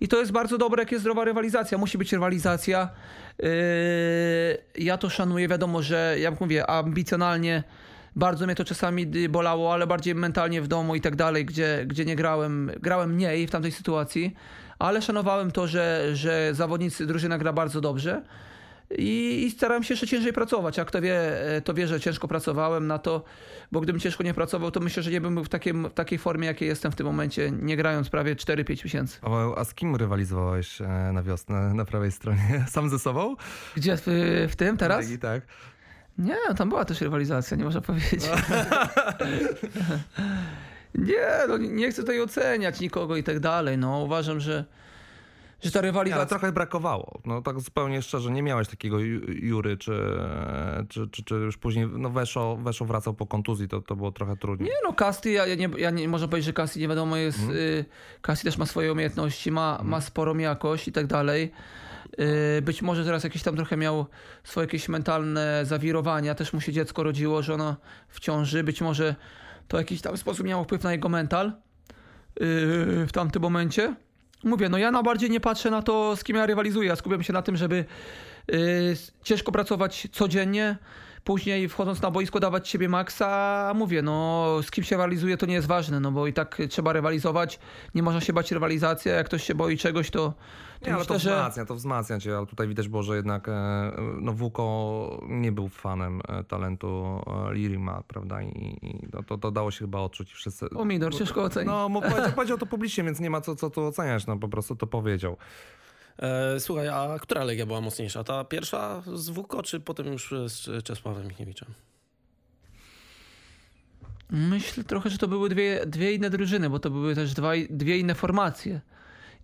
i 0.01 0.07
to 0.07 0.19
jest 0.19 0.31
bardzo 0.31 0.57
dobre, 0.57 0.81
jak 0.81 0.91
jest 0.91 1.01
zdrowa 1.01 1.23
rywalizacja. 1.23 1.77
Musi 1.77 1.97
być 1.97 2.13
rywalizacja. 2.13 2.89
Yy, 3.39 3.47
ja 4.77 4.97
to 4.97 5.09
szanuję. 5.09 5.47
Wiadomo, 5.47 5.81
że 5.81 6.15
jak 6.19 6.41
mówię, 6.41 6.69
ambicjonalnie 6.69 7.63
bardzo 8.15 8.45
mnie 8.45 8.55
to 8.55 8.65
czasami 8.65 9.07
bolało, 9.29 9.73
ale 9.73 9.87
bardziej 9.87 10.15
mentalnie 10.15 10.61
w 10.61 10.67
domu 10.67 10.95
i 10.95 11.01
tak 11.01 11.15
dalej, 11.15 11.45
gdzie, 11.45 11.83
gdzie 11.87 12.05
nie 12.05 12.15
grałem, 12.15 12.71
grałem 12.81 13.13
mniej 13.13 13.47
w 13.47 13.51
tamtej 13.51 13.71
sytuacji, 13.71 14.35
ale 14.79 15.01
szanowałem 15.01 15.51
to, 15.51 15.67
że, 15.67 16.09
że 16.13 16.49
zawodnicy 16.53 17.05
drużyna 17.05 17.37
gra 17.37 17.53
bardzo 17.53 17.81
dobrze. 17.81 18.21
I, 18.97 19.43
I 19.45 19.51
starałem 19.51 19.83
się 19.83 19.93
jeszcze 19.93 20.07
ciężej 20.07 20.33
pracować. 20.33 20.77
Jak 20.77 20.91
to 20.91 21.01
wie, 21.01 21.21
to 21.63 21.73
wie, 21.73 21.87
że 21.87 21.99
ciężko 21.99 22.27
pracowałem 22.27 22.87
na 22.87 22.99
to, 22.99 23.23
bo 23.71 23.81
gdybym 23.81 23.99
ciężko 23.99 24.23
nie 24.23 24.33
pracował, 24.33 24.71
to 24.71 24.79
myślę, 24.79 25.03
że 25.03 25.11
nie 25.11 25.21
bym 25.21 25.35
był 25.35 25.43
w, 25.43 25.49
takim, 25.49 25.89
w 25.89 25.93
takiej 25.93 26.17
formie, 26.17 26.47
jakiej 26.47 26.67
jestem 26.67 26.91
w 26.91 26.95
tym 26.95 27.05
momencie, 27.05 27.51
nie 27.51 27.77
grając 27.77 28.09
prawie 28.09 28.35
4-5 28.35 28.83
miesięcy. 28.85 29.19
A 29.55 29.63
z 29.63 29.73
kim 29.73 29.95
rywalizowałeś 29.95 30.81
e, 30.81 30.87
na 31.13 31.23
wiosnę 31.23 31.73
na 31.73 31.85
prawej 31.85 32.11
stronie? 32.11 32.65
Sam 32.69 32.89
ze 32.89 32.99
sobą? 32.99 33.35
Gdzie? 33.75 33.97
W, 33.97 34.03
w 34.49 34.55
tym 34.55 34.77
teraz? 34.77 35.05
Tak. 35.21 35.41
Nie, 36.17 36.35
tam 36.57 36.69
była 36.69 36.85
też 36.85 37.01
rywalizacja, 37.01 37.57
nie 37.57 37.63
można 37.63 37.81
powiedzieć. 37.91 38.23
nie, 40.95 41.27
no 41.47 41.57
nie 41.57 41.91
chcę 41.91 42.01
tutaj 42.01 42.21
oceniać 42.21 42.79
nikogo 42.79 43.17
i 43.17 43.23
tak 43.23 43.39
dalej. 43.39 43.77
No, 43.77 43.99
uważam, 43.99 44.39
że, 44.39 44.65
Że 45.61 45.71
ta 45.71 45.79
Nie, 45.79 45.81
ale 45.81 45.87
rywalizacja... 45.91 46.25
trochę 46.25 46.51
brakowało. 46.51 47.21
No 47.25 47.41
tak 47.41 47.59
zupełnie 47.59 48.01
szczerze, 48.01 48.31
nie 48.31 48.43
miałeś 48.43 48.67
takiego 48.67 48.97
Ju- 48.97 49.29
Jury, 49.43 49.77
czy, 49.77 49.99
czy, 50.89 51.07
czy, 51.09 51.23
czy 51.23 51.35
już 51.35 51.57
później, 51.57 51.87
no 51.87 52.09
Weszo, 52.09 52.57
Weszo 52.63 52.85
wracał 52.85 53.13
po 53.13 53.25
kontuzji, 53.25 53.67
to, 53.67 53.81
to 53.81 53.95
było 53.95 54.11
trochę 54.11 54.37
trudniej. 54.37 54.69
Nie 54.69 54.75
no, 54.83 54.93
Casti, 54.93 55.33
ja, 55.33 55.47
ja 55.47 55.55
nie, 55.55 55.69
ja 55.77 55.89
nie 55.89 56.07
można 56.07 56.27
powiedzieć, 56.27 56.45
że 56.45 56.53
Casti 56.53 56.79
nie 56.79 56.87
wiadomo 56.87 57.15
jest, 57.17 57.39
Mhm. 57.39 57.57
y, 57.59 57.85
Casti 58.21 58.45
też 58.45 58.57
ma 58.57 58.65
swoje 58.65 58.91
umiejętności, 58.91 59.51
ma, 59.51 59.79
ma 59.83 60.01
sporą 60.01 60.37
jakość 60.37 60.87
i 60.87 60.91
tak 60.91 61.07
dalej. 61.07 61.51
Y, 62.19 62.61
być 62.61 62.81
może 62.81 63.05
teraz 63.05 63.23
jakieś 63.23 63.43
tam 63.43 63.55
trochę 63.55 63.77
miał 63.77 64.05
swoje 64.43 64.65
jakieś 64.65 64.89
mentalne 64.89 65.65
zawirowania, 65.65 66.35
też 66.35 66.53
mu 66.53 66.61
się 66.61 66.71
dziecko 66.71 67.03
rodziło, 67.03 67.41
że 67.41 67.53
ono 67.53 67.75
w 68.07 68.19
ciąży, 68.19 68.63
być 68.63 68.81
może 68.81 69.15
to 69.67 69.77
w 69.77 69.79
jakiś 69.79 70.01
tam 70.01 70.17
sposób 70.17 70.45
miało 70.45 70.63
wpływ 70.63 70.83
na 70.83 70.91
jego 70.91 71.09
mental 71.09 71.47
y, 71.47 71.51
w 73.07 73.09
tamtym 73.13 73.41
momencie. 73.41 73.95
Mówię, 74.43 74.69
no 74.69 74.77
ja 74.77 74.91
na 74.91 75.03
bardziej 75.03 75.29
nie 75.29 75.39
patrzę 75.39 75.71
na 75.71 75.81
to, 75.81 76.15
z 76.15 76.23
kim 76.23 76.35
ja 76.35 76.45
rywalizuję, 76.45 76.89
ja 76.89 76.95
skupiam 76.95 77.23
się 77.23 77.33
na 77.33 77.41
tym, 77.41 77.57
żeby 77.57 77.85
y, 78.53 78.95
ciężko 79.23 79.51
pracować 79.51 80.07
codziennie, 80.11 80.77
później 81.23 81.69
wchodząc 81.69 82.01
na 82.01 82.11
boisko 82.11 82.39
dawać 82.39 82.69
siebie 82.69 82.89
maksa, 82.89 83.71
mówię, 83.75 84.01
no 84.01 84.47
z 84.63 84.71
kim 84.71 84.83
się 84.83 84.95
rywalizuje 84.95 85.37
to 85.37 85.45
nie 85.45 85.53
jest 85.53 85.67
ważne, 85.67 85.99
no 85.99 86.11
bo 86.11 86.27
i 86.27 86.33
tak 86.33 86.57
trzeba 86.69 86.93
rywalizować, 86.93 87.59
nie 87.95 88.03
można 88.03 88.21
się 88.21 88.33
bać 88.33 88.51
rywalizacji, 88.51 89.11
a 89.11 89.13
jak 89.13 89.25
ktoś 89.25 89.43
się 89.43 89.55
boi 89.55 89.77
czegoś, 89.77 90.09
to, 90.09 90.33
to 90.81 90.89
Nie, 90.89 90.95
ale 90.95 91.05
to 91.05 91.19
że... 91.19 91.35
wzmacnia, 91.35 91.65
to 91.65 91.75
wzmacnia 91.75 92.19
cię, 92.19 92.37
ale 92.37 92.45
tutaj 92.45 92.67
widać 92.67 92.87
było, 92.87 93.03
że 93.03 93.15
jednak 93.15 93.49
e, 93.49 93.91
no 94.21 94.33
Wuko 94.33 95.21
nie 95.27 95.51
był 95.51 95.69
fanem 95.69 96.21
e, 96.27 96.43
talentu 96.43 97.21
e, 97.49 97.53
Lirima, 97.53 98.03
prawda, 98.07 98.41
i, 98.41 98.77
i 98.81 99.07
no, 99.13 99.23
to, 99.23 99.37
to 99.37 99.51
dało 99.51 99.71
się 99.71 99.79
chyba 99.79 99.99
odczuć 99.99 100.33
wszyscy. 100.33 100.69
Pomidor, 100.69 101.15
ciężko 101.15 101.43
ocenić. 101.43 101.67
No, 101.67 102.01
powiedział, 102.01 102.31
powiedział 102.35 102.57
to 102.57 102.65
publicznie, 102.65 103.03
więc 103.03 103.19
nie 103.19 103.29
ma 103.29 103.41
co, 103.41 103.55
co 103.55 103.69
tu 103.69 103.81
oceniać, 103.81 104.27
no 104.27 104.37
po 104.37 104.47
prostu 104.47 104.75
to 104.75 104.87
powiedział. 104.87 105.37
E, 106.19 106.59
słuchaj, 106.59 106.87
a 106.87 107.17
która 107.21 107.43
legia 107.43 107.65
była 107.65 107.81
mocniejsza? 107.81 108.23
Ta 108.23 108.43
pierwsza 108.43 109.03
z 109.13 109.29
WUKO, 109.29 109.63
czy 109.63 109.79
potem 109.79 110.07
już 110.07 110.33
z 110.47 110.83
Czesławem 110.83 111.27
Michniewiczem? 111.27 111.73
Myślę 114.29 114.83
trochę, 114.83 115.09
że 115.09 115.17
to 115.17 115.27
były 115.27 115.49
dwie, 115.49 115.85
dwie 115.85 116.13
inne 116.13 116.29
drużyny, 116.29 116.69
bo 116.69 116.79
to 116.79 116.89
były 116.89 117.15
też 117.15 117.33
dwa, 117.33 117.51
dwie 117.69 117.97
inne 117.97 118.15
formacje. 118.15 118.81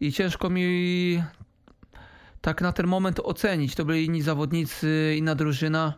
I 0.02 0.14
ciężko 0.14 0.50
mi 0.50 1.24
tak 2.42 2.62
na 2.62 2.72
ten 2.72 2.88
moment 2.88 3.20
ocenić. 3.20 3.76
To 3.76 3.86
byli 3.86 4.06
inni 4.06 4.22
zawodnicy, 4.22 5.16
inna 5.18 5.36
drużyna. 5.36 5.94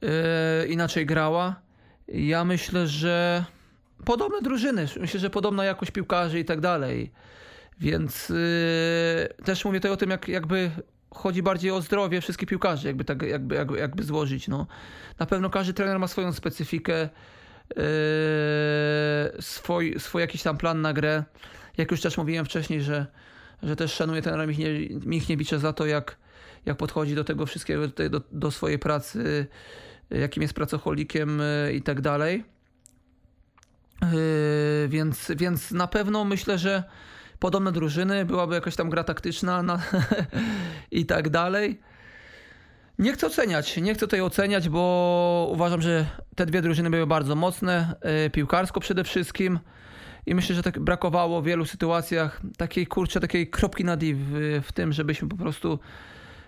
Yy, 0.00 0.66
inaczej 0.68 1.06
grała. 1.06 1.60
Ja 2.08 2.44
myślę, 2.44 2.86
że 2.86 3.44
podobne 4.04 4.40
drużyny. 4.42 4.86
Myślę, 5.00 5.20
że 5.20 5.30
podobna 5.30 5.64
jakość 5.64 5.90
piłkarzy 5.90 6.40
i 6.40 6.44
tak 6.44 6.60
dalej. 6.60 7.12
Więc 7.80 8.28
yy, 8.28 9.44
też 9.44 9.64
mówię 9.64 9.78
tutaj 9.78 9.92
o 9.92 9.96
tym, 9.96 10.10
jak, 10.10 10.28
jakby 10.28 10.70
chodzi 11.10 11.42
bardziej 11.42 11.70
o 11.70 11.82
zdrowie 11.82 12.20
wszystkich 12.20 12.48
piłkarzy, 12.48 12.86
jakby, 12.86 13.04
tak, 13.04 13.22
jakby, 13.22 13.54
jakby, 13.54 13.78
jakby 13.78 14.02
złożyć. 14.02 14.48
No. 14.48 14.66
Na 15.18 15.26
pewno 15.26 15.50
każdy 15.50 15.74
trener 15.74 15.98
ma 15.98 16.08
swoją 16.08 16.32
specyfikę, 16.32 17.08
yy, 17.76 17.82
swój, 19.40 20.00
swój 20.00 20.20
jakiś 20.20 20.42
tam 20.42 20.56
plan 20.56 20.80
na 20.80 20.92
grę. 20.92 21.24
Jak 21.76 21.90
już 21.90 22.00
też 22.00 22.18
mówiłem 22.18 22.44
wcześniej, 22.44 22.82
że, 22.82 23.06
że 23.62 23.76
też 23.76 23.92
szanuję 23.92 24.22
trenera 24.22 24.46
Michnie, 24.46 24.88
Michniewicza 25.06 25.58
za 25.58 25.72
to, 25.72 25.86
jak, 25.86 26.16
jak 26.66 26.76
podchodzi 26.76 27.14
do 27.14 27.24
tego 27.24 27.46
wszystkiego, 27.46 27.88
do, 27.88 28.10
do, 28.10 28.20
do 28.32 28.50
swojej 28.50 28.78
pracy, 28.78 29.46
jakim 30.10 30.42
jest 30.42 30.54
pracocholikiem 30.54 31.42
yy, 31.66 31.72
i 31.72 31.82
tak 31.82 32.00
dalej. 32.00 32.44
Yy, 34.02 34.88
więc, 34.88 35.32
więc 35.36 35.70
na 35.70 35.86
pewno 35.86 36.24
myślę, 36.24 36.58
że 36.58 36.84
podobne 37.38 37.72
drużyny, 37.72 38.24
byłaby 38.24 38.54
jakaś 38.54 38.76
tam 38.76 38.90
gra 38.90 39.04
taktyczna 39.04 39.62
na 39.62 39.82
i 40.90 41.06
tak 41.06 41.28
dalej. 41.28 41.80
Nie 42.98 43.12
chcę 43.12 43.26
oceniać, 43.26 43.76
nie 43.76 43.94
chcę 43.94 44.00
tutaj 44.00 44.20
oceniać, 44.20 44.68
bo 44.68 45.48
uważam, 45.52 45.82
że 45.82 46.06
te 46.34 46.46
dwie 46.46 46.62
drużyny 46.62 46.90
były 46.90 47.06
bardzo 47.06 47.34
mocne, 47.34 47.94
yy, 48.04 48.30
piłkarsko 48.30 48.80
przede 48.80 49.04
wszystkim. 49.04 49.58
I 50.26 50.34
myślę, 50.34 50.54
że 50.54 50.62
tak 50.62 50.78
brakowało 50.78 51.42
w 51.42 51.44
wielu 51.44 51.66
sytuacjach 51.66 52.40
takiej 52.56 52.86
kurczę, 52.86 53.20
takiej 53.20 53.50
kropki 53.50 53.84
na 53.84 53.96
D 53.96 54.06
w, 54.62 54.72
tym, 54.74 54.92
żebyśmy 54.92 55.28
po 55.28 55.36
prostu 55.36 55.78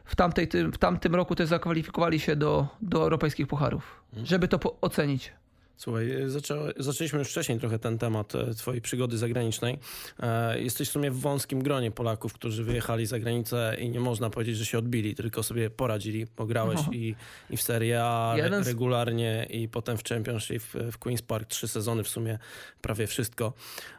w, 0.04 0.16
tamtej, 0.16 0.48
w 0.72 0.78
tamtym 0.78 1.14
roku 1.14 1.34
też 1.34 1.48
zakwalifikowali 1.48 2.20
się 2.20 2.36
do, 2.36 2.68
do 2.82 3.02
europejskich 3.02 3.46
pucharów, 3.46 4.02
żeby 4.24 4.48
to 4.48 4.80
ocenić. 4.80 5.32
Słuchaj, 5.80 6.08
zaczę, 6.26 6.72
zaczęliśmy 6.76 7.18
już 7.18 7.28
wcześniej 7.28 7.58
trochę 7.58 7.78
ten 7.78 7.98
temat 7.98 8.34
e, 8.34 8.54
twojej 8.54 8.80
przygody 8.80 9.18
zagranicznej. 9.18 9.78
E, 10.22 10.60
jesteś 10.60 10.88
w 10.88 10.92
sumie 10.92 11.10
w 11.10 11.20
wąskim 11.20 11.62
gronie 11.62 11.90
Polaków, 11.90 12.32
którzy 12.32 12.64
wyjechali 12.64 13.06
za 13.06 13.18
granicę 13.18 13.76
i 13.78 13.90
nie 13.90 14.00
można 14.00 14.30
powiedzieć, 14.30 14.56
że 14.56 14.66
się 14.66 14.78
odbili, 14.78 15.14
tylko 15.14 15.42
sobie 15.42 15.70
poradzili, 15.70 16.26
bo 16.36 16.46
grałeś 16.46 16.80
No. 16.86 16.92
i, 16.92 17.14
i 17.50 17.56
w 17.56 17.62
Serie 17.62 18.04
A 18.04 18.34
Jeden 18.36 18.64
regularnie 18.64 19.46
i 19.50 19.68
potem 19.68 19.98
w 19.98 20.04
Championship 20.04 20.62
w, 20.62 20.74
w 20.74 20.98
Queen's 20.98 21.22
Park, 21.22 21.48
trzy 21.48 21.68
sezony 21.68 22.02
w 22.02 22.08
sumie, 22.08 22.38
prawie 22.80 23.06
wszystko. 23.06 23.52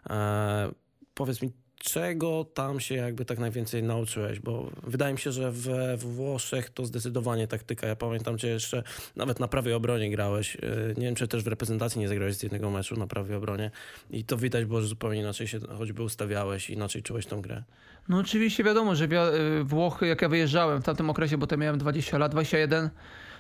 E, 0.10 0.72
powiedz 1.14 1.42
mi, 1.42 1.52
czego 1.84 2.46
tam 2.54 2.80
się 2.80 2.96
jakby 2.96 3.26
tak 3.26 3.40
najwięcej 3.40 3.84
nauczyłeś? 3.84 4.40
Bo 4.40 4.72
wydaje 4.84 5.14
mi 5.14 5.20
się, 5.20 5.32
że 5.32 5.52
we 5.52 5.98
Włoszech 5.98 6.70
to 6.70 6.86
zdecydowanie 6.86 7.48
taktyka. 7.48 7.88
Ja 7.88 7.96
pamiętam 7.96 8.38
cię 8.38 8.48
jeszcze 8.48 8.84
nawet 9.16 9.40
na 9.40 9.48
prawej 9.48 9.74
obronie 9.74 10.12
grałeś. 10.12 10.56
Yy, 10.56 10.94
Nie 10.98 11.06
wiem, 11.06 11.16
czy 11.16 11.28
też 11.28 11.44
w 11.44 11.48
reprezentacji 11.48 12.02
nie 12.02 12.08
zagrałeś 12.08 12.36
z 12.36 12.44
jednego 12.44 12.70
meczu 12.70 12.96
na 12.96 13.08
prawej 13.08 13.36
obronie. 13.36 13.72
I 14.10 14.24
to 14.24 14.38
widać 14.38 14.66
było, 14.66 14.82
że 14.82 14.88
zupełnie 14.88 15.20
inaczej 15.20 15.48
się 15.48 15.60
choćby 15.78 16.04
ustawiałeś, 16.04 16.70
inaczej 16.70 17.04
czułeś 17.04 17.26
tą 17.26 17.42
grę. 17.42 17.64
No 18.10 18.18
oczywiście 18.18 18.64
wiadomo, 18.64 18.96
że 18.96 19.06
y, 19.06 19.64
Włochy, 19.64 20.08
jak 20.08 20.22
ja 20.22 20.30
wyjeżdżałem 20.30 20.82
w 20.82 20.86
tamtym 20.86 21.10
okresie, 21.10 21.38
bo 21.38 21.48
to 21.48 21.58
miałem 21.58 21.78
20 21.78 22.18
lat, 22.18 22.32
21, 22.32 22.90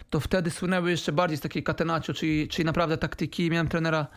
to 0.10 0.20
wtedy 0.20 0.52
słynęły 0.52 0.92
jeszcze 0.92 1.12
bardziej 1.12 1.38
z 1.38 1.42
takiej 1.42 1.64
catenaccio, 1.64 2.14
czyli, 2.14 2.48
czyli 2.48 2.66
naprawdę 2.66 2.98
taktyki. 2.98 3.50
Miałem 3.52 3.68
trenera 3.68 4.08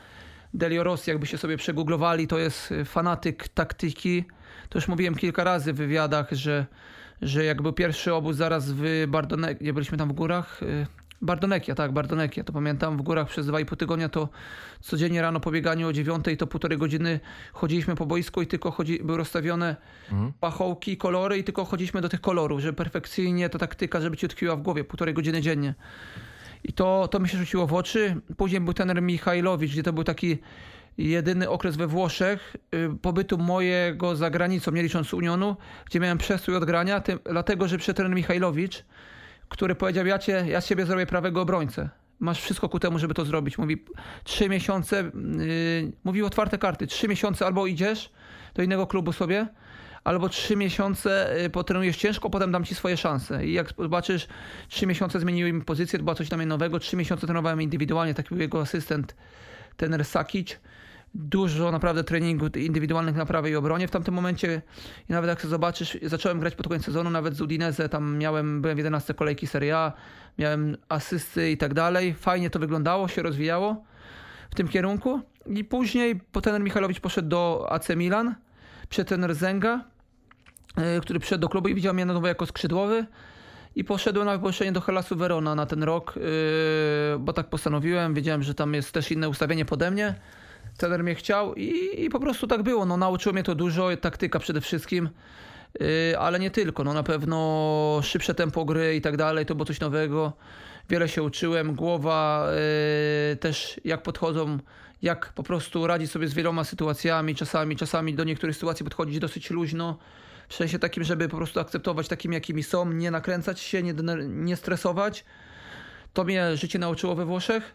Delio 0.55 0.84
Rossi, 0.84 1.11
jakby 1.11 1.26
się 1.26 1.38
sobie 1.38 1.57
przegooglowali, 1.57 2.26
to 2.26 2.38
jest 2.38 2.72
y, 2.72 2.84
fanatyk 2.84 3.48
taktyki. 3.48 4.24
To 4.68 4.78
już 4.78 4.88
mówiłem 4.88 5.14
kilka 5.14 5.44
razy 5.44 5.72
w 5.72 5.76
wywiadach, 5.76 6.32
że, 6.32 6.66
że 7.22 7.44
jak 7.44 7.62
był 7.62 7.72
pierwszy 7.72 8.14
obóz 8.14 8.36
zaraz 8.36 8.72
w 8.72 9.05
Bardonek, 9.09 9.61
nie 9.61 9.72
byliśmy 9.72 9.98
tam 9.98 10.09
w 10.09 10.12
górach, 10.12 10.62
y, 10.62 10.86
Bardonekia, 11.22 11.74
tak, 11.74 11.92
Bardonekia, 11.92 12.44
to 12.44 12.52
pamiętam, 12.52 12.96
w 12.96 13.02
górach 13.02 13.28
przez 13.28 13.46
dwa 13.46 13.61
i 13.61 13.64
pół 13.64 13.76
tygodnia 13.76 14.09
to 14.09 14.28
codziennie 14.80 15.22
rano 15.22 15.40
po 15.40 15.50
bieganiu 15.50 15.88
o 15.88 15.92
dziewiątej 15.92 16.36
to 16.36 16.46
półtorej 16.46 16.78
godziny 16.78 17.20
chodziliśmy 17.52 17.94
po 17.94 18.07
boisku 18.07 18.42
i 18.42 18.46
tylko 18.46 18.70
chodzi, 18.70 19.00
były 19.05 19.18
rozstawione 19.18 19.76
pachołki, 20.40 20.96
kolory 20.96 21.38
i 21.38 21.44
tylko 21.44 21.64
chodziliśmy 21.64 22.00
do 22.00 22.09
tych 22.09 22.20
kolorów, 22.20 22.61
żeby 22.61 22.72
perfekcyjnie 22.72 23.48
ta 23.48 23.59
taktyka, 23.59 24.00
żeby 24.00 24.16
ci 24.16 24.26
utkwiła 24.26 24.57
w 24.57 24.62
głowie, 24.62 24.84
półtorej 24.84 25.14
godziny 25.14 25.40
dziennie. 25.40 25.74
I 26.64 26.72
to, 26.72 27.08
to 27.08 27.20
mi 27.20 27.28
się 27.28 27.38
rzuciło 27.38 27.66
w 27.66 27.74
oczy. 27.74 28.16
Później 28.36 28.60
był 28.60 28.74
trener 28.74 29.02
Michajlowicz, 29.02 29.72
gdzie 29.72 29.82
to 29.82 29.92
był 29.92 30.04
taki 30.04 30.38
jedyny 30.98 31.50
okres 31.50 31.76
we 31.76 31.86
Włoszech 31.86 32.56
y, 32.74 32.98
pobytu 33.02 33.38
mojego 33.38 34.16
za 34.16 34.30
granicą, 34.30 34.72
nie 34.72 34.82
licząc 34.82 35.14
Unionu, 35.14 35.56
gdzie 35.86 36.00
miałem 36.00 36.18
przestój 36.18 36.56
od 36.56 36.64
grania, 36.64 37.00
tym, 37.00 37.18
dlatego, 37.24 37.68
że 37.68 37.78
przyszedł 37.78 37.96
trener 37.96 38.16
Michajlowicz, 38.16 38.84
który 39.48 39.74
powiedział, 39.74 40.06
ja, 40.06 40.18
cię, 40.18 40.44
ja 40.48 40.60
z 40.60 40.66
ciebie 40.66 40.86
zrobię 40.86 41.06
prawego 41.06 41.40
obrońcę. 41.42 41.88
Masz 42.20 42.40
wszystko 42.40 42.68
ku 42.68 42.78
temu, 42.78 42.98
żeby 42.98 43.14
to 43.14 43.24
zrobić. 43.24 43.58
Mówi, 43.58 43.84
trzy 44.24 44.48
miesiące, 44.48 45.10
yy, 45.38 45.92
mówił 46.04 46.26
otwarte 46.26 46.58
karty, 46.58 46.86
trzy 46.86 47.08
miesiące 47.08 47.46
albo 47.46 47.66
idziesz 47.66 48.12
do 48.54 48.62
innego 48.62 48.86
klubu 48.86 49.12
sobie, 49.12 49.46
albo 50.05 50.28
trzy 50.28 50.57
miesiące 50.57 51.40
y, 51.44 51.50
potrenujesz 51.50 51.96
ciężko, 51.96 52.30
potem 52.30 52.52
dam 52.52 52.64
ci 52.64 52.74
swoje 52.74 52.96
szanse. 52.96 53.46
I 53.46 53.52
jak 53.52 53.74
zobaczysz, 53.78 54.26
trzy 54.68 54.86
miesiące 54.86 55.20
zmieniły 55.20 55.52
mi 55.52 55.62
pozycję, 55.62 55.98
to 55.98 56.05
było 56.05 56.14
coś 56.14 56.28
dla 56.28 56.36
mnie 56.38 56.46
nowego, 56.46 56.78
trzy 56.78 56.96
miesiące 56.96 57.26
trenowałem 57.26 57.62
indywidualnie, 57.62 58.14
taki 58.14 58.28
był 58.28 58.38
jego 58.38 58.61
asystent, 58.61 59.16
trener 59.76 60.05
Sakic. 60.05 60.61
Dużo 61.16 61.70
naprawdę 61.72 62.05
treningu 62.05 62.46
indywidualnych 62.46 63.16
na 63.16 63.26
prawej 63.26 63.57
obronie 63.57 63.88
w 63.88 63.90
tamtym 63.90 64.14
momencie. 64.14 64.62
I 65.09 65.12
nawet 65.12 65.28
jak 65.28 65.46
zobaczysz, 65.46 65.98
zacząłem 66.02 66.40
grać 66.40 66.55
pod 66.55 66.68
koniec 66.68 66.84
sezonu, 66.84 67.11
nawet 67.11 67.34
z 67.34 67.40
Udinese, 67.40 67.88
tam 67.88 68.18
miałem, 68.18 68.62
byłem 68.62 68.76
w 68.76 68.78
11 68.78 69.14
kolejki 69.14 69.46
Serie 69.46 69.76
A, 69.76 69.92
miałem 70.38 70.76
asysty 70.88 71.50
i 71.50 71.57
tak 71.57 71.74
dalej. 71.74 72.14
Fajnie 72.14 72.50
to 72.50 72.59
wyglądało, 72.59 73.09
się 73.09 73.22
rozwijało 73.22 73.84
w 74.50 74.55
tym 74.55 74.68
kierunku. 74.68 75.20
I 75.46 75.64
później 75.64 76.20
po 76.32 76.59
Michalowicz 76.61 77.00
poszedł 77.00 77.28
do 77.28 77.66
AC 77.70 77.88
Milan, 77.96 78.34
przed 78.88 79.09
trener 79.09 79.34
Zenga, 79.34 79.84
który 81.03 81.18
przyszedł 81.20 81.41
do 81.41 81.49
klubu 81.49 81.68
i 81.68 81.75
widział 81.75 81.95
mnie 81.95 82.07
na 82.07 82.14
nowo 82.14 82.29
jako 82.29 82.47
skrzydłowy. 82.47 83.07
I 83.77 83.85
poszedłem 83.85 84.27
na 84.27 84.37
wypożyczenie 84.37 84.72
do 84.72 84.81
Helasu 84.81 85.16
Verona 85.16 85.55
na 85.55 85.66
ten 85.66 85.83
rok, 85.83 86.14
yy, 86.16 87.18
bo 87.18 87.33
tak 87.33 87.49
postanowiłem. 87.49 88.14
Wiedziałem, 88.14 88.43
że 88.43 88.55
tam 88.55 88.75
jest 88.75 88.93
też 88.93 89.11
inne 89.11 89.29
ustawienie 89.29 89.64
pode 89.64 89.91
mnie. 89.91 90.14
Trener 90.77 91.05
mnie 91.05 91.14
chciał 91.14 91.55
i, 91.55 91.91
i 92.05 92.11
po 92.11 92.20
prostu 92.20 92.47
tak 92.47 92.62
było. 92.62 92.87
No, 92.87 92.97
nauczyło 92.97 93.33
mnie 93.33 93.43
to 93.43 93.55
dużo, 93.55 93.97
taktyka 93.97 94.39
przede 94.39 94.61
wszystkim. 94.61 95.09
Yy, 95.81 96.18
ale 96.18 96.39
nie 96.39 96.51
tylko. 96.51 96.85
No 96.85 96.93
na 96.93 97.03
pewno 97.03 98.01
szybsze 98.03 98.35
tempo 98.35 98.64
gry 98.64 98.97
i 98.97 99.01
tak 99.01 99.16
dalej, 99.16 99.47
to 99.47 99.55
było 99.55 99.66
coś 99.66 99.81
nowego. 99.81 100.33
Wiele 100.91 101.09
się 101.09 101.22
uczyłem. 101.22 101.75
Głowa 101.75 102.49
też 103.41 103.81
jak 103.85 104.03
podchodzą, 104.03 104.59
jak 105.03 105.33
po 105.33 105.43
prostu 105.43 105.87
radzi 105.87 106.07
sobie 106.07 106.29
z 106.29 106.35
wieloma 106.35 106.64
sytuacjami. 106.64 107.35
Czasami, 107.35 107.77
czasami 107.77 108.14
do 108.14 108.25
niektórych 108.25 108.57
sytuacji 108.57 108.85
podchodzić 108.85 109.18
dosyć 109.18 109.51
luźno. 109.51 109.99
W 110.49 110.55
sensie 110.55 110.78
takim, 110.78 111.05
żeby 111.05 111.28
po 111.28 111.36
prostu 111.36 111.61
akceptować 111.61 112.09
takimi, 112.09 112.34
jakimi 112.34 112.62
są, 112.62 112.92
nie 112.92 113.11
nakręcać 113.11 113.61
się, 113.61 113.82
nie, 113.82 113.95
nie 114.26 114.57
stresować. 114.57 115.24
To 116.12 116.24
mnie 116.24 116.57
życie 116.57 116.78
nauczyło 116.78 117.14
we 117.14 117.24
Włoszech. 117.24 117.74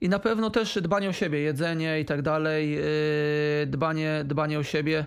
I 0.00 0.08
na 0.08 0.18
pewno 0.18 0.50
też 0.50 0.78
dbanie 0.82 1.08
o 1.08 1.12
siebie, 1.12 1.40
jedzenie 1.40 2.00
i 2.00 2.04
tak 2.04 2.22
dalej, 2.22 2.70
yy, 2.70 3.66
dbanie, 3.66 4.22
dbanie 4.24 4.58
o 4.58 4.62
siebie 4.62 5.06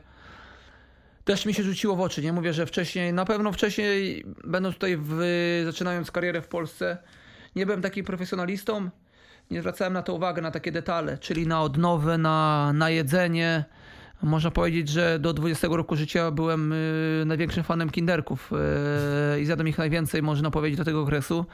też 1.28 1.46
mi 1.46 1.54
się 1.54 1.64
rzuciło 1.64 1.96
w 1.96 2.02
oczy. 2.02 2.22
Nie 2.22 2.34
mówię, 2.34 2.54
że 2.54 2.66
wcześniej, 2.66 3.14
na 3.14 3.26
pewno 3.26 3.52
wcześniej, 3.52 4.26
będąc 4.44 4.76
tutaj, 4.76 4.98
w, 5.02 5.20
zaczynając 5.66 6.12
karierę 6.12 6.42
w 6.42 6.48
Polsce, 6.48 6.98
nie 7.56 7.66
byłem 7.66 7.82
takim 7.82 8.06
profesjonalistą. 8.06 8.90
Nie 9.52 9.60
zwracałem 9.60 9.94
na 9.94 10.02
to 10.02 10.14
uwagę, 10.14 10.42
na 10.42 10.52
takie 10.52 10.72
detale, 10.72 11.18
czyli 11.18 11.48
na 11.48 11.62
odnowę, 11.62 12.18
na, 12.18 12.72
na 12.74 12.90
jedzenie. 12.90 13.66
Można 14.24 14.52
powiedzieć, 14.52 14.90
że 14.90 15.20
do 15.20 15.34
20 15.34 15.68
roku 15.68 15.96
życia 15.96 16.32
byłem 16.32 16.74
y, 16.74 17.24
największym 17.26 17.64
fanem 17.64 17.90
kinderków 17.90 18.52
y, 19.36 19.42
i 19.42 19.46
zjadłem 19.46 19.68
ich 19.68 19.78
najwięcej, 19.78 20.24
można 20.24 20.52
powiedzieć, 20.52 20.78
do 20.78 20.86
tego 20.86 21.02
okresu. 21.02 21.46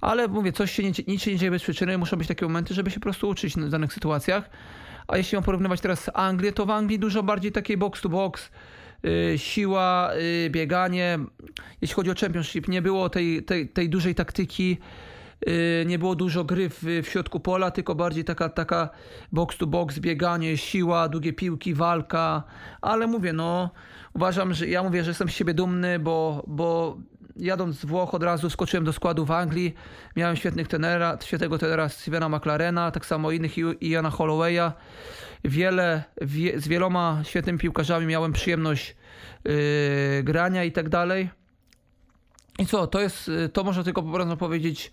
Ale 0.00 0.28
mówię, 0.28 0.52
coś 0.52 0.72
się 0.72 0.82
nie, 0.82 0.92
nic 1.08 1.22
się 1.22 1.32
nie 1.32 1.38
dzieje 1.38 1.50
bez 1.50 1.62
przyczyny, 1.62 1.98
muszą 1.98 2.16
być 2.16 2.28
takie 2.28 2.46
momenty, 2.46 2.74
żeby 2.74 2.90
się 2.90 3.00
po 3.00 3.04
prostu 3.04 3.28
uczyć 3.28 3.54
w 3.54 3.68
danych 3.68 3.92
sytuacjach. 3.92 4.50
A 5.08 5.16
jeśli 5.16 5.36
mam 5.36 5.44
porównywać 5.44 5.80
teraz 5.80 6.10
Anglię, 6.14 6.52
to 6.52 6.66
w 6.66 6.70
Anglii 6.70 6.98
dużo 6.98 7.22
bardziej 7.22 7.52
takiej 7.52 7.76
box 7.76 8.00
to 8.00 8.08
box, 8.08 8.50
Y, 9.04 9.38
siła, 9.38 10.10
bieganie. 10.50 11.18
Jeśli 11.80 11.94
chodzi 11.94 12.10
o 12.10 12.14
Championship, 12.14 12.68
nie 12.68 12.82
było 12.82 13.08
tej, 13.08 13.42
tej, 13.42 13.68
tej 13.68 13.88
dużej 13.88 14.14
taktyki, 14.14 14.78
nie 15.86 15.98
było 15.98 16.14
dużo 16.14 16.44
gry 16.44 16.68
w, 16.68 16.82
w 17.02 17.06
środku 17.08 17.40
pola, 17.40 17.70
tylko 17.70 17.94
bardziej 17.94 18.24
taka, 18.24 18.48
taka 18.48 18.88
box 19.32 19.58
to 19.58 19.66
box, 19.66 19.98
bieganie, 19.98 20.56
siła, 20.56 21.08
długie 21.08 21.32
piłki, 21.32 21.74
walka. 21.74 22.42
Ale 22.80 23.06
mówię, 23.06 23.32
no 23.32 23.70
uważam, 24.14 24.54
że 24.54 24.68
ja 24.68 24.82
mówię, 24.82 25.04
że 25.04 25.10
jestem 25.10 25.28
z 25.28 25.32
siebie 25.32 25.54
dumny, 25.54 25.98
bo, 25.98 26.44
bo 26.46 26.98
jadąc 27.36 27.80
z 27.80 27.84
Włoch 27.84 28.14
od 28.14 28.22
razu 28.22 28.50
skoczyłem 28.50 28.84
do 28.84 28.92
składu 28.92 29.24
w 29.24 29.30
Anglii. 29.30 29.74
Miałem 30.16 30.36
świetnych 30.36 30.68
tenera, 30.68 31.18
świetnego 31.24 31.58
tenera 31.58 31.88
Stevena 31.88 32.28
McLarena, 32.28 32.90
tak 32.90 33.06
samo 33.06 33.30
innych 33.30 33.82
Iana 33.82 34.10
Hollowaya 34.10 34.72
wiele, 35.44 36.04
wie, 36.20 36.60
z 36.60 36.68
wieloma 36.68 37.20
świetnymi 37.24 37.58
piłkarzami 37.58 38.06
miałem 38.06 38.32
przyjemność 38.32 38.96
yy, 39.44 39.52
grania 40.22 40.64
i 40.64 40.72
tak 40.72 40.88
dalej. 40.88 41.30
I 42.58 42.66
co, 42.66 42.86
to 42.86 43.00
jest, 43.00 43.28
y, 43.28 43.48
to 43.48 43.64
można 43.64 43.84
tylko 43.84 44.02
po 44.02 44.12
prostu 44.12 44.36
powiedzieć, 44.36 44.92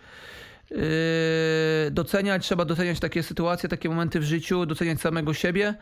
doceniać, 1.92 2.44
trzeba 2.44 2.66
doceniać 2.66 3.00
takie 3.00 3.24
sytuacje, 3.24 3.70
takie 3.70 3.90
momenty 3.90 4.20
w 4.20 4.24
życiu, 4.24 4.66
doceniać 4.66 5.02
samego 5.02 5.34
siebie, 5.34 5.76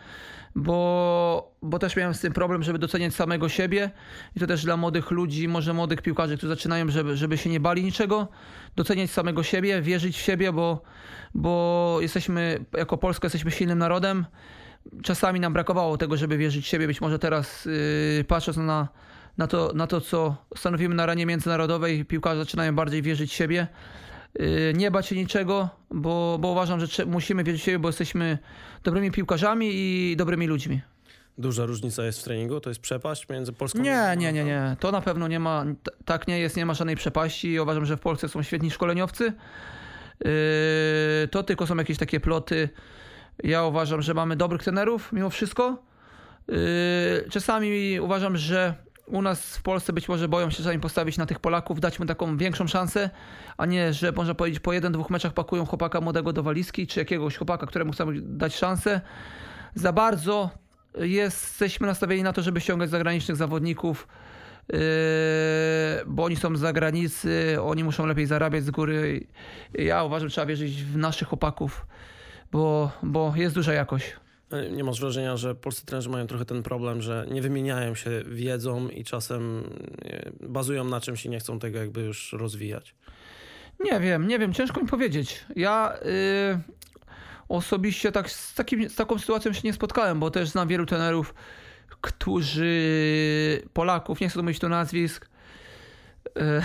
bo, 0.56 1.56
bo 1.62 1.80
też 1.80 1.96
miałem 1.96 2.14
z 2.14 2.20
tym 2.20 2.34
problem, 2.34 2.64
żeby 2.64 2.80
doceniać 2.80 3.14
samego 3.14 3.50
siebie 3.50 3.92
i 4.36 4.40
to 4.40 4.48
też 4.48 4.64
dla 4.64 4.78
młodych 4.78 5.12
ludzi, 5.12 5.48
może 5.48 5.74
młodych 5.74 6.02
piłkarzy, 6.02 6.38
którzy 6.38 6.50
zaczynają, 6.50 6.90
żeby, 6.90 7.18
żeby 7.18 7.38
się 7.38 7.50
nie 7.50 7.60
bali 7.60 7.84
niczego, 7.84 8.28
doceniać 8.76 9.12
samego 9.12 9.44
siebie, 9.44 9.82
wierzyć 9.82 10.18
w 10.18 10.22
siebie, 10.22 10.54
bo, 10.54 10.82
bo 11.34 11.98
jesteśmy, 12.02 12.66
jako 12.78 12.98
Polska 12.98 13.26
jesteśmy 13.26 13.52
silnym 13.52 13.78
narodem, 13.78 14.26
czasami 15.04 15.40
nam 15.40 15.54
brakowało 15.54 15.98
tego, 15.98 16.18
żeby 16.18 16.38
wierzyć 16.38 16.66
w 16.66 16.68
siebie. 16.68 16.88
Być 16.88 17.02
może 17.02 17.20
teraz 17.20 17.66
yy, 17.66 18.24
patrząc 18.28 18.58
na, 18.58 18.88
na, 19.38 19.48
to, 19.48 19.72
na 19.76 19.88
to, 19.88 20.02
co 20.02 20.36
stanowimy 20.58 20.96
na 20.96 21.04
arenie 21.04 21.26
międzynarodowej, 21.26 22.06
piłkarze 22.06 22.40
zaczynają 22.40 22.76
bardziej 22.76 23.02
wierzyć 23.02 23.32
w 23.32 23.34
siebie. 23.34 23.68
Yy, 24.40 24.74
nie 24.76 24.92
bać 24.92 25.08
się 25.08 25.16
niczego, 25.16 25.70
bo, 25.92 26.38
bo 26.42 26.48
uważam, 26.48 26.86
że 26.86 27.06
musimy 27.06 27.44
wierzyć 27.44 27.62
w 27.62 27.66
siebie, 27.66 27.80
bo 27.80 27.90
jesteśmy 27.90 28.38
dobrymi 28.84 29.12
piłkarzami 29.12 29.70
i 29.74 30.16
dobrymi 30.18 30.48
ludźmi. 30.48 30.82
Duża 31.38 31.66
różnica 31.66 32.06
jest 32.06 32.20
w 32.20 32.24
treningu? 32.24 32.60
To 32.60 32.70
jest 32.70 32.82
przepaść 32.82 33.30
między 33.30 33.54
Polską 33.54 33.80
Nie, 33.80 34.16
nie, 34.18 34.34
nie, 34.34 34.44
nie. 34.44 34.76
To 34.80 34.92
na 34.92 35.02
pewno 35.02 35.28
nie 35.28 35.40
ma, 35.40 35.66
tak 36.06 36.28
nie 36.28 36.40
jest, 36.40 36.58
nie 36.58 36.66
ma 36.66 36.74
żadnej 36.74 36.96
przepaści. 36.96 37.60
Uważam, 37.60 37.86
że 37.86 37.98
w 37.98 38.00
Polsce 38.00 38.30
są 38.30 38.44
świetni 38.44 38.72
szkoleniowcy. 38.72 39.24
Yy, 40.26 40.32
to 41.32 41.44
tylko 41.44 41.68
są 41.68 41.76
jakieś 41.76 41.98
takie 41.98 42.20
ploty, 42.20 42.70
ja 43.44 43.64
uważam, 43.64 44.02
że 44.02 44.14
mamy 44.14 44.36
dobrych 44.36 44.64
trenerów 44.64 45.14
mimo 45.14 45.30
wszystko. 45.30 45.84
Yy, 46.48 46.56
czasami 47.30 48.00
uważam, 48.00 48.38
że 48.38 48.85
u 49.06 49.22
nas 49.22 49.58
w 49.58 49.62
Polsce 49.62 49.94
być 49.94 50.10
może 50.10 50.28
boją 50.28 50.50
się 50.50 50.58
czasami 50.58 50.80
postawić 50.80 51.18
na 51.18 51.26
tych 51.26 51.40
Polaków, 51.40 51.80
dać 51.80 52.00
mu 52.00 52.06
taką 52.06 52.38
większą 52.38 52.68
szansę, 52.68 53.10
a 53.58 53.66
nie, 53.66 53.94
że 53.94 54.12
można 54.12 54.34
powiedzieć 54.34 54.60
po 54.60 54.74
jeden, 54.74 54.92
dwóch 54.92 55.10
meczach 55.10 55.34
pakują 55.34 55.66
chłopaka 55.66 56.02
młodego 56.02 56.34
do 56.34 56.44
walizki, 56.44 56.88
czy 56.88 57.00
jakiegoś 57.00 57.38
chłopaka, 57.38 57.68
któremu 57.68 57.92
chcą 57.92 58.08
dać 58.16 58.56
szansę. 58.56 59.02
Za 59.76 59.94
bardzo 59.94 60.50
jesteśmy 61.00 61.88
nastawieni 61.88 62.24
na 62.24 62.34
to, 62.34 62.42
żeby 62.42 62.62
ściągać 62.62 62.90
zagranicznych 62.90 63.38
zawodników, 63.38 64.08
yy, 64.70 64.80
bo 66.06 66.24
oni 66.24 66.36
są 66.36 66.56
z 66.56 66.60
zagranicy, 66.60 67.58
oni 67.62 67.84
muszą 67.84 68.06
lepiej 68.06 68.26
zarabiać 68.26 68.64
z 68.64 68.72
góry. 68.72 69.28
Ja 69.74 70.04
uważam, 70.04 70.30
że 70.30 70.34
trzeba 70.34 70.48
wierzyć 70.48 70.84
w 70.84 70.98
naszych 70.98 71.28
chłopaków 71.28 71.86
bo, 72.56 72.92
bo 73.04 73.34
jest 73.36 73.56
duża 73.56 73.74
jakość. 73.74 74.16
Nie 74.72 74.84
masz 74.84 75.00
wrażenia, 75.00 75.38
że 75.38 75.56
polscy 75.56 75.86
trenerzy 75.86 76.10
mają 76.10 76.28
trochę 76.28 76.46
ten 76.46 76.64
problem, 76.64 77.02
że 77.02 77.26
nie 77.32 77.42
wymieniają 77.42 77.96
się 77.96 78.24
wiedzą 78.26 78.90
i 78.90 79.04
czasem 79.04 79.64
bazują 80.42 80.84
na 80.84 81.02
czymś 81.02 81.26
i 81.26 81.30
nie 81.30 81.40
chcą 81.40 81.60
tego 81.60 81.80
jakby 81.80 82.02
już 82.02 82.34
rozwijać? 82.34 82.96
Nie 83.80 84.00
wiem, 84.00 84.28
nie 84.28 84.40
wiem, 84.40 84.54
ciężko 84.54 84.82
mi 84.82 84.88
powiedzieć. 84.88 85.46
Ja 85.56 85.94
yy, 86.06 86.60
osobiście 87.50 88.12
tak, 88.12 88.32
z, 88.32 88.54
takim, 88.54 88.90
z 88.90 88.96
taką 88.96 89.20
sytuacją 89.20 89.54
się 89.54 89.62
nie 89.64 89.74
spotkałem, 89.74 90.20
bo 90.20 90.32
też 90.32 90.50
znam 90.50 90.68
wielu 90.68 90.86
trenerów, 90.86 91.34
którzy, 92.02 93.62
Polaków, 93.74 94.20
nie 94.20 94.30
chcę 94.30 94.42
mówić 94.42 94.60
tu 94.60 94.70
nazwisk, 94.70 95.30
yy, 96.36 96.42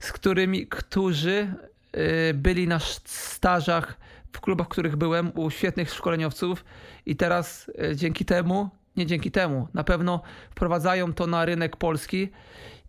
z 0.00 0.12
którymi, 0.12 0.66
którzy 0.66 1.54
yy, 1.92 2.34
byli 2.34 2.68
na 2.68 2.78
stażach 3.04 3.96
w 4.34 4.40
klubach, 4.40 4.66
w 4.66 4.70
których 4.70 4.96
byłem, 4.96 5.32
u 5.34 5.50
świetnych 5.50 5.90
szkoleniowców 5.90 6.64
i 7.06 7.16
teraz 7.16 7.70
e, 7.78 7.96
dzięki 7.96 8.24
temu, 8.24 8.70
nie 8.96 9.06
dzięki 9.06 9.30
temu, 9.30 9.68
na 9.74 9.84
pewno 9.84 10.22
wprowadzają 10.50 11.12
to 11.12 11.26
na 11.26 11.44
rynek 11.44 11.76
polski 11.76 12.28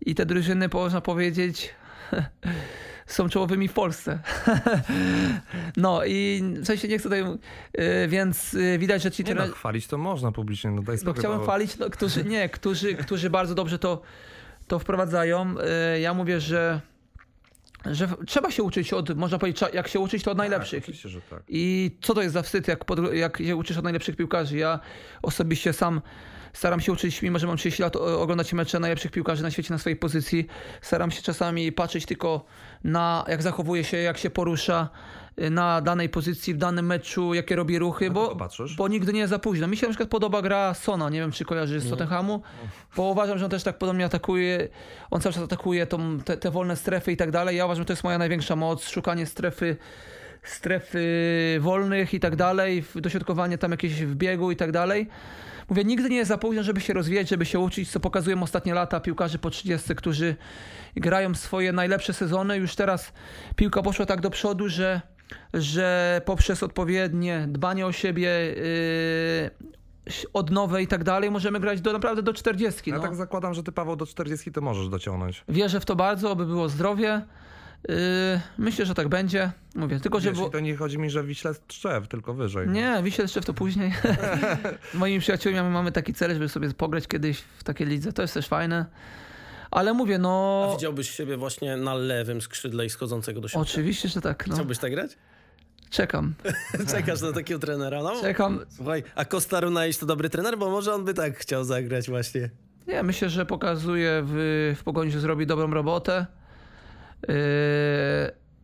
i 0.00 0.14
te 0.14 0.26
drużyny, 0.26 0.68
można 0.72 1.00
powiedzieć, 1.00 1.74
są 3.06 3.28
czołowymi 3.28 3.68
w 3.68 3.72
Polsce. 3.72 4.18
no 5.76 6.04
i 6.04 6.42
w 6.56 6.66
sensie 6.66 6.88
nie 6.88 6.98
chcę 6.98 7.02
tutaj, 7.02 7.24
e, 7.72 8.08
więc 8.08 8.54
e, 8.54 8.78
widać, 8.78 9.02
że 9.02 9.10
ci 9.10 9.24
nie 9.24 9.34
no, 9.34 9.46
chwalić 9.46 9.86
to 9.86 9.98
można 9.98 10.32
publicznie, 10.32 10.70
no 10.70 10.82
daj 10.82 10.98
No 11.04 11.12
chciałem 11.12 11.42
chwalić, 11.42 11.78
no, 11.78 11.90
którzy, 11.90 12.24
nie, 12.24 12.48
którzy, 12.48 12.94
którzy 12.94 13.30
bardzo 13.30 13.54
dobrze 13.54 13.78
to, 13.78 14.02
to 14.66 14.78
wprowadzają. 14.78 15.54
Ja 16.00 16.14
mówię, 16.14 16.40
że 16.40 16.80
że 17.92 18.08
trzeba 18.26 18.50
się 18.50 18.62
uczyć 18.62 18.92
od, 18.92 19.16
można 19.16 19.38
powiedzieć, 19.38 19.64
jak 19.72 19.88
się 19.88 20.00
uczyć, 20.00 20.22
to 20.22 20.30
od 20.30 20.36
tak, 20.36 20.48
najlepszych. 20.48 20.80
Tak, 20.80 20.84
oczywiście, 20.84 21.08
że 21.08 21.20
tak. 21.20 21.42
I 21.48 21.90
co 22.02 22.14
to 22.14 22.22
jest 22.22 22.34
za 22.34 22.42
wstyd, 22.42 22.68
jak, 22.68 22.84
pod, 22.84 23.14
jak 23.14 23.38
się 23.38 23.56
uczysz 23.56 23.76
od 23.76 23.84
najlepszych 23.84 24.16
piłkarzy? 24.16 24.56
Ja 24.56 24.80
osobiście 25.22 25.72
sam 25.72 26.00
staram 26.52 26.80
się 26.80 26.92
uczyć, 26.92 27.22
mimo 27.22 27.38
że 27.38 27.46
mam 27.46 27.56
30 27.56 27.82
lat, 27.82 27.96
oglądać 27.96 28.52
mecze 28.52 28.80
najlepszych 28.80 29.10
piłkarzy 29.10 29.42
na 29.42 29.50
świecie 29.50 29.72
na 29.72 29.78
swojej 29.78 29.96
pozycji. 29.96 30.46
Staram 30.80 31.10
się 31.10 31.22
czasami 31.22 31.72
patrzeć 31.72 32.06
tylko 32.06 32.44
na 32.84 33.24
jak 33.28 33.42
zachowuje 33.42 33.84
się, 33.84 33.96
jak 33.96 34.18
się 34.18 34.30
porusza, 34.30 34.88
na 35.50 35.80
danej 35.80 36.08
pozycji, 36.08 36.54
w 36.54 36.56
danym 36.56 36.86
meczu, 36.86 37.34
jakie 37.34 37.56
robi 37.56 37.78
ruchy, 37.78 38.10
bo, 38.10 38.36
bo 38.76 38.88
nigdy 38.88 39.12
nie 39.12 39.20
jest 39.20 39.30
za 39.30 39.38
późno. 39.38 39.66
Mi 39.66 39.76
się 39.76 39.86
na 39.86 39.90
przykład 39.90 40.08
podoba 40.08 40.42
gra 40.42 40.74
Sona, 40.74 41.10
nie 41.10 41.20
wiem 41.20 41.32
czy 41.32 41.44
kojarzy 41.44 41.80
z 41.80 41.90
Tottenhamu, 41.90 42.42
bo 42.96 43.02
uważam, 43.02 43.38
że 43.38 43.44
on 43.44 43.50
też 43.50 43.62
tak 43.62 43.78
podobnie 43.78 44.04
atakuje, 44.04 44.68
on 45.10 45.20
cały 45.20 45.32
czas 45.32 45.42
atakuje 45.42 45.86
tą, 45.86 46.20
te, 46.20 46.36
te 46.36 46.50
wolne 46.50 46.76
strefy 46.76 47.12
i 47.12 47.16
tak 47.16 47.30
dalej. 47.30 47.56
Ja 47.56 47.64
uważam, 47.64 47.82
że 47.82 47.86
to 47.86 47.92
jest 47.92 48.04
moja 48.04 48.18
największa 48.18 48.56
moc, 48.56 48.88
szukanie 48.88 49.26
strefy 49.26 49.76
strefy 50.42 51.00
wolnych 51.60 52.14
i 52.14 52.20
tak 52.20 52.36
dalej, 52.36 52.84
dośrodkowanie 52.94 53.58
tam 53.58 53.70
jakieś 53.70 54.04
w 54.04 54.14
biegu 54.14 54.50
i 54.50 54.56
tak 54.56 54.72
dalej. 54.72 55.08
Mówię, 55.68 55.84
nigdy 55.84 56.08
nie 56.08 56.16
jest 56.16 56.28
za 56.28 56.38
późno, 56.38 56.62
żeby 56.62 56.80
się 56.80 56.92
rozwijać, 56.92 57.28
żeby 57.28 57.46
się 57.46 57.58
uczyć, 57.58 57.90
co 57.90 58.00
pokazują 58.00 58.42
ostatnie 58.42 58.74
lata 58.74 59.00
piłkarzy 59.00 59.38
po 59.38 59.50
30, 59.50 59.94
którzy 59.94 60.36
grają 60.96 61.34
swoje 61.34 61.72
najlepsze 61.72 62.12
sezony. 62.12 62.56
Już 62.56 62.74
teraz 62.74 63.12
piłka 63.56 63.82
poszła 63.82 64.06
tak 64.06 64.20
do 64.20 64.30
przodu, 64.30 64.68
że 64.68 65.00
że 65.54 66.20
poprzez 66.24 66.62
odpowiednie 66.62 67.46
dbanie 67.48 67.86
o 67.86 67.92
siebie, 67.92 68.28
yy, 68.28 69.50
odnowę 70.32 70.82
i 70.82 70.86
tak 70.86 71.04
dalej, 71.04 71.30
możemy 71.30 71.60
grać 71.60 71.80
do 71.80 71.92
naprawdę 71.92 72.22
do 72.22 72.32
40. 72.32 72.90
Ja 72.90 72.96
no. 72.96 73.02
tak 73.02 73.14
zakładam, 73.14 73.54
że 73.54 73.62
ty 73.62 73.72
Paweł 73.72 73.96
do 73.96 74.06
40 74.06 74.52
to 74.52 74.60
możesz 74.60 74.88
dociągnąć. 74.88 75.44
Wierzę 75.48 75.80
w 75.80 75.84
to 75.84 75.96
bardzo, 75.96 76.30
aby 76.30 76.46
było 76.46 76.68
zdrowie. 76.68 77.22
myślę, 78.58 78.86
że 78.86 78.94
tak 78.94 79.08
będzie. 79.08 79.52
Mówię, 79.74 80.00
tylko 80.00 80.20
że... 80.20 80.32
Było... 80.32 80.50
to 80.50 80.60
nie 80.60 80.76
chodzi 80.76 80.98
mi, 80.98 81.10
że 81.10 81.24
Wiśle 81.24 81.54
Tczew, 81.66 82.08
tylko 82.08 82.34
wyżej. 82.34 82.66
no. 82.66 82.72
Nie, 82.72 83.02
Wiśle 83.02 83.26
Tczew 83.26 83.44
to 83.44 83.54
później. 83.54 83.92
Moimi 84.94 85.20
przyjaciółmi 85.20 85.62
mamy 85.62 85.92
taki 85.92 86.14
cel, 86.14 86.34
żeby 86.34 86.48
sobie 86.48 86.74
pograć 86.74 87.08
kiedyś 87.08 87.38
w 87.40 87.64
takiej 87.64 87.86
lidze. 87.86 88.12
To 88.12 88.22
jest 88.22 88.34
też 88.34 88.48
fajne. 88.48 88.86
Ale 89.76 89.94
mówię, 89.94 90.18
no... 90.18 90.66
A 90.70 90.76
widziałbyś 90.76 91.10
siebie 91.10 91.36
właśnie 91.36 91.76
na 91.76 91.94
lewym 91.94 92.40
skrzydle 92.40 92.86
i 92.86 92.90
schodzącego 92.90 93.40
do 93.40 93.48
środka? 93.48 93.70
Oczywiście, 93.70 94.08
że 94.08 94.20
tak. 94.20 94.46
No. 94.46 94.54
Chciałbyś 94.54 94.78
tak 94.78 94.92
grać? 94.92 95.10
Czekam. 95.90 96.34
Czekasz 96.92 97.20
na 97.20 97.32
takiego 97.32 97.60
trenera? 97.60 98.02
No. 98.02 98.20
Czekam. 98.20 98.60
Słuchaj, 98.68 99.02
a 99.14 99.24
Costa 99.24 99.60
Runaić 99.60 99.98
to 99.98 100.06
dobry 100.06 100.30
trener? 100.30 100.58
Bo 100.58 100.70
może 100.70 100.94
on 100.94 101.04
by 101.04 101.14
tak 101.14 101.38
chciał 101.38 101.64
zagrać 101.64 102.08
właśnie. 102.08 102.50
Nie, 102.86 103.02
myślę, 103.02 103.30
że 103.30 103.46
pokazuje 103.46 104.22
w, 104.26 104.74
w 104.78 104.84
Pogoni, 104.84 105.10
że 105.10 105.20
zrobi 105.20 105.46
dobrą 105.46 105.70
robotę. 105.70 106.26
Yy, 107.28 107.34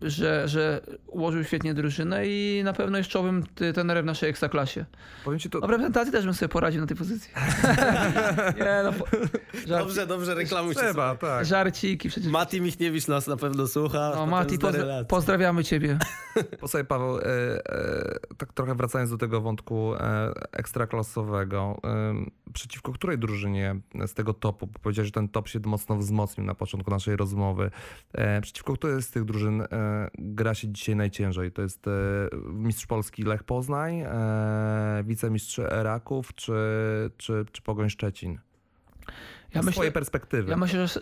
że, 0.02 0.48
że 0.48 0.80
ułożył 1.06 1.44
świetnie 1.44 1.74
drużynę 1.74 2.26
i 2.26 2.60
na 2.64 2.72
pewno 2.72 2.98
jest 2.98 3.10
czołowym 3.10 3.44
trenerem 3.74 4.04
w 4.04 4.06
naszej 4.06 4.30
ekstraklasie. 4.30 4.84
Powiem 5.24 5.40
ci 5.40 5.50
to... 5.50 5.58
No 5.60 5.66
w 5.66 5.70
reprezentacji 5.70 6.12
też 6.12 6.24
bym 6.24 6.34
sobie 6.34 6.48
poradził 6.48 6.80
na 6.80 6.86
tej 6.86 6.96
pozycji. 6.96 7.30
nie, 8.58 8.80
no, 8.84 8.92
po, 8.92 9.06
żart, 9.66 9.84
Dobrze, 9.84 10.06
dobrze, 10.06 10.34
reklamuj 10.34 10.74
się. 10.74 10.80
Trzeba, 10.80 11.16
tak. 11.16 11.44
żarciki 11.44 12.08
przecież. 12.08 12.30
Mati 12.30 12.60
Michniewicz 12.60 13.08
nas 13.08 13.26
na 13.26 13.36
pewno 13.36 13.66
słucha. 13.66 14.12
No, 14.14 14.26
Mati, 14.26 14.58
pozdra- 14.58 15.04
pozdrawiamy 15.04 15.64
ciebie. 15.64 15.98
Posłuchaj 16.60 16.84
Paweł, 16.84 17.18
e, 17.18 17.22
e, 17.24 18.18
tak 18.36 18.52
trochę 18.52 18.74
wracając 18.74 19.10
do 19.10 19.18
tego 19.18 19.40
wątku 19.40 19.94
e, 19.94 20.32
ekstraklasowego, 20.52 21.80
e, 21.84 22.14
przeciwko 22.52 22.92
której 22.92 23.18
drużynie 23.18 23.76
z 24.06 24.14
tego 24.14 24.34
topu, 24.34 24.66
bo 24.66 24.78
powiedziałeś, 24.78 25.08
że 25.08 25.12
ten 25.12 25.28
top 25.28 25.48
się 25.48 25.60
mocno 25.64 25.96
wzmocnił 25.96 26.46
na 26.46 26.54
początku 26.54 26.90
naszej 26.90 27.16
rozmowy, 27.16 27.70
e, 28.12 28.40
przeciwko 28.40 28.72
której 28.72 29.02
z 29.02 29.10
tych 29.10 29.24
drużyn 29.24 29.60
e, 29.60 29.66
gra 30.18 30.54
się 30.54 30.68
dzisiaj 30.68 30.96
najciężej? 30.96 31.52
To 31.52 31.62
jest 31.62 31.86
e, 31.86 31.90
mistrz 32.52 32.86
Polski 32.86 33.22
Lech 33.22 33.44
Poznań, 33.44 34.00
e, 34.00 35.04
wicemistrz 35.04 35.58
Raków 35.58 36.34
czy, 36.34 36.52
czy, 37.16 37.44
czy 37.52 37.62
Pogoń 37.62 37.90
Szczecin? 37.90 38.38
Ja 39.54 39.62
Z 39.62 39.64
myślę, 39.64 39.72
swojej 39.72 39.92
perspektywy. 39.92 40.50
ja 40.50 40.56
myślę, 40.56 40.86
że 40.86 41.00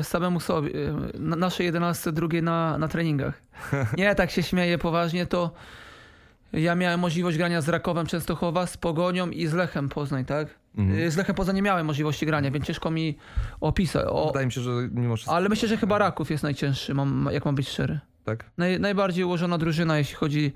y, 0.00 0.04
samemu 0.04 0.40
sobie, 0.40 0.70
y, 0.70 1.18
na 1.18 1.36
naszej 1.36 1.66
11 1.66 2.12
drugiej 2.12 2.42
na, 2.42 2.78
na 2.78 2.88
treningach. 2.88 3.42
Nie, 3.98 4.14
tak 4.14 4.30
się 4.30 4.42
śmieję 4.42 4.78
poważnie, 4.78 5.26
to 5.26 5.52
ja 6.52 6.74
miałem 6.74 7.00
możliwość 7.00 7.36
grania 7.36 7.60
z 7.60 7.68
Rakowem 7.68 8.06
Częstochowa, 8.06 8.66
z 8.66 8.76
Pogonią 8.76 9.30
i 9.30 9.46
z 9.46 9.52
Lechem 9.54 9.88
Poznań, 9.88 10.24
tak? 10.24 10.48
Mhm. 10.78 10.98
Y, 11.00 11.10
Z 11.10 11.16
Lechem 11.16 11.34
Poznań 11.34 11.56
nie 11.56 11.62
miałem 11.62 11.86
możliwości 11.86 12.26
grania, 12.26 12.50
więc 12.50 12.66
ciężko 12.66 12.90
mi 12.90 13.16
opisać. 13.60 14.06
O, 14.08 14.26
Wydaje 14.26 14.46
mi 14.46 14.52
się, 14.52 14.60
że 14.60 14.70
mimo 14.92 15.16
wszystko, 15.16 15.34
ale 15.36 15.48
myślę, 15.48 15.68
że 15.68 15.76
chyba 15.76 15.98
Raków 15.98 16.30
jest 16.30 16.42
najcięższy, 16.42 16.94
mam, 16.94 17.28
jak 17.32 17.44
mam 17.44 17.54
być 17.54 17.68
szczery. 17.68 18.00
tak? 18.24 18.44
Naj, 18.58 18.80
najbardziej 18.80 19.24
ułożona 19.24 19.58
drużyna, 19.58 19.98
jeśli 19.98 20.14
chodzi 20.14 20.52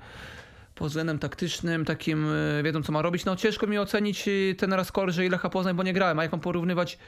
pod 0.75 0.89
względem 0.89 1.19
taktycznym, 1.19 1.85
takim 1.85 2.29
y, 2.33 2.63
wiedzą 2.65 2.83
co 2.83 2.93
ma 2.93 3.03
robić. 3.03 3.25
No 3.25 3.37
ciężko 3.37 3.67
mi 3.67 3.79
ocenić 3.79 4.29
y, 4.29 4.55
ten 4.59 4.73
raz 4.73 4.93
Korże 4.93 5.27
i 5.27 5.29
Lecha 5.29 5.51
Poznań, 5.51 5.75
bo 5.77 5.83
nie 5.83 5.93
grałem, 5.93 6.19
a 6.19 6.23
jak 6.23 6.33
mam 6.33 6.41
porównywać 6.41 6.99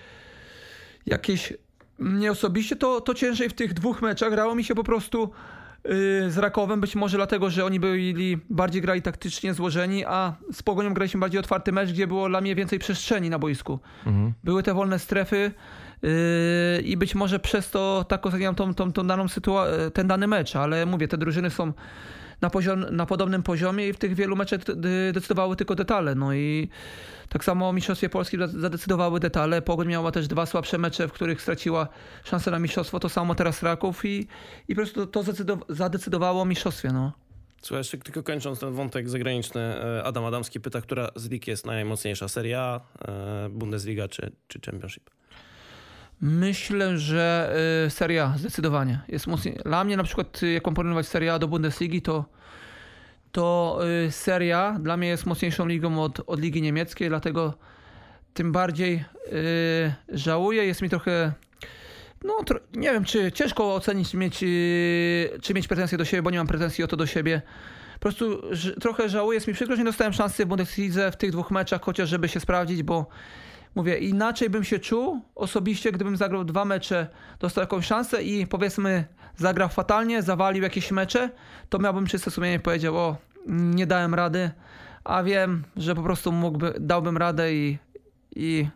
jakieś 1.07 1.53
mnie 1.99 2.31
osobiście, 2.31 2.77
to, 2.77 3.01
to 3.01 3.15
ciężej 3.15 3.49
w 3.49 3.53
tych 3.53 3.75
dwóch 3.75 4.03
meczach 4.03 4.31
grało 4.31 4.55
mi 4.55 4.65
się 4.65 4.75
po 4.75 4.85
prostu 4.85 5.31
z 6.29 6.39
Rakowem, 6.39 6.81
być 6.81 6.97
może 6.97 7.17
dlatego, 7.17 7.51
że 7.51 7.65
oni 7.65 7.81
byli 7.81 8.39
bardziej 8.51 8.83
grali 8.83 9.03
taktycznie 9.03 9.55
złożeni, 9.55 10.05
a 10.05 10.35
z 10.53 10.63
Pogonią 10.63 10.95
graliśmy 10.95 11.21
bardziej 11.21 11.41
otwarty 11.41 11.73
mecz, 11.73 11.91
gdzie 11.91 12.07
było 12.07 12.29
dla 12.29 12.41
mnie 12.41 12.55
więcej 12.55 12.79
przestrzeni 12.79 13.31
na 13.31 13.39
boisku. 13.39 13.79
Mhm. 14.07 14.33
Były 14.45 14.63
te 14.63 14.75
wolne 14.75 14.99
strefy 14.99 15.51
yy, 16.03 16.11
i 16.83 16.97
być 16.97 17.15
może 17.15 17.39
przez 17.39 17.71
to 17.71 18.05
tak 18.09 18.27
oceniam 18.27 18.55
tą, 18.55 18.75
tą, 18.75 18.93
tą 18.93 19.07
daną 19.07 19.27
sytua- 19.27 19.91
ten 19.91 20.07
dany 20.09 20.27
mecz, 20.27 20.57
ale 20.57 20.87
mówię, 20.87 21.09
te 21.09 21.19
drużyny 21.19 21.51
są 21.51 21.73
na, 22.43 22.51
poziom, 22.51 22.81
na 22.91 23.07
podobnym 23.07 23.43
poziomie 23.43 23.89
i 23.89 23.93
w 23.93 23.99
tych 23.99 24.15
wielu 24.15 24.37
meczach 24.37 24.61
de- 24.65 25.13
decydowały 25.13 25.57
tylko 25.57 25.75
detale. 25.75 26.15
No 26.15 26.35
i 26.35 26.69
tak 27.29 27.45
samo 27.45 27.69
o 27.69 27.73
Mistrzostwie 27.73 28.09
Polski 28.09 28.39
za- 28.39 28.47
zadecydowały 28.47 29.21
detale. 29.21 29.63
Pogoń 29.63 29.89
miała 29.89 30.13
też 30.13 30.29
dwa 30.29 30.47
słabsze 30.47 30.79
mecze, 30.79 31.09
w 31.09 31.13
których 31.13 31.43
straciła 31.43 31.89
szansę 32.25 32.51
na 32.51 32.59
mistrzostwo. 32.59 33.01
To 33.01 33.09
samo 33.09 33.35
teraz 33.35 33.63
Raków 33.63 34.05
i, 34.05 34.27
i 34.69 34.75
po 34.75 34.75
prostu 34.75 35.07
to 35.07 35.21
zadecydow- 35.23 35.65
zadecydowało 35.69 36.43
o 36.43 36.45
mistrzostwie. 36.45 36.93
No. 36.93 37.13
Słuchaj, 37.63 37.81
jeszcze 37.81 37.99
tylko 37.99 38.23
kończąc 38.23 38.59
ten 38.61 38.73
wątek 38.73 39.09
zagraniczny, 39.09 39.61
e, 39.61 40.05
Adam 40.05 40.25
Adamski 40.25 40.61
pyta, 40.61 40.81
która 40.81 41.09
z 41.17 41.29
lig 41.31 41.47
jest 41.49 41.67
najmocniejsza? 41.67 42.29
Serie 42.29 42.61
A, 42.61 42.81
e, 43.09 43.49
Bundesliga 43.51 44.09
czy, 44.09 44.33
czy 44.49 44.61
Championship? 44.67 45.11
Myślę, 46.23 46.99
że 46.99 47.55
y, 47.87 47.91
Serie 47.91 48.25
A 48.25 48.39
zdecydowanie 48.39 49.01
jest 49.09 49.27
mocniej. 49.27 49.59
Dla 49.65 49.85
mnie 49.85 49.97
na 49.97 50.05
przykład, 50.05 50.43
y, 50.43 50.53
jak 50.53 50.67
mam 50.67 50.75
porównywać 50.75 51.07
Serie 51.07 51.35
A 51.35 51.39
do 51.39 51.49
Bundesligi, 51.49 52.03
to, 52.03 52.25
to 53.33 53.79
y, 54.07 54.11
Serie 54.11 54.59
A 54.59 54.79
dla 54.79 54.97
mnie 54.97 55.09
jest 55.09 55.27
mocniejszą 55.27 55.67
ligą 55.67 56.03
od, 56.03 56.21
od 56.27 56.41
ligi 56.41 56.63
niemieckiej, 56.63 57.09
dlatego 57.09 57.55
tym 58.35 58.53
bardziej 58.53 59.05
żałuję. 60.09 60.67
Jest 60.67 60.83
mi 60.83 60.91
trochę, 60.91 61.33
no 62.25 62.39
nie 62.73 62.93
wiem, 62.93 63.05
czy 63.05 63.33
ciężko 63.33 63.75
ocenić, 63.75 64.15
mieć, 64.15 64.39
czy 65.43 65.55
mieć 65.55 65.69
pretensje 65.69 65.99
do 65.99 66.05
siebie, 66.05 66.23
bo 66.23 66.31
nie 66.31 66.39
mam 66.39 66.47
pretensji 66.47 66.85
o 66.85 66.87
to 66.87 66.97
do 66.97 67.07
siebie. 67.07 67.43
Po 67.95 68.01
prostu 68.01 68.43
trochę 68.81 69.09
żałuję, 69.09 69.37
jest 69.37 69.49
mi 69.49 69.55
przykro, 69.55 69.77
że 69.77 69.83
nie 69.83 69.87
dostałem 69.87 70.13
szansy 70.13 70.45
w 70.45 70.49
Bundeslidze 70.49 71.13
w 71.13 71.17
tych 71.17 71.33
dwóch 71.33 71.51
meczach, 71.51 71.83
chociaż 71.83 72.09
żeby 72.09 72.29
się 72.29 72.41
sprawdzić, 72.41 72.83
bo 72.83 73.07
Mówię, 73.75 73.99
inaczej 73.99 74.51
bym 74.51 74.65
się 74.65 74.79
czuł 74.79 75.21
osobiście, 75.35 75.93
gdybym 75.93 76.17
zagrał 76.17 76.45
dwa 76.45 76.65
mecze, 76.65 77.07
dostał 77.41 77.63
jakąś 77.63 77.87
szansę 77.87 78.23
i 78.23 78.47
powiedzmy 78.47 79.05
zagrał 79.37 79.69
fatalnie, 79.69 80.23
zawalił 80.23 80.63
jakieś 80.63 80.91
mecze, 80.91 81.31
to 81.69 81.79
miałbym 81.79 82.07
czyste 82.07 82.31
sumienie 82.31 82.61
powiedział, 82.61 82.97
o, 82.97 83.17
nie 83.47 83.87
dałem 83.87 84.15
rady, 84.15 84.51
a 85.05 85.23
wiem, 85.23 85.65
że 85.77 85.95
po 85.95 86.03
prostu 86.03 86.33
mógłby, 86.33 86.75
dałbym 86.81 87.17
radę 87.17 87.55
i, 87.55 87.79
i 88.37 88.67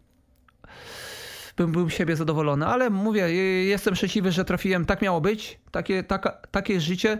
bym 1.56 1.72
był 1.72 1.90
siebie 1.90 2.16
zadowolony. 2.16 2.66
Ale 2.66 2.90
mówię, 2.90 3.34
jestem 3.64 3.94
szczęśliwy, 3.94 4.32
że 4.32 4.44
trafiłem, 4.44 4.84
tak 4.84 5.02
miało 5.02 5.20
być, 5.20 5.58
takie, 5.70 6.02
taka, 6.02 6.30
takie 6.30 6.80
życie. 6.80 7.18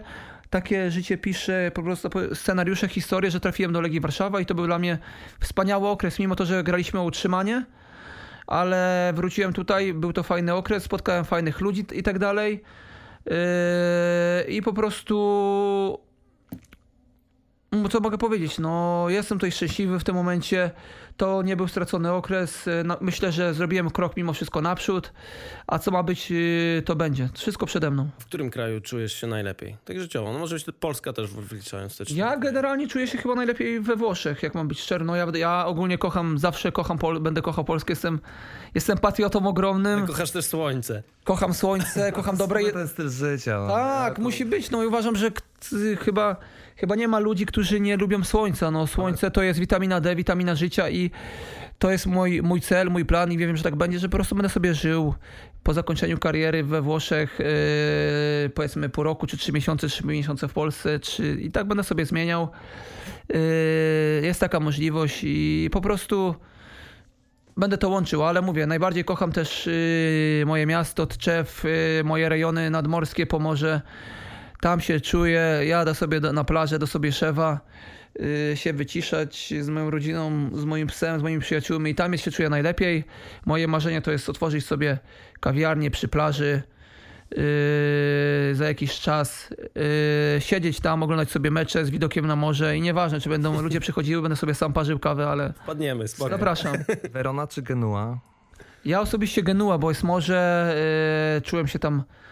Takie 0.49 0.91
życie 0.91 1.17
pisze 1.17 1.71
po 1.73 1.83
prostu 1.83 2.09
scenariusze, 2.33 2.87
historie, 2.87 3.31
że 3.31 3.39
trafiłem 3.39 3.73
do 3.73 3.81
Legii 3.81 3.99
Warszawa 3.99 4.39
i 4.39 4.45
to 4.45 4.55
był 4.55 4.65
dla 4.65 4.79
mnie 4.79 4.97
wspaniały 5.39 5.87
okres, 5.87 6.19
mimo 6.19 6.35
to, 6.35 6.45
że 6.45 6.63
graliśmy 6.63 6.99
o 6.99 7.03
utrzymanie, 7.03 7.65
ale 8.47 9.11
wróciłem 9.15 9.53
tutaj, 9.53 9.93
był 9.93 10.13
to 10.13 10.23
fajny 10.23 10.53
okres, 10.53 10.83
spotkałem 10.83 11.25
fajnych 11.25 11.61
ludzi 11.61 11.85
i 11.93 12.03
tak 12.03 12.19
dalej. 12.19 12.63
Yy, 13.25 13.33
I 14.47 14.61
po 14.61 14.73
prostu 14.73 16.07
no, 17.71 17.89
co 17.89 17.99
mogę 17.99 18.17
powiedzieć? 18.17 18.59
No, 18.59 19.05
jestem 19.09 19.37
tutaj 19.37 19.51
szczęśliwy 19.51 19.99
w 19.99 20.03
tym 20.03 20.15
momencie. 20.15 20.71
To 21.17 21.41
nie 21.41 21.55
był 21.55 21.67
stracony 21.67 22.11
okres. 22.11 22.65
No, 22.85 22.97
myślę, 23.01 23.31
że 23.31 23.53
zrobiłem 23.53 23.89
krok 23.89 24.17
mimo 24.17 24.33
wszystko 24.33 24.61
naprzód. 24.61 25.13
A 25.67 25.79
co 25.79 25.91
ma 25.91 26.03
być, 26.03 26.31
yy, 26.31 26.81
to 26.85 26.95
będzie. 26.95 27.29
Wszystko 27.33 27.65
przede 27.65 27.91
mną. 27.91 28.09
W 28.19 28.25
którym 28.25 28.49
kraju 28.49 28.81
czujesz 28.81 29.13
się 29.13 29.27
najlepiej? 29.27 29.77
Tak 29.85 29.99
życiowo. 29.99 30.33
No 30.33 30.39
może 30.39 30.55
być 30.55 30.63
to 30.63 30.73
Polska 30.73 31.13
też 31.13 31.29
wliczając 31.29 31.97
te 31.97 32.03
Ja 32.13 32.37
generalnie 32.37 32.87
czuję 32.87 33.07
się 33.07 33.17
chyba 33.17 33.35
najlepiej 33.35 33.79
we 33.79 33.95
Włoszech, 33.95 34.43
jak 34.43 34.55
mam 34.55 34.67
być 34.67 34.79
szczery. 34.79 35.05
No, 35.05 35.15
ja, 35.15 35.27
ja 35.33 35.65
ogólnie 35.65 35.97
kocham, 35.97 36.37
zawsze 36.37 36.71
kocham, 36.71 36.97
Pol- 36.97 37.19
będę 37.19 37.41
kochał 37.41 37.63
Polskę. 37.65 37.91
Jestem, 37.91 38.19
jestem 38.75 38.97
patriotą 38.97 39.47
ogromnym. 39.47 40.07
Kochasz 40.07 40.31
też 40.31 40.45
słońce. 40.45 41.03
Kocham 41.23 41.53
słońce, 41.53 42.11
kocham 42.11 42.37
dobre... 42.43 42.63
je- 42.63 42.71
ten 42.71 42.87
styl 42.87 43.09
życia. 43.09 43.59
No. 43.59 43.67
Tak, 43.73 44.19
musi 44.19 44.45
być. 44.45 44.71
No 44.71 44.83
i 44.83 44.85
uważam, 44.87 45.15
że 45.15 45.31
chyba, 45.99 46.35
chyba 46.77 46.95
nie 46.95 47.07
ma 47.07 47.19
ludzi, 47.19 47.45
którzy 47.45 47.79
nie 47.79 47.97
lubią 47.97 48.23
słońca. 48.23 48.71
No 48.71 48.87
słońce 48.87 49.31
to 49.31 49.43
jest 49.43 49.59
witamina 49.59 50.01
D, 50.01 50.15
witamina 50.15 50.55
życia 50.55 50.89
i 50.89 51.11
to 51.79 51.91
jest 51.91 52.05
mój, 52.05 52.41
mój 52.41 52.61
cel, 52.61 52.89
mój 52.89 53.05
plan 53.05 53.31
i 53.31 53.37
wiem, 53.37 53.57
że 53.57 53.63
tak 53.63 53.75
będzie, 53.75 53.99
że 53.99 54.09
po 54.09 54.17
prostu 54.17 54.35
będę 54.35 54.49
sobie 54.49 54.73
żył 54.73 55.13
po 55.63 55.73
zakończeniu 55.73 56.17
kariery 56.17 56.63
we 56.63 56.81
Włoszech, 56.81 57.39
yy, 57.39 58.49
powiedzmy 58.49 58.89
po 58.89 59.03
roku, 59.03 59.27
czy 59.27 59.37
trzy 59.37 59.51
miesiące, 59.51 59.87
trzy 59.87 60.05
miesiące 60.05 60.47
w 60.47 60.53
Polsce, 60.53 60.99
czy 60.99 61.37
i 61.41 61.51
tak 61.51 61.67
będę 61.67 61.83
sobie 61.83 62.05
zmieniał. 62.05 62.49
Yy, 63.29 63.37
jest 64.23 64.39
taka 64.39 64.59
możliwość 64.59 65.19
i 65.23 65.69
po 65.71 65.81
prostu 65.81 66.35
będę 67.57 67.77
to 67.77 67.89
łączył, 67.89 68.23
ale 68.23 68.41
mówię, 68.41 68.65
najbardziej 68.65 69.03
kocham 69.03 69.31
też 69.31 69.65
yy, 69.65 70.45
moje 70.45 70.65
miasto, 70.65 71.07
Tczew, 71.07 71.63
yy, 71.63 72.03
moje 72.03 72.29
rejony 72.29 72.69
nadmorskie, 72.69 73.25
Pomorze. 73.25 73.81
Tam 74.61 74.81
się 74.81 75.01
czuję, 75.01 75.41
jadę 75.63 75.95
sobie 75.95 76.19
do, 76.19 76.33
na 76.33 76.43
plażę 76.43 76.79
do 76.79 76.87
Sobieszewa, 76.87 77.59
yy, 78.19 78.57
się 78.57 78.73
wyciszać 78.73 79.53
z 79.61 79.69
moją 79.69 79.89
rodziną, 79.89 80.49
z 80.53 80.65
moim 80.65 80.87
psem, 80.87 81.19
z 81.19 81.23
moimi 81.23 81.41
przyjaciółmi 81.41 81.91
i 81.91 81.95
tam 81.95 82.11
jest 82.11 82.23
się 82.23 82.31
czuję 82.31 82.49
najlepiej. 82.49 83.03
Moje 83.45 83.67
marzenie 83.67 84.01
to 84.01 84.11
jest 84.11 84.29
otworzyć 84.29 84.65
sobie 84.65 84.97
kawiarnię 85.39 85.91
przy 85.91 86.07
plaży, 86.07 86.61
yy, 87.31 88.55
za 88.55 88.65
jakiś 88.65 88.99
czas 88.99 89.49
yy, 90.35 90.41
siedzieć 90.41 90.79
tam, 90.79 91.03
oglądać 91.03 91.31
sobie 91.31 91.51
mecze 91.51 91.85
z 91.85 91.89
widokiem 91.89 92.27
na 92.27 92.35
morze 92.35 92.77
i 92.77 92.81
nieważne, 92.81 93.19
czy 93.19 93.29
będą 93.29 93.61
ludzie 93.61 93.79
przychodziły, 93.79 94.21
będę 94.21 94.35
sobie 94.35 94.53
sam 94.53 94.73
parzył 94.73 94.99
kawę, 94.99 95.27
ale 95.27 95.53
Wpadniemy, 95.63 96.07
spoko. 96.07 96.29
zapraszam. 96.29 96.75
Verona 97.13 97.47
czy 97.47 97.61
Genua? 97.61 98.19
Ja 98.85 99.01
osobiście 99.01 99.43
Genua, 99.43 99.77
bo 99.77 99.91
jest 99.91 100.03
morze, 100.03 100.73
yy, 101.35 101.41
czułem 101.41 101.67
się 101.67 101.79
tam 101.79 101.99
y, 101.99 102.26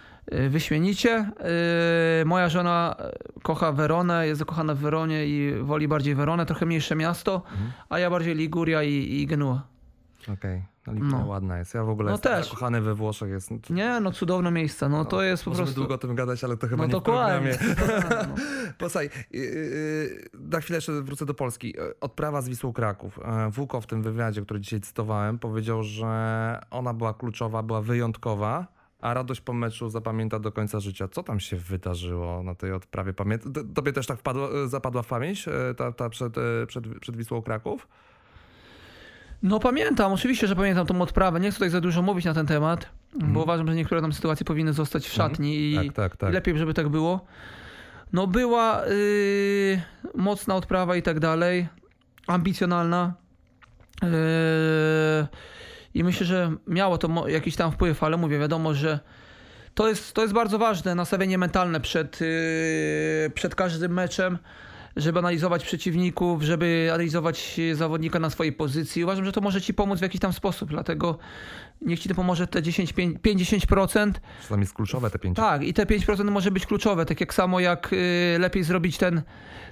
wyśmienicie. 0.50 1.32
Y, 2.22 2.26
Moja 2.26 2.50
żona 2.50 2.96
y, 3.38 3.42
kocha 3.42 3.72
Weronę, 3.72 4.28
jest 4.28 4.40
zakochana 4.40 4.76
w 4.76 4.78
Weronie 4.78 5.26
i 5.28 5.54
woli 5.64 5.88
bardziej 5.88 6.16
Weronę, 6.16 6.46
trochę 6.46 6.66
mniejsze 6.66 6.96
miasto, 6.96 7.36
Mhm. 7.52 7.72
a 7.90 8.00
ja 8.00 8.10
bardziej 8.10 8.36
Liguria 8.36 8.84
i, 8.84 8.94
i 9.22 9.28
Genua. 9.28 9.68
Okej, 10.34 10.64
no 10.88 10.94
Liguria 10.94 11.18
No. 11.20 11.26
ładna 11.26 11.58
jest. 11.58 11.74
Ja 11.74 11.84
w 11.84 11.90
ogóle 11.90 12.06
No 12.10 12.12
jestem 12.16 12.32
też. 12.34 12.46
zakochany 12.46 12.82
we 12.82 12.96
Włoszech. 12.96 13.30
Jest, 13.30 13.70
Nie, 13.70 14.00
no 14.00 14.12
cudowne 14.12 14.52
miejsca, 14.52 14.90
no 14.90 15.06
to 15.06 15.22
jest 15.24 15.44
po 15.44 15.50
Możemy 15.50 15.66
prostu... 15.66 15.82
długo 15.82 15.96
o 15.96 15.98
tym 15.98 16.16
gadać, 16.16 16.44
ale 16.44 16.58
to 16.58 16.68
chyba 16.68 16.84
No 16.84 16.88
nie 16.88 16.92
dokładnie. 16.92 17.54
w 17.54 17.58
programie. 17.76 18.06
No. 18.28 18.36
Posłuchaj, 18.78 19.10
yy, 19.32 19.40
yy, 19.42 20.30
na 20.52 20.60
chwilę 20.60 20.78
jeszcze 20.78 21.02
wrócę 21.02 21.26
do 21.26 21.34
Polski. 21.34 21.74
Odprawa 22.02 22.42
z 22.42 22.50
Wisłą 22.50 22.74
Kraków. 22.74 23.20
Yy, 23.46 23.52
Włóko 23.52 23.82
w 23.82 23.88
tym 23.88 24.04
wywiadzie, 24.04 24.42
który 24.42 24.60
dzisiaj 24.60 24.82
cytowałem, 24.82 25.40
powiedział, 25.40 25.84
że 25.84 26.60
ona 26.72 26.94
była 26.94 27.14
kluczowa, 27.14 27.64
była 27.64 27.82
wyjątkowa, 27.82 28.68
a 29.02 29.14
radość 29.14 29.42
po 29.42 29.54
meczu 29.54 29.90
zapamięta 29.90 30.40
do 30.40 30.52
końca 30.52 30.80
życia. 30.80 31.08
Co 31.08 31.24
tam 31.24 31.40
się 31.40 31.58
wydarzyło 31.58 32.44
na 32.44 32.56
tej 32.56 32.72
odprawie? 32.72 33.14
Pamię... 33.14 33.40
Tobie 33.76 33.94
też 33.94 34.08
tak 34.08 34.20
wpadło, 34.20 34.52
yy, 34.52 34.68
zapadła 34.68 35.02
w 35.02 35.08
pamięć 35.08 35.48
yy, 35.48 35.54
ta, 35.78 35.92
ta 35.92 36.10
przed, 36.10 36.38
yy, 36.38 36.66
przed, 36.68 37.00
przed 37.00 37.18
Wisłą 37.18 37.42
Kraków? 37.42 37.88
No 39.44 39.60
pamiętam, 39.60 40.14
oczywiście, 40.14 40.48
że 40.48 40.56
pamiętam 40.56 40.88
tą 40.88 41.02
odprawę. 41.02 41.40
Nie 41.40 41.50
chcę 41.50 41.56
tutaj 41.56 41.70
za 41.70 41.82
dużo 41.82 42.02
mówić 42.02 42.26
na 42.26 42.34
ten 42.34 42.46
temat, 42.46 42.90
bo 43.14 43.44
uważam, 43.44 43.68
że 43.68 43.76
niektóre 43.76 44.02
tam 44.02 44.14
sytuacje 44.14 44.46
powinny 44.46 44.74
zostać 44.74 45.08
w 45.08 45.14
szatni 45.14 45.72
i, 45.72 45.76
Tak, 45.76 45.94
tak, 45.96 46.18
tak. 46.18 46.34
lepiej, 46.34 46.58
żeby 46.58 46.74
tak 46.74 46.90
było. 46.90 47.26
No 48.14 48.28
była 48.28 48.82
yy, 48.86 49.82
mocna 50.16 50.56
odprawa 50.56 50.96
i 50.96 51.02
tak 51.02 51.20
dalej, 51.20 51.68
ambicjonalna. 52.28 53.14
Yy, 54.02 54.10
I 55.96 56.04
myślę, 56.04 56.26
że 56.26 56.56
miało 56.68 56.98
to 56.98 57.28
jakiś 57.28 57.56
tam 57.56 57.72
wpływ, 57.72 58.04
ale 58.04 58.18
mówię, 58.18 58.40
wiadomo, 58.40 58.74
że 58.74 59.00
to 59.74 59.88
jest, 59.88 60.14
to 60.14 60.22
jest 60.22 60.34
bardzo 60.34 60.58
ważne, 60.58 60.96
nastawienie 60.96 61.38
mentalne 61.38 61.82
przed, 61.82 62.22
yy, 62.22 63.30
przed 63.34 63.56
każdym 63.56 63.94
meczem, 63.94 64.38
żeby 64.96 65.20
analizować 65.20 65.66
przeciwników, 65.66 66.44
żeby 66.44 66.90
analizować 66.90 67.60
zawodnika 67.74 68.20
na 68.20 68.30
swojej 68.30 68.54
pozycji. 68.54 69.04
Uważam, 69.04 69.26
że 69.26 69.32
to 69.32 69.42
może 69.42 69.62
ci 69.62 69.74
pomóc 69.74 70.00
w 70.00 70.02
jakiś 70.02 70.22
tam 70.22 70.34
sposób, 70.34 70.70
dlatego 70.70 71.18
niech 71.82 72.00
ci 72.00 72.10
to 72.10 72.16
pomoże 72.16 72.48
te 72.48 72.62
10, 72.62 72.94
5, 72.94 73.20
5-10%. 73.20 74.12
Czasami 74.42 74.62
jest 74.62 74.74
kluczowe 74.74 75.10
te 75.10 75.20
pięć. 75.20 75.36
Tak, 75.36 75.64
i 75.64 75.74
te 75.74 75.86
5% 75.86 76.32
może 76.32 76.52
być 76.52 76.66
kluczowe, 76.66 77.06
tak 77.06 77.20
jak 77.20 77.34
samo 77.34 77.60
jak 77.60 77.94
y, 77.94 78.38
lepiej 78.40 78.64
zrobić 78.64 78.98
ten, 78.98 79.22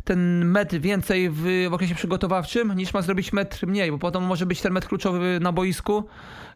ten 0.04 0.46
metr 0.46 0.80
więcej 0.80 1.30
w, 1.30 1.68
w 1.70 1.74
okresie 1.74 1.96
przygotowawczym, 1.96 2.76
niż 2.76 2.94
ma 2.94 3.02
zrobić 3.02 3.34
metr 3.34 3.68
mniej, 3.68 3.92
bo 3.92 3.98
potem 3.98 4.24
może 4.24 4.46
być 4.46 4.62
ten 4.62 4.74
metr 4.74 4.88
kluczowy 4.88 5.40
na 5.42 5.52
boisku 5.52 6.04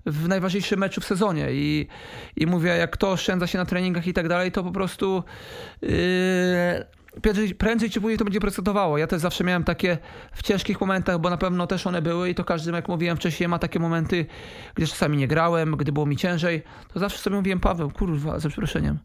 w 0.05 0.27
najważniejszym 0.27 0.79
meczu 0.79 1.01
w 1.01 1.05
sezonie. 1.05 1.47
I, 1.51 1.87
i 2.35 2.47
mówię, 2.47 2.69
jak 2.69 2.91
kto 2.91 3.11
oszczędza 3.11 3.47
się 3.47 3.57
na 3.57 3.65
treningach 3.65 4.07
i 4.07 4.13
tak 4.13 4.27
dalej, 4.27 4.51
to 4.51 4.63
po 4.63 4.71
prostu 4.71 5.23
yy, 5.81 5.89
prędzej, 7.57 7.89
czy 7.89 8.01
później 8.01 8.17
to 8.17 8.25
będzie 8.25 8.39
procentowało. 8.39 8.97
Ja 8.97 9.07
też 9.07 9.21
zawsze 9.21 9.43
miałem 9.43 9.63
takie 9.63 9.97
w 10.33 10.43
ciężkich 10.43 10.81
momentach, 10.81 11.19
bo 11.19 11.29
na 11.29 11.37
pewno 11.37 11.67
też 11.67 11.87
one 11.87 12.01
były 12.01 12.29
i 12.29 12.35
to 12.35 12.43
każdy, 12.43 12.71
jak 12.71 12.87
mówiłem 12.87 13.17
wcześniej, 13.17 13.49
ma 13.49 13.59
takie 13.59 13.79
momenty, 13.79 14.25
gdzie 14.75 14.87
czasami 14.87 15.17
nie 15.17 15.27
grałem, 15.27 15.77
gdy 15.77 15.91
było 15.91 16.05
mi 16.05 16.17
ciężej, 16.17 16.63
to 16.93 16.99
zawsze 16.99 17.19
sobie 17.19 17.35
mówiłem, 17.35 17.59
Paweł, 17.59 17.91
kurwa, 17.91 18.39
za 18.39 18.49
przeproszeniem, 18.49 18.99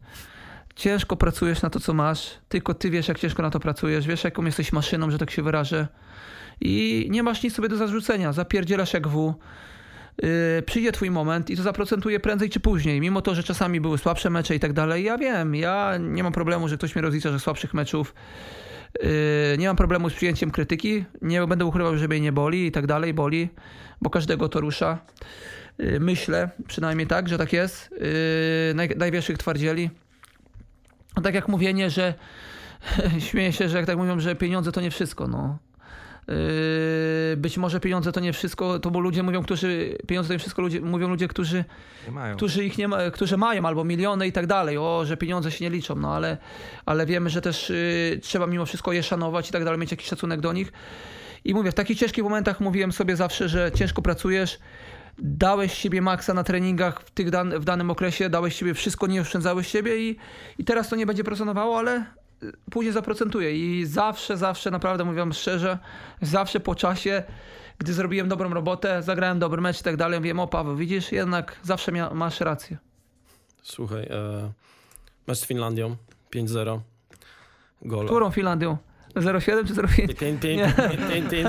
ciężko 0.75 1.15
pracujesz 1.15 1.61
na 1.61 1.69
to, 1.69 1.79
co 1.79 1.93
masz, 1.93 2.31
tylko 2.49 2.73
ty 2.73 2.89
wiesz, 2.89 3.07
jak 3.07 3.19
ciężko 3.19 3.41
na 3.41 3.49
to 3.49 3.59
pracujesz, 3.59 4.07
wiesz, 4.07 4.23
jaką 4.23 4.45
jesteś 4.45 4.73
maszyną, 4.73 5.11
że 5.11 5.17
tak 5.17 5.31
się 5.31 5.41
wyrażę 5.41 5.87
i 6.61 7.07
nie 7.09 7.23
masz 7.23 7.43
nic 7.43 7.55
sobie 7.55 7.69
do 7.69 7.77
zarzucenia, 7.77 8.33
zapierdzielasz 8.33 8.93
jak 8.93 9.07
w. 9.07 9.33
Yy, 10.21 10.61
przyjdzie 10.65 10.91
twój 10.91 11.11
moment 11.11 11.49
i 11.49 11.57
to 11.57 11.63
zaprocentuje 11.63 12.19
prędzej 12.19 12.49
czy 12.49 12.59
później, 12.59 13.01
mimo 13.01 13.21
to, 13.21 13.35
że 13.35 13.43
czasami 13.43 13.81
były 13.81 13.97
słabsze 13.97 14.29
mecze 14.29 14.55
i 14.55 14.59
tak 14.59 14.73
dalej. 14.73 15.03
Ja 15.03 15.17
wiem, 15.17 15.55
ja 15.55 15.97
nie 15.99 16.23
mam 16.23 16.33
problemu, 16.33 16.67
że 16.67 16.77
ktoś 16.77 16.95
mnie 16.95 17.01
rozlicza, 17.01 17.31
że 17.31 17.39
słabszych 17.39 17.73
meczów. 17.73 18.13
Yy, 19.03 19.09
nie 19.57 19.67
mam 19.67 19.75
problemu 19.75 20.09
z 20.09 20.13
przyjęciem 20.13 20.51
krytyki, 20.51 21.05
nie 21.21 21.47
będę 21.47 21.65
ukrywał, 21.65 21.97
że 21.97 22.07
mnie 22.07 22.19
nie 22.19 22.31
boli 22.31 22.65
i 22.65 22.71
tak 22.71 22.87
dalej, 22.87 23.13
boli, 23.13 23.49
bo 24.01 24.09
każdego 24.09 24.49
to 24.49 24.61
rusza. 24.61 24.99
Yy, 25.77 25.99
myślę 25.99 26.49
przynajmniej 26.67 27.07
tak, 27.07 27.29
że 27.29 27.37
tak 27.37 27.53
jest. 27.53 27.89
Naj, 28.75 28.89
największych 28.97 29.37
twardzieli. 29.37 29.89
No 31.15 31.21
tak 31.21 31.35
jak 31.35 31.47
mówienie, 31.47 31.89
że 31.89 32.13
śmieję 33.29 33.53
się, 33.53 33.69
że 33.69 33.77
jak 33.77 33.85
tak 33.85 33.97
mówią, 33.97 34.19
że 34.19 34.35
pieniądze 34.35 34.71
to 34.71 34.81
nie 34.81 34.91
wszystko, 34.91 35.27
no. 35.27 35.57
Yy, 36.27 37.37
być 37.37 37.57
może 37.57 37.79
pieniądze 37.79 38.11
to 38.11 38.19
nie 38.19 38.33
wszystko, 38.33 38.79
to 38.79 38.91
bo 38.91 38.99
ludzie 38.99 39.23
mówią, 39.23 39.43
którzy 39.43 39.97
pieniądze 40.07 40.27
to 40.27 40.33
nie 40.33 40.39
wszystko, 40.39 40.61
ludzie, 40.61 40.81
mówią 40.81 41.07
ludzie, 41.09 41.27
którzy, 41.27 41.65
którzy 42.35 42.65
ich 42.65 42.77
nie 42.77 42.87
ma, 42.87 43.11
którzy 43.11 43.37
mają 43.37 43.65
albo 43.65 43.83
miliony 43.83 44.27
i 44.27 44.31
tak 44.31 44.47
dalej, 44.47 44.77
o, 44.77 45.05
że 45.05 45.17
pieniądze 45.17 45.51
się 45.51 45.65
nie 45.65 45.71
liczą, 45.71 45.95
no 45.95 46.15
ale, 46.15 46.37
ale 46.85 47.05
wiemy, 47.05 47.29
że 47.29 47.41
też 47.41 47.69
yy, 47.69 48.19
trzeba 48.21 48.47
mimo 48.47 48.65
wszystko 48.65 48.93
je 48.93 49.03
szanować 49.03 49.49
i 49.49 49.51
tak 49.51 49.63
dalej, 49.63 49.79
mieć 49.79 49.91
jakiś 49.91 50.07
szacunek 50.07 50.41
do 50.41 50.53
nich. 50.53 50.71
I 51.45 51.53
mówię, 51.53 51.71
w 51.71 51.75
takich 51.75 51.99
ciężkich 51.99 52.23
momentach 52.23 52.59
mówiłem 52.59 52.91
sobie 52.91 53.15
zawsze, 53.15 53.49
że 53.49 53.71
ciężko 53.71 54.01
pracujesz, 54.01 54.59
dałeś 55.17 55.73
siebie 55.73 56.01
maksa 56.01 56.33
na 56.33 56.43
treningach 56.43 57.01
w, 57.01 57.11
tych 57.11 57.29
dan- 57.29 57.59
w 57.59 57.65
danym 57.65 57.89
okresie, 57.91 58.29
dałeś 58.29 58.55
siebie 58.55 58.73
wszystko, 58.73 59.07
nie 59.07 59.21
oszczędzałeś 59.21 59.67
siebie 59.67 59.97
i, 60.09 60.17
i 60.57 60.63
teraz 60.63 60.89
to 60.89 60.95
nie 60.95 61.05
będzie 61.05 61.23
procentowało, 61.23 61.77
ale 61.77 61.97
y, 61.99 62.03
później 62.71 62.93
zaprocentuje 62.93 63.55
i 63.55 63.85
zawsze, 63.85 64.37
zawsze, 64.37 64.71
naprawdę 64.71 65.03
mówię 65.03 65.19
wam 65.19 65.33
szczerze, 65.33 65.79
zawsze 66.21 66.59
po 66.59 66.75
czasie, 66.75 67.23
gdy 67.77 67.93
zrobiłem 67.93 68.29
dobrą 68.29 68.53
robotę, 68.53 69.03
zagrałem 69.03 69.39
dobry 69.39 69.61
mecz 69.61 69.81
i 69.81 69.83
tak 69.83 69.97
dalej, 69.97 70.21
wiem, 70.21 70.39
o 70.39 70.47
Paweł, 70.47 70.75
widzisz, 70.75 71.11
jednak 71.11 71.59
zawsze 71.63 71.91
masz 72.13 72.39
rację. 72.39 72.77
Słuchaj, 73.63 74.03
e, 74.03 74.51
mecz 75.27 75.37
z 75.37 75.45
Finlandią 75.45 75.95
5-0. 76.31 76.79
Gol. 77.81 78.05
Którą 78.05 78.31
Finlandią? 78.31 78.77
0,7 79.15 79.67
czy 79.67 79.73
0,5? 79.73 80.15
5 80.15 80.41
5 80.41 80.43
Nie. 80.43 80.73
5 81.09 81.29
5 81.31 81.47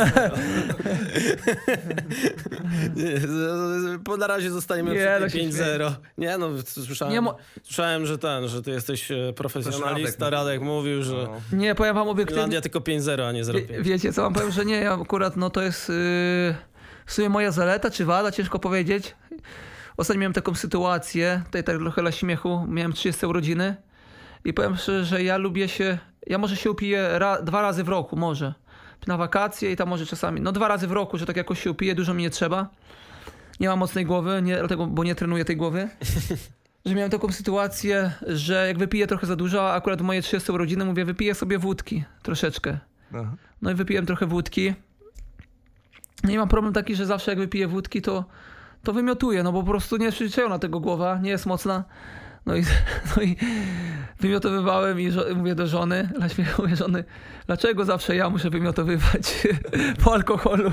Po 4.05 4.17
na 4.17 4.27
razie 4.27 4.51
zostaniemy 4.51 4.91
Nie, 4.91 4.97
przy 4.97 5.21
no 5.21 5.29
się 5.29 5.39
tym 5.39 5.51
5-0. 5.51 5.93
Nie 6.19 6.39
no, 6.39 6.49
słyszałem, 6.67 7.15
Nie 7.15 7.21
mo- 7.21 7.37
słyszałem, 7.63 8.07
że 8.07 8.19
ten, 8.19 8.49
że 8.49 8.63
ty 8.63 8.71
jesteś 8.71 9.11
e, 9.11 9.33
profesjonalista. 9.37 10.31
Radek 10.31 10.45
Radek 10.45 10.61
mówił, 10.63 11.03
że 11.03 11.13
No. 11.15 11.41
Nie, 11.59 11.75
powiem 11.75 11.95
wam 11.95 12.09
obiektywnie. 12.09 12.35
Finlandia 12.43 12.61
tylko 12.61 12.81
5-0, 12.81 13.23
a 13.29 13.33
nie 13.33 13.45
Wie, 13.45 13.53
0-5. 13.53 13.83
wiecie 13.83 14.13
co, 14.13 14.23
wam 14.23 14.33
powiem, 14.35 14.51
że 14.51 14.65
nie, 14.65 14.77
ja 14.77 14.93
akurat 14.95 15.37
no 15.37 15.51
to 15.51 15.63
jest 15.63 15.89
yy, 15.89 15.95
w 17.07 17.13
sumie 17.13 17.29
moja 17.29 17.51
zaleta 17.51 17.91
czy 17.91 18.05
wada, 18.05 18.31
ciężko 18.33 18.59
powiedzieć. 18.59 19.15
Ostatnio 19.97 20.21
miałem 20.21 20.33
taką 20.33 20.55
sytuację, 20.55 21.43
tutaj 21.45 21.65
tak 21.65 21.79
trochę 21.79 22.03
dla 22.03 22.13
śmiechu, 22.13 22.67
miałem 22.69 22.93
30 22.93 23.27
urodziny 23.27 23.77
i 24.45 24.55
powiem 24.55 24.77
szczerze, 24.77 25.05
że 25.05 25.23
ja 25.23 25.37
lubię 25.37 25.69
się, 25.69 25.99
ja 26.27 26.39
może 26.39 26.57
się 26.57 26.71
upiję 26.71 27.19
ra, 27.19 27.43
dwa 27.43 27.63
razy 27.63 27.85
w 27.85 27.89
roku, 27.89 28.17
może. 28.17 28.55
Na 29.07 29.17
wakacje 29.17 29.73
i 29.73 29.77
tam 29.77 29.89
może 29.89 30.07
czasami, 30.07 30.41
no 30.41 30.53
dwa 30.53 30.69
razy 30.69 30.87
w 30.87 30.93
roku, 30.93 31.19
że 31.19 31.27
tak 31.27 31.37
jakoś 31.37 31.63
się 31.63 31.71
upiję, 31.71 31.95
dużo 31.95 32.15
mi 32.15 32.23
nie 32.23 32.31
trzeba. 32.31 32.69
Nie 33.61 33.69
mam 33.69 33.79
mocnej 33.79 34.07
głowy, 34.07 34.43
nie, 34.43 34.59
dlatego, 34.59 34.87
bo 34.87 35.05
nie 35.05 35.15
trenuję 35.15 35.45
tej 35.45 35.57
głowy. 35.57 35.89
Że 36.85 36.95
miałem 36.95 37.11
taką 37.11 37.33
sytuację, 37.33 38.13
że 38.27 38.67
jak 38.67 38.79
wypiję 38.79 39.07
trochę 39.07 39.27
za 39.27 39.37
dużo, 39.37 39.71
a 39.71 39.75
akurat 39.75 39.99
w 39.99 40.03
moje 40.03 40.23
30 40.23 40.53
urodziny 40.53 40.85
mówię, 40.85 41.05
wypiję 41.05 41.35
sobie 41.35 41.59
wódki 41.59 42.05
troszeczkę. 42.23 42.79
No. 43.13 43.37
No 43.63 43.71
i 43.71 43.75
wypiłem 43.75 44.07
trochę 44.07 44.27
wódki. 44.27 44.75
No 46.25 46.31
i 46.31 46.39
mam 46.39 46.49
problem 46.49 46.73
taki, 46.73 46.95
że 46.95 47.07
zawsze 47.07 47.31
jak 47.31 47.39
wypiję 47.39 47.69
wódki, 47.69 48.03
to, 48.03 48.25
to 48.83 48.93
wymiotuję, 48.93 49.43
no 49.43 49.53
bo 49.53 49.63
po 49.63 49.71
prostu 49.71 49.97
nie 49.97 50.05
jest 50.05 50.17
przyzwyczajona 50.17 50.59
tego 50.59 50.81
głowa, 50.81 51.19
nie 51.19 51.31
jest 51.31 51.47
mocna. 51.47 51.85
No 52.47 52.57
i, 52.57 52.63
no 53.17 53.23
i 53.23 53.37
wymiotowywałem 54.21 55.01
i 55.01 55.11
mówię 55.37 55.55
do 55.55 55.67
żony, 55.67 56.09
mówię 56.59 56.77
żony, 56.77 57.05
dlaczego 57.47 57.85
zawsze 57.85 58.17
ja 58.17 58.31
muszę 58.31 58.51
wymiotowywać 58.51 59.47
po 60.05 60.15
alkoholu? 60.15 60.73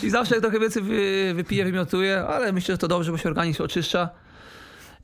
Czyli 0.00 0.10
zawsze 0.10 0.34
jak 0.34 0.42
trochę 0.42 0.60
więcej 0.60 0.82
wy, 0.82 1.32
wypiję, 1.34 1.64
wymiotuję, 1.64 2.24
ale 2.28 2.52
myślę, 2.52 2.74
że 2.74 2.78
to 2.78 2.88
dobrze, 2.88 3.12
bo 3.12 3.18
się 3.18 3.28
organizm 3.28 3.62
oczyszcza. 3.62 4.23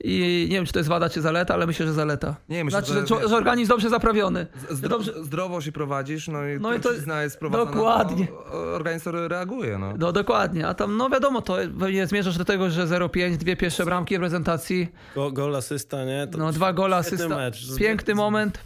I 0.04 0.46
nie 0.50 0.56
wiem, 0.56 0.66
czy 0.66 0.72
to 0.72 0.78
jest 0.78 0.88
wada, 0.88 1.08
czy 1.10 1.20
zaleta, 1.20 1.54
ale 1.54 1.66
myślę, 1.66 1.86
że 1.86 1.92
zaleta. 1.92 2.36
Nie, 2.48 2.64
myślę, 2.64 2.82
znaczy, 2.82 3.06
że, 3.08 3.28
że, 3.28 3.36
organizm 3.36 3.68
dobrze 3.68 3.90
zaprawiony. 3.90 4.46
Zdro, 4.70 4.88
Dobrze- 4.98 5.24
zdrowo 5.24 5.60
się 5.60 5.72
prowadzisz, 5.72 6.28
no 6.28 6.48
i, 6.48 6.54
No 6.54 6.68
no 6.68 6.74
i 6.74 6.80
to- 6.80 6.88
trucizna 6.88 7.22
jest 7.22 7.38
prowadzona. 7.38 7.70
dokładnie. 7.72 8.26
To, 8.26 8.52
organizm 8.74 9.10
reaguje, 9.28 9.78
no. 9.78 9.94
No 9.98 10.12
dokładnie, 10.12 10.66
a 10.66 10.74
tam 10.74 10.96
no 10.96 11.08
wiadomo, 11.10 11.42
to 11.42 11.56
pewnie 11.80 12.06
zmierzasz 12.06 12.38
do 12.38 12.44
tego, 12.44 12.70
że 12.70 12.86
0,5, 12.86 13.36
dwie 13.36 13.56
pierwsze 13.56 13.84
bramki 13.84 14.16
w 14.16 14.18
prezentacji, 14.18 14.88
Go, 15.14 15.32
gol, 15.32 15.56
asysta, 15.56 16.04
nie? 16.04 16.26
To 16.26 16.38
no 16.38 16.52
dwa 16.52 16.72
gola, 16.72 17.02
świetny 17.02 17.18
asysta, 17.18 17.36
mecz. 17.36 17.78
Piękny 17.78 18.14
moment. 18.14 18.58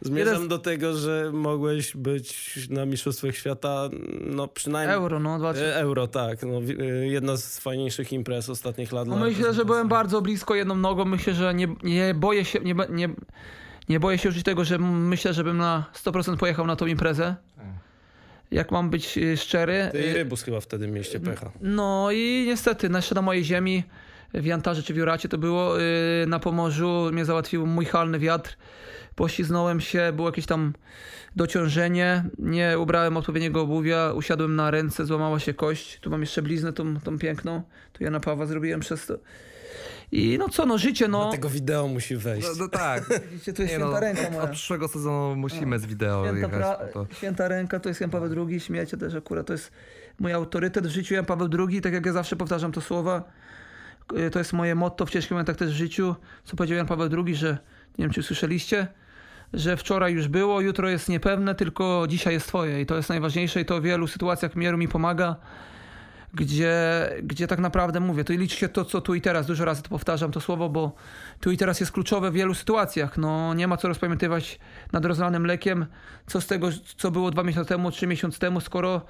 Zmierzam 0.00 0.48
do 0.48 0.58
tego, 0.58 0.96
że 0.96 1.30
mogłeś 1.32 1.96
być 1.96 2.58
na 2.70 2.86
Mistrzostwach 2.86 3.36
Świata, 3.36 3.88
no 4.20 4.48
przynajmniej... 4.48 4.96
Euro, 4.96 5.20
no 5.20 5.38
dwa, 5.38 5.54
trzy. 5.54 5.66
E, 5.66 5.76
Euro, 5.76 6.06
tak. 6.06 6.42
No, 6.42 6.60
e, 6.84 6.84
jedna 7.06 7.36
z 7.36 7.58
fajniejszych 7.58 8.12
imprez 8.12 8.48
ostatnich 8.48 8.92
lat. 8.92 9.08
No 9.08 9.16
myślę, 9.16 9.54
że 9.54 9.64
byłem 9.64 9.88
bardzo 9.88 10.22
blisko 10.22 10.54
jedną 10.54 10.76
nogą, 10.76 11.04
myślę, 11.04 11.34
że 11.34 11.54
nie, 11.54 11.68
nie 11.82 12.14
boję 12.14 12.44
się, 12.44 12.60
nie, 12.60 12.74
nie, 12.90 13.08
nie 13.88 14.00
boję 14.00 14.18
się 14.18 14.28
użyć 14.28 14.44
tego, 14.44 14.64
że 14.64 14.78
myślę, 14.78 15.34
żebym 15.34 15.56
na 15.56 15.84
100% 16.04 16.36
pojechał 16.36 16.66
na 16.66 16.76
tą 16.76 16.86
imprezę. 16.86 17.36
Jak 18.50 18.70
mam 18.70 18.90
być 18.90 19.18
y, 19.18 19.36
szczery. 19.36 19.88
Ty 19.92 20.02
i 20.02 20.12
Rybus 20.12 20.42
chyba 20.42 20.60
wtedy 20.60 20.88
mieliście 20.88 21.20
pecha. 21.20 21.50
No 21.60 22.08
i 22.10 22.44
niestety, 22.46 22.90
jeszcze 22.94 23.14
na 23.14 23.22
mojej 23.22 23.44
ziemi 23.44 23.84
w 24.34 24.44
Jantarze 24.44 24.82
czy 24.82 24.94
w 24.94 24.96
Juracie 24.96 25.28
to 25.28 25.38
było, 25.38 25.78
yy, 25.78 25.84
na 26.26 26.38
Pomorzu 26.38 27.10
mnie 27.12 27.24
załatwił 27.24 27.66
mój 27.66 27.84
halny 27.84 28.18
wiatr. 28.18 28.56
Pośliznąłem 29.14 29.80
się, 29.80 30.12
było 30.16 30.28
jakieś 30.28 30.46
tam 30.46 30.72
dociążenie, 31.36 32.24
nie 32.38 32.78
ubrałem 32.78 33.16
odpowiedniego 33.16 33.60
obuwia, 33.60 34.12
usiadłem 34.12 34.56
na 34.56 34.70
ręce, 34.70 35.06
złamała 35.06 35.38
się 35.38 35.54
kość. 35.54 36.00
Tu 36.00 36.10
mam 36.10 36.20
jeszcze 36.20 36.42
bliznę 36.42 36.72
tą, 36.72 37.00
tą 37.00 37.18
piękną, 37.18 37.62
tu 37.92 38.04
Jana 38.04 38.20
Pawła 38.20 38.46
zrobiłem 38.46 38.80
przez 38.80 39.06
to. 39.06 39.18
I 40.12 40.38
no 40.38 40.48
co, 40.48 40.66
no 40.66 40.78
życie, 40.78 41.08
no. 41.08 41.24
Do 41.24 41.30
tego 41.30 41.48
wideo 41.48 41.88
musi 41.88 42.16
wejść. 42.16 42.48
No, 42.48 42.54
no 42.58 42.68
tak. 42.68 43.04
Widzicie, 43.32 43.52
to 43.52 43.62
jest 43.62 43.74
Nie 43.74 43.78
święta 43.78 43.94
no, 43.94 44.00
ręka 44.00 44.30
moja. 44.30 44.42
Od 44.42 44.50
przyszłego 44.50 44.88
sezonu 44.88 45.36
musimy 45.36 45.78
z 45.78 45.86
wideo 45.86 46.24
Święta, 46.24 46.56
jechać. 46.56 46.92
pra... 46.92 47.06
Święta 47.16 47.48
ręka 47.48 47.80
to 47.80 47.88
jest 47.88 48.00
Jan 48.00 48.10
Paweł 48.10 48.46
II, 48.48 48.60
śmiecie 48.60 48.96
też 48.96 49.14
akurat, 49.14 49.46
to 49.46 49.52
jest 49.52 49.72
mój 50.18 50.32
autorytet 50.32 50.86
w 50.86 50.90
życiu. 50.90 51.14
Jan 51.14 51.24
Paweł 51.24 51.48
II, 51.58 51.80
tak 51.80 51.92
jak 51.92 52.06
ja 52.06 52.12
zawsze 52.12 52.36
powtarzam 52.36 52.72
to 52.72 52.80
słowa, 52.80 53.18
y, 53.18 53.41
to 54.32 54.38
jest 54.38 54.52
moje 54.52 54.74
motto 54.74 55.06
w 55.06 55.10
ciężkich 55.10 55.30
momentach 55.30 55.56
też 55.56 55.70
w 55.70 55.76
życiu, 55.76 56.14
co 56.44 56.56
powiedział 56.56 56.76
Jan 56.76 56.86
Paweł 56.86 57.08
II, 57.26 57.36
że, 57.36 57.58
nie 57.98 58.04
wiem 58.04 58.10
czy 58.10 58.22
słyszeliście, 58.22 58.86
że 59.52 59.76
wczoraj 59.76 60.12
już 60.12 60.28
było, 60.28 60.60
jutro 60.60 60.88
jest 60.88 61.08
niepewne, 61.08 61.54
tylko 61.54 62.04
dzisiaj 62.08 62.34
jest 62.34 62.48
twoje. 62.48 62.80
I 62.80 62.86
to 62.86 62.96
jest 62.96 63.08
najważniejsze 63.08 63.60
i 63.60 63.64
to 63.64 63.80
w 63.80 63.82
wielu 63.82 64.06
sytuacjach 64.06 64.56
mieru 64.56 64.78
mi 64.78 64.88
pomaga, 64.88 65.36
gdzie, 66.34 66.72
gdzie 67.22 67.46
tak 67.46 67.58
naprawdę 67.58 68.00
mówię, 68.00 68.24
to 68.24 68.32
liczy 68.32 68.56
się 68.56 68.68
to, 68.68 68.84
co 68.84 69.00
tu 69.00 69.14
i 69.14 69.20
teraz, 69.20 69.46
dużo 69.46 69.64
razy 69.64 69.82
to 69.82 69.88
powtarzam 69.88 70.32
to 70.32 70.40
słowo, 70.40 70.68
bo 70.68 70.92
tu 71.40 71.50
i 71.50 71.56
teraz 71.56 71.80
jest 71.80 71.92
kluczowe 71.92 72.30
w 72.30 72.34
wielu 72.34 72.54
sytuacjach, 72.54 73.18
no 73.18 73.54
nie 73.54 73.68
ma 73.68 73.76
co 73.76 73.88
rozpamiętywać 73.88 74.58
nad 74.92 75.04
rozlanym 75.04 75.42
mlekiem, 75.42 75.86
co 76.26 76.40
z 76.40 76.46
tego, 76.46 76.68
co 76.96 77.10
było 77.10 77.30
dwa 77.30 77.42
miesiące 77.42 77.68
temu, 77.68 77.90
trzy 77.90 78.06
miesiące 78.06 78.38
temu, 78.38 78.60
skoro 78.60 78.96
y, 78.96 79.00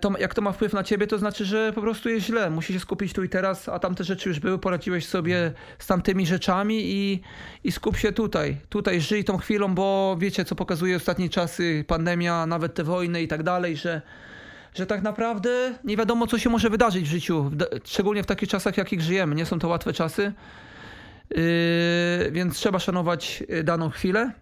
to, 0.00 0.18
jak 0.18 0.34
to 0.34 0.42
ma 0.42 0.52
wpływ 0.52 0.72
na 0.72 0.84
ciebie, 0.84 1.06
to 1.06 1.18
znaczy, 1.18 1.44
że 1.44 1.72
po 1.72 1.80
prostu 1.80 2.08
jest 2.08 2.26
źle. 2.26 2.50
Musi 2.50 2.72
się 2.72 2.80
skupić 2.80 3.12
tu 3.12 3.24
i 3.24 3.28
teraz, 3.28 3.68
a 3.68 3.78
tamte 3.78 4.04
rzeczy 4.04 4.28
już 4.28 4.40
były, 4.40 4.58
poradziłeś 4.58 5.06
sobie 5.06 5.52
z 5.78 5.86
tamtymi 5.86 6.26
rzeczami 6.26 6.80
i, 6.84 7.20
i 7.64 7.72
skup 7.72 7.96
się 7.96 8.12
tutaj. 8.12 8.56
Tutaj 8.68 9.00
żyj 9.00 9.24
tą 9.24 9.38
chwilą, 9.38 9.74
bo 9.74 10.16
wiecie, 10.20 10.44
co 10.44 10.54
pokazuje 10.54 10.96
ostatnie 10.96 11.28
czasy, 11.28 11.84
pandemia, 11.86 12.46
nawet 12.46 12.74
te 12.74 12.84
wojny 12.84 13.22
i 13.22 13.28
tak 13.28 13.42
dalej, 13.42 13.76
że, 13.76 14.02
że 14.74 14.86
tak 14.86 15.02
naprawdę 15.02 15.74
nie 15.84 15.96
wiadomo, 15.96 16.26
co 16.26 16.38
się 16.38 16.50
może 16.50 16.70
wydarzyć 16.70 17.04
w 17.04 17.10
życiu, 17.10 17.50
szczególnie 17.84 18.22
w 18.22 18.26
takich 18.26 18.48
czasach, 18.48 18.74
w 18.74 18.78
jakich 18.78 19.00
żyjemy. 19.00 19.34
Nie 19.34 19.46
są 19.46 19.58
to 19.58 19.68
łatwe 19.68 19.92
czasy, 19.92 20.32
yy, 21.30 21.38
więc 22.32 22.56
trzeba 22.56 22.78
szanować 22.78 23.44
daną 23.64 23.90
chwilę. 23.90 24.32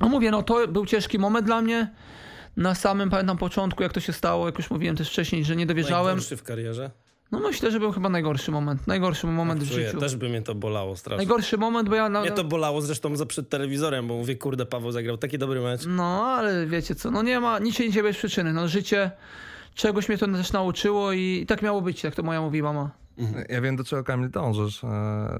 No 0.00 0.08
mówię, 0.08 0.30
no 0.30 0.42
to 0.42 0.68
był 0.68 0.86
ciężki 0.86 1.18
moment 1.18 1.46
dla 1.46 1.62
mnie. 1.62 1.90
Na 2.56 2.74
samym, 2.74 3.10
pamiętam, 3.10 3.38
początku, 3.38 3.82
jak 3.82 3.92
to 3.92 4.00
się 4.00 4.12
stało, 4.12 4.46
jak 4.46 4.58
już 4.58 4.70
mówiłem 4.70 4.96
też 4.96 5.08
wcześniej, 5.10 5.44
że 5.44 5.56
nie 5.56 5.66
dowierzałem. 5.66 6.06
Najgorszy 6.06 6.36
w 6.36 6.42
karierze? 6.42 6.90
No 7.32 7.38
myślę, 7.40 7.70
że 7.70 7.80
był 7.80 7.92
chyba 7.92 8.08
najgorszy 8.08 8.50
moment. 8.50 8.86
Najgorszy 8.86 9.26
moment 9.26 9.64
w 9.64 9.72
Czuję, 9.72 9.86
życiu. 9.86 10.00
też 10.00 10.16
by 10.16 10.28
mnie 10.28 10.42
to 10.42 10.54
bolało 10.54 10.96
strasznie. 10.96 11.16
Najgorszy 11.16 11.58
moment, 11.58 11.88
bo 11.88 11.94
ja... 11.94 12.08
Na, 12.08 12.20
Mnie 12.20 12.30
to 12.30 12.44
bolało 12.44 12.82
zresztą 12.82 13.16
za 13.16 13.26
przed 13.26 13.48
telewizorem, 13.48 14.08
bo 14.08 14.14
mówię, 14.14 14.36
kurde, 14.36 14.66
Paweł 14.66 14.92
zagrał 14.92 15.16
taki 15.18 15.38
dobry 15.38 15.60
mecz. 15.60 15.80
No, 15.86 16.24
ale 16.26 16.66
wiecie 16.66 16.94
co, 16.94 17.10
no 17.10 17.22
nie 17.22 17.40
ma, 17.40 17.58
nic 17.58 17.74
się 17.76 17.88
nie 17.88 18.02
bez 18.02 18.16
przyczyny. 18.16 18.52
No 18.52 18.68
życie, 18.68 19.10
czegoś 19.74 20.08
mnie 20.08 20.18
to 20.18 20.26
też 20.26 20.52
nauczyło 20.52 21.12
i, 21.12 21.40
i 21.42 21.46
tak 21.46 21.62
miało 21.62 21.82
być, 21.82 22.04
jak 22.04 22.14
to 22.14 22.22
moja 22.22 22.40
mówi 22.40 22.62
mama. 22.62 22.90
Ja 23.48 23.60
wiem, 23.60 23.76
do 23.76 23.84
czego 23.84 24.04
Kamil 24.04 24.30
dążysz, 24.30 24.84
e, 24.84 24.88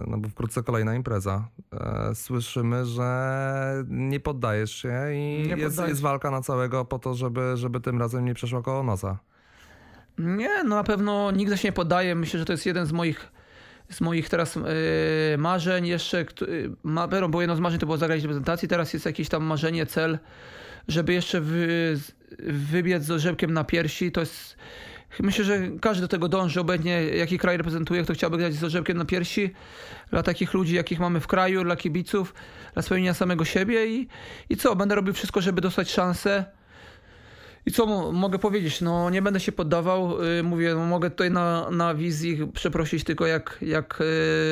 no 0.07 0.19
bo 0.19 0.29
wkrótce 0.29 0.63
kolejna 0.63 0.95
impreza. 0.95 1.49
E, 1.73 2.15
Słyszymy, 2.15 2.87
że 2.87 3.85
nie 3.89 4.21
poddajesz 4.21 4.75
się 4.75 5.15
i 5.15 5.49
Nie 5.49 5.57
jest, 5.57 5.81
jest 5.89 6.01
walka 6.01 6.31
na 6.31 6.43
całego 6.43 6.85
po 6.85 6.99
to, 6.99 7.15
żeby, 7.15 7.53
żeby 7.57 7.81
tym 7.81 7.99
razem 7.99 8.25
nie 8.25 8.35
przeszło 8.35 8.63
koło 8.63 8.83
nosa. 8.83 9.19
Nie, 10.19 10.65
no 10.65 10.77
na 10.77 10.85
pewno 10.85 11.31
nigdy 11.31 11.59
się 11.59 11.69
nie 11.69 11.73
poddaję. 11.73 12.15
Myślę, 12.15 12.39
że 12.39 12.47
to 12.47 12.53
jest 12.53 12.67
jeden 12.67 12.87
z 12.87 12.93
moich, 12.93 13.33
z 13.91 14.01
moich 14.01 14.29
teraz 14.29 14.57
yy, 14.57 14.63
marzeń 15.39 15.87
jeszcze. 15.87 16.27
yy, 16.41 16.71
Ma, 16.83 17.09
bo 17.29 17.41
jedno 17.41 17.57
z 17.57 17.61
marzeń 17.61 17.81
to 17.81 17.87
było 17.87 17.99
zagrać 17.99 18.21
w 18.21 18.25
reprezentacji, 18.25 18.69
teraz 18.69 18.93
jest 18.93 19.07
jakieś 19.07 19.29
tam 19.29 19.45
marzenie, 19.45 19.87
cel, 19.87 20.19
żeby 20.89 21.13
jeszcze 21.13 21.41
wy, 21.41 21.99
wybiec 22.49 23.03
z 23.03 23.11
orzełkiem 23.11 23.53
na 23.53 23.65
piersi. 23.65 24.13
To 24.13 24.21
jest, 24.21 24.57
myślę, 25.23 25.45
że 25.45 25.59
każdy 25.81 26.03
do 26.03 26.09
tego 26.09 26.29
dąży, 26.29 26.61
obecnie 26.61 27.05
jaki 27.05 27.39
kraj 27.39 27.57
reprezentuje, 27.57 28.03
kto 28.03 28.15
chciałby 28.15 28.39
grać 28.39 28.55
z 28.55 28.65
orzełkiem 28.65 28.99
na 28.99 29.05
piersi. 29.05 29.53
Dla 30.11 30.23
takich 30.23 30.55
ludzi, 30.55 30.75
jakich 30.75 31.01
mamy 31.01 31.21
w 31.21 31.27
kraju, 31.27 31.65
dla 31.65 31.77
kibiców, 31.77 32.35
dla 32.75 32.83
spełnienia 32.83 33.15
samego 33.15 33.45
siebie 33.45 33.87
i, 33.87 34.09
i 34.51 34.57
co, 34.57 34.77
będę 34.77 34.95
robił 34.95 35.15
wszystko, 35.15 35.41
żeby 35.41 35.61
dostać 35.61 35.91
szansę. 35.91 36.45
I 37.67 37.73
co 37.73 37.87
mo- 37.87 38.13
mogę 38.13 38.39
powiedzieć? 38.39 38.81
No 38.81 39.11
nie 39.11 39.23
będę 39.23 39.41
się 39.41 39.53
poddawał. 39.53 40.23
Yy, 40.23 40.43
mówię, 40.43 40.75
no, 40.75 40.85
mogę 40.87 41.11
tutaj 41.11 41.31
na, 41.31 41.71
na 41.71 41.95
wizji 41.95 42.47
przeprosić 42.53 43.05
tylko 43.05 43.27
jak, 43.27 43.59
jak 43.63 43.97
yy, 44.01 44.07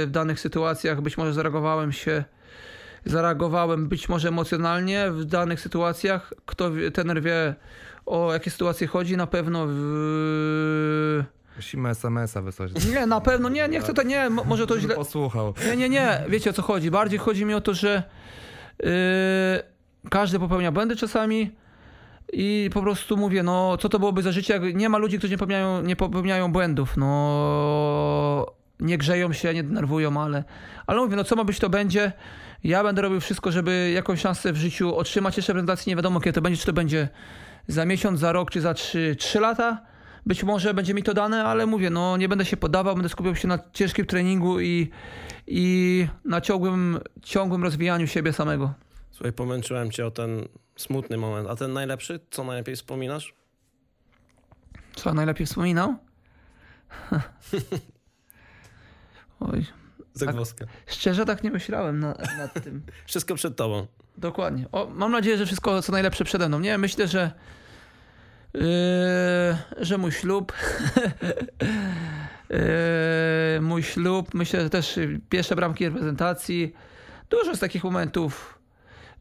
w 0.06 0.08
danych 0.10 0.40
sytuacjach 0.40 1.00
być 1.00 1.18
może 1.18 1.32
zareagowałem 1.32 1.92
się, 1.92 2.24
zareagowałem 3.04 3.88
być 3.88 4.08
może 4.08 4.28
emocjonalnie 4.28 5.10
w 5.10 5.24
danych 5.24 5.60
sytuacjach. 5.60 6.32
Kto 6.46 6.70
ten 6.94 7.20
wie 7.20 7.54
o 8.06 8.32
jakie 8.32 8.50
sytuacje 8.50 8.86
chodzi, 8.86 9.16
na 9.16 9.26
pewno 9.26 9.66
w... 9.68 11.24
Musimy 11.56 11.88
SMS-a 11.88 12.42
wysłać. 12.42 12.86
Nie, 12.94 13.06
na 13.06 13.20
pewno, 13.20 13.48
nie, 13.48 13.68
nie 13.68 13.80
chcę 13.80 13.94
to, 13.94 14.02
nie, 14.02 14.30
mo- 14.30 14.44
może 14.44 14.66
to 14.66 14.80
źle... 14.80 14.94
posłuchał. 14.94 15.54
Nie, 15.66 15.76
nie, 15.76 15.88
nie, 15.88 16.24
wiecie 16.28 16.50
o 16.50 16.52
co 16.52 16.62
chodzi. 16.62 16.90
Bardziej 16.90 17.18
chodzi 17.18 17.44
mi 17.44 17.54
o 17.54 17.60
to, 17.60 17.74
że 17.74 18.02
yy, 18.82 18.88
każdy 20.10 20.38
popełnia 20.38 20.72
błędy 20.72 20.96
czasami 20.96 21.50
i 22.32 22.70
po 22.72 22.82
prostu 22.82 23.16
mówię, 23.16 23.42
no 23.42 23.76
co 23.76 23.88
to 23.88 23.98
byłoby 23.98 24.22
za 24.22 24.32
życie, 24.32 24.54
jak 24.54 24.74
nie 24.74 24.88
ma 24.88 24.98
ludzi, 24.98 25.18
którzy 25.18 25.30
nie 25.30 25.38
popełniają, 25.38 25.82
nie 25.82 25.96
popełniają 25.96 26.52
błędów, 26.52 26.96
no 26.96 28.46
nie 28.80 28.98
grzeją 28.98 29.32
się, 29.32 29.54
nie 29.54 29.62
denerwują, 29.62 30.20
ale, 30.20 30.44
ale 30.86 31.00
mówię, 31.00 31.16
no 31.16 31.24
co 31.24 31.36
ma 31.36 31.44
być, 31.44 31.58
to 31.58 31.70
będzie. 31.70 32.12
Ja 32.64 32.82
będę 32.82 33.02
robił 33.02 33.20
wszystko, 33.20 33.52
żeby 33.52 33.92
jakąś 33.94 34.20
szansę 34.20 34.52
w 34.52 34.56
życiu 34.56 34.96
otrzymać 34.96 35.36
jeszcze 35.36 35.52
reprezentacji, 35.52 35.90
nie 35.90 35.96
wiadomo 35.96 36.20
kiedy 36.20 36.32
to 36.32 36.42
będzie, 36.42 36.60
czy 36.60 36.66
to 36.66 36.72
będzie 36.72 37.08
za 37.66 37.84
miesiąc, 37.84 38.20
za 38.20 38.32
rok, 38.32 38.50
czy 38.50 38.60
za 38.60 38.74
trzy, 38.74 39.16
trzy 39.18 39.40
lata. 39.40 39.82
Być 40.26 40.44
może 40.44 40.74
będzie 40.74 40.94
mi 40.94 41.02
to 41.02 41.14
dane, 41.14 41.44
ale 41.44 41.66
mówię, 41.66 41.90
no 41.90 42.16
nie 42.16 42.28
będę 42.28 42.44
się 42.44 42.56
poddawał, 42.56 42.94
będę 42.94 43.08
skupiał 43.08 43.36
się 43.36 43.48
na 43.48 43.58
ciężkim 43.72 44.06
treningu 44.06 44.60
i, 44.60 44.90
i 45.46 46.06
na 46.24 46.40
ciągłym, 46.40 46.98
ciągłym 47.22 47.62
rozwijaniu 47.62 48.06
siebie 48.06 48.32
samego. 48.32 48.74
Słuchaj, 49.10 49.32
pomęczyłem 49.32 49.90
cię 49.90 50.06
o 50.06 50.10
ten 50.10 50.48
smutny 50.76 51.16
moment. 51.16 51.48
A 51.48 51.56
ten 51.56 51.72
najlepszy? 51.72 52.20
Co 52.30 52.44
najlepiej 52.44 52.76
wspominasz? 52.76 53.34
Co 54.96 55.14
najlepiej 55.14 55.46
wspominał? 55.46 55.94
Oj, 59.40 59.66
Zagwozdka. 60.14 60.66
szczerze 60.86 61.26
tak 61.26 61.42
nie 61.42 61.50
myślałem 61.50 62.00
na, 62.00 62.14
nad 62.38 62.64
tym. 62.64 62.82
Wszystko 63.06 63.34
przed 63.34 63.56
tobą. 63.56 63.86
Dokładnie. 64.18 64.66
O, 64.72 64.88
mam 64.94 65.12
nadzieję, 65.12 65.38
że 65.38 65.46
wszystko 65.46 65.82
co 65.82 65.92
najlepsze 65.92 66.24
przede 66.24 66.48
mną. 66.48 66.60
Nie, 66.60 66.78
myślę, 66.78 67.08
że 67.08 67.30
yy, 68.54 68.60
że 69.78 69.98
mój 69.98 70.12
ślub 70.12 70.52
yy, 72.50 73.60
mój 73.60 73.82
ślub, 73.82 74.34
myślę, 74.34 74.62
że 74.62 74.70
też 74.70 74.98
pierwsze 75.28 75.56
bramki 75.56 75.84
reprezentacji. 75.84 76.72
Dużo 77.30 77.50
jest 77.50 77.60
takich 77.60 77.84
momentów 77.84 78.58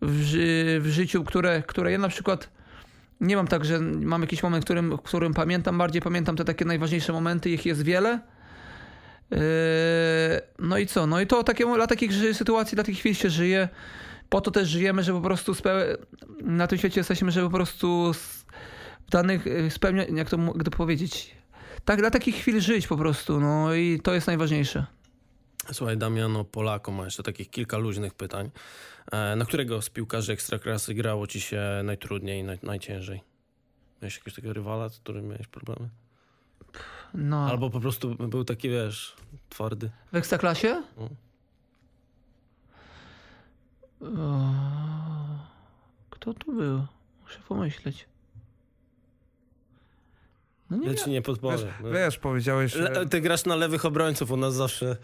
w, 0.02 0.22
ży, 0.22 0.80
w 0.82 0.88
życiu, 0.88 1.24
które, 1.24 1.64
które 1.64 1.92
ja 1.92 1.98
na 1.98 2.10
przykład 2.10 2.50
nie 3.22 3.36
mam 3.36 3.48
tak, 3.48 3.66
że 3.66 3.80
mam 3.80 4.22
jakiś 4.22 4.44
moment, 4.44 4.66
którym, 4.66 4.98
którym 4.98 5.34
pamiętam, 5.34 5.78
bardziej 5.78 6.02
pamiętam 6.02 6.36
te 6.36 6.46
takie 6.46 6.66
najważniejsze 6.66 7.14
momenty, 7.14 7.50
ich 7.50 7.66
jest 7.66 7.84
wiele. 7.84 8.20
Yy, 9.32 9.38
No 10.60 10.78
i 10.78 10.88
co? 10.88 11.08
No 11.08 11.22
i 11.22 11.28
to 11.28 11.44
takie, 11.44 11.66
dla 11.66 11.88
takich 11.88 12.12
sytuacji, 12.34 12.76
dla 12.76 12.84
takich 12.84 13.00
chwil 13.00 13.16
się 13.16 13.30
żyje. 13.30 13.70
Po 14.32 14.42
to 14.42 14.52
też 14.52 14.70
żyjemy, 14.70 15.04
że 15.04 15.14
po 15.14 15.22
prostu 15.22 15.54
na 16.42 16.68
tym 16.68 16.78
świecie 16.78 17.00
jesteśmy, 17.00 17.32
żeby 17.32 17.50
po 17.50 17.56
prostu 17.56 18.14
w 18.14 18.46
danych 19.12 19.48
y, 19.48 19.70
spełniać, 19.72 20.10
jak 20.14 20.30
to, 20.30 20.38
jak 20.38 20.64
to 20.64 20.72
powiedzieć, 20.72 21.36
tak 21.86 22.00
dla 22.00 22.12
takich 22.12 22.36
chwil 22.36 22.62
żyć 22.62 22.88
po 22.88 22.98
prostu, 22.98 23.40
no 23.40 23.74
i 23.76 24.00
to 24.04 24.14
jest 24.14 24.28
najważniejsze. 24.28 24.86
Słuchaj, 25.72 25.98
Damiano 25.98 26.44
Polako 26.44 26.92
ma 26.92 27.06
jeszcze 27.06 27.24
takich 27.24 27.50
kilka 27.50 27.78
luźnych 27.78 28.14
pytań. 28.14 28.52
E, 29.12 29.36
Na 29.36 29.46
którego 29.46 29.82
z 29.82 29.90
piłkarzy 29.90 30.34
ekstraklasy 30.34 30.94
grało 30.94 31.28
ci 31.28 31.42
się 31.42 31.62
najtrudniej, 31.84 32.44
naj, 32.44 32.60
najciężej? 32.64 33.22
Miałeś 34.02 34.14
jakiegoś 34.16 34.34
takiego 34.36 34.54
rywala, 34.54 34.90
z 34.90 35.00
którym 35.00 35.28
miałeś 35.28 35.48
problemy? 35.48 35.90
No, 37.14 37.46
Albo 37.50 37.70
po 37.70 37.80
prostu 37.80 38.16
był 38.16 38.44
taki, 38.44 38.70
wiesz, 38.70 39.16
twardy. 39.50 39.90
w 40.12 40.16
Ekstraklasie? 40.16 40.84
No. 40.98 41.10
O, 44.02 44.52
Kto 46.10 46.34
tu 46.34 46.54
był? 46.54 46.86
Muszę 47.24 47.40
pomyśleć. 47.48 48.06
No 50.70 50.78
nie 50.78 50.96
ci 50.96 51.10
nie 51.10 51.22
podpowiem. 51.22 51.60
Wiesz, 51.84 51.94
wiesz 51.94 52.18
powiedziałeś... 52.18 52.76
Le, 52.76 53.06
ty 53.06 53.22
grasz 53.22 53.46
na 53.46 53.56
lewych 53.56 53.86
obrońców, 53.86 54.32
u 54.32 54.38
nas 54.38 54.54
zawsze 54.54 54.98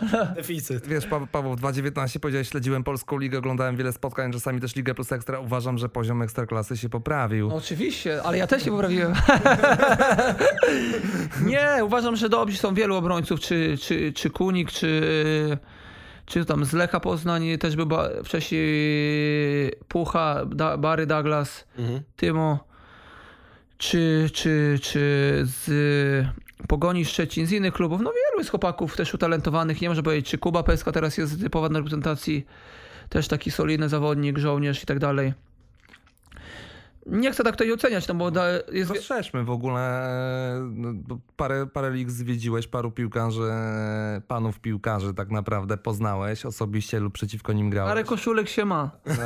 Deficyt. 0.36 0.86
Wiesz, 0.86 1.06
Pa- 1.06 1.26
Paweł, 1.26 1.52
w 1.52 1.56
2019 1.56 2.20
powiedziałeś, 2.20 2.48
śledziłem 2.48 2.84
polską 2.84 3.18
ligę, 3.18 3.38
oglądałem 3.38 3.76
wiele 3.76 3.92
spotkań, 3.92 4.32
czasami 4.32 4.60
też 4.60 4.76
Ligę 4.76 4.94
Plus 4.94 5.12
Ekstra. 5.12 5.40
Uważam, 5.40 5.78
że 5.78 5.88
poziom 5.88 6.22
Ekstraklasy 6.22 6.76
się 6.76 6.88
poprawił. 6.88 7.48
No 7.48 7.54
oczywiście, 7.56 8.22
ale 8.22 8.38
ja 8.38 8.46
też 8.46 8.62
się 8.62 8.70
poprawiłem. 8.70 9.14
nie, 11.46 11.84
uważam, 11.84 12.16
że 12.16 12.28
dobrzy 12.28 12.58
są 12.58 12.74
wielu 12.74 12.96
obrońców, 12.96 13.40
czy, 13.40 13.78
czy, 13.78 14.12
czy 14.12 14.30
Kunik, 14.30 14.72
czy, 14.72 15.58
czy 16.30 16.44
tam 16.44 16.64
z 16.64 16.72
Lecha 16.72 17.00
Poznań, 17.00 17.58
też 17.58 17.76
ba- 17.76 18.08
wcześniej 18.24 19.72
Pucha, 19.88 20.44
da- 20.46 20.76
Barry 20.76 21.06
Douglas, 21.06 21.64
Mhm. 21.78 22.00
Tymo, 22.16 22.64
czy, 23.78 24.30
czy, 24.32 24.78
czy 24.82 25.00
z 25.44 26.26
Pogoni 26.68 27.04
Szczecin, 27.04 27.46
z 27.46 27.52
innych 27.52 27.74
klubów. 27.74 28.00
No 28.00 28.10
wielu 28.10 28.38
jest 28.38 28.50
chłopaków 28.50 28.96
też 28.96 29.14
utalentowanych, 29.14 29.80
nie 29.82 29.88
można 29.88 30.02
powiedzieć, 30.02 30.30
czy 30.30 30.38
Kuba 30.38 30.62
Peska 30.62 30.92
teraz 30.92 31.18
jest 31.18 31.40
typowa 31.40 31.68
na 31.68 31.78
reprezentacji, 31.78 32.46
też 33.08 33.28
taki 33.28 33.50
solidny 33.50 33.88
zawodnik, 33.88 34.38
żołnierz 34.38 34.82
i 34.82 34.86
tak 34.86 34.98
dalej. 34.98 35.32
Nie 37.06 37.32
chcę 37.32 37.44
tak 37.44 37.56
to 37.56 37.64
oceniać, 37.74 38.08
no 38.08 38.14
bo 38.14 38.30
jest... 38.72 38.88
Zastrzeżmy 38.88 39.44
w 39.44 39.50
ogóle, 39.50 40.12
no, 40.70 41.18
parę, 41.36 41.66
parę 41.66 41.90
lig 41.90 42.10
zwiedziłeś, 42.10 42.66
paru 42.66 42.90
piłkarzy, 42.90 43.50
panów 44.28 44.60
piłkarzy 44.60 45.14
tak 45.14 45.30
naprawdę 45.30 45.76
poznałeś 45.76 46.46
osobiście 46.46 47.00
lub 47.00 47.12
przeciwko 47.14 47.52
nim 47.52 47.70
grałeś. 47.70 47.90
Parę 47.90 48.04
koszulek 48.04 48.48
się 48.48 48.64
ma. 48.64 48.90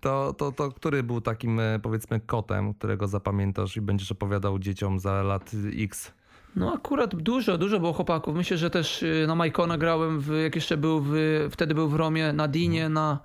To, 0.00 0.34
to, 0.38 0.52
to 0.52 0.70
który 0.70 1.02
był 1.02 1.20
takim 1.20 1.60
e, 1.60 1.78
powiedzmy 1.82 2.20
kotem, 2.20 2.74
którego 2.74 3.08
zapamiętasz 3.08 3.76
i 3.76 3.80
będziesz 3.80 4.12
opowiadał 4.12 4.58
dzieciom 4.58 4.98
za 4.98 5.22
lat 5.22 5.50
X? 5.78 6.12
No 6.56 6.74
akurat 6.74 7.16
dużo, 7.16 7.58
dużo 7.58 7.80
było 7.80 7.92
chłopaków. 7.92 8.36
Myślę, 8.36 8.56
że 8.56 8.70
też 8.70 9.02
y, 9.02 9.24
na 9.28 9.34
Majkona 9.34 9.78
grałem, 9.78 10.20
w, 10.20 10.32
jak 10.42 10.54
jeszcze 10.54 10.76
był 10.76 11.00
w, 11.00 11.12
wtedy 11.50 11.74
był 11.74 11.88
w 11.88 11.94
Romie, 11.94 12.32
na 12.32 12.48
Dinie, 12.48 12.88
na, 12.88 13.18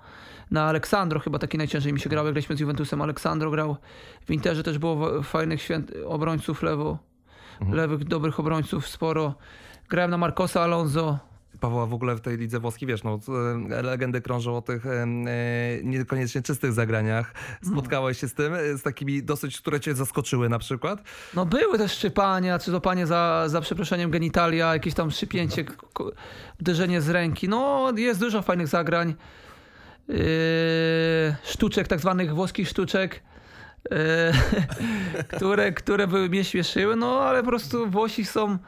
na 0.50 0.64
Aleksandro 0.64 1.20
chyba 1.20 1.38
taki 1.38 1.58
najciężej 1.58 1.92
mi 1.92 2.00
się 2.00 2.10
grał, 2.10 2.24
jak 2.24 2.34
graliśmy 2.34 2.56
z 2.56 2.60
Juventusem. 2.60 3.02
Aleksandro 3.02 3.50
grał. 3.50 3.76
W 4.26 4.30
Interze 4.30 4.62
też 4.62 4.78
było 4.78 5.22
fajnych 5.22 5.62
święt, 5.62 5.92
obrońców 6.06 6.62
lewo, 6.62 6.98
lewych, 7.72 8.04
dobrych 8.04 8.40
obrońców 8.40 8.88
sporo. 8.88 9.34
Grałem 9.88 10.10
na 10.10 10.18
Marcosa 10.18 10.62
Alonso. 10.62 11.18
Pawła 11.60 11.86
w 11.86 11.94
ogóle 11.94 12.14
w 12.16 12.20
tej 12.20 12.36
lidze 12.36 12.60
włoskiej, 12.60 12.88
wiesz, 12.88 13.02
no, 13.04 13.18
e, 13.70 13.82
legendy 13.82 14.20
krążą 14.20 14.56
o 14.56 14.62
tych 14.62 14.86
e, 14.86 15.06
niekoniecznie 15.82 16.42
czystych 16.42 16.72
zagraniach. 16.72 17.34
Spotkałeś 17.72 18.18
się 18.18 18.28
z 18.28 18.34
tym, 18.34 18.54
e, 18.54 18.76
z 18.78 18.82
takimi 18.82 19.22
dosyć, 19.22 19.60
które 19.60 19.80
cię 19.80 19.94
zaskoczyły 19.94 20.48
na 20.48 20.58
przykład? 20.58 21.02
No 21.34 21.46
były 21.46 21.78
też 21.78 21.92
szczypania, 21.92 22.58
czy 22.58 22.70
złapanie 22.70 23.06
za, 23.06 23.44
za 23.46 23.60
przeproszeniem 23.60 24.10
genitalia, 24.10 24.72
jakieś 24.72 24.94
tam 24.94 25.10
szczypięcie, 25.10 25.64
k- 25.64 25.74
k- 25.94 26.04
uderzenie 26.60 27.00
z 27.00 27.08
ręki. 27.08 27.48
No 27.48 27.92
jest 27.96 28.20
dużo 28.20 28.42
fajnych 28.42 28.68
zagrań. 28.68 29.14
Yy, 30.08 30.14
sztuczek, 31.44 31.88
tak 31.88 32.00
zwanych 32.00 32.34
włoskich 32.34 32.68
sztuczek, 32.68 33.22
yy, 33.90 33.96
które, 35.36 35.72
które 35.72 36.06
były 36.06 36.28
mnie 36.28 36.44
śmieszyły, 36.44 36.96
no 36.96 37.20
ale 37.20 37.42
po 37.42 37.48
prostu 37.48 37.90
Włosi 37.90 38.24
są 38.24 38.58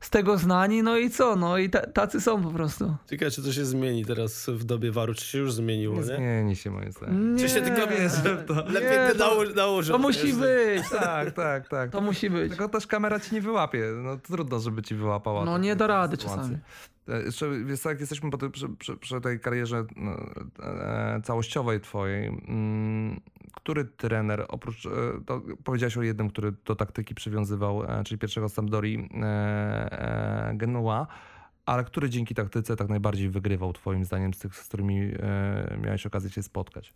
z 0.00 0.10
tego 0.10 0.38
znani, 0.38 0.82
no 0.82 0.98
i 0.98 1.10
co, 1.10 1.36
no 1.36 1.58
i 1.58 1.70
ta, 1.70 1.80
tacy 1.86 2.20
są 2.20 2.42
po 2.42 2.50
prostu. 2.50 2.96
Ciekawe, 3.10 3.30
czy 3.30 3.42
to 3.42 3.52
się 3.52 3.64
zmieni 3.64 4.04
teraz 4.04 4.46
w 4.48 4.64
dobie 4.64 4.92
waru, 4.92 5.14
czy 5.14 5.24
się 5.24 5.38
już 5.38 5.52
zmieniło, 5.52 5.94
Nie 5.94 6.00
nie? 6.00 6.06
zmieni 6.16 6.56
się 6.56 6.70
moim 6.70 6.92
zdaniem. 6.92 7.38
Czy 7.38 7.48
się 7.48 7.62
tylko 7.62 7.86
bierze 7.86 8.44
to? 8.46 8.54
Lepiej 8.54 8.90
Nie, 8.90 9.08
to- 9.12 9.18
nało- 9.18 9.54
nałożę. 9.56 9.92
To 9.92 9.98
musi 9.98 10.32
być, 10.32 10.82
Tak, 10.90 11.30
tak, 11.30 11.68
tak. 11.68 11.90
to 11.90 12.00
musi 12.00 12.30
być. 12.30 12.48
Tylko 12.48 12.68
też 12.68 12.86
kamera 12.86 13.20
ci 13.20 13.34
nie 13.34 13.40
wyłapie. 13.40 13.84
No 14.02 14.16
trudno, 14.16 14.58
żeby 14.60 14.82
ci 14.82 14.94
wyłapała. 14.94 15.44
No 15.44 15.58
nie 15.58 15.76
da 15.76 15.86
rady 15.86 16.16
czasami. 16.16 16.58
E, 17.10 17.22
Jeszcze, 17.22 17.64
wiesz, 17.64 17.84
jak 17.84 18.00
jesteśmy 18.00 18.30
po 18.30 18.38
tej, 18.38 18.50
przy, 18.50 18.68
przy, 18.68 18.96
przy 18.96 19.20
tej 19.20 19.40
karierze 19.40 19.84
no, 19.96 20.16
e, 20.62 21.20
całościowej 21.24 21.80
twojej, 21.80 22.26
mm, 22.28 23.20
który 23.54 23.84
trener, 23.84 24.46
oprócz, 24.48 24.86
e, 24.86 24.90
to 25.26 25.42
powiedziałeś 25.64 25.96
o 25.96 26.02
jednym, 26.02 26.28
który 26.30 26.52
do 26.64 26.76
taktyki 26.76 27.14
przywiązywał, 27.14 27.82
czyli 28.04 28.18
pierwszego 28.18 28.48
Sampdori 28.48 29.08
Genua, 30.54 31.06
ale 31.66 31.84
który 31.84 32.10
dzięki 32.10 32.34
taktyce 32.34 32.76
tak 32.76 32.88
najbardziej 32.88 33.28
wygrywał 33.28 33.72
twoim 33.72 34.04
zdaniem 34.04 34.34
z 34.34 34.38
tych, 34.38 34.56
z 34.56 34.68
którymi 34.68 35.12
miałeś 35.82 36.06
okazję 36.06 36.30
się 36.30 36.42
spotkać? 36.42 36.92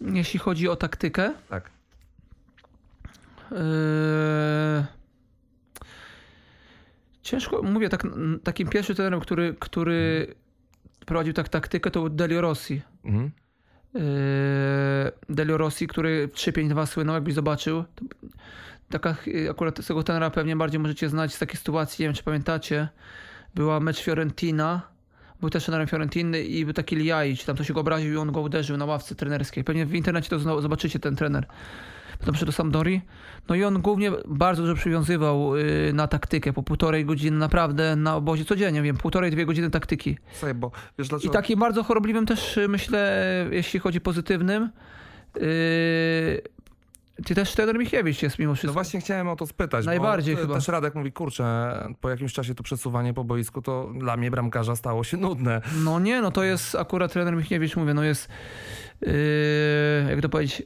Jeśli 0.00 0.38
chodzi 0.38 0.68
o 0.68 0.76
taktykę, 0.76 1.34
Tak. 1.48 1.70
Ciężko, 7.22 7.62
mówię, 7.62 7.88
tak, 7.88 8.06
takim 8.44 8.68
pierwszym 8.68 8.96
trenerem, 8.96 9.20
który, 9.20 9.54
który 9.58 10.34
prowadził 11.06 11.32
tak 11.32 11.48
taktykę, 11.48 11.90
to 11.90 12.00
był 12.00 12.08
Delio 12.08 12.40
Rossi. 12.40 12.82
Mhm. 13.04 13.30
Eee, 13.94 14.00
Delio 15.28 15.56
Rossi, 15.56 15.86
który 15.86 16.28
3-5-2 16.28 16.86
słynął, 16.86 17.14
jakbyś 17.14 17.34
zobaczył. 17.34 17.84
Taka, 18.90 19.16
e, 19.46 19.50
akurat 19.50 19.86
tego 19.86 20.02
trenera 20.02 20.30
pewnie 20.30 20.56
bardziej 20.56 20.80
możecie 20.80 21.08
znać 21.08 21.34
z 21.34 21.38
takiej 21.38 21.56
sytuacji, 21.56 22.02
nie 22.02 22.08
wiem 22.08 22.14
czy 22.14 22.22
pamiętacie. 22.22 22.88
Była 23.54 23.80
mecz 23.80 24.02
Fiorentina, 24.02 24.82
był 25.40 25.50
też 25.50 25.64
trenerem 25.64 25.86
Fiorentiny 25.86 26.42
i 26.42 26.64
był 26.64 26.74
taki 26.74 26.96
Liai, 26.96 27.36
czy 27.36 27.46
tam 27.46 27.54
ktoś 27.54 27.72
go 27.72 27.80
obraził 27.80 28.12
i 28.12 28.16
on 28.16 28.32
go 28.32 28.40
uderzył 28.40 28.76
na 28.76 28.84
ławce 28.84 29.14
trenerskiej. 29.14 29.64
Pewnie 29.64 29.86
w 29.86 29.94
internecie 29.94 30.30
to 30.30 30.60
zobaczycie 30.62 30.98
ten 30.98 31.16
trener. 31.16 31.46
Przyszedł 32.20 32.46
do 32.46 32.52
Sampdori. 32.52 33.02
No 33.48 33.54
i 33.54 33.64
on 33.64 33.82
głównie 33.82 34.12
bardzo 34.28 34.62
dużo 34.62 34.74
przywiązywał 34.74 35.56
y, 35.56 35.90
na 35.94 36.08
taktykę. 36.08 36.52
Po 36.52 36.62
półtorej 36.62 37.04
godziny 37.04 37.38
naprawdę 37.38 37.96
na 37.96 38.16
obozie 38.16 38.44
codziennie, 38.44 38.82
wiem, 38.82 38.96
półtorej, 38.96 39.30
dwie 39.30 39.46
godziny 39.46 39.70
taktyki. 39.70 40.16
Słuchaj, 40.32 40.54
bo 40.54 40.70
wiesz 40.98 41.06
I 41.06 41.10
dlaczego... 41.10 41.32
takim 41.32 41.58
bardzo 41.58 41.82
chorobliwym 41.82 42.26
też 42.26 42.56
y, 42.56 42.68
myślę, 42.68 43.26
jeśli 43.50 43.80
chodzi 43.80 44.00
pozytywnym. 44.00 44.70
Yy, 45.36 45.42
ty 47.24 47.34
też 47.34 47.52
trener 47.52 47.78
Michiewicz 47.78 48.22
jest 48.22 48.38
mimo 48.38 48.50
No 48.52 48.54
wszystko. 48.54 48.72
właśnie 48.72 49.00
chciałem 49.00 49.28
o 49.28 49.36
to 49.36 49.46
spytać. 49.46 49.86
Najbardziej 49.86 50.36
chyba. 50.36 50.54
Też 50.54 50.68
Radek 50.68 50.94
mówi, 50.94 51.12
kurczę, 51.12 51.74
po 52.00 52.10
jakimś 52.10 52.32
czasie 52.32 52.54
to 52.54 52.62
przesuwanie 52.62 53.14
po 53.14 53.24
boisku, 53.24 53.62
to 53.62 53.90
dla 53.98 54.16
mnie 54.16 54.30
bramkarza 54.30 54.76
stało 54.76 55.04
się 55.04 55.16
nudne. 55.16 55.62
No 55.84 56.00
nie, 56.00 56.20
no 56.20 56.30
to 56.30 56.44
jest 56.44 56.74
akurat 56.74 57.12
trener 57.12 57.36
Michniewicz, 57.36 57.76
mówię, 57.76 57.94
no 57.94 58.04
jest, 58.04 58.28
yy, 59.00 59.10
jak 60.10 60.20
to 60.20 60.28
powiedzieć, 60.28 60.62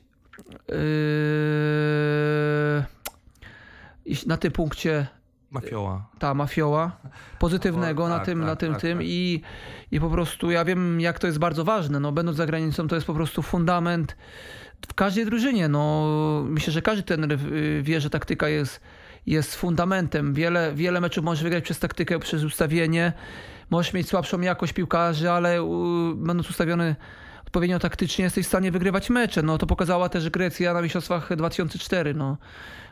yy, 4.06 4.26
na 4.26 4.36
tym 4.36 4.52
punkcie 4.52 5.06
Mafioła. 5.50 6.06
ta 6.18 6.34
mafioła 6.34 6.96
pozytywnego 7.38 8.04
O, 8.04 8.08
na 8.08 8.16
tak, 8.16 8.26
tym, 8.26 8.38
tak, 8.38 8.46
na 8.46 8.56
tym, 8.56 8.72
tak, 8.72 8.80
tym 8.82 8.98
tak. 8.98 9.06
I, 9.06 9.42
i 9.90 10.00
po 10.00 10.10
prostu 10.10 10.50
ja 10.50 10.64
wiem, 10.64 11.00
jak 11.00 11.18
to 11.18 11.26
jest 11.26 11.38
bardzo 11.38 11.64
ważne. 11.64 12.00
No, 12.00 12.12
będąc 12.12 12.36
za 12.36 12.46
granicą, 12.46 12.88
to 12.88 12.94
jest 12.94 13.06
po 13.06 13.14
prostu 13.14 13.42
fundament 13.42 14.16
w 14.88 14.94
każdej 14.94 15.24
drużynie. 15.24 15.68
No, 15.68 16.44
myślę, 16.48 16.72
że 16.72 16.82
każdy 16.82 17.02
ten 17.02 17.28
wie, 17.82 18.00
że 18.00 18.10
taktyka 18.10 18.48
jest, 18.48 18.80
jest 19.26 19.54
fundamentem. 19.54 20.34
Wiele, 20.34 20.72
wiele 20.74 21.00
meczów 21.00 21.24
możesz 21.24 21.44
wygrać 21.44 21.64
przez 21.64 21.78
taktykę, 21.78 22.18
przez 22.18 22.44
ustawienie. 22.44 23.12
Możesz 23.70 23.92
mieć 23.92 24.08
słabszą 24.08 24.40
jakość 24.40 24.72
piłkarzy, 24.72 25.30
ale 25.30 25.62
u, 25.62 26.14
będąc 26.16 26.50
ustawiony 26.50 26.96
odpowiednio 27.54 27.78
taktycznie, 27.78 28.24
jesteś 28.24 28.44
w 28.44 28.48
stanie 28.48 28.70
wygrywać 28.70 29.10
mecze. 29.10 29.42
No, 29.42 29.58
to 29.58 29.66
pokazała 29.66 30.08
też 30.08 30.30
Grecja 30.30 30.74
na 30.74 30.82
Mistrzostwach 30.82 31.36
2004. 31.36 32.14
No. 32.14 32.36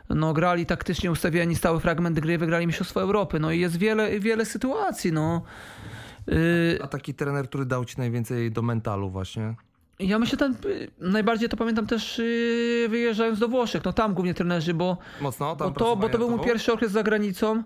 No, 0.09 0.33
grali 0.33 0.65
taktycznie 0.65 1.11
ustawieni, 1.11 1.55
stały 1.55 1.79
fragment 1.79 2.19
gry, 2.19 2.37
wygrali 2.37 2.67
Mistrzostwo 2.67 3.01
Europy. 3.01 3.39
No 3.39 3.51
i 3.51 3.59
jest 3.59 3.77
wiele, 3.77 4.19
wiele 4.19 4.45
sytuacji. 4.45 5.11
No. 5.11 5.41
Yy, 6.27 6.79
A 6.81 6.87
taki 6.87 7.13
trener, 7.13 7.47
który 7.47 7.65
dał 7.65 7.85
ci 7.85 7.95
najwięcej 7.97 8.51
do 8.51 8.61
mentalu 8.61 9.09
właśnie. 9.09 9.55
ja 9.99 10.19
myślę, 10.19 10.37
ten, 10.37 10.55
y, 10.65 10.91
najbardziej 10.99 11.49
to 11.49 11.57
pamiętam 11.57 11.87
też 11.87 12.17
yy, 12.17 12.89
wyjeżdżając 12.89 13.39
do 13.39 13.47
Włoszech. 13.47 13.83
No 13.85 13.93
tam 13.93 14.13
głównie 14.13 14.33
trenerzy, 14.33 14.73
bo, 14.73 14.97
Mocno 15.21 15.55
bo, 15.55 15.71
to, 15.71 15.95
bo 15.95 16.09
to 16.09 16.17
był 16.17 16.29
mój 16.29 16.39
pierwszy 16.39 16.73
okres 16.73 16.91
za 16.91 17.03
granicą. 17.03 17.63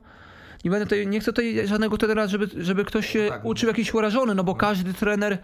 Nie, 0.66 0.72
będę 0.72 0.86
tutaj, 0.86 1.08
nie 1.08 1.20
chcę 1.20 1.34
tutaj 1.34 1.68
żadnego 1.68 1.98
trenera, 1.98 2.28
żeby, 2.28 2.48
żeby 2.58 2.86
ktoś 2.86 3.10
się 3.10 3.28
tak. 3.30 3.46
uczył 3.46 3.68
jakiś 3.68 3.94
urażony, 3.94 4.36
no 4.36 4.44
bo 4.44 4.56
każdy 4.56 4.94
trener 4.94 5.38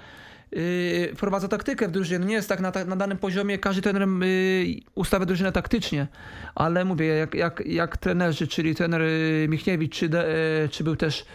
yy, 0.55 1.15
wprowadza 1.15 1.47
taktykę 1.47 1.88
w 1.88 1.91
drużynie. 1.91 2.19
No 2.19 2.25
nie 2.25 2.35
jest 2.35 2.49
tak 2.49 2.59
na, 2.59 2.71
na 2.85 2.95
danym 2.95 3.17
poziomie, 3.17 3.57
każdy 3.57 3.81
trener 3.81 4.07
yy, 4.07 4.81
ustawia 4.95 5.25
drużynę 5.25 5.51
taktycznie. 5.51 6.07
Ale 6.55 6.85
mówię, 6.85 7.05
jak, 7.07 7.35
jak, 7.35 7.63
jak 7.65 7.97
trenerzy, 7.97 8.47
czyli 8.47 8.75
trener 8.75 9.01
yy, 9.01 9.47
Michniewicz, 9.49 9.95
czy, 9.95 10.09
de, 10.09 10.27
yy, 10.61 10.69
czy 10.69 10.84
był 10.84 10.95
też 10.95 11.25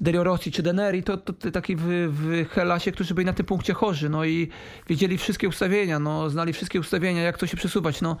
Delio 0.00 0.24
Rossi 0.24 0.52
czy 0.52 0.62
Deneri, 0.62 1.02
to, 1.02 1.16
to, 1.16 1.32
to 1.32 1.50
taki 1.50 1.76
w, 1.76 1.82
w 2.10 2.48
Helasie, 2.50 2.92
którzy 2.92 3.14
byli 3.14 3.26
na 3.26 3.32
tym 3.32 3.46
punkcie 3.46 3.74
chorzy, 3.74 4.08
no 4.08 4.24
i 4.24 4.48
wiedzieli 4.88 5.18
wszystkie 5.18 5.48
ustawienia, 5.48 5.98
no, 5.98 6.30
znali 6.30 6.52
wszystkie 6.52 6.80
ustawienia, 6.80 7.22
jak 7.22 7.38
to 7.38 7.46
się 7.46 7.56
przesuwać, 7.56 8.00
no. 8.00 8.16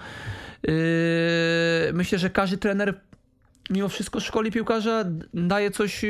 Yy, 0.62 0.72
myślę, 1.92 2.18
że 2.18 2.30
każdy 2.30 2.58
trener 2.58 3.00
mimo 3.70 3.88
wszystko 3.88 4.20
szkoli 4.20 4.52
piłkarza, 4.52 5.04
daje 5.34 5.70
coś 5.70 6.02
yy, 6.02 6.08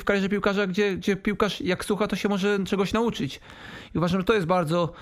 w 0.00 0.02
karierze 0.04 0.28
piłkarza, 0.28 0.66
gdzie, 0.66 0.96
gdzie 0.96 1.16
piłkarz 1.16 1.60
jak 1.60 1.84
słucha, 1.84 2.06
to 2.06 2.16
się 2.16 2.28
może 2.28 2.64
czegoś 2.64 2.92
nauczyć. 2.92 3.40
I 3.94 3.98
uważam, 3.98 4.20
że 4.20 4.24
to 4.24 4.34
jest 4.34 4.46
bardzo 4.46 4.92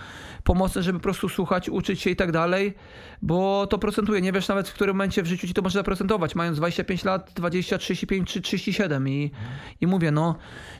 pomocne, 0.45 0.83
żeby 0.83 0.99
po 0.99 1.03
prostu 1.03 1.29
słuchać, 1.29 1.69
uczyć 1.69 2.01
się 2.01 2.11
i 2.11 2.17
tak 2.17 2.33
dalej, 2.33 2.75
bo 3.23 3.67
to 3.67 3.79
procentuje. 3.79 4.21
Nie 4.21 4.33
wiesz 4.33 4.49
nawet 4.49 4.69
w 4.69 4.75
którym 4.75 4.97
momencie 4.97 5.23
w 5.23 5.27
życiu 5.27 5.47
ci 5.47 5.55
to 5.55 5.63
może 5.63 5.79
zaprocentować, 5.79 6.35
mając 6.35 6.57
25 6.57 7.05
lat, 7.05 7.31
20, 7.35 7.79
35 7.79 8.31
czy 8.31 8.41
37 8.41 9.09
i, 9.09 9.31
i 9.81 9.87
mówię, 9.87 10.11
no 10.11 10.37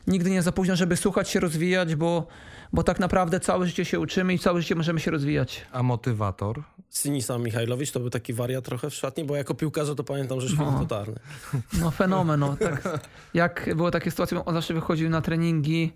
nigdy 0.07 0.29
nie 0.29 0.41
za 0.41 0.51
późno, 0.51 0.75
żeby 0.75 0.97
słuchać 0.97 1.29
się, 1.29 1.39
rozwijać, 1.39 1.95
bo, 1.95 2.27
bo 2.75 2.83
tak 2.83 2.99
naprawdę 2.99 3.39
całe 3.39 3.67
życie 3.67 3.85
się 3.85 3.99
uczymy 3.99 4.33
i 4.33 4.39
całe 4.39 4.61
życie 4.61 4.75
możemy 4.75 4.99
się 4.99 5.11
rozwijać. 5.11 5.65
A 5.71 5.83
motywator? 5.83 6.63
Sinisa 6.91 7.37
Michajlowicz 7.37 7.91
to 7.91 7.99
był 7.99 8.09
taki 8.09 8.33
wariat 8.33 8.65
trochę 8.65 8.89
w 8.89 8.93
szatni, 8.93 9.23
bo 9.23 9.35
jako 9.35 9.53
piłkarza 9.55 9.95
to 9.95 10.03
pamiętam, 10.03 10.41
że 10.41 10.47
świetnie 10.47 10.65
No. 10.71 10.79
totalny. 10.79 11.15
No 11.81 11.91
fenomen, 11.91 12.39
no. 12.39 12.57
Tak, 12.57 12.99
jak 13.33 13.69
były 13.75 13.91
takie 13.91 14.11
sytuacje, 14.11 14.45
on 14.45 14.53
zawsze 14.53 14.73
wychodził 14.73 15.09
na 15.09 15.21
treningi 15.21 15.93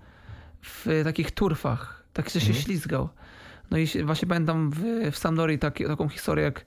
w 0.61 1.01
takich 1.03 1.31
turfach, 1.31 2.03
tak 2.13 2.29
że 2.29 2.41
się 2.41 2.53
ślizgał. 2.53 3.09
No 3.71 3.77
i 3.77 3.87
właśnie 4.03 4.27
pamiętam 4.27 4.71
w, 4.71 4.79
w 5.11 5.17
Sampdorii 5.17 5.59
taki, 5.59 5.85
taką 5.85 6.09
historię, 6.09 6.43
jak 6.45 6.65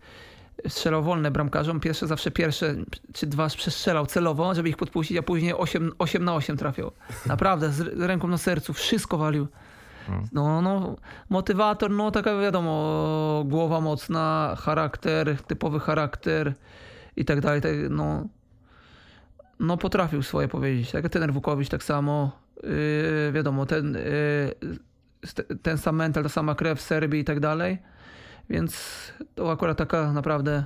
strzelał 0.68 1.02
wolne 1.02 1.30
bramkarzom, 1.30 1.80
pierwsze 1.80 2.06
zawsze 2.06 2.30
pierwsze 2.30 2.74
czy 3.12 3.26
dwa 3.26 3.48
przestrzelał 3.48 4.06
celowo, 4.06 4.54
żeby 4.54 4.68
ich 4.68 4.76
podpuścić, 4.76 5.16
a 5.18 5.22
później 5.22 5.54
8, 5.54 5.92
8 5.98 6.24
na 6.24 6.34
8 6.34 6.56
trafiał. 6.56 6.92
Naprawdę, 7.26 7.72
z 7.72 7.80
ręką 8.00 8.28
na 8.28 8.38
sercu, 8.38 8.72
wszystko 8.72 9.18
walił. 9.18 9.46
No, 10.32 10.62
no, 10.62 10.96
motywator, 11.28 11.90
no 11.90 12.10
taka 12.10 12.36
wiadomo, 12.36 13.44
głowa 13.46 13.80
mocna, 13.80 14.56
charakter, 14.58 15.36
typowy 15.42 15.80
charakter 15.80 16.54
i 17.16 17.24
tak 17.24 17.40
dalej. 17.40 17.60
Tak, 17.60 17.72
no, 17.90 18.26
no 19.60 19.76
potrafił 19.76 20.22
swoje 20.22 20.48
powiedzieć. 20.48 20.90
Tak 20.90 21.08
ten 21.08 21.32
Wukowicz 21.32 21.68
tak 21.68 21.82
samo. 21.82 22.30
Yy, 22.62 23.32
wiadomo, 23.32 23.66
ten, 23.66 23.94
yy, 23.94 25.58
ten 25.62 25.78
sam 25.78 25.96
mental, 25.96 26.22
ta 26.22 26.28
sama 26.28 26.54
krew 26.54 26.78
w 26.78 26.82
Serbii 26.82 27.20
i 27.20 27.24
tak 27.24 27.40
dalej. 27.40 27.78
Więc 28.50 28.72
to 29.34 29.52
akurat 29.52 29.78
taka 29.78 30.12
naprawdę 30.12 30.64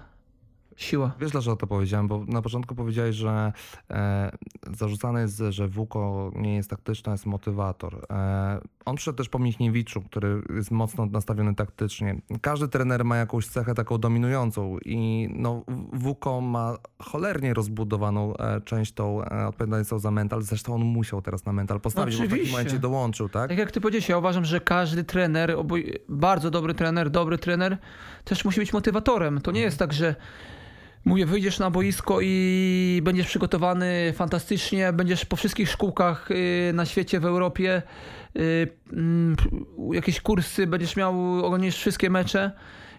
siła. 0.77 1.13
Wiesz 1.21 1.31
dlaczego 1.31 1.57
to 1.57 1.67
powiedziałem? 1.67 2.09
Bo 2.09 2.25
na 2.29 2.43
początku 2.43 2.75
powiedziałeś, 2.75 3.17
że 3.17 3.53
e, 3.91 4.31
zarzucane 4.77 5.21
jest, 5.21 5.43
że 5.49 5.69
Wuko 5.69 6.31
nie 6.35 6.55
jest 6.55 6.71
taktyczny, 6.71 7.13
jest 7.13 7.27
motywator. 7.27 8.07
E, 8.11 8.61
on 8.85 8.97
przyszedł 8.97 9.19
też 9.19 9.29
po 9.29 9.39
Michniewiczu, 9.39 10.03
który 10.03 10.43
jest 10.55 10.71
mocno 10.71 11.07
nastawiony 11.07 11.55
taktycznie. 11.55 12.21
Każdy 12.41 12.69
trener 12.69 13.05
ma 13.05 13.17
jakąś 13.17 13.47
cechę 13.47 13.75
taką 13.75 13.99
dominującą 13.99 14.79
i 14.85 15.29
no, 15.35 15.65
Wuko 15.93 16.41
ma 16.41 16.77
cholernie 16.99 17.55
rozbudowaną 17.55 18.37
e, 18.37 18.61
część 18.61 18.93
tą 18.93 19.25
e, 19.25 19.47
odpowiedzialnością 19.47 19.99
za 19.99 20.11
mental. 20.11 20.43
Zresztą 20.43 20.75
on 20.75 20.83
musiał 20.83 21.23
teraz 21.23 21.45
na 21.45 21.53
mental 21.53 21.81
postawić, 21.81 22.17
bo 22.17 22.19
w 22.19 22.21
takim 22.21 22.35
Oczywiście. 22.35 22.59
momencie 22.59 22.79
dołączył, 22.79 23.29
tak? 23.29 23.49
Tak 23.49 23.59
jak 23.59 23.71
ty 23.71 23.81
powiedziałeś, 23.81 24.09
ja 24.09 24.19
uważam, 24.19 24.45
że 24.45 24.61
każdy 24.61 25.05
trener, 25.05 25.51
oboj, 25.51 25.93
bardzo 26.09 26.51
dobry 26.51 26.75
trener, 26.75 27.11
dobry 27.11 27.39
trener, 27.39 27.79
też 28.25 28.45
musi 28.45 28.61
być 28.61 28.73
motywatorem. 28.73 29.41
To 29.41 29.51
nie 29.51 29.61
jest 29.61 29.79
tak, 29.79 29.93
że 29.93 30.15
mówię, 31.07 31.27
wyjdziesz 31.27 31.59
na 31.59 31.71
boisko 31.71 32.19
i 32.23 33.01
będziesz 33.05 33.27
przygotowany 33.27 34.13
fantastycznie, 34.17 34.93
będziesz 34.93 35.25
po 35.25 35.37
wszystkich 35.37 35.71
szkółkach 35.71 36.31
y, 36.31 36.73
na 36.75 36.85
świecie, 36.85 37.21
w 37.21 37.25
Europie, 37.25 37.83
y, 38.37 38.69
mm, 38.93 39.37
jakieś 39.93 40.21
kursy, 40.21 40.67
będziesz 40.67 40.97
miał, 40.97 41.45
oglądasz 41.45 41.77
wszystkie 41.77 42.11
mecze 42.11 42.51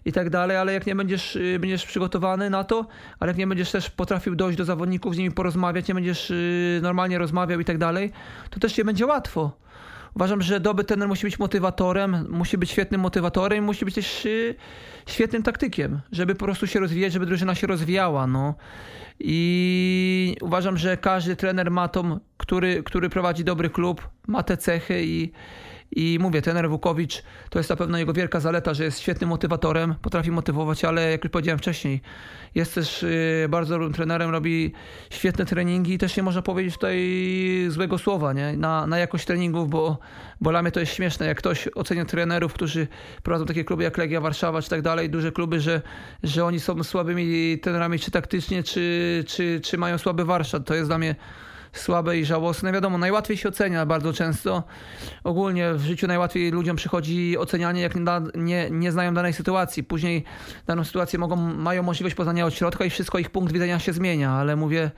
i 0.06 0.12
tak 0.12 0.30
dalej, 0.30 0.58
ale 0.58 0.74
jak 0.74 0.86
nie 0.86 0.96
będziesz, 0.96 1.36
y, 1.36 1.58
będziesz 1.60 1.86
przygotowany 1.86 2.50
na 2.50 2.64
to, 2.64 2.88
ale 3.20 3.30
jak 3.30 3.38
nie 3.38 3.48
będziesz 3.48 3.72
też 3.72 3.90
potrafił 3.90 4.36
dojść 4.36 4.58
do 4.58 4.66
zawodników, 4.66 5.16
z 5.16 5.18
nimi 5.18 5.32
porozmawiać, 5.32 5.88
nie 5.88 5.94
będziesz 5.94 6.34
normalnie 6.82 7.18
rozmawiał 7.18 7.60
i 7.60 7.66
tak 7.66 7.78
dalej, 7.78 8.12
to 8.50 8.60
też 8.60 8.78
nie 8.78 8.86
będzie 8.86 9.06
łatwo. 9.06 9.67
Uważam, 10.18 10.42
że 10.42 10.60
dobry 10.60 10.86
trener 10.86 11.08
musi 11.08 11.26
być 11.26 11.40
motywatorem, 11.40 12.26
musi 12.30 12.58
być 12.58 12.72
świetnym 12.72 13.02
motywatorem 13.02 13.64
musi 13.64 13.86
być 13.86 13.96
też 13.96 14.26
y, 14.26 14.56
świetnym 15.08 15.44
taktykiem, 15.44 16.00
żeby 16.12 16.36
po 16.36 16.46
prostu 16.46 16.68
się 16.68 16.80
rozwijać, 16.80 17.14
żeby 17.14 17.26
drużyna 17.26 17.56
się 17.56 17.68
rozwijała. 17.68 18.28
No. 18.28 18.56
I 19.20 20.36
uważam, 20.42 20.78
że 20.78 20.98
każdy 20.98 21.36
trener 21.36 21.72
ma 21.72 21.88
tą, 21.88 22.20
który, 22.38 22.84
który 22.84 23.10
prowadzi 23.10 23.44
dobry 23.44 23.70
klub, 23.70 24.10
ma 24.28 24.44
te 24.44 24.58
cechy 24.58 25.04
i, 25.06 25.32
i 25.92 26.18
mówię, 26.22 26.42
trener 26.42 26.70
Wukowicz 26.70 27.24
to 27.50 27.60
jest 27.60 27.70
na 27.70 27.76
pewno 27.76 27.98
jego 27.98 28.14
wielka 28.14 28.40
zaleta, 28.40 28.74
że 28.74 28.84
jest 28.84 29.00
świetnym 29.00 29.30
motywatorem, 29.30 29.96
potrafi 30.02 30.32
motywować, 30.32 30.86
ale 30.86 31.12
jak 31.12 31.24
już 31.24 31.32
powiedziałem 31.32 31.60
wcześniej, 31.60 32.02
jest 32.56 32.76
też 32.76 33.04
y, 33.04 33.48
bardzo 33.50 33.74
dobrym 33.74 33.94
trenerem, 33.94 34.30
robi 34.30 34.74
świetne 35.10 35.46
treningi 35.46 35.94
i 35.94 35.98
też 35.98 36.18
nie 36.18 36.24
można 36.24 36.42
powiedzieć 36.42 36.74
tutaj 36.74 36.98
złego 37.70 37.98
słowa 37.98 38.34
nie? 38.34 38.54
Na, 38.58 38.88
na 38.88 38.98
jakość 38.98 39.26
treningów, 39.26 39.70
bo, 39.70 39.98
bo 40.42 40.50
dla 40.50 40.62
mnie 40.62 40.72
to 40.72 40.80
jest 40.80 40.94
śmieszne, 40.94 41.26
jak 41.26 41.38
ktoś 41.38 41.68
ocenia 41.76 42.06
trenerów, 42.06 42.54
którzy 42.54 42.88
prowadzą 43.24 43.46
takie 43.46 43.64
kluby 43.64 43.84
jak 43.84 43.98
Legia 43.98 44.22
Warszawa 44.22 44.62
czy 44.62 44.70
tak 44.70 44.82
dalej, 44.82 45.10
duże 45.10 45.32
kluby, 45.32 45.60
że, 45.60 45.82
że 46.24 46.46
oni 46.46 46.60
są 46.60 46.84
słabymi 46.84 47.60
trenerami 47.60 48.00
czy 48.00 48.12
taktycznie, 48.12 48.64
czy, 48.64 49.24
czy, 49.28 49.62
czy 49.64 49.78
mają 49.78 49.98
słaby 49.98 50.26
warsztat. 50.26 50.66
To 50.66 50.76
jest 50.76 50.90
dla 50.90 50.98
mnie 50.98 51.16
słabe 51.74 52.18
i 52.18 52.26
żałosne. 52.26 52.72
Wiadomo, 52.72 52.98
najłatwiej 52.98 53.38
się 53.38 53.50
ocenia 53.50 53.86
bardzo 53.86 54.14
często. 54.14 54.64
Ogólnie 55.24 55.74
w 55.74 55.82
życiu 55.82 56.08
najłatwiej 56.08 56.52
ludziom 56.52 56.76
przychodzi 56.76 57.38
ocenianie, 57.38 57.82
jak 57.82 57.96
nie, 57.96 58.04
nie, 58.36 58.70
nie 58.72 58.92
znają 58.92 59.14
danej 59.14 59.34
sytuacji. 59.34 59.84
Później 59.84 60.24
daną 60.68 60.84
sytuację 60.84 61.20
mogą, 61.20 61.36
mają 61.36 61.84
możliwość 61.84 62.16
poznania 62.16 62.46
od 62.46 62.54
środka 62.54 62.86
i 62.86 62.90
wszystko 62.90 63.20
ich 63.20 63.30
punkt 63.30 63.54
widzenia 63.54 63.80
się 63.80 63.94
zmienia, 63.94 64.32
ale 64.32 64.56
mówię, 64.56 64.92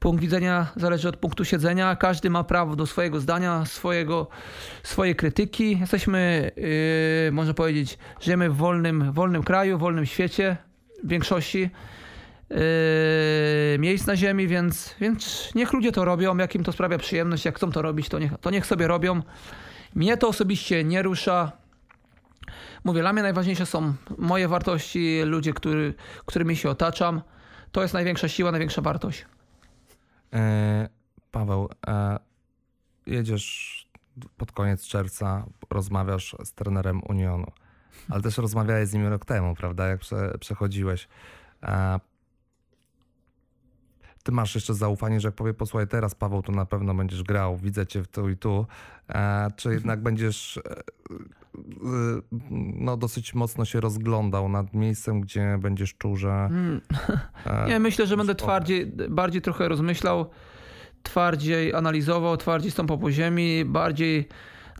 punkt 0.00 0.22
widzenia 0.22 0.66
zależy 0.76 1.08
od 1.08 1.16
punktu 1.16 1.44
siedzenia. 1.44 1.96
Każdy 1.96 2.30
ma 2.30 2.44
prawo 2.44 2.76
do 2.76 2.86
swojego 2.86 3.20
zdania, 3.20 3.64
swojego, 3.64 4.28
swojej 4.82 5.16
krytyki. 5.16 5.78
Jesteśmy, 5.80 6.50
yy, 7.26 7.32
można 7.32 7.54
powiedzieć, 7.54 7.98
żyjemy 8.20 8.50
w 8.50 8.56
wolnym, 8.56 9.12
wolnym 9.12 9.42
kraju, 9.42 9.76
w 9.76 9.80
wolnym 9.80 10.06
świecie 10.06 10.56
w 11.04 11.08
większości 11.08 11.70
yy, 12.50 12.56
miejsc 13.78 14.06
na 14.06 14.16
ziemi, 14.16 14.48
więc, 14.48 14.94
więc 15.00 15.50
niech 15.54 15.72
ludzie 15.72 15.92
to 15.92 16.04
robią, 16.04 16.36
jak 16.36 16.54
im 16.54 16.64
to 16.64 16.72
sprawia 16.72 16.98
przyjemność, 16.98 17.44
jak 17.44 17.56
chcą 17.56 17.72
to 17.72 17.82
robić, 17.82 18.08
to 18.08 18.18
niech, 18.18 18.32
to 18.40 18.50
niech 18.50 18.66
sobie 18.66 18.86
robią. 18.86 19.22
Mnie 19.94 20.16
to 20.16 20.28
osobiście 20.28 20.84
nie 20.84 21.02
rusza. 21.02 21.52
Mówię, 22.84 23.00
dla 23.00 23.12
mnie 23.12 23.22
najważniejsze 23.22 23.66
są 23.66 23.94
moje 24.18 24.48
wartości, 24.48 25.22
ludzie, 25.24 25.52
który, 25.52 25.94
którymi 26.26 26.56
się 26.56 26.70
otaczam. 26.70 27.22
To 27.72 27.82
jest 27.82 27.94
największa 27.94 28.28
siła, 28.28 28.50
największa 28.50 28.82
wartość. 28.82 29.26
E, 30.32 30.88
Paweł, 31.30 31.68
e, 31.86 32.18
jedziesz 33.06 33.86
pod 34.36 34.52
koniec 34.52 34.86
czerwca, 34.86 35.46
rozmawiasz 35.70 36.36
z 36.44 36.52
trenerem 36.52 37.00
Unionu, 37.08 37.46
ale 38.08 38.22
też 38.22 38.38
rozmawiałeś 38.38 38.88
z 38.88 38.94
nim 38.94 39.06
rok 39.06 39.24
temu, 39.24 39.54
prawda, 39.54 39.86
jak 39.86 40.00
prze, 40.00 40.38
przechodziłeś. 40.40 41.08
E, 41.62 42.00
ty 44.22 44.32
masz 44.32 44.54
jeszcze 44.54 44.74
zaufanie, 44.74 45.20
że 45.20 45.28
jak 45.28 45.34
powie, 45.34 45.54
posłuchaj, 45.54 45.88
teraz 45.88 46.14
Paweł, 46.14 46.42
to 46.42 46.52
na 46.52 46.66
pewno 46.66 46.94
będziesz 46.94 47.22
grał, 47.22 47.56
widzę 47.56 47.86
cię 47.86 48.02
w 48.02 48.08
tu 48.08 48.28
i 48.28 48.36
tu, 48.36 48.66
e, 49.08 49.48
czy 49.56 49.72
jednak 49.72 50.02
będziesz 50.02 50.56
e, 50.56 50.70
e, 50.70 50.80
no, 52.74 52.96
dosyć 52.96 53.34
mocno 53.34 53.64
się 53.64 53.80
rozglądał 53.80 54.48
nad 54.48 54.74
miejscem, 54.74 55.20
gdzie 55.20 55.58
będziesz 55.60 55.94
czuł, 55.94 56.16
że... 56.16 56.30
Mm. 56.30 56.80
e, 57.46 57.68
Nie, 57.68 57.78
myślę, 57.78 58.06
że 58.06 58.16
będę 58.16 58.34
twardziej, 58.34 58.86
bardziej 59.08 59.42
trochę 59.42 59.68
rozmyślał, 59.68 60.30
twardziej 61.02 61.74
analizował, 61.74 62.36
twardziej 62.36 62.70
stąpał 62.70 62.98
po 62.98 63.10
ziemi, 63.10 63.64
bardziej 63.64 64.28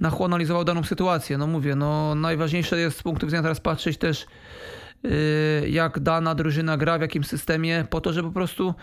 na 0.01 0.11
chłon 0.11 0.31
analizował 0.31 0.65
daną 0.65 0.83
sytuację. 0.83 1.39
No 1.39 1.47
mówię, 1.47 1.75
no 1.75 2.15
najważniejsze 2.15 2.81
jest 2.81 2.99
z 2.99 3.03
punktu 3.03 3.27
widzenia 3.27 3.43
teraz 3.43 3.61
patrzeć 3.61 3.99
też 3.99 4.27
yy, 5.03 5.11
jak 5.69 6.01
dana 6.01 6.35
drużyna 6.35 6.77
gra, 6.77 6.99
w 6.99 7.01
jakim 7.01 7.25
systemie, 7.25 7.85
po 7.91 8.01
to, 8.01 8.13
żeby 8.13 8.29
po 8.29 8.35
prostu 8.35 8.75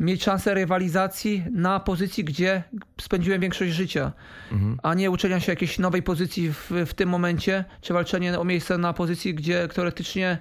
mieć 0.00 0.24
szansę 0.24 0.54
rywalizacji 0.54 1.44
na 1.52 1.80
pozycji, 1.80 2.24
gdzie 2.24 2.62
spędziłem 3.00 3.40
większość 3.40 3.72
życia, 3.72 4.12
Mhm. 4.52 4.78
a 4.82 4.94
nie 4.94 5.10
uczenia 5.10 5.40
się 5.40 5.52
jakiejś 5.52 5.78
nowej 5.78 6.02
pozycji 6.02 6.52
w, 6.52 6.70
w 6.86 6.94
tym 6.94 7.08
momencie, 7.08 7.64
czy 7.80 7.92
walczenie 7.94 8.38
o 8.40 8.44
miejsce 8.44 8.78
na 8.78 8.92
pozycji, 8.92 9.34
gdzie 9.34 9.68
teoretycznie 9.68 10.38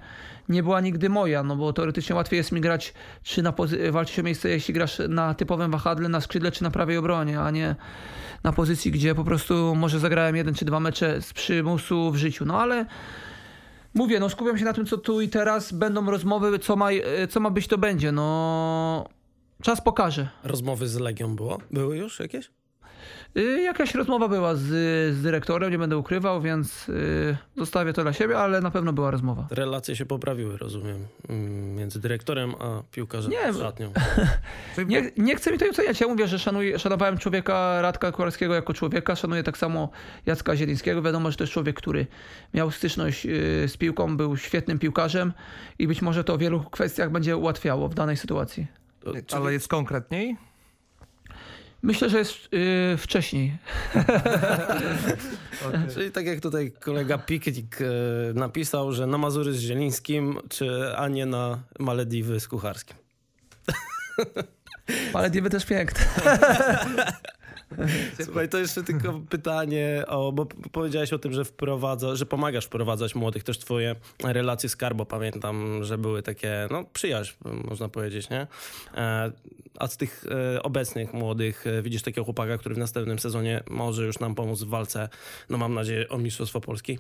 nie 0.50 0.64
była 0.64 0.82
nigdy 0.82 1.10
moja, 1.10 1.44
no 1.44 1.56
bo 1.56 1.74
teoretycznie 1.74 2.16
łatwiej 2.16 2.38
jest 2.38 2.52
mi 2.52 2.62
grać, 2.62 2.94
czy 3.24 3.42
na 3.42 3.52
pozy- 3.52 3.92
walczyć 3.92 4.20
o 4.20 4.24
miejsce, 4.24 4.50
jeśli 4.50 4.74
grasz 4.74 5.02
na 5.10 5.34
typowym 5.34 5.72
wahadle, 5.72 6.10
na 6.10 6.22
skrzydle, 6.22 6.52
czy 6.52 6.64
na 6.64 6.72
prawej 6.72 6.98
obronie, 6.98 7.40
a 7.40 7.52
nie 7.52 7.76
na 8.44 8.52
pozycji, 8.54 8.92
gdzie 8.92 9.16
po 9.16 9.24
prostu 9.24 9.76
może 9.76 10.00
zagrałem 10.00 10.36
jeden 10.36 10.54
czy 10.54 10.66
dwa 10.66 10.80
mecze 10.80 11.22
z 11.22 11.34
przymusu 11.34 12.12
w 12.12 12.16
życiu. 12.16 12.46
No 12.46 12.62
ale 12.62 12.86
mówię, 13.94 14.20
no 14.20 14.30
skupiam 14.30 14.58
się 14.58 14.66
na 14.66 14.74
tym, 14.74 14.86
co 14.86 14.98
tu 14.98 15.22
i 15.22 15.30
teraz, 15.30 15.72
będą 15.74 16.06
rozmowy, 16.12 16.60
co 16.60 16.76
ma, 16.76 16.88
co 17.30 17.40
ma 17.40 17.50
być, 17.50 17.68
to 17.68 17.78
będzie, 17.78 18.12
no 18.12 19.10
czas 19.64 19.82
pokaże. 19.82 20.30
Rozmowy 20.44 20.88
z 20.88 21.00
Legią 21.00 21.36
było? 21.36 21.58
Były 21.72 21.98
już 21.98 22.20
jakieś? 22.20 22.52
Y, 23.38 23.62
Jakaś 23.62 23.96
rozmowa 23.96 24.28
była 24.28 24.56
z, 24.56 24.62
z 25.16 25.22
dyrektorem, 25.22 25.72
nie 25.72 25.78
będę 25.78 25.98
ukrywał, 25.98 26.42
więc 26.42 26.90
y, 26.90 27.38
zostawię 27.58 27.94
to 27.94 28.04
dla 28.04 28.14
siebie, 28.14 28.38
ale 28.38 28.62
na 28.62 28.72
pewno 28.72 28.94
była 28.94 29.12
rozmowa. 29.12 29.48
Relacje 29.52 29.96
się 29.96 30.06
poprawiły, 30.06 30.58
rozumiem, 30.58 31.06
mm, 31.30 31.76
między 31.76 32.00
dyrektorem 32.00 32.56
a 32.60 32.84
piłkarzem 32.92 33.32
Nie, 33.32 33.54
szatnią. 33.54 33.94
Nie, 34.88 35.12
nie 35.18 35.36
chcę 35.36 35.52
mi 35.52 35.58
tutaj 35.58 35.70
oceniać. 35.70 36.02
Ja 36.02 36.08
mówię, 36.08 36.28
że 36.28 36.40
szanuję, 36.40 36.80
szanowałem 36.80 37.18
człowieka 37.18 37.82
Radka 37.82 38.12
Kowalskiego 38.12 38.54
jako 38.54 38.74
człowieka. 38.74 39.16
Szanuję 39.16 39.44
tak 39.44 39.58
samo 39.58 39.90
Jacka 40.26 40.56
Zielińskiego. 40.56 41.02
Wiadomo, 41.02 41.32
że 41.32 41.38
to 41.38 41.44
jest 41.44 41.54
człowiek, 41.54 41.76
który 41.76 42.08
miał 42.54 42.72
styczność 42.72 43.26
y, 43.26 43.66
z 43.68 43.78
piłką, 43.78 44.18
był 44.18 44.38
świetnym 44.38 44.80
piłkarzem 44.80 45.34
i 45.80 45.88
być 45.88 46.02
może 46.02 46.24
to 46.24 46.38
w 46.38 46.40
wielu 46.40 46.64
kwestiach 46.64 47.12
będzie 47.12 47.38
ułatwiało 47.38 47.90
w 47.90 47.94
danej 47.94 48.18
sytuacji. 48.18 48.79
To, 49.00 49.14
czyli, 49.14 49.26
Ale 49.32 49.54
jest 49.54 49.68
konkretniej? 49.68 50.38
Myślę, 51.82 52.10
że 52.10 52.18
jest 52.18 52.54
y, 52.54 52.98
wcześniej. 52.98 53.58
czyli 55.94 56.12
tak 56.12 56.26
jak 56.26 56.40
tutaj 56.40 56.72
kolega 56.72 57.18
Piknik 57.18 57.82
e, 57.82 57.86
napisał, 58.34 58.92
że 58.92 59.08
na 59.08 59.18
Mazury 59.18 59.54
z 59.54 59.60
Zielińskim, 59.60 60.40
czy 60.50 60.98
a 60.98 61.08
nie 61.08 61.26
na 61.26 61.64
Malediwy 61.80 62.40
z 62.40 62.48
Kucharskim. 62.48 62.98
Ale 65.14 65.30
diwy 65.30 65.50
też 65.50 65.66
piękne. 65.66 66.06
Słuchaj, 68.26 68.50
to 68.50 68.58
jeszcze 68.58 68.84
tylko 68.84 69.22
pytanie, 69.30 70.04
o, 70.08 70.32
bo 70.32 70.46
powiedziałeś 70.46 71.14
o 71.14 71.20
tym, 71.20 71.34
że 71.34 71.46
wprowadza, 71.46 72.16
że 72.16 72.26
pomagasz 72.26 72.66
wprowadzać 72.66 73.16
młodych, 73.16 73.44
też 73.44 73.60
twoje 73.60 73.96
relacje 74.24 74.70
z 74.70 74.76
Karbo, 74.76 75.06
pamiętam, 75.06 75.84
że 75.84 75.98
były 75.98 76.22
takie, 76.22 76.68
no 76.72 76.84
przyjaźń, 76.94 77.34
można 77.70 77.90
powiedzieć, 77.90 78.30
nie? 78.30 78.48
E, 78.98 79.32
A 79.80 79.88
z 79.88 79.98
tych 79.98 80.26
e, 80.56 80.64
obecnych 80.64 81.14
młodych 81.14 81.68
e, 81.68 81.82
widzisz 81.82 82.02
takiego 82.02 82.26
chłopaka, 82.26 82.58
który 82.58 82.76
w 82.76 82.78
następnym 82.78 83.20
sezonie 83.20 83.64
może 83.70 84.06
już 84.06 84.20
nam 84.20 84.36
pomóc 84.36 84.64
w 84.64 84.70
walce, 84.70 85.10
no 85.50 85.58
mam 85.58 85.74
nadzieję, 85.74 86.10
o 86.10 86.18
Mistrzostwo 86.18 86.62
Polski? 86.62 87.00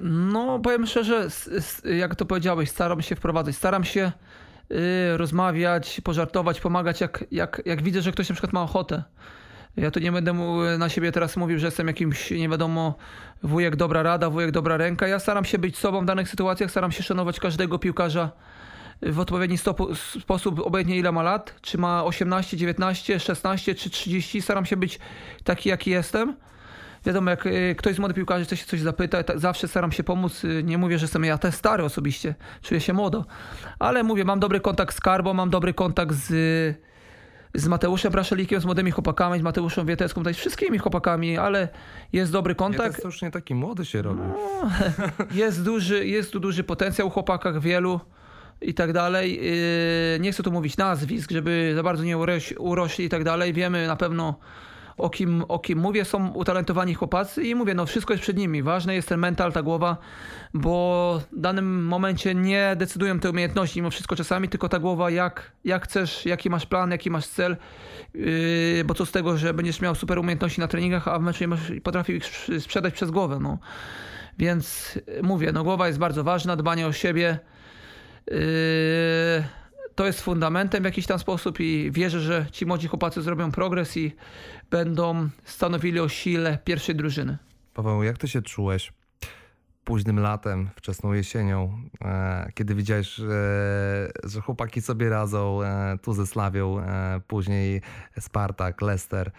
No, 0.00 0.58
powiem 0.58 0.86
szczerze, 0.86 1.28
jak 1.98 2.14
to 2.14 2.24
powiedziałeś, 2.24 2.70
staram 2.70 3.02
się 3.02 3.16
wprowadzać, 3.16 3.56
staram 3.56 3.84
się 3.84 4.12
y, 4.70 5.16
rozmawiać, 5.16 6.00
pożartować, 6.04 6.60
pomagać, 6.60 7.00
jak, 7.00 7.24
jak, 7.30 7.62
jak 7.64 7.82
widzę, 7.82 8.02
że 8.02 8.12
ktoś 8.12 8.28
na 8.28 8.34
przykład 8.34 8.52
ma 8.52 8.62
ochotę. 8.62 9.02
Ja 9.76 9.90
tu 9.90 10.00
nie 10.00 10.12
będę 10.12 10.32
mu 10.32 10.62
na 10.78 10.88
siebie 10.88 11.12
teraz 11.12 11.36
mówił, 11.36 11.58
że 11.58 11.66
jestem 11.66 11.86
jakimś, 11.86 12.30
nie 12.30 12.48
wiadomo, 12.48 12.94
wujek 13.42 13.76
dobra 13.76 14.02
rada, 14.02 14.30
wujek 14.30 14.50
dobra 14.50 14.76
ręka. 14.76 15.08
Ja 15.08 15.18
staram 15.18 15.44
się 15.44 15.58
być 15.58 15.78
sobą 15.78 16.00
w 16.00 16.04
danych 16.04 16.28
sytuacjach, 16.28 16.70
staram 16.70 16.92
się 16.92 17.02
szanować 17.02 17.40
każdego 17.40 17.78
piłkarza 17.78 18.30
w 19.02 19.20
odpowiedni 19.20 19.58
stopu, 19.58 19.94
sposób, 19.94 20.60
obojętnie 20.60 20.96
ile 20.96 21.12
ma 21.12 21.22
lat, 21.22 21.54
czy 21.62 21.78
ma 21.78 22.04
18, 22.04 22.56
19, 22.56 23.20
16 23.20 23.74
czy 23.74 23.90
30. 23.90 24.42
Staram 24.42 24.66
się 24.66 24.76
być 24.76 24.98
taki, 25.44 25.68
jaki 25.68 25.90
jestem. 25.90 26.36
Wiadomo, 27.04 27.30
jak 27.30 27.46
y, 27.46 27.74
ktoś 27.78 27.94
z 27.94 27.98
młodych 27.98 28.16
piłkarzy 28.16 28.44
chce 28.44 28.56
się 28.56 28.66
coś 28.66 28.80
zapyta, 28.80 29.18
zawsze 29.34 29.68
staram 29.68 29.92
się 29.92 30.04
pomóc. 30.04 30.44
Y, 30.44 30.62
Nie 30.62 30.78
mówię, 30.78 30.98
że 30.98 31.04
jestem 31.04 31.24
ja 31.24 31.38
też 31.38 31.54
stary 31.54 31.84
osobiście, 31.84 32.34
czuję 32.62 32.80
się 32.80 32.92
młodo, 32.92 33.24
ale 33.78 34.02
mówię, 34.02 34.24
mam 34.24 34.40
dobry 34.40 34.60
kontakt 34.60 34.96
z 34.96 35.00
Karbo, 35.00 35.34
mam 35.34 35.50
dobry 35.50 35.74
kontakt 35.74 36.14
z, 36.14 36.32
z 37.56 37.68
Mateuszem 37.68 38.12
Braszelikiem, 38.12 38.60
z 38.60 38.64
młodymi 38.64 38.90
chłopakami, 38.90 39.38
z 39.38 39.42
Mateuszem 39.42 39.86
Wietecką, 39.86 40.20
tutaj 40.20 40.34
z 40.34 40.36
wszystkimi 40.36 40.78
chłopakami, 40.78 41.38
ale 41.38 41.68
jest 42.12 42.32
dobry 42.32 42.54
kontakt. 42.54 43.02
to 43.02 43.08
już 43.08 43.22
nie 43.22 43.30
taki 43.30 43.54
młody 43.54 43.84
się 43.84 44.02
robi. 44.02 44.22
Jest, 45.34 45.62
duży, 45.64 46.06
jest 46.06 46.32
tu 46.32 46.40
duży 46.40 46.64
potencjał 46.64 47.10
w 47.10 47.12
chłopakach 47.12 47.60
wielu 47.60 48.00
i 48.60 48.74
tak 48.74 48.92
dalej. 48.92 49.40
Yy, 50.12 50.20
Nie 50.20 50.32
chcę 50.32 50.42
tu 50.42 50.52
mówić 50.52 50.76
nazwisk, 50.76 51.30
żeby 51.30 51.72
za 51.74 51.82
bardzo 51.82 52.04
nie 52.04 52.18
uroś, 52.18 52.54
urośli 52.58 53.04
i 53.04 53.08
tak 53.08 53.24
dalej. 53.24 53.52
Wiemy 53.52 53.86
na 53.86 53.96
pewno 53.96 54.38
o 54.96 55.10
kim, 55.10 55.44
o 55.48 55.58
kim 55.58 55.78
mówię. 55.78 56.04
Są 56.04 56.28
utalentowani 56.28 56.94
chłopacy 56.94 57.42
i 57.42 57.54
mówię, 57.54 57.74
no 57.74 57.86
wszystko 57.86 58.12
jest 58.12 58.22
przed 58.22 58.36
nimi. 58.36 58.62
Ważny 58.62 58.94
jest 58.94 59.08
ten 59.08 59.20
mental, 59.20 59.52
ta 59.52 59.62
głowa, 59.62 59.96
bo 60.54 61.20
w 61.32 61.40
danym 61.40 61.86
momencie 61.86 62.34
nie 62.34 62.76
decydują 62.76 63.20
te 63.20 63.30
umiejętności 63.30 63.78
mimo 63.78 63.90
wszystko 63.90 64.16
czasami, 64.16 64.48
tylko 64.48 64.68
ta 64.68 64.78
głowa, 64.78 65.10
jak, 65.10 65.52
jak 65.64 65.84
chcesz, 65.84 66.26
jaki 66.26 66.50
masz 66.50 66.66
plan, 66.66 66.90
jaki 66.90 67.10
masz 67.10 67.26
cel. 67.26 67.56
Yy, 68.14 68.84
bo 68.84 68.94
co 68.94 69.06
z 69.06 69.12
tego, 69.12 69.36
że 69.36 69.54
będziesz 69.54 69.80
miał 69.80 69.94
super 69.94 70.18
umiejętności 70.18 70.60
na 70.60 70.68
treningach, 70.68 71.08
a 71.08 71.18
w 71.18 71.22
meczu 71.22 71.44
nie 71.44 71.48
masz, 71.48 71.60
potrafił 71.82 72.16
ich 72.16 72.24
sprz- 72.24 72.60
sprzedać 72.60 72.94
przez 72.94 73.10
głowę. 73.10 73.38
No. 73.40 73.58
Więc 74.38 74.98
mówię, 75.22 75.52
no 75.52 75.64
głowa 75.64 75.86
jest 75.86 75.98
bardzo 75.98 76.24
ważna, 76.24 76.56
dbanie 76.56 76.86
o 76.86 76.92
siebie. 76.92 77.38
Yy, 78.30 78.36
to 79.96 80.06
jest 80.06 80.20
fundamentem 80.20 80.82
w 80.82 80.84
jakiś 80.84 81.06
tam 81.06 81.18
sposób 81.18 81.60
i 81.60 81.90
wierzę, 81.92 82.20
że 82.20 82.46
ci 82.52 82.66
młodzi 82.66 82.88
chłopacy 82.88 83.22
zrobią 83.22 83.52
progres 83.52 83.96
i 83.96 84.12
będą 84.70 85.28
stanowili 85.44 86.00
o 86.00 86.08
sile 86.08 86.58
pierwszej 86.64 86.94
drużyny. 86.94 87.38
Paweł, 87.74 88.02
jak 88.02 88.18
ty 88.18 88.28
się 88.28 88.42
czułeś 88.42 88.92
późnym 89.84 90.20
latem, 90.20 90.70
wczesną 90.76 91.12
jesienią, 91.12 91.82
e, 92.04 92.50
kiedy 92.54 92.74
widziałeś, 92.74 93.08
że, 93.14 94.10
że 94.24 94.40
chłopaki 94.40 94.82
sobie 94.82 95.08
radzą 95.10 95.62
e, 95.62 95.98
tu 96.02 96.12
ze 96.12 96.26
Slawią, 96.26 96.80
e, 96.80 97.20
później 97.26 97.82
Spartak, 98.18 98.82
Leicester. 98.82 99.30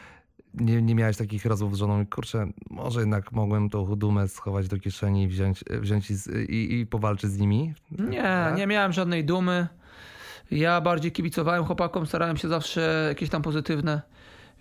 Nie, 0.53 0.81
nie 0.81 0.95
miałeś 0.95 1.17
takich 1.17 1.45
rozmów 1.45 1.75
z 1.75 1.79
żoną, 1.79 2.05
kurczę, 2.05 2.47
może 2.69 2.99
jednak 2.99 3.31
mogłem 3.31 3.69
tą 3.69 3.95
dumę 3.95 4.27
schować 4.27 4.67
do 4.67 4.79
kieszeni 4.79 5.23
i 5.23 5.27
wziąć, 5.27 5.63
wziąć 5.69 6.11
i, 6.11 6.15
i, 6.49 6.79
i 6.79 6.85
powalczyć 6.85 7.31
z 7.31 7.37
nimi? 7.37 7.73
Nie, 7.91 8.21
Tak? 8.21 8.57
nie 8.57 8.67
miałem 8.67 8.93
żadnej 8.93 9.25
dumy. 9.25 9.67
Ja 10.51 10.81
bardziej 10.81 11.11
kibicowałem 11.11 11.65
chłopakom, 11.65 12.05
starałem 12.07 12.37
się 12.37 12.47
zawsze 12.47 13.05
jakieś 13.09 13.29
tam 13.29 13.41
pozytywne 13.41 14.01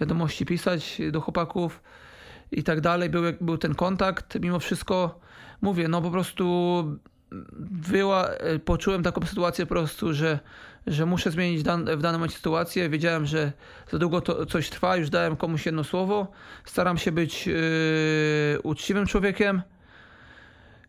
wiadomości 0.00 0.46
pisać 0.46 1.00
do 1.12 1.20
chłopaków 1.20 1.82
i 2.52 2.62
tak 2.62 2.80
dalej. 2.80 3.10
Był, 3.10 3.22
był 3.40 3.58
ten 3.58 3.74
kontakt. 3.74 4.40
Mimo 4.40 4.58
wszystko 4.58 5.20
mówię, 5.62 5.88
no 5.88 6.02
po 6.02 6.10
prostu 6.10 6.84
była, 7.90 8.28
poczułem 8.64 9.02
taką 9.02 9.26
sytuację 9.26 9.66
po 9.66 9.74
prostu, 9.74 10.14
że, 10.14 10.38
że 10.86 11.06
muszę 11.06 11.30
zmienić 11.30 11.62
dan, 11.62 11.84
w 11.84 12.02
danym 12.02 12.20
momencie 12.20 12.36
sytuację. 12.36 12.88
Wiedziałem, 12.88 13.26
że 13.26 13.52
za 13.90 13.98
długo 13.98 14.20
to 14.20 14.46
coś 14.46 14.70
trwa, 14.70 14.96
już 14.96 15.10
dałem 15.10 15.36
komuś 15.36 15.66
jedno 15.66 15.84
słowo. 15.84 16.32
Staram 16.64 16.98
się 16.98 17.12
być 17.12 17.46
yy, 17.46 17.54
uczciwym 18.62 19.06
człowiekiem. 19.06 19.62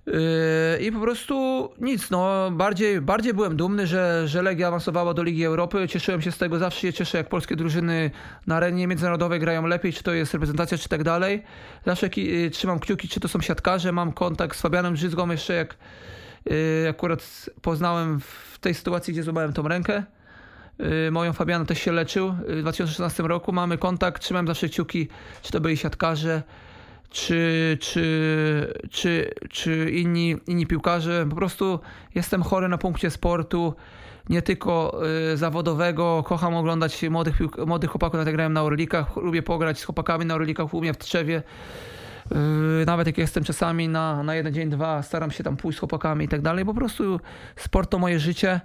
Yy, 0.08 0.80
I 0.80 0.92
po 0.92 1.00
prostu 1.00 1.70
nic, 1.82 2.10
no 2.10 2.52
bardziej, 2.52 3.02
bardziej 3.02 3.34
byłem 3.34 3.56
dumny, 3.58 3.88
że, 3.88 4.28
że 4.28 4.42
Legia 4.42 4.68
awansowała 4.68 5.14
do 5.14 5.24
Ligi 5.24 5.46
Europy. 5.46 5.88
Cieszyłem 5.88 6.22
się 6.22 6.32
z 6.32 6.38
tego, 6.38 6.60
zawsze 6.60 6.82
się 6.82 6.94
cieszę, 6.94 7.18
jak 7.18 7.30
polskie 7.30 7.56
drużyny 7.56 8.12
na 8.48 8.56
arenie 8.56 8.88
międzynarodowej 8.88 9.40
grają 9.40 9.68
lepiej, 9.68 9.94
czy 9.94 10.04
to 10.04 10.14
jest 10.14 10.34
reprezentacja, 10.34 10.78
czy 10.78 10.90
tak 10.90 11.04
dalej. 11.04 11.44
Zawsze 11.86 12.10
yy, 12.16 12.50
trzymam 12.50 12.80
kciuki, 12.80 13.08
czy 13.08 13.20
to 13.20 13.28
są 13.28 13.42
siatkarze. 13.42 13.92
Mam 13.92 14.12
kontakt 14.12 14.58
z 14.58 14.62
Fabianem 14.62 14.96
Żyzgą 14.96 15.32
jeszcze, 15.32 15.54
jak 15.54 15.78
yy, 16.46 16.54
akurat 16.90 17.50
poznałem 17.62 18.20
w 18.20 18.60
tej 18.60 18.74
sytuacji, 18.74 19.14
gdzie 19.14 19.24
złamałem 19.24 19.54
tą 19.54 19.68
rękę. 19.68 20.04
Moją 21.12 21.34
Fabiana 21.34 21.66
też 21.66 21.80
się 21.80 21.92
leczył 21.92 22.32
w 22.48 22.62
2016 22.62 23.24
roku. 23.24 23.52
Mamy 23.52 23.78
kontakt, 23.78 24.22
trzymam 24.22 24.48
zawsze 24.48 24.70
kciuki, 24.70 25.08
czy 25.42 25.52
to 25.52 25.62
byli 25.62 25.78
siatkarze, 25.78 26.44
czy, 27.10 27.78
czy, 27.82 28.74
czy, 28.92 29.32
czy 29.50 29.92
inni, 29.92 30.36
inni 30.48 30.68
piłkarze. 30.68 31.26
Po 31.30 31.36
prostu 31.36 31.80
jestem 32.16 32.44
chory 32.44 32.68
na 32.68 32.78
punkcie 32.78 33.10
sportu, 33.10 33.74
nie 34.30 34.42
tylko 34.42 35.02
y, 35.34 35.38
zawodowego. 35.38 36.24
Kocham 36.28 36.56
oglądać 36.56 37.04
młodych, 37.10 37.40
młodych 37.68 37.90
chłopaków, 37.90 38.18
nawet 38.18 38.34
grają 38.34 38.50
na 38.50 38.64
Orlikach. 38.64 39.16
Lubię 39.16 39.44
pograć 39.44 39.80
z 39.80 39.84
chłopakami 39.84 40.26
na 40.26 40.36
Orlikach 40.36 40.74
u 40.74 40.82
mnie 40.82 40.94
w 40.94 40.98
Trzewie. 40.98 41.44
Y, 42.32 42.86
Nawet 42.86 43.08
jak 43.08 43.18
jestem 43.18 43.44
czasami 43.44 43.88
na, 43.90 44.24
na 44.24 44.36
jeden 44.36 44.54
dzień, 44.54 44.70
dwa, 44.70 45.04
staram 45.04 45.32
się 45.32 45.44
tam 45.44 45.58
pójść 45.58 45.78
z 45.78 45.80
chłopakami 45.80 46.26
i 46.26 46.28
tak 46.28 46.42
dalej. 46.42 46.66
Po 46.66 46.74
prostu 46.74 47.20
sport 47.56 47.90
to 47.90 48.00
moje 48.00 48.20
życie. 48.20 48.62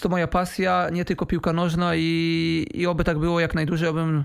To 0.00 0.08
moja 0.08 0.26
pasja, 0.26 0.88
nie 0.92 1.04
tylko 1.04 1.26
piłka 1.26 1.52
nożna 1.52 1.92
i, 1.96 2.66
i 2.74 2.86
oby 2.86 3.04
tak 3.04 3.18
było 3.18 3.40
jak 3.40 3.54
najdłużej, 3.54 3.88
obym, 3.88 4.24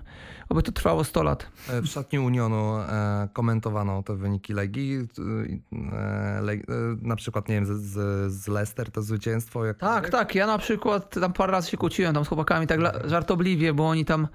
oby 0.49 0.63
to 0.63 0.71
trwało 0.71 1.03
100 1.03 1.23
lat. 1.23 1.47
E, 1.69 1.81
W 1.81 1.87
szatni 1.87 2.19
Unionu 2.19 2.77
e, 2.77 3.27
komentowano 3.33 4.03
te 4.03 4.15
wyniki 4.15 4.53
Legii. 4.53 4.97
E, 4.97 6.41
na 7.01 7.15
przykład, 7.15 7.49
nie 7.49 7.55
wiem, 7.55 7.65
z, 7.65 7.69
z, 7.69 8.31
z 8.33 8.47
Leicester 8.47 8.91
to 8.91 9.01
zwycięstwo. 9.01 9.65
Jak, 9.65 9.77
Tak, 9.77 10.09
tak. 10.09 10.35
Ja 10.35 10.47
na 10.47 10.57
przykład 10.57 11.13
tam 11.19 11.33
parę 11.33 11.51
razy 11.51 11.69
się 11.71 11.77
kłóciłem 11.77 12.13
tam 12.13 12.25
z 12.25 12.27
chłopakami, 12.27 12.67
tak 12.67 12.79
żartobliwie, 13.09 13.73
bo 13.73 13.89
oni 13.89 14.05
tam. 14.05 14.27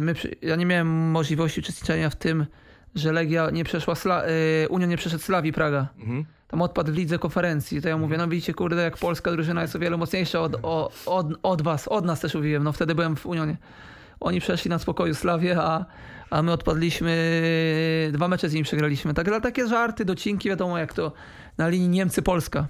My, 0.00 0.14
ja 0.42 0.56
nie 0.56 0.66
miałem 0.66 1.10
możliwości 1.10 1.60
uczestniczenia 1.60 2.10
w 2.10 2.16
tym, 2.16 2.46
że 2.94 3.12
Legia 3.12 3.50
nie 3.50 3.64
przeszła, 3.64 3.94
Sla, 3.94 4.22
yy, 4.26 4.68
Union 4.68 4.90
nie 4.90 4.96
przeszedł 4.96 5.22
Slawii 5.22 5.52
Praga. 5.52 5.88
Mhm. 5.98 6.24
Tam 6.48 6.62
odpadł 6.62 6.92
w 6.92 6.96
lidze 6.96 7.18
konferencji. 7.18 7.82
To 7.82 7.88
ja 7.88 7.96
mówię, 7.96 8.18
no 8.18 8.28
widzicie, 8.28 8.54
kurde, 8.54 8.82
jak 8.82 8.96
polska 8.96 9.32
drużyna 9.32 9.62
jest 9.62 9.76
o 9.76 9.78
wiele 9.78 9.96
mocniejsza 9.96 10.40
od, 10.40 10.56
o, 10.62 10.90
od, 11.06 11.26
od 11.42 11.62
was, 11.62 11.88
od 11.88 12.04
nas 12.04 12.20
też 12.20 12.34
mówiłem. 12.34 12.62
No 12.64 12.72
wtedy 12.72 12.94
byłem 12.94 13.16
w 13.16 13.26
Unionie. 13.26 13.56
Oni 14.20 14.40
przeszli 14.40 14.68
na 14.70 14.78
spokoju 14.78 15.14
Slawię, 15.14 15.56
a, 15.60 15.84
a 16.30 16.42
my 16.42 16.52
odpadliśmy, 16.52 17.42
dwa 18.12 18.28
mecze 18.28 18.48
z 18.48 18.52
nimi 18.52 18.64
przegraliśmy. 18.64 19.14
Tak, 19.14 19.28
ale 19.28 19.40
takie 19.40 19.68
żarty, 19.68 20.04
docinki, 20.04 20.48
wiadomo 20.48 20.78
jak 20.78 20.94
to 20.94 21.12
na 21.58 21.68
linii 21.68 21.88
Niemcy-Polska. 21.88 22.64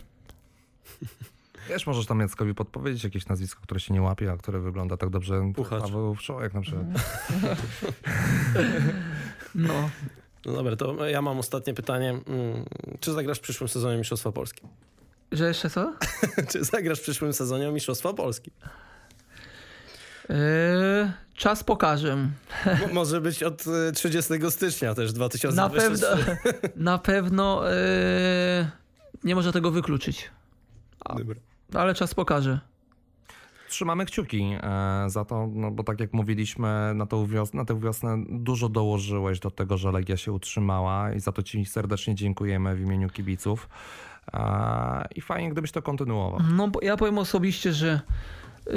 Wiesz, 1.69 1.87
możesz 1.87 2.07
tam 2.07 2.21
Jackowi 2.21 2.55
podpowiedzieć 2.55 3.05
jakieś 3.05 3.27
nazwisko, 3.27 3.61
które 3.63 3.81
się 3.81 3.95
nie 3.95 4.03
łapie, 4.03 4.33
a 4.33 4.37
które 4.37 4.61
wygląda 4.61 4.97
tak 4.97 5.11
dobrze. 5.11 5.53
Puchacz. 5.55 5.83
Paweł 5.83 6.15
Wszołek 6.15 6.55
na 6.55 6.61
przykład. 6.61 6.85
No. 9.55 9.91
No 10.47 10.53
dobra, 10.53 10.77
to 10.77 11.07
ja 11.09 11.23
mam 11.23 11.39
ostatnie 11.39 11.75
pytanie. 11.75 12.09
Mm, 12.11 12.65
Czy 13.01 13.13
zagrasz 13.13 13.39
w 13.39 13.41
przyszłym 13.41 13.69
sezonie 13.69 13.97
Mistrzostwa 13.99 14.33
Polski? 14.33 14.63
Że 15.33 15.49
jeszcze 15.49 15.71
co? 15.71 15.93
Czy 16.53 16.65
zagrasz 16.65 16.99
w 16.99 17.03
przyszłym 17.03 17.33
sezonie 17.33 17.69
Mistrzostwa 17.71 18.13
Polski? 18.13 18.51
Yy, 20.29 20.37
czas 21.35 21.65
pokaże. 21.65 22.17
Mo- 22.17 22.93
może 22.93 23.21
być 23.21 23.43
od 23.43 23.65
y, 23.67 23.93
30 23.93 24.33
stycznia 24.51 24.95
też 24.95 25.11
Na 25.13 25.15
2023. 25.15 26.37
pewno, 26.53 26.69
na 26.93 26.99
pewno 26.99 27.63
yy, 27.69 28.67
nie 29.25 29.35
można 29.35 29.53
tego 29.53 29.71
wykluczyć. 29.71 30.31
Dobra. 31.19 31.37
Ale 31.75 31.95
czas 31.95 32.15
pokaże. 32.15 32.61
Trzymamy 33.71 34.07
kciuki 34.07 34.57
e, 34.63 35.05
za 35.11 35.25
to, 35.25 35.49
no 35.53 35.71
bo 35.71 35.85
tak 35.85 36.01
jak 36.01 36.13
mówiliśmy, 36.13 36.93
na, 36.95 37.07
tą 37.07 37.27
wios- 37.27 37.55
na 37.55 37.65
tę 37.65 37.81
wiosnę 37.81 38.25
dużo 38.29 38.69
dołożyłeś 38.69 39.41
do 39.41 39.51
tego, 39.51 39.77
że 39.77 39.93
Legia 39.93 40.17
się 40.17 40.33
utrzymała 40.33 41.13
i 41.13 41.21
za 41.21 41.33
to 41.33 41.43
ci 41.43 41.65
serdecznie 41.65 42.15
dziękujemy 42.15 42.77
w 42.77 42.81
imieniu 42.81 43.11
kibiców. 43.11 43.69
E, 44.33 45.09
I 45.15 45.21
fajnie, 45.21 45.51
gdybyś 45.51 45.73
to 45.73 45.83
kontynuował. 45.83 46.41
No 46.57 46.69
bo 46.69 46.81
ja 46.83 46.97
powiem 46.97 47.19
osobiście, 47.19 47.73
że 47.73 48.01
yy, 48.67 48.73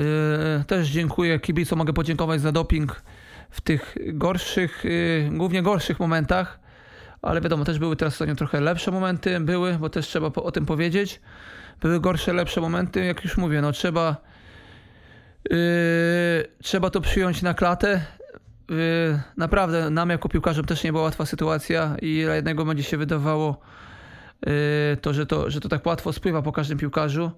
też 0.68 0.88
dziękuję 0.90 1.40
kibicom, 1.40 1.78
mogę 1.78 1.94
podziękować 1.94 2.42
za 2.42 2.52
doping 2.52 3.04
w 3.50 3.62
tych 3.62 3.96
gorszych, 4.14 4.84
głównie 5.32 5.62
gorszych 5.64 6.00
momentach, 6.00 6.60
ale 7.22 7.42
wiadomo, 7.42 7.66
też 7.66 7.80
były 7.80 7.96
teraz 7.96 8.14
ostatnio 8.14 8.36
trochę 8.36 8.62
lepsze 8.62 8.92
momenty, 8.92 9.40
były, 9.40 9.74
bo 9.74 9.90
też 9.90 10.08
trzeba 10.08 10.32
po, 10.32 10.44
o 10.44 10.52
tym 10.52 10.66
powiedzieć. 10.66 11.22
Były 11.82 12.00
gorsze, 12.00 12.34
lepsze 12.34 12.62
momenty, 12.62 13.06
jak 13.06 13.24
już 13.24 13.38
mówię, 13.38 13.62
no 13.62 13.72
trzeba 13.72 14.18
yy, 15.50 15.58
trzeba 16.64 16.90
to 16.90 17.02
przyjąć 17.02 17.42
na 17.42 17.54
klatę. 17.54 18.02
Yy, 18.70 18.76
naprawdę 19.38 19.90
nam 19.90 20.10
jako 20.10 20.30
piłkarzom 20.30 20.66
też 20.66 20.84
nie 20.84 20.92
była 20.92 21.04
łatwa 21.04 21.26
sytuacja 21.26 21.96
i 22.02 22.22
dla 22.24 22.36
jednego 22.36 22.66
będzie 22.66 22.84
się 22.84 22.98
wydawało 22.98 23.60
yy, 24.46 24.52
to, 25.02 25.14
że 25.14 25.26
to, 25.26 25.50
że 25.50 25.60
to 25.60 25.70
tak 25.70 25.86
łatwo 25.86 26.14
spływa 26.14 26.42
po 26.42 26.52
każdym 26.52 26.78
piłkarzu. 26.78 27.32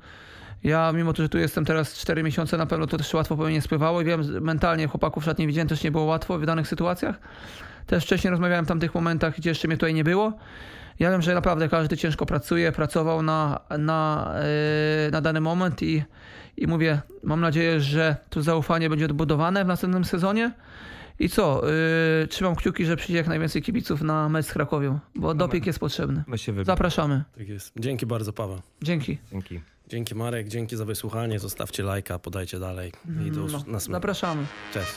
Ja, 0.64 0.92
mimo 0.92 1.14
to, 1.14 1.24
że 1.24 1.30
tu 1.30 1.38
jestem 1.38 1.66
teraz 1.66 1.94
4 1.94 2.24
miesiące, 2.24 2.58
na 2.58 2.66
pewno 2.66 2.88
to 2.88 2.98
też 2.98 3.14
łatwo 3.14 3.38
po 3.38 3.44
mnie 3.44 3.54
nie 3.54 3.62
spływało 3.62 4.02
i 4.02 4.06
wiem, 4.06 4.42
mentalnie 4.42 4.88
chłopaków 4.88 5.24
w 5.24 5.26
szatni 5.26 5.48
widziałem, 5.48 5.68
też 5.68 5.84
nie 5.84 5.92
było 5.92 6.04
łatwo 6.04 6.40
w 6.40 6.46
danych 6.46 6.68
sytuacjach. 6.68 7.20
Też 7.86 8.04
wcześniej 8.04 8.32
rozmawiałem 8.32 8.66
w 8.66 8.68
tamtych 8.68 8.96
momentach, 8.96 9.38
gdzie 9.38 9.50
jeszcze 9.50 9.68
mnie 9.68 9.78
tutaj 9.78 9.94
nie 9.94 10.04
było. 10.04 10.34
Ja 11.00 11.12
wiem, 11.12 11.22
że 11.22 11.34
naprawdę 11.34 11.70
każdy 11.70 11.98
ciężko 11.98 12.26
pracuje, 12.26 12.72
pracował 12.72 13.22
na, 13.22 13.60
na, 13.78 14.32
yy, 15.06 15.12
na 15.12 15.22
dany 15.22 15.42
moment 15.42 15.84
i, 15.84 16.04
i 16.58 16.68
mówię, 16.68 17.02
mam 17.24 17.42
nadzieję, 17.42 17.82
że 17.82 18.16
tu 18.30 18.42
zaufanie 18.42 18.90
będzie 18.90 19.06
odbudowane 19.06 19.64
w 19.66 19.68
następnym 19.68 20.06
sezonie. 20.06 20.52
I 21.20 21.30
co? 21.30 21.62
Yy, 22.22 22.28
trzymam 22.28 22.56
kciuki, 22.56 22.86
że 22.86 22.96
przyjdzie 22.98 23.18
jak 23.18 23.28
najwięcej 23.28 23.62
kibiców 23.62 24.02
na 24.02 24.30
mecz 24.30 24.46
z 24.46 24.52
Krakowią, 24.54 25.00
bo 25.16 25.34
doping 25.34 25.66
jest 25.66 25.80
potrzebny. 25.80 26.24
My 26.28 26.38
się 26.38 26.52
wybieramy. 26.52 26.66
Zapraszamy. 26.66 27.24
Tak 27.38 27.48
jest. 27.50 27.74
Dzięki 27.80 28.06
bardzo, 28.06 28.34
Paweł. 28.34 28.62
Dzięki. 28.82 29.18
Dzięki. 29.32 29.62
Dzięki 29.88 30.16
Marek, 30.16 30.48
dzięki 30.48 30.76
za 30.78 30.86
wysłuchanie. 30.86 31.40
Zostawcie 31.40 31.84
lajka, 31.84 32.20
podajcie 32.20 32.60
dalej 32.60 32.92
i 33.28 33.32
do 33.32 33.40
No, 33.40 33.46
następnego. 33.48 33.80
zapraszamy. 33.80 34.46
Cześć. 34.74 34.92